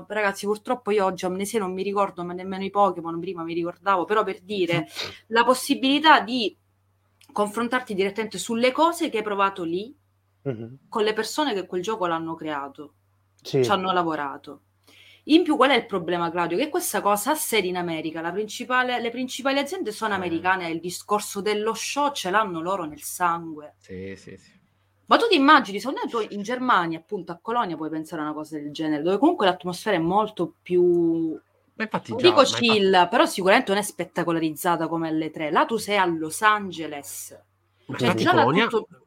ragazzi 0.06 0.46
purtroppo 0.46 0.90
io 0.90 1.04
oggi 1.04 1.24
amnesia 1.24 1.58
non 1.58 1.72
mi 1.72 1.82
ricordo 1.82 2.24
ma 2.24 2.32
nemmeno 2.32 2.64
i 2.64 2.70
Pokémon 2.70 3.18
prima 3.18 3.42
mi 3.42 3.54
ricordavo 3.54 4.04
però 4.04 4.22
per 4.22 4.40
dire 4.40 4.86
la 5.28 5.44
possibilità 5.44 6.20
di 6.20 6.56
confrontarti 7.32 7.94
direttamente 7.94 8.38
sulle 8.38 8.70
cose 8.72 9.08
che 9.08 9.18
hai 9.18 9.24
provato 9.24 9.62
lì 9.64 9.96
mm-hmm. 10.48 10.74
con 10.88 11.02
le 11.02 11.12
persone 11.12 11.54
che 11.54 11.66
quel 11.66 11.82
gioco 11.82 12.06
l'hanno 12.06 12.34
creato 12.34 12.94
sì. 13.40 13.64
ci 13.64 13.70
hanno 13.70 13.92
lavorato 13.92 14.60
in 15.24 15.42
più, 15.42 15.56
qual 15.56 15.70
è 15.70 15.76
il 15.76 15.86
problema, 15.86 16.30
Claudio? 16.30 16.58
Che 16.58 16.68
questa 16.68 17.00
cosa 17.00 17.30
ha 17.30 17.34
sede 17.34 17.66
in 17.66 17.76
America. 17.76 18.20
Principale, 18.30 19.00
le 19.00 19.10
principali 19.10 19.58
aziende 19.58 19.90
sono 19.90 20.12
eh. 20.12 20.16
americane 20.16 20.68
il 20.68 20.80
discorso 20.80 21.40
dello 21.40 21.72
show 21.74 22.12
ce 22.12 22.30
l'hanno 22.30 22.60
loro 22.60 22.84
nel 22.84 23.00
sangue. 23.00 23.76
Sì, 23.78 24.14
sì, 24.16 24.36
sì. 24.36 24.52
Ma 25.06 25.16
tu 25.16 25.26
ti 25.28 25.36
immagini, 25.36 25.80
secondo 25.80 26.00
me 26.02 26.10
tu 26.10 26.34
in 26.34 26.42
Germania, 26.42 26.98
appunto 26.98 27.32
a 27.32 27.38
Colonia, 27.40 27.76
puoi 27.76 27.90
pensare 27.90 28.22
a 28.22 28.24
una 28.24 28.34
cosa 28.34 28.58
del 28.58 28.72
genere, 28.72 29.02
dove 29.02 29.18
comunque 29.18 29.46
l'atmosfera 29.46 29.96
è 29.96 30.00
molto 30.00 30.54
più... 30.62 31.38
Ma 31.76 31.84
infatti 31.84 32.10
non 32.10 32.20
già, 32.20 32.28
dico 32.28 32.42
chill, 32.42 32.86
infatti... 32.86 33.08
però 33.08 33.26
sicuramente 33.26 33.72
non 33.72 33.80
è 33.80 33.84
spettacolarizzata 33.84 34.88
come 34.88 35.08
alle 35.08 35.30
tre. 35.30 35.50
Là 35.50 35.64
tu 35.64 35.76
sei 35.76 35.96
a 35.96 36.06
Los 36.06 36.40
Angeles. 36.42 37.38
Ma 37.86 37.96
cioè, 37.98 38.14
già 38.14 38.30
Colonia... 38.30 38.66
tutto 38.66 39.03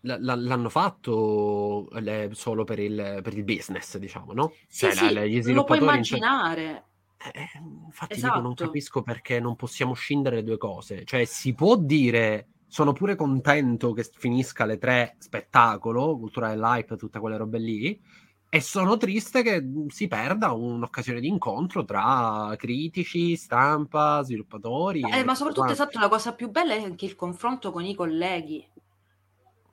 l'hanno 0.00 0.68
fatto 0.68 1.88
le, 1.92 2.30
solo 2.32 2.64
per 2.64 2.78
il, 2.78 3.20
per 3.22 3.36
il, 3.36 3.44
business, 3.44 3.96
diciamo, 3.98 4.32
no? 4.32 4.52
Sì, 4.66 4.86
cioè, 4.86 4.94
sì, 4.94 5.12
la, 5.12 5.24
gli 5.24 5.52
lo 5.52 5.64
puoi 5.64 5.78
immaginare. 5.78 6.84
Eh, 7.18 7.40
eh, 7.40 7.48
infatti 7.86 8.14
esatto. 8.14 8.34
dico, 8.34 8.42
non 8.42 8.52
esatto. 8.52 8.66
capisco 8.66 9.02
perché 9.02 9.40
non 9.40 9.56
possiamo 9.56 9.94
scindere 9.94 10.36
le 10.36 10.44
due 10.44 10.58
cose. 10.58 11.04
Cioè, 11.04 11.24
si 11.24 11.54
può 11.54 11.76
dire, 11.76 12.48
sono 12.66 12.92
pure 12.92 13.14
contento 13.16 13.92
che 13.92 14.08
finisca 14.16 14.64
le 14.64 14.78
tre 14.78 15.16
spettacolo, 15.18 16.16
cultura 16.18 16.48
dell'hype, 16.48 16.96
tutte 16.96 17.18
quelle 17.18 17.36
robe 17.36 17.58
lì, 17.58 18.00
e 18.48 18.60
sono 18.60 18.96
triste 18.96 19.42
che 19.42 19.62
si 19.88 20.08
perda 20.08 20.52
un'occasione 20.52 21.20
di 21.20 21.28
incontro 21.28 21.84
tra 21.84 22.54
critici, 22.56 23.36
stampa, 23.36 24.22
sviluppatori. 24.22 25.00
Eh, 25.00 25.24
ma 25.24 25.34
soprattutto, 25.34 25.72
esatto, 25.72 25.98
la 25.98 26.08
cosa 26.08 26.32
più 26.32 26.48
bella 26.48 26.74
è 26.74 26.82
anche 26.82 27.04
il 27.04 27.16
confronto 27.16 27.70
con 27.70 27.84
i 27.84 27.94
colleghi. 27.94 28.66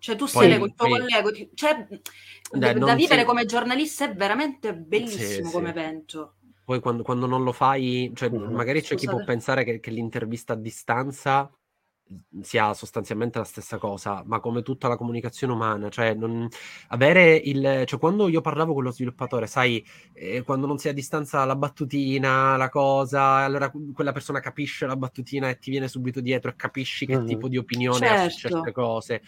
Cioè, 0.03 0.17
tu 0.17 0.25
sei 0.25 0.59
col 0.59 0.73
tuo 0.75 0.89
collega, 0.89 1.21
cioè, 1.53 1.87
Dai, 2.51 2.77
da, 2.77 2.93
vivere 2.93 3.19
sei... 3.19 3.23
come 3.23 3.45
giornalista 3.45 4.03
è 4.03 4.13
veramente 4.13 4.75
bellissimo 4.75 5.47
sì, 5.47 5.53
come 5.53 5.71
sì. 5.71 5.79
evento. 5.79 6.33
Poi 6.65 6.81
quando, 6.81 7.03
quando, 7.03 7.25
non 7.25 7.45
lo 7.45 7.53
fai, 7.53 8.11
cioè, 8.13 8.29
mm-hmm. 8.29 8.53
magari 8.53 8.81
c'è 8.81 8.95
Scusate. 8.95 8.99
chi 8.99 9.07
può 9.07 9.23
pensare 9.23 9.63
che, 9.63 9.79
che, 9.79 9.91
l'intervista 9.91 10.51
a 10.51 10.55
distanza 10.57 11.49
sia 12.41 12.73
sostanzialmente 12.73 13.37
la 13.37 13.45
stessa 13.45 13.77
cosa, 13.77 14.23
ma 14.25 14.41
come 14.41 14.61
tutta 14.61 14.89
la 14.89 14.97
comunicazione 14.97 15.53
umana, 15.53 15.87
cioè 15.87 16.13
non, 16.13 16.49
avere 16.89 17.37
il, 17.37 17.83
cioè 17.85 17.97
quando 17.97 18.27
io 18.27 18.41
parlavo 18.41 18.73
con 18.73 18.83
lo 18.83 18.91
sviluppatore, 18.91 19.47
sai, 19.47 19.85
eh, 20.11 20.41
quando 20.41 20.67
non 20.67 20.75
è 20.83 20.89
a 20.89 20.91
distanza 20.91 21.45
la 21.45 21.55
battutina, 21.55 22.57
la 22.57 22.67
cosa, 22.67 23.35
allora 23.35 23.71
quella 23.93 24.11
persona 24.11 24.41
capisce 24.41 24.85
la 24.85 24.97
battutina 24.97 25.47
e 25.47 25.59
ti 25.59 25.69
viene 25.69 25.87
subito 25.87 26.19
dietro 26.19 26.51
e 26.51 26.57
capisci 26.57 27.05
che 27.05 27.15
mm-hmm. 27.15 27.25
tipo 27.25 27.47
di 27.47 27.55
opinione 27.55 28.05
certo. 28.05 28.21
ha 28.21 28.29
su 28.29 28.37
certe 28.37 28.57
certo. 28.57 28.71
cose 28.73 29.21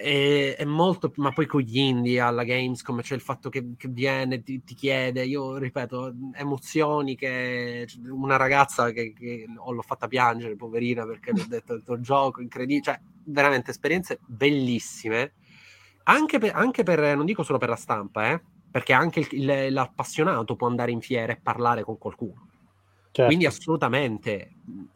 è, 0.00 0.56
è, 0.56 0.64
molto 0.64 1.12
ma 1.16 1.30
poi 1.30 1.46
con 1.46 1.60
gli 1.60 1.78
indie 1.78 2.20
alla 2.20 2.44
Gamescom 2.44 3.02
c'è 3.02 3.14
il 3.14 3.20
fatto 3.20 3.50
che, 3.50 3.74
che 3.76 3.88
viene 3.88 4.42
ti, 4.42 4.64
ti, 4.64 4.74
chiede 4.74 5.24
io 5.24 5.58
ripeto 5.58 6.14
emozioni 6.32 7.16
che 7.16 7.86
una 8.08 8.36
ragazza 8.36 8.90
che, 8.92 9.12
che 9.12 9.44
l'ho 9.46 9.82
fatta 9.82 10.08
piangere 10.08 10.56
poverina 10.56 11.04
perché 11.04 11.32
mi 11.34 11.42
ha 11.42 11.46
detto 11.46 11.74
il 11.74 11.82
tuo 11.84 12.00
gioco 12.00 12.40
incredibile 12.40 12.82
cioè 12.82 13.00
veramente 13.24 13.72
esperienze 13.72 14.20
bellissime 14.24 15.34
anche 16.04 16.38
per, 16.38 16.54
anche 16.54 16.82
per 16.82 17.14
non 17.14 17.26
dico 17.26 17.42
solo 17.42 17.58
per 17.58 17.68
la 17.68 17.76
stampa 17.76 18.30
eh, 18.30 18.40
perché 18.70 18.94
anche 18.94 19.26
il, 19.30 19.66
l'appassionato 19.70 20.56
può 20.56 20.66
andare 20.66 20.92
in 20.92 21.02
fiera 21.02 21.32
e 21.32 21.36
parlare 21.36 21.84
con 21.84 21.98
qualcuno 21.98 22.48
Certo. 23.12 23.26
Quindi 23.26 23.44
assolutamente, 23.44 24.52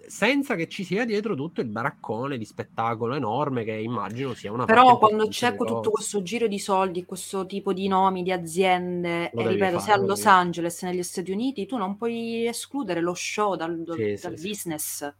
senza 0.06 0.54
che 0.54 0.68
ci 0.68 0.84
sia 0.84 1.04
dietro 1.04 1.34
tutto 1.34 1.60
il 1.60 1.66
baraccone 1.66 2.38
di 2.38 2.44
spettacolo 2.44 3.16
enorme 3.16 3.64
che 3.64 3.72
immagino 3.72 4.34
sia 4.34 4.52
una 4.52 4.66
Però 4.66 4.98
quando 4.98 5.26
c'è 5.26 5.56
tutto 5.56 5.90
questo 5.90 6.22
giro 6.22 6.46
di 6.46 6.60
soldi, 6.60 7.04
questo 7.04 7.44
tipo 7.44 7.72
di 7.72 7.88
nomi, 7.88 8.22
di 8.22 8.30
aziende, 8.30 9.30
lo 9.34 9.40
e 9.40 9.48
ripeto, 9.48 9.80
fare, 9.80 9.84
se 9.84 9.90
a 9.90 9.96
Los 9.96 10.18
devi... 10.20 10.28
Angeles, 10.30 10.82
negli 10.82 11.02
Stati 11.02 11.32
Uniti, 11.32 11.66
tu 11.66 11.76
non 11.76 11.96
puoi 11.96 12.46
escludere 12.46 13.00
lo 13.00 13.14
show 13.14 13.56
dal, 13.56 13.82
sì, 13.96 14.18
dal 14.22 14.38
sì, 14.38 14.48
business. 14.48 15.14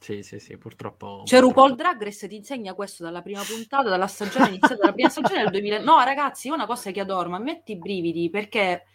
Sì, 0.00 0.22
sì, 0.24 0.40
sì, 0.40 0.58
purtroppo. 0.58 1.22
Cioè, 1.24 1.38
RuPaul 1.38 1.76
Drag 1.76 2.02
Race 2.02 2.26
ti 2.26 2.34
insegna 2.34 2.74
questo 2.74 3.04
dalla 3.04 3.22
prima 3.22 3.42
puntata, 3.42 3.88
dalla 3.88 4.08
stagione 4.08 4.48
iniziata, 4.48 4.74
dalla 4.74 4.92
prima 4.92 5.08
stagione 5.08 5.42
del 5.42 5.52
2000. 5.52 5.82
No, 5.82 6.02
ragazzi, 6.02 6.48
una 6.48 6.66
cosa 6.66 6.90
che 6.90 6.98
adoro, 6.98 7.30
ma 7.30 7.38
metti 7.38 7.72
i 7.72 7.78
brividi 7.78 8.28
perché 8.28 8.86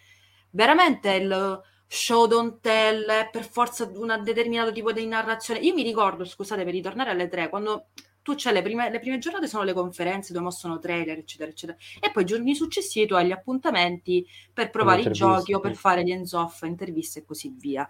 veramente 0.50 1.14
il 1.14 1.62
show 1.92 2.28
don't 2.28 2.60
tell, 2.62 3.30
per 3.32 3.44
forza 3.50 3.90
un 3.92 4.22
determinato 4.24 4.72
tipo 4.72 4.92
di 4.92 5.08
narrazione. 5.08 5.60
Io 5.62 5.74
mi 5.74 5.82
ricordo, 5.82 6.24
scusate, 6.24 6.64
per 6.64 6.72
ritornare 6.72 7.10
alle 7.10 7.28
tre, 7.28 7.50
quando 7.50 7.88
tu 8.22 8.36
c'hai 8.38 8.54
le 8.54 8.62
prime, 8.62 8.92
le 8.92 9.00
prime 9.00 9.18
giornate 9.18 9.48
sono 9.48 9.64
le 9.64 9.74
conferenze 9.74 10.32
dove 10.32 10.46
mostrano 10.46 10.78
trailer, 10.78 11.18
eccetera, 11.18 11.50
eccetera, 11.50 11.78
e 12.00 12.12
poi 12.12 12.22
i 12.22 12.26
giorni 12.28 12.54
successivi 12.54 13.08
tu 13.08 13.16
hai 13.16 13.26
gli 13.26 13.32
appuntamenti 13.32 14.24
per 14.54 14.70
provare 14.70 15.02
i 15.02 15.12
giochi 15.12 15.56
o 15.56 15.60
per 15.60 15.76
fare 15.76 16.04
gli 16.04 16.12
hands-off, 16.12 16.62
interviste 16.62 17.20
e 17.20 17.26
così 17.26 17.56
via. 17.58 17.90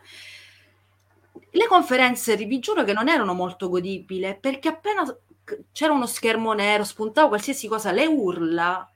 Le 1.51 1.67
conferenze, 1.67 2.37
vi 2.37 2.59
giuro 2.59 2.85
che 2.85 2.93
non 2.93 3.09
erano 3.09 3.33
molto 3.33 3.67
godibili, 3.67 4.37
perché 4.39 4.69
appena 4.69 5.03
c'era 5.73 5.91
uno 5.91 6.07
schermo 6.07 6.53
nero, 6.53 6.85
spuntava 6.85 7.27
qualsiasi 7.27 7.67
cosa, 7.67 7.91
le 7.91 8.05
urla, 8.05 8.89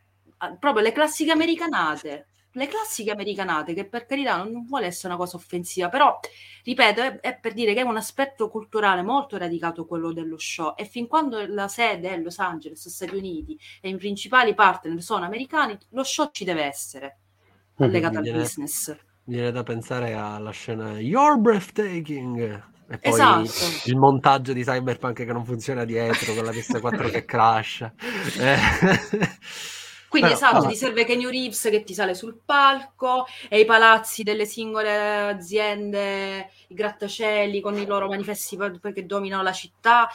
proprio 0.60 0.82
le 0.82 0.94
classiche 0.94 1.32
americanate 1.32 2.28
le 2.54 2.68
classiche 2.68 3.12
americanate, 3.12 3.74
che 3.74 3.86
per 3.86 4.06
carità 4.06 4.38
non 4.38 4.64
vuole 4.66 4.86
essere 4.86 5.14
una 5.14 5.18
cosa 5.18 5.38
offensiva, 5.38 5.90
però 5.90 6.20
ripeto, 6.64 7.02
è, 7.02 7.20
è, 7.20 7.40
per 7.40 7.54
dire 7.54 7.74
che 7.74 7.82
è 7.82 7.84
un 7.84 7.98
aspetto 7.98 8.50
culturale 8.50 9.02
molto 9.02 9.38
radicato 9.38 9.86
quello 9.86 10.14
dello 10.14 10.38
show 10.38 10.74
e 10.76 10.86
fin 10.86 11.08
quando 11.08 11.46
la 11.48 11.68
sede 11.68 12.12
è 12.12 12.18
Los 12.18 12.40
Angeles, 12.40 12.88
Stati 12.88 13.16
Uniti 13.16 13.58
e 13.82 13.90
i 13.90 13.96
principali 13.96 14.54
partner 14.54 15.02
sono 15.02 15.26
americani, 15.26 15.78
lo 15.90 16.04
show 16.04 16.30
ci 16.32 16.44
deve 16.44 16.64
essere 16.64 17.20
mhm. 17.78 17.90
legato 17.90 18.18
al 18.20 18.32
business. 18.32 18.96
Mi 19.26 19.36
viene 19.36 19.52
da 19.52 19.64
pensare 19.64 20.14
alla 20.14 20.52
scena 20.52 21.00
You're 21.00 21.40
breathtaking. 21.40 22.72
E 22.90 22.98
poi 22.98 23.14
esatto. 23.14 23.90
il 23.90 23.96
montaggio 23.96 24.52
di 24.52 24.62
Cyberpunk 24.62 25.24
che 25.26 25.32
non 25.32 25.46
funziona 25.46 25.86
dietro 25.86 26.34
con 26.34 26.44
la 26.44 26.52
PS4 26.52 27.10
che 27.10 27.24
crash. 27.26 27.90
Eh. 28.38 28.58
Quindi 30.14 30.30
Però, 30.32 30.48
esatto, 30.48 30.68
ti 30.68 30.76
serve 30.76 31.06
Kenny 31.06 31.26
Reeves 31.26 31.70
che 31.72 31.84
ti 31.84 31.96
sale 31.96 32.14
sul 32.14 32.38
palco 32.46 33.26
e 33.50 33.62
i 33.62 33.66
palazzi 33.66 34.22
delle 34.22 34.46
singole 34.46 35.30
aziende, 35.30 36.52
i 36.68 36.76
grattacieli 36.76 37.60
con 37.60 37.76
i 37.80 37.86
loro 37.88 38.08
manifesti 38.08 38.56
che 38.94 39.08
dominano 39.08 39.42
la 39.42 39.52
città. 39.52 40.08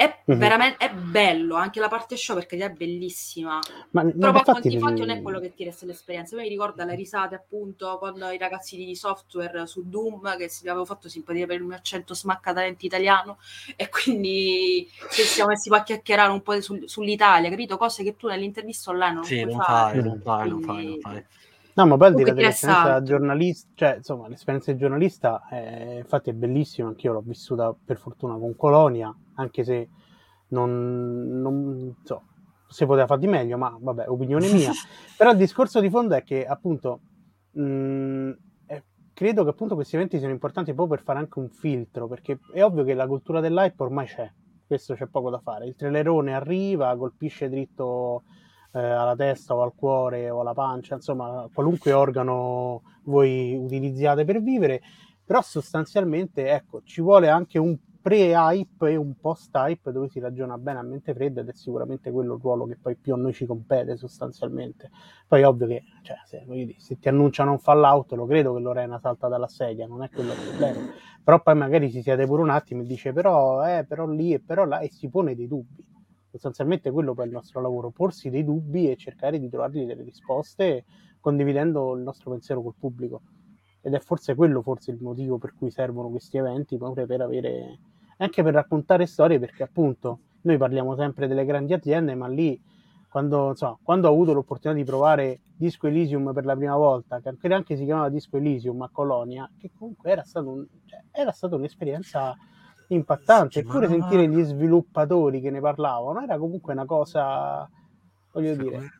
È 0.00 0.22
mm-hmm. 0.30 0.40
veramente 0.40 0.86
è 0.86 0.90
bello 0.94 1.56
anche 1.56 1.78
la 1.78 1.88
parte 1.88 2.16
show 2.16 2.34
perché 2.34 2.56
è 2.56 2.70
bellissima. 2.70 3.58
Ma, 3.90 4.02
Però 4.02 4.30
a 4.30 4.42
conti 4.42 4.78
fatti 4.78 5.00
non 5.00 5.10
è 5.10 5.20
quello 5.20 5.38
che 5.40 5.52
ti 5.52 5.62
resta 5.62 5.84
l'esperienza. 5.84 6.34
Mi 6.36 6.48
ricordo 6.48 6.82
le 6.84 6.94
risate 6.94 7.34
appunto 7.34 7.98
con 7.98 8.16
i 8.32 8.38
ragazzi 8.38 8.78
di 8.78 8.96
software 8.96 9.66
su 9.66 9.86
Doom 9.86 10.38
che 10.38 10.48
si 10.48 10.66
avevo 10.66 10.86
fatto 10.86 11.10
simpatia 11.10 11.44
per 11.44 11.56
il 11.56 11.64
mio 11.64 11.76
accento 11.76 12.14
smaccatalenti 12.14 12.86
italiano 12.86 13.36
e 13.76 13.90
quindi 13.90 14.88
ci 15.10 15.20
siamo 15.20 15.50
messi 15.50 15.68
a 15.70 15.82
chiacchierare 15.82 16.32
un 16.32 16.40
po' 16.40 16.58
sul, 16.62 16.88
sull'Italia, 16.88 17.50
capito? 17.50 17.76
Cose 17.76 18.02
che 18.02 18.16
tu 18.16 18.26
nell'intervista 18.26 18.92
online 18.92 19.14
non 19.14 19.24
sì, 19.24 19.42
puoi 19.42 19.52
non 19.52 19.62
fare. 19.62 20.00
Fai, 20.00 20.08
non 20.08 20.20
fai, 20.22 20.48
non 20.48 20.62
fai, 20.62 20.86
non 20.86 21.00
fai. 21.00 21.24
No, 21.80 21.86
ma 21.86 21.96
poi 21.96 22.08
al 22.08 22.14
di 22.14 22.24
là 22.24 22.32
dell'esperienza 22.34 23.02
giornalista, 23.02 23.70
cioè 23.74 23.96
insomma, 23.96 24.28
l'esperienza 24.28 24.70
di 24.70 24.76
giornalista 24.76 25.46
è, 25.48 25.96
infatti 26.02 26.28
è 26.28 26.34
bellissima, 26.34 26.88
anch'io 26.88 27.12
l'ho 27.12 27.22
vissuta 27.24 27.74
per 27.82 27.96
fortuna 27.96 28.36
con 28.36 28.54
Colonia, 28.54 29.14
anche 29.36 29.64
se 29.64 29.88
non, 30.48 31.40
non 31.40 31.96
so, 32.02 32.24
si 32.68 32.84
poteva 32.84 33.06
fare 33.06 33.20
di 33.20 33.28
meglio, 33.28 33.56
ma 33.56 33.74
vabbè, 33.80 34.10
opinione 34.10 34.48
mia. 34.52 34.72
Però 35.16 35.30
il 35.30 35.38
discorso 35.38 35.80
di 35.80 35.88
fondo 35.88 36.14
è 36.14 36.22
che 36.22 36.44
appunto 36.44 37.00
mh, 37.52 38.30
eh, 38.66 38.84
credo 39.14 39.42
che 39.44 39.50
appunto 39.50 39.74
questi 39.74 39.96
eventi 39.96 40.18
siano 40.18 40.34
importanti 40.34 40.74
proprio 40.74 40.96
per 40.96 41.04
fare 41.04 41.18
anche 41.18 41.38
un 41.38 41.48
filtro, 41.48 42.08
perché 42.08 42.40
è 42.52 42.62
ovvio 42.62 42.84
che 42.84 42.92
la 42.92 43.06
cultura 43.06 43.40
dell'hype 43.40 43.82
ormai 43.82 44.04
c'è, 44.04 44.30
questo 44.66 44.92
c'è 44.92 45.06
poco 45.06 45.30
da 45.30 45.38
fare. 45.38 45.66
Il 45.66 45.76
trailerone 45.76 46.34
arriva, 46.34 46.94
colpisce 46.98 47.48
dritto 47.48 48.24
eh, 48.72 48.78
alla 48.78 49.16
testa 49.16 49.54
o 49.54 49.62
al 49.62 49.74
cuore 49.74 50.30
o 50.30 50.40
alla 50.40 50.54
pancia, 50.54 50.94
insomma, 50.94 51.48
qualunque 51.52 51.92
organo 51.92 52.82
voi 53.04 53.54
utilizziate 53.54 54.24
per 54.24 54.42
vivere, 54.42 54.80
però 55.24 55.42
sostanzialmente, 55.42 56.50
ecco, 56.50 56.82
ci 56.84 57.00
vuole 57.00 57.28
anche 57.28 57.58
un 57.58 57.76
pre-hype 58.00 58.90
e 58.90 58.96
un 58.96 59.14
post-hype 59.20 59.92
dove 59.92 60.08
si 60.08 60.20
ragiona 60.20 60.56
bene 60.56 60.78
a 60.78 60.82
mente 60.82 61.12
fredda 61.12 61.42
ed 61.42 61.48
è 61.48 61.52
sicuramente 61.52 62.10
quello 62.10 62.34
il 62.34 62.40
ruolo 62.40 62.64
che 62.66 62.78
poi 62.80 62.96
più 62.96 63.12
a 63.12 63.16
noi 63.16 63.32
ci 63.32 63.44
compete 63.44 63.96
sostanzialmente. 63.96 64.90
Poi 65.28 65.42
ovvio 65.42 65.66
che 65.66 65.82
cioè, 66.02 66.16
se, 66.24 66.44
dire, 66.48 66.74
se, 66.78 66.98
ti 66.98 67.08
annunciano 67.08 67.52
un 67.52 67.58
fallout 67.58 68.12
lo 68.12 68.26
credo 68.26 68.54
che 68.54 68.60
Lorena 68.60 68.98
salta 68.98 69.28
dalla 69.28 69.48
sedia, 69.48 69.86
non 69.86 70.02
è 70.02 70.08
quello 70.08 70.32
il 70.32 70.38
problema. 70.48 70.80
Però 71.22 71.42
poi 71.42 71.54
magari 71.54 71.90
si 71.90 72.00
siede 72.00 72.26
pure 72.26 72.42
un 72.42 72.50
attimo 72.50 72.82
e 72.82 72.86
dice 72.86 73.12
però, 73.12 73.64
eh, 73.66 73.84
però 73.84 74.06
lì 74.06 74.32
e 74.32 74.40
però 74.40 74.64
là 74.64 74.78
e 74.78 74.90
si 74.90 75.08
pone 75.08 75.34
dei 75.34 75.46
dubbi. 75.46 75.84
Sostanzialmente 76.30 76.90
quello 76.90 77.12
poi 77.12 77.24
è 77.24 77.26
il 77.26 77.34
nostro 77.34 77.60
lavoro, 77.60 77.90
porsi 77.90 78.30
dei 78.30 78.44
dubbi 78.44 78.88
e 78.88 78.96
cercare 78.96 79.38
di 79.40 79.48
trovargli 79.48 79.84
delle 79.84 80.04
risposte 80.04 80.84
condividendo 81.18 81.94
il 81.94 82.02
nostro 82.02 82.30
pensiero 82.30 82.62
col 82.62 82.74
pubblico. 82.78 83.22
Ed 83.80 83.94
è 83.94 83.98
forse 83.98 84.34
quello 84.34 84.62
forse 84.62 84.90
il 84.90 84.98
motivo 85.00 85.38
per 85.38 85.54
cui 85.54 85.70
servono 85.70 86.08
questi 86.08 86.36
eventi 86.36 86.76
proprio 86.76 87.06
per 87.06 87.20
avere 87.20 87.78
anche 88.18 88.42
per 88.42 88.52
raccontare 88.52 89.06
storie 89.06 89.38
perché 89.38 89.62
appunto 89.62 90.20
noi 90.42 90.56
parliamo 90.58 90.94
sempre 90.94 91.26
delle 91.26 91.44
grandi 91.44 91.72
aziende 91.72 92.14
ma 92.14 92.28
lì 92.28 92.60
quando, 93.08 93.54
so, 93.54 93.80
quando 93.82 94.08
ho 94.08 94.12
avuto 94.12 94.32
l'opportunità 94.32 94.78
di 94.78 94.84
provare 94.84 95.40
Disco 95.56 95.88
Elysium 95.88 96.32
per 96.32 96.44
la 96.44 96.54
prima 96.54 96.76
volta 96.76 97.20
che 97.20 97.34
anche 97.52 97.76
si 97.76 97.84
chiamava 97.84 98.08
Disco 98.08 98.36
Elysium 98.36 98.82
a 98.82 98.90
Colonia 98.92 99.50
che 99.58 99.70
comunque 99.76 100.10
era, 100.10 100.22
stato 100.22 100.48
un, 100.48 100.66
cioè, 100.84 101.02
era 101.10 101.32
stata 101.32 101.56
un'esperienza 101.56 102.36
impattante 102.94 103.60
eppure 103.60 103.88
sentire 103.88 104.28
gli 104.28 104.42
sviluppatori 104.42 105.40
che 105.40 105.50
ne 105.50 105.60
parlavano 105.60 106.22
era 106.22 106.38
comunque 106.38 106.72
una 106.72 106.84
cosa 106.84 107.68
voglio 108.32 108.54
dire 108.56 108.90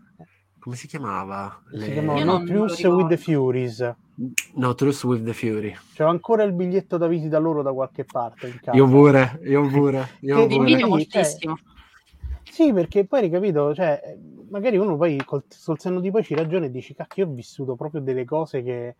come 0.60 0.76
si 0.76 0.86
chiamava? 0.86 1.62
Le... 1.70 1.84
Si 1.84 1.92
chiamava 1.92 2.22
No 2.22 2.44
Truce 2.44 2.86
with 2.86 3.08
the 3.08 3.16
Furies. 3.16 3.94
No 4.56 4.74
Truce 4.74 5.06
with 5.06 5.24
the 5.24 5.32
Fury. 5.32 5.74
C'è 5.94 6.04
ancora 6.04 6.42
il 6.42 6.52
biglietto 6.52 6.98
da 6.98 7.08
visita 7.08 7.38
loro 7.38 7.62
da 7.62 7.72
qualche 7.72 8.04
parte. 8.04 8.60
Io 8.72 8.86
pure, 8.86 9.40
io 9.44 9.66
pure. 9.68 10.06
Io 10.20 10.46
pure. 10.46 10.54
Invidio 10.54 10.88
moltissimo. 10.88 11.56
Cioè, 11.56 12.52
sì, 12.52 12.72
perché 12.74 13.06
poi 13.06 13.22
ricapito, 13.22 13.74
cioè, 13.74 14.18
magari 14.50 14.76
uno 14.76 14.98
poi 14.98 15.24
col, 15.24 15.44
col 15.64 15.78
senno 15.80 15.98
di 15.98 16.10
poi 16.10 16.22
ci 16.22 16.34
ragiona 16.34 16.66
e 16.66 16.70
dici, 16.70 16.94
cacchio, 16.94 17.26
ho 17.26 17.30
vissuto 17.30 17.74
proprio 17.74 18.02
delle 18.02 18.26
cose 18.26 18.62
che... 18.62 18.96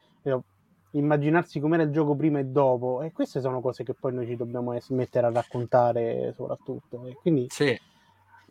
immaginarsi 0.93 1.61
com'era 1.61 1.83
il 1.83 1.91
gioco 1.91 2.15
prima 2.15 2.39
e 2.39 2.45
dopo, 2.45 3.03
e 3.03 3.13
queste 3.13 3.41
sono 3.41 3.61
cose 3.61 3.85
che 3.85 3.95
poi 3.95 4.13
noi 4.13 4.27
ci 4.27 4.37
dobbiamo 4.37 4.77
mettere 4.89 5.27
a 5.27 5.31
raccontare 5.31 6.33
soprattutto. 6.35 7.07
E 7.07 7.15
quindi 7.15 7.47
sì, 7.49 7.79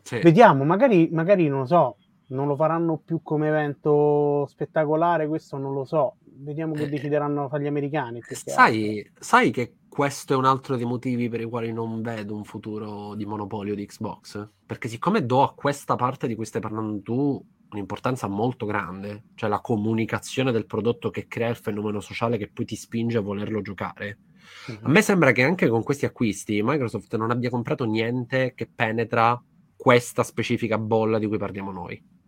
sì. 0.02 0.18
vediamo, 0.20 0.64
magari, 0.64 1.08
magari 1.12 1.48
non 1.48 1.60
lo 1.60 1.66
so, 1.66 1.96
non 2.28 2.46
lo 2.46 2.56
faranno 2.56 2.96
più 3.04 3.22
come 3.22 3.48
evento 3.48 4.46
spettacolare, 4.46 5.28
questo 5.28 5.56
non 5.56 5.72
lo 5.72 5.84
so. 5.84 6.16
Vediamo 6.42 6.74
che 6.74 6.84
eh, 6.84 6.88
decideranno 6.88 7.48
fare 7.48 7.64
gli 7.64 7.68
americani. 7.68 8.20
Sai, 8.22 9.10
sai, 9.18 9.50
che 9.50 9.74
questo 9.88 10.32
è 10.32 10.36
un 10.36 10.46
altro 10.46 10.76
dei 10.76 10.86
motivi 10.86 11.28
per 11.28 11.40
i 11.40 11.44
quali 11.44 11.72
non 11.72 12.00
vedo 12.00 12.34
un 12.34 12.44
futuro 12.44 13.14
di 13.14 13.26
monopolio 13.26 13.74
di 13.74 13.84
Xbox? 13.84 14.48
Perché 14.64 14.88
siccome 14.88 15.26
do 15.26 15.42
a 15.42 15.52
questa 15.54 15.96
parte 15.96 16.26
di 16.26 16.34
cui 16.34 16.46
stai 16.46 16.60
parlando 16.60 17.02
tu 17.02 17.44
un'importanza 17.70 18.26
molto 18.26 18.66
grande, 18.66 19.24
cioè 19.34 19.48
la 19.48 19.60
comunicazione 19.60 20.52
del 20.52 20.66
prodotto 20.66 21.10
che 21.10 21.26
crea 21.26 21.48
il 21.48 21.56
fenomeno 21.56 22.00
sociale 22.00 22.36
che 22.36 22.50
poi 22.50 22.64
ti 22.64 22.76
spinge 22.76 23.18
a 23.18 23.22
volerlo 23.22 23.62
giocare. 23.62 24.18
Uh-huh. 24.66 24.78
A 24.82 24.88
me 24.88 25.02
sembra 25.02 25.32
che 25.32 25.42
anche 25.42 25.68
con 25.68 25.82
questi 25.82 26.04
acquisti 26.04 26.60
Microsoft 26.62 27.16
non 27.16 27.30
abbia 27.30 27.50
comprato 27.50 27.84
niente 27.84 28.54
che 28.54 28.68
penetra 28.68 29.40
questa 29.76 30.22
specifica 30.22 30.78
bolla 30.78 31.18
di 31.18 31.26
cui 31.26 31.38
parliamo 31.38 31.70
noi 31.70 32.18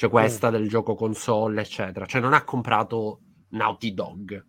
cioè 0.00 0.08
questa 0.08 0.48
mm. 0.48 0.52
del 0.52 0.66
gioco 0.66 0.94
console, 0.94 1.60
eccetera. 1.60 2.06
Cioè 2.06 2.22
non 2.22 2.32
ha 2.32 2.42
comprato 2.42 3.20
Naughty 3.50 3.92
Dog, 3.92 4.46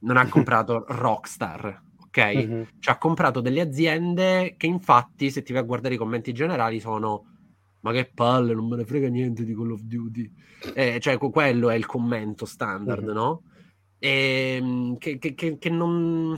non 0.00 0.16
ha 0.16 0.28
comprato 0.28 0.84
Rockstar, 0.90 1.82
ok? 2.02 2.34
Mm-hmm. 2.34 2.62
Cioè 2.80 2.94
ha 2.94 2.98
comprato 2.98 3.40
delle 3.40 3.60
aziende 3.60 4.56
che 4.56 4.66
infatti, 4.66 5.30
se 5.30 5.44
ti 5.44 5.52
vai 5.52 5.62
a 5.62 5.64
guardare 5.64 5.94
i 5.94 5.98
commenti 5.98 6.32
generali, 6.32 6.80
sono 6.80 7.37
ma 7.80 7.92
che 7.92 8.10
palle, 8.12 8.54
non 8.54 8.68
me 8.68 8.76
ne 8.76 8.84
frega 8.84 9.08
niente 9.08 9.44
di 9.44 9.54
Call 9.54 9.72
of 9.72 9.80
Duty. 9.82 10.32
Eh, 10.74 10.98
cioè 11.00 11.18
quello 11.18 11.70
è 11.70 11.74
il 11.74 11.86
commento 11.86 12.44
standard, 12.44 13.04
mm-hmm. 13.04 13.14
no? 13.14 13.42
E, 13.98 14.56
ehm, 14.60 14.98
che, 14.98 15.18
che, 15.18 15.34
che, 15.34 15.58
che 15.58 15.70
non 15.70 16.36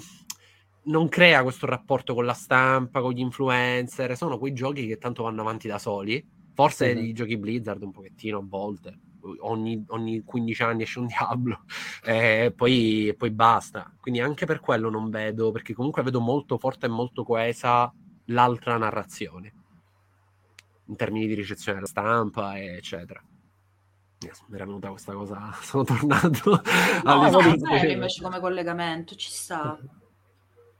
non 0.83 1.09
crea 1.09 1.43
questo 1.43 1.67
rapporto 1.67 2.15
con 2.15 2.25
la 2.25 2.33
stampa, 2.33 3.01
con 3.01 3.13
gli 3.13 3.21
influencer, 3.21 4.17
sono 4.17 4.39
quei 4.39 4.53
giochi 4.55 4.87
che 4.87 4.97
tanto 4.97 5.23
vanno 5.23 5.43
avanti 5.43 5.69
da 5.69 5.79
soli 5.79 6.27
Forse 6.61 6.95
mm-hmm. 6.95 7.05
i 7.05 7.13
giochi 7.15 7.39
Blizzard 7.39 7.83
un 7.83 7.91
pochettino 7.91 8.39
a 8.39 8.45
volte, 8.45 8.99
ogni, 9.41 9.83
ogni 9.89 10.23
15 10.23 10.63
anni 10.63 10.83
esce 10.83 10.99
un 10.99 11.07
Diablo 11.09 11.65
e 12.05 12.53
poi, 12.55 13.15
poi, 13.17 13.31
basta. 13.31 13.91
Quindi 13.99 14.21
anche 14.21 14.45
per 14.45 14.61
quello 14.61 14.91
non 14.91 15.09
vedo, 15.09 15.53
perché 15.53 15.73
comunque 15.73 16.03
vedo 16.03 16.21
molto 16.21 16.59
forte 16.59 16.85
e 16.85 16.91
molto 16.91 17.25
coesa 17.25 17.91
l'altra 18.27 18.77
narrazione 18.77 19.55
in 20.91 20.97
termini 20.97 21.27
di 21.27 21.35
ricezione 21.35 21.79
della 21.79 21.89
stampa, 21.89 22.59
eccetera. 22.59 23.23
Yes, 24.23 24.43
mi 24.49 24.57
era 24.57 24.67
venuta 24.67 24.91
questa 24.91 25.15
cosa, 25.15 25.51
sono 25.63 25.85
tornato 25.85 26.61
no, 27.05 27.31
no, 27.31 27.41
invece 27.41 28.23
come 28.23 28.39
collegamento, 28.39 29.15
ci 29.15 29.31
sta. 29.31 29.79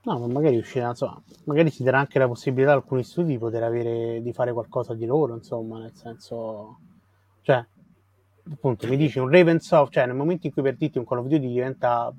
No, 0.03 0.19
ma 0.19 0.27
magari 0.27 0.57
uscirà, 0.57 0.89
insomma, 0.89 1.21
magari 1.45 1.71
si 1.71 1.83
darà 1.83 1.99
anche 1.99 2.19
la 2.19 2.27
possibilità 2.27 2.71
a 2.71 2.75
alcuni 2.75 3.03
studi 3.03 3.33
di 3.33 3.37
poter 3.37 3.63
avere, 3.63 4.21
di 4.21 4.33
fare 4.33 4.51
qualcosa 4.51 4.93
di 4.93 5.05
loro, 5.05 5.35
insomma, 5.35 5.79
nel 5.79 5.93
senso, 5.93 6.79
cioè, 7.41 7.63
appunto, 8.51 8.87
mi 8.87 8.97
dici 8.97 9.19
un 9.19 9.29
Ravensoft, 9.29 9.93
cioè 9.93 10.05
nel 10.07 10.15
momento 10.15 10.47
in 10.47 10.53
cui 10.53 10.61
per 10.61 10.75
dirti 10.75 10.97
un 10.97 11.05
Call 11.05 11.19
of 11.19 11.27
Duty 11.27 11.47
diventa, 11.47 12.13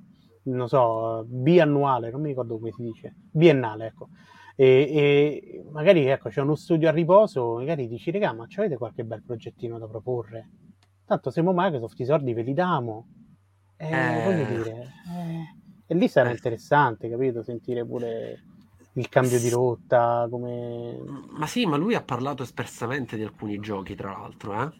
non 0.44 0.68
so, 0.68 1.24
biannuale, 1.26 2.10
non 2.10 2.20
mi 2.20 2.28
ricordo 2.28 2.56
come 2.56 2.72
si 2.72 2.82
dice, 2.82 3.14
biennale, 3.30 3.86
ecco, 3.86 4.08
e, 4.54 4.66
e 4.66 5.64
magari, 5.70 6.06
ecco, 6.06 6.28
c'è 6.28 6.40
uno 6.40 6.54
studio 6.54 6.88
a 6.88 6.92
riposo, 6.92 7.54
magari 7.54 7.88
dici, 7.88 8.10
regà, 8.10 8.32
ma 8.32 8.46
avete 8.54 8.76
qualche 8.76 9.04
bel 9.04 9.22
progettino 9.22 9.78
da 9.78 9.86
proporre? 9.86 10.50
Tanto 11.04 11.30
siamo 11.30 11.52
Microsoft, 11.54 11.98
i 12.00 12.04
soldi 12.04 12.32
ve 12.32 12.42
li 12.42 12.54
diamo, 12.54 13.06
eh, 13.76 13.90
eh... 13.90 14.22
voglio 14.24 14.44
dire... 14.44 14.70
Eh 15.08 15.60
e 15.92 15.94
lì 15.94 16.08
sarà 16.08 16.30
eh. 16.30 16.32
interessante, 16.32 17.10
capito? 17.10 17.42
Sentire 17.42 17.84
pure 17.84 18.42
il 18.94 19.08
cambio 19.10 19.38
di 19.38 19.50
rotta, 19.50 20.26
come... 20.30 20.98
Ma 21.28 21.46
sì, 21.46 21.66
ma 21.66 21.76
lui 21.76 21.94
ha 21.94 22.02
parlato 22.02 22.42
espressamente 22.42 23.16
di 23.16 23.22
alcuni 23.22 23.58
giochi, 23.58 23.94
tra 23.94 24.12
l'altro, 24.12 24.54
eh? 24.54 24.70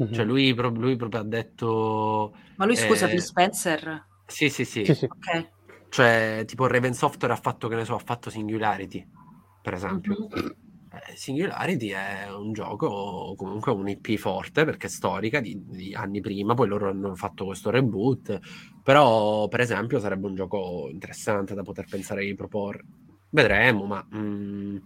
Mm-hmm. 0.00 0.12
Cioè 0.12 0.24
lui, 0.24 0.54
lui, 0.54 0.94
proprio 0.94 1.20
ha 1.20 1.24
detto... 1.24 2.36
Ma 2.54 2.66
lui 2.66 2.76
scusa, 2.76 3.06
eh... 3.06 3.10
Phil 3.10 3.20
Spencer? 3.20 4.06
Sì, 4.26 4.48
sì, 4.48 4.64
sì. 4.64 4.84
sì, 4.84 4.94
sì. 4.94 5.04
Ok. 5.06 5.50
Cioè, 5.94 6.42
tipo 6.44 6.66
Raven 6.66 6.92
Software 6.92 7.34
ha 7.34 7.36
fatto, 7.36 7.68
che 7.68 7.76
ne 7.76 7.84
so, 7.84 7.94
ha 7.94 8.00
fatto 8.00 8.28
Singularity, 8.28 9.06
per 9.62 9.74
esempio. 9.74 10.26
Mm-hmm. 10.26 10.46
Eh, 10.90 11.14
Singularity 11.14 11.90
è 11.90 12.32
un 12.32 12.52
gioco 12.52 13.34
comunque 13.36 13.70
un 13.70 13.88
IP 13.88 14.16
forte 14.16 14.64
perché 14.64 14.88
è 14.88 14.90
storica 14.90 15.38
di, 15.38 15.56
di, 15.64 15.94
anni 15.94 16.20
prima, 16.20 16.54
poi 16.54 16.66
loro 16.66 16.90
hanno 16.90 17.14
fatto 17.14 17.44
questo 17.44 17.70
reboot, 17.70 18.40
però 18.82 19.46
per 19.46 19.60
esempio 19.60 20.00
sarebbe 20.00 20.26
un 20.26 20.34
gioco 20.34 20.88
interessante 20.90 21.54
da 21.54 21.62
poter 21.62 21.84
pensare 21.88 22.24
di 22.24 22.34
proporre. 22.34 22.84
Vedremo, 23.30 23.84
ma 23.84 24.04
mh, 24.10 24.18
mm, 24.18 24.76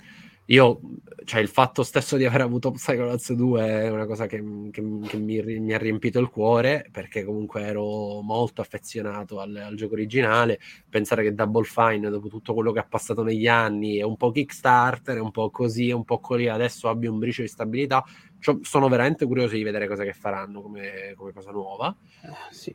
io, 0.51 0.81
cioè 1.25 1.41
il 1.43 1.49
fatto 1.49 1.83
stesso 1.83 2.17
di 2.17 2.25
aver 2.25 2.41
avuto 2.41 2.71
Psychonauts 2.71 3.35
2 3.35 3.67
è 3.67 3.91
una 3.91 4.07
cosa 4.07 4.25
che, 4.25 4.43
che, 4.71 4.83
che 5.07 5.17
mi, 5.19 5.43
mi, 5.43 5.73
ha 5.75 5.79
riempito 5.79 6.19
il 6.21 6.31
cuore 6.31 6.89
perché 6.91 7.23
comunque 7.23 7.61
ero 7.63 8.23
molto 8.23 8.63
affezionato 8.63 9.41
al, 9.41 9.55
al, 9.57 9.75
gioco 9.75 9.93
originale. 9.93 10.59
Pensare 10.89 11.23
che 11.23 11.35
Double 11.35 11.65
Fine, 11.65 12.09
dopo 12.09 12.29
tutto 12.29 12.55
quello 12.55 12.73
che 12.73 12.79
ha 12.79 12.87
passato 12.89 13.23
negli 13.23 13.47
anni, 13.47 13.99
è 13.99 14.05
un 14.05 14.17
po' 14.17 14.31
Kickstarter, 14.31 15.17
è 15.19 15.21
un 15.21 15.33
po' 15.33 15.51
così, 15.51 15.91
è 15.91 15.95
un 15.95 16.05
po' 16.05 16.19
così, 16.19 16.49
adesso 16.49 16.89
abbia 16.89 17.11
un 17.11 17.19
briciolo 17.19 17.47
di 17.47 17.53
stabilità. 17.53 18.03
Cioè, 18.39 18.57
sono 18.63 18.89
veramente 18.89 19.27
curioso 19.27 19.55
di 19.55 19.63
vedere 19.63 19.87
cosa 19.87 20.05
che 20.05 20.15
faranno 20.15 20.63
come, 20.63 21.13
come 21.15 21.33
cosa 21.35 21.51
nuova. 21.51 21.95
Eh, 22.23 22.55
sì 22.55 22.75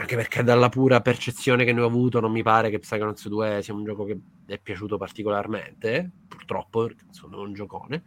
anche 0.00 0.16
perché 0.16 0.42
dalla 0.42 0.70
pura 0.70 1.00
percezione 1.02 1.64
che 1.64 1.74
ne 1.74 1.82
ho 1.82 1.86
avuto 1.86 2.20
non 2.20 2.32
mi 2.32 2.42
pare 2.42 2.70
che 2.70 2.78
Psychonauts 2.78 3.28
2 3.28 3.60
sia 3.62 3.74
un 3.74 3.84
gioco 3.84 4.04
che 4.04 4.18
è 4.46 4.58
piaciuto 4.58 4.96
particolarmente, 4.96 6.10
purtroppo, 6.26 6.86
perché 6.86 7.04
sono 7.10 7.40
un 7.42 7.52
giocone. 7.52 8.02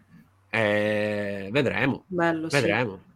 Eh, 0.50 1.50
vedremo. 1.52 2.04
Bello, 2.08 2.48
vedremo. 2.48 3.00
Sì. 3.06 3.12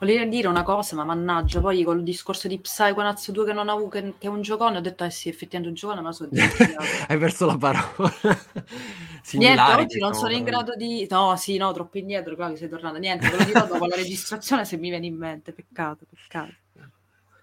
Volevo 0.00 0.24
dire 0.28 0.48
una 0.48 0.64
cosa, 0.64 0.96
ma 0.96 1.04
mannaggia, 1.04 1.60
poi 1.60 1.84
col 1.84 2.02
discorso 2.02 2.48
di 2.48 2.58
Psychonauts 2.58 3.30
2 3.30 3.44
che 3.44 3.52
non 3.52 3.68
avevo, 3.68 3.88
che, 3.88 4.14
che, 4.18 4.26
è 4.26 4.30
un 4.30 4.42
giocone, 4.42 4.78
ho 4.78 4.80
detto, 4.80 5.04
eh 5.04 5.10
sì, 5.10 5.28
effettivamente 5.28 5.68
un 5.68 5.74
giocone, 5.74 6.00
ma 6.00 6.10
sono 6.10 6.30
Hai 7.06 7.18
perso 7.18 7.46
la 7.46 7.56
parola. 7.56 7.86
Niente, 9.32 9.62
oggi 9.62 9.98
non 10.00 10.14
sono 10.14 10.32
in 10.32 10.42
grado 10.42 10.74
di... 10.74 11.06
No, 11.08 11.36
sì, 11.36 11.56
no, 11.56 11.70
troppo 11.72 11.98
indietro, 11.98 12.34
Claudio, 12.34 12.56
sei 12.56 12.68
tornato. 12.68 12.98
Niente, 12.98 13.28
ve 13.28 13.36
lo 13.36 13.44
dirò 13.44 13.66
dopo 13.66 13.86
la 13.86 13.94
registrazione 13.94 14.64
se 14.64 14.76
mi 14.76 14.88
viene 14.90 15.06
in 15.06 15.16
mente, 15.16 15.52
peccato, 15.52 16.04
peccato. 16.08 16.52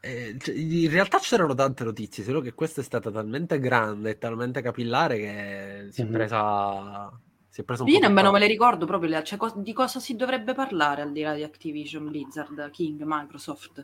Eh, 0.05 0.35
cioè, 0.39 0.53
in 0.55 0.87
realtà 0.91 1.17
c'erano 1.17 1.55
tante 1.55 1.83
notizie, 1.83 2.23
solo 2.23 2.39
che 2.39 2.53
questa 2.53 2.81
è 2.81 2.83
stata 2.83 3.09
talmente 3.09 3.57
grande 3.59 4.11
e 4.11 4.17
talmente 4.19 4.61
capillare 4.61 5.17
che 5.17 5.87
si 5.89 6.01
è 6.01 6.05
mhm. 6.05 6.11
presa. 6.11 7.11
Si 7.49 7.61
è 7.61 7.63
presa 7.63 7.81
un 7.81 7.89
Io 7.89 7.97
nemmeno 7.99 8.31
me 8.31 8.37
le 8.37 8.45
ricordo 8.45 8.85
proprio 8.85 9.23
cioè, 9.23 9.39
co- 9.39 9.53
di 9.55 9.73
cosa 9.73 9.99
si 9.99 10.15
dovrebbe 10.15 10.53
parlare 10.53 11.01
al 11.01 11.11
di 11.11 11.21
là 11.21 11.33
di 11.33 11.41
Activision, 11.41 12.07
Blizzard, 12.07 12.69
King, 12.69 13.01
Microsoft. 13.03 13.83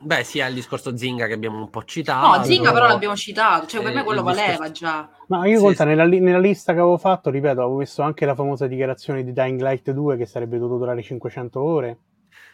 Beh, 0.00 0.22
sia 0.22 0.46
il 0.46 0.54
discorso 0.54 0.96
Zinga 0.96 1.26
che 1.26 1.32
abbiamo 1.32 1.58
un 1.58 1.70
po' 1.70 1.82
citato. 1.82 2.36
No, 2.36 2.44
Zinga 2.44 2.72
però 2.72 2.86
l'abbiamo 2.86 3.16
citato, 3.16 3.66
cioè 3.66 3.82
per 3.82 3.90
Eh, 3.90 3.94
me 3.96 4.04
quello 4.04 4.20
il 4.20 4.26
valeva 4.26 4.68
discorso- 4.68 4.72
già. 4.72 5.10
Ma 5.26 5.44
io 5.48 5.58
Sì, 5.58 5.64
conta, 5.64 5.82
sì. 5.82 5.88
Nella, 5.88 6.04
li- 6.04 6.20
nella 6.20 6.38
lista 6.38 6.72
che 6.72 6.78
avevo 6.78 6.98
fatto, 6.98 7.30
ripeto, 7.30 7.60
avevo 7.60 7.78
messo 7.78 8.02
anche 8.02 8.24
la 8.24 8.36
famosa 8.36 8.68
dichiarazione 8.68 9.24
di 9.24 9.32
Dying 9.32 9.60
Light 9.60 9.90
2 9.90 10.16
che 10.16 10.24
sarebbe 10.26 10.56
dovuto 10.58 10.78
durare 10.78 11.02
500 11.02 11.60
ore. 11.60 11.98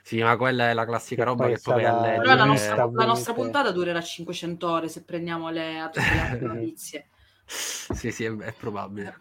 Sì, 0.07 0.23
ma 0.23 0.37
quella 0.37 0.69
è 0.69 0.75
la 0.75 0.85
classica 0.85 1.23
Che 1.23 1.29
roba 1.31 1.47
che 1.47 1.55
è 1.55 1.59
poi 1.63 1.75
vai 1.77 1.85
a 1.87 1.93
stata 1.93 2.21
Però 2.21 2.35
la 2.35 2.45
nostra, 2.45 2.75
rivista, 2.75 3.01
la 3.03 3.07
nostra 3.07 3.33
puntata 3.33 3.71
durerà 3.71 4.03
500 4.03 4.71
ore 4.71 4.89
se 4.89 5.03
prendiamo 5.03 5.49
le, 5.49 5.91
notizie. 6.43 7.09
Sì, 7.47 8.11
sì, 8.11 8.25
è, 8.25 8.37
è 8.37 8.53
probabile. 8.53 9.19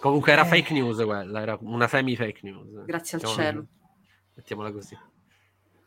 Comunque 0.00 0.32
era 0.32 0.42
Eh. 0.42 0.46
fake 0.46 0.72
news 0.72 0.96
quella, 1.04 1.40
era 1.40 1.56
una 1.60 1.86
semi 1.86 2.16
fake 2.16 2.40
news. 2.42 2.84
Grazie 2.86 3.18
al 3.18 3.22
Mettiamola- 3.22 3.50
cielo. 3.52 3.66
Mettiamola 4.34 4.72
così. 4.72 4.98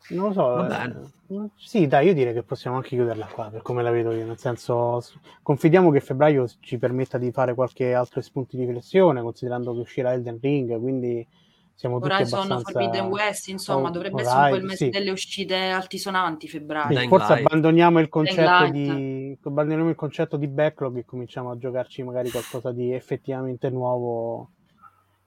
Non 0.08 0.28
lo 0.28 0.32
so. 0.32 0.42
Va 0.42 0.84
eh, 0.84 0.88
bene. 0.88 1.50
sì, 1.56 1.86
dai, 1.86 2.06
io 2.06 2.14
direi 2.14 2.32
che 2.32 2.42
possiamo 2.42 2.76
anche 2.76 2.88
chiuderla 2.90 3.26
qua, 3.26 3.50
per 3.50 3.60
come 3.60 3.82
la 3.82 3.90
vedo 3.90 4.12
io. 4.12 4.24
Nel 4.24 4.38
senso, 4.38 5.02
confidiamo 5.42 5.90
che 5.90 6.00
febbraio 6.00 6.46
ci 6.60 6.78
permetta 6.78 7.18
di 7.18 7.30
fare 7.30 7.52
qualche 7.54 7.92
altro 7.92 8.22
spunto 8.22 8.56
di 8.56 8.64
riflessione, 8.64 9.20
considerando 9.20 9.74
che 9.74 9.80
uscirà 9.80 10.12
Elden 10.14 10.38
Ring, 10.40 10.78
quindi 10.80 11.26
siamo 11.74 11.98
tutti 11.98 12.12
Horizon 12.12 12.40
abbastanza... 12.40 12.70
Forbidden 12.70 13.06
West, 13.06 13.48
insomma, 13.48 13.88
Oh, 13.88 13.90
dovrebbe 13.90 14.22
essere 14.22 14.40
un 14.40 14.48
po' 14.50 14.56
il 14.56 14.64
mese 14.64 14.84
sì. 14.84 14.90
delle 14.90 15.10
uscite 15.10 15.56
altisonanti, 15.56 16.48
febbraio. 16.48 16.98
Sì, 16.98 17.08
forse 17.08 17.32
abbandoniamo 17.32 17.98
il 18.00 18.08
di 18.70 19.38
abbandoniamo 19.42 19.90
il 19.90 19.96
concetto 19.96 20.36
di 20.36 20.48
backlog 20.48 20.98
e 20.98 21.04
cominciamo 21.04 21.50
a 21.50 21.58
giocarci 21.58 22.02
magari 22.02 22.30
qualcosa 22.30 22.72
di 22.72 22.92
effettivamente 22.92 23.68
nuovo 23.70 24.50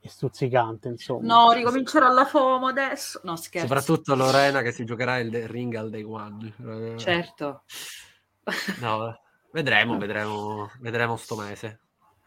e 0.00 0.08
stuzzicante, 0.08 0.88
insomma. 0.88 1.26
No, 1.26 1.52
ricomincerò 1.52 2.12
la 2.12 2.24
FOMO 2.24 2.66
adesso. 2.66 3.20
No, 3.24 3.36
scherzo. 3.36 3.66
Soprattutto 3.66 4.14
Lorena 4.14 4.62
che 4.62 4.72
si 4.72 4.84
giocherà 4.84 5.18
il 5.18 5.48
ring 5.48 5.74
al 5.74 5.90
day 5.90 6.02
one. 6.02 6.96
Certo. 6.96 7.62
No, 8.80 9.18
vedremo, 9.52 9.96
vedremo, 9.98 10.70
vedremo 10.80 11.16
sto 11.16 11.36
mese. 11.36 11.80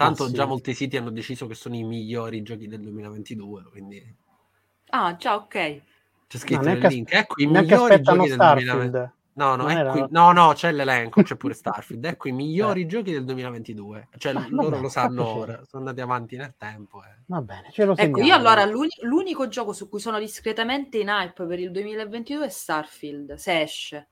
Tanto 0.03 0.23
Ah, 0.23 0.28
sì. 0.28 0.34
già 0.34 0.45
molti 0.45 0.73
siti 0.73 0.98
hanno 0.98 1.11
deciso 1.11 1.45
che 1.48 1.53
sono 1.56 1.76
i 1.76 1.84
migliori 1.84 2.41
giochi 2.41 2.68
del 2.68 2.82
2022, 2.82 3.64
quindi 3.69 4.15
ah, 4.90 5.15
già, 5.15 5.36
ok. 5.36 5.82
c'è 6.28 6.38
scritto 6.38 6.61
No, 6.61 6.73
nel 6.73 6.80
link. 6.88 7.14
Ecco 7.14 7.41
i 7.41 7.45
migliori 7.45 8.02
giochi 8.02 8.28
del 8.28 8.36
2022. 8.38 8.64
Starfield. 8.88 9.11
No, 9.34 9.56
no, 9.56 9.69
ecco 9.69 9.80
era- 9.80 9.95
i- 9.98 10.07
no, 10.10 10.32
no, 10.34 10.52
c'è 10.53 10.72
l'elenco, 10.73 11.22
c'è 11.23 11.36
pure 11.36 11.53
Starfield. 11.56 12.03
Ecco 12.03 12.28
i 12.28 12.32
migliori 12.34 12.86
giochi 12.86 13.11
del 13.11 13.23
2022. 13.26 14.10
Cioè, 14.18 14.34
Ah, 14.34 14.45
loro 14.49 14.69
vabbè, 14.72 14.82
lo 14.82 14.90
sanno 14.90 15.26
ora, 15.28 15.61
sono 15.69 15.84
andati 15.88 16.02
avanti 16.02 16.36
nel 16.36 16.53
tempo. 16.57 17.02
eh. 17.03 17.15
Va 17.28 17.41
bene, 17.41 17.69
ce 17.72 17.86
lo 17.86 17.91
Ecco, 17.94 18.02
segniamo. 18.02 18.28
io 18.28 18.36
allora 18.36 18.65
l'uni- 18.65 18.90
l'unico 19.03 19.48
gioco 19.48 19.72
su 19.72 19.88
cui 19.88 19.99
sono 19.99 20.19
discretamente 20.19 20.98
in 20.98 21.07
hype 21.07 21.45
per 21.45 21.60
il 21.60 21.72
2022 21.72 22.45
è 22.45 22.49
Starfield, 22.49 23.36
se 23.36 23.61
esce. 23.61 24.07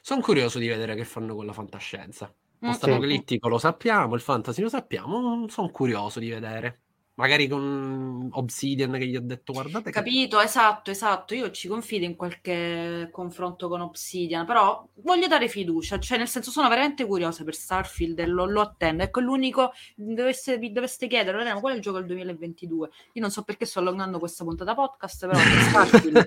Sono 0.00 0.20
curioso 0.20 0.58
di 0.58 0.68
vedere 0.68 0.94
che 0.94 1.04
fanno 1.04 1.34
con 1.34 1.44
la 1.46 1.52
fantascienza. 1.52 2.32
Post-apocalittico 2.72 3.48
lo 3.48 3.58
sappiamo, 3.58 4.14
il 4.14 4.20
fantasy 4.20 4.62
lo 4.62 4.68
sappiamo, 4.68 5.46
sono 5.48 5.70
curioso 5.70 6.18
di 6.18 6.30
vedere. 6.30 6.80
Magari 7.16 7.48
con 7.48 8.28
Obsidian 8.30 8.92
che 8.92 9.06
gli 9.06 9.16
ho 9.16 9.22
detto 9.22 9.54
guardate 9.54 9.84
che 9.84 9.90
Capito, 9.90 10.38
esatto, 10.38 10.90
esatto. 10.90 11.34
Io 11.34 11.50
ci 11.50 11.66
confido 11.66 12.04
in 12.04 12.14
qualche 12.14 13.08
confronto 13.10 13.68
con 13.68 13.80
Obsidian, 13.80 14.44
però 14.44 14.86
voglio 14.96 15.26
dare 15.26 15.48
fiducia, 15.48 15.98
cioè 15.98 16.18
nel 16.18 16.28
senso 16.28 16.50
sono 16.50 16.68
veramente 16.68 17.06
curiosa 17.06 17.42
per 17.42 17.54
Starfield 17.54 18.18
e 18.18 18.26
lo, 18.26 18.44
lo 18.44 18.60
attendo. 18.60 19.02
Ecco, 19.02 19.20
l'unico, 19.20 19.72
dovesse, 19.94 20.58
vi 20.58 20.72
doveste 20.72 21.06
chiedere, 21.06 21.38
Lorena, 21.38 21.58
qual 21.58 21.72
è 21.72 21.76
il 21.76 21.82
gioco 21.82 21.96
del 21.98 22.06
2022? 22.08 22.90
Io 23.14 23.20
non 23.22 23.30
so 23.30 23.44
perché 23.44 23.64
sto 23.64 23.78
allungando 23.78 24.18
questa 24.18 24.44
puntata 24.44 24.74
podcast, 24.74 25.26
però 25.26 25.38
per 25.38 25.62
Starfield... 25.70 26.24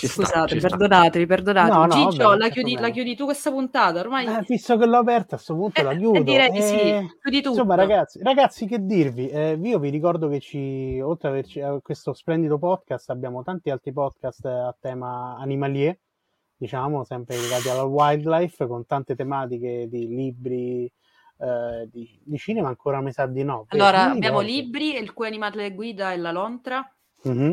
Ci 0.00 0.06
Scusate, 0.06 0.58
sta. 0.58 0.68
perdonatevi, 0.68 1.26
perdonatevi. 1.26 1.76
No, 1.76 1.84
no, 1.84 2.10
Gigio, 2.10 2.34
la, 2.34 2.48
chiudi, 2.48 2.74
la 2.78 2.88
chiudi 2.88 3.14
tu 3.14 3.24
questa 3.26 3.50
puntata? 3.50 4.00
Ormai... 4.00 4.24
Eh, 4.26 4.44
visto 4.48 4.78
che 4.78 4.86
l'ho 4.86 4.96
aperta, 4.96 5.34
a 5.34 5.38
questo 5.38 5.54
punto 5.54 5.82
la 5.82 5.90
Eh, 5.92 5.96
chiudo. 5.98 6.18
eh, 6.18 6.22
direi 6.24 6.50
di 6.50 6.62
sì, 6.62 6.74
Eh, 6.74 7.06
chiudi 7.20 7.36
tutto. 7.38 7.48
Insomma, 7.50 7.74
ragazzi, 7.74 8.18
ragazzi, 8.22 8.66
che 8.66 8.84
dirvi? 8.84 9.28
Eh, 9.28 9.58
io 9.62 9.78
vi 9.78 9.90
ricordo 9.90 10.28
che 10.28 10.40
ci, 10.40 10.98
oltre 11.02 11.28
ad 11.28 11.34
averci 11.34 11.60
a 11.60 11.78
questo 11.82 12.14
splendido 12.14 12.58
podcast, 12.58 13.10
abbiamo 13.10 13.42
tanti 13.42 13.68
altri 13.68 13.92
podcast 13.92 14.44
a 14.46 14.74
tema 14.80 15.36
animalier, 15.38 15.98
diciamo, 16.56 17.04
sempre 17.04 17.36
legati 17.36 17.68
alla 17.68 17.82
wildlife, 17.84 18.66
con 18.66 18.86
tante 18.86 19.14
tematiche 19.14 19.86
di 19.88 20.08
libri, 20.08 20.84
eh, 21.38 21.88
di, 21.90 22.18
di 22.24 22.36
cinema, 22.38 22.68
ancora 22.68 23.00
mi 23.02 23.12
sa 23.12 23.26
di 23.26 23.42
no. 23.44 23.66
Allora, 23.68 24.10
abbiamo 24.12 24.40
libri, 24.40 24.96
il 24.96 25.12
cui 25.12 25.26
animale 25.26 25.72
guida 25.74 26.12
è 26.12 26.16
la 26.16 26.32
lontra, 26.32 26.90
Mhm. 27.22 27.52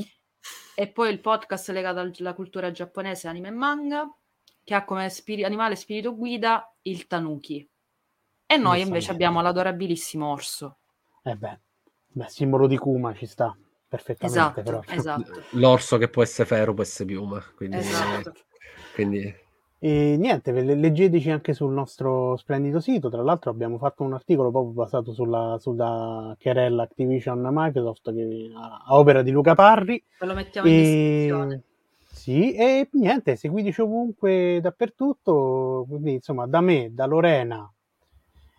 E 0.80 0.88
poi 0.90 1.10
il 1.10 1.22
podcast 1.22 1.70
legato 1.70 1.98
al- 1.98 2.14
alla 2.20 2.36
cultura 2.36 2.70
giapponese, 2.70 3.28
anime 3.28 3.48
e 3.48 3.52
manga, 3.52 4.08
che 4.64 4.76
ha 4.76 4.86
come 4.86 5.10
spiri- 5.10 5.44
animale 5.44 5.76
spirito 5.76 6.16
guida 6.16 6.72
il 6.84 7.08
tanuki. 7.08 7.68
E 8.46 8.58
noi 8.58 8.82
invece 8.82 9.10
abbiamo 9.10 9.42
l'adorabilissimo 9.42 10.30
orso. 10.30 10.78
Eh 11.24 11.36
beh, 11.36 11.60
beh, 12.10 12.30
simbolo 12.30 12.68
di 12.68 12.78
Kuma 12.78 13.12
ci 13.16 13.26
sta 13.26 13.58
perfettamente. 13.88 14.40
Esatto, 14.40 14.62
però. 14.62 14.82
esatto. 14.88 15.44
L'orso 15.54 15.98
che 15.98 16.10
può 16.10 16.22
essere 16.22 16.48
ferro, 16.48 16.76
può 16.76 16.84
essere 16.84 17.06
piuma. 17.06 17.44
Quindi, 17.56 17.78
esatto. 17.78 18.34
quindi 18.94 19.36
E 19.80 20.16
niente, 20.18 20.52
leggeteci 20.52 21.30
anche 21.30 21.54
sul 21.54 21.72
nostro 21.72 22.36
splendido 22.38 22.80
sito. 22.80 23.10
Tra 23.10 23.22
l'altro, 23.22 23.52
abbiamo 23.52 23.78
fatto 23.78 24.04
un 24.04 24.14
articolo 24.14 24.50
proprio 24.50 24.74
basato 24.74 25.14
sulla, 25.14 25.58
sulla 25.60 26.36
querella 26.40 26.84
Activision 26.84 27.48
Microsoft 27.52 28.12
che, 28.12 28.52
a, 28.56 28.84
a 28.88 28.98
opera 28.98 29.22
di 29.22 29.30
Luca 29.30 29.54
Parri. 29.54 30.04
Ve 30.20 30.26
lo 30.26 30.34
mettiamo 30.34 30.68
in 30.68 30.76
descrizione. 30.76 31.54
E, 31.54 31.62
sì, 32.08 32.56
e 32.56 32.90
niente, 32.94 33.36
seguiteci 33.36 33.82
ovunque, 33.82 34.60
dappertutto. 34.62 35.86
Quindi, 35.88 36.14
insomma, 36.14 36.48
da 36.48 36.62
me, 36.62 36.90
da 36.92 37.06
Lorena 37.06 37.72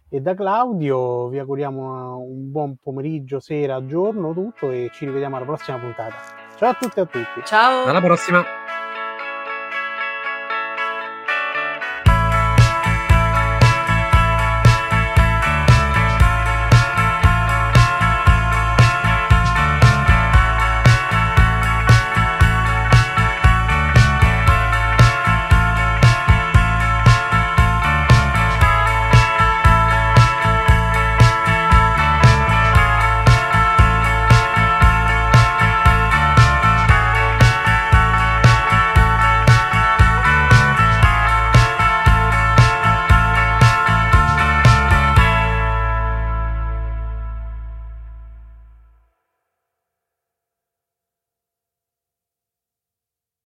e 0.08 0.20
da 0.20 0.34
Claudio, 0.34 1.26
vi 1.26 1.40
auguriamo 1.40 2.18
un 2.18 2.50
buon 2.52 2.76
pomeriggio, 2.80 3.40
sera, 3.40 3.84
giorno, 3.84 4.32
tutto. 4.32 4.70
E 4.70 4.88
ci 4.92 5.04
rivediamo 5.04 5.34
alla 5.34 5.44
prossima 5.44 5.78
puntata. 5.78 6.14
Ciao 6.56 6.70
a 6.70 6.74
tutti 6.74 6.98
e 7.00 7.02
a 7.02 7.06
tutti. 7.06 7.40
Ciao! 7.44 7.88
alla 7.88 8.00
prossima. 8.00 8.67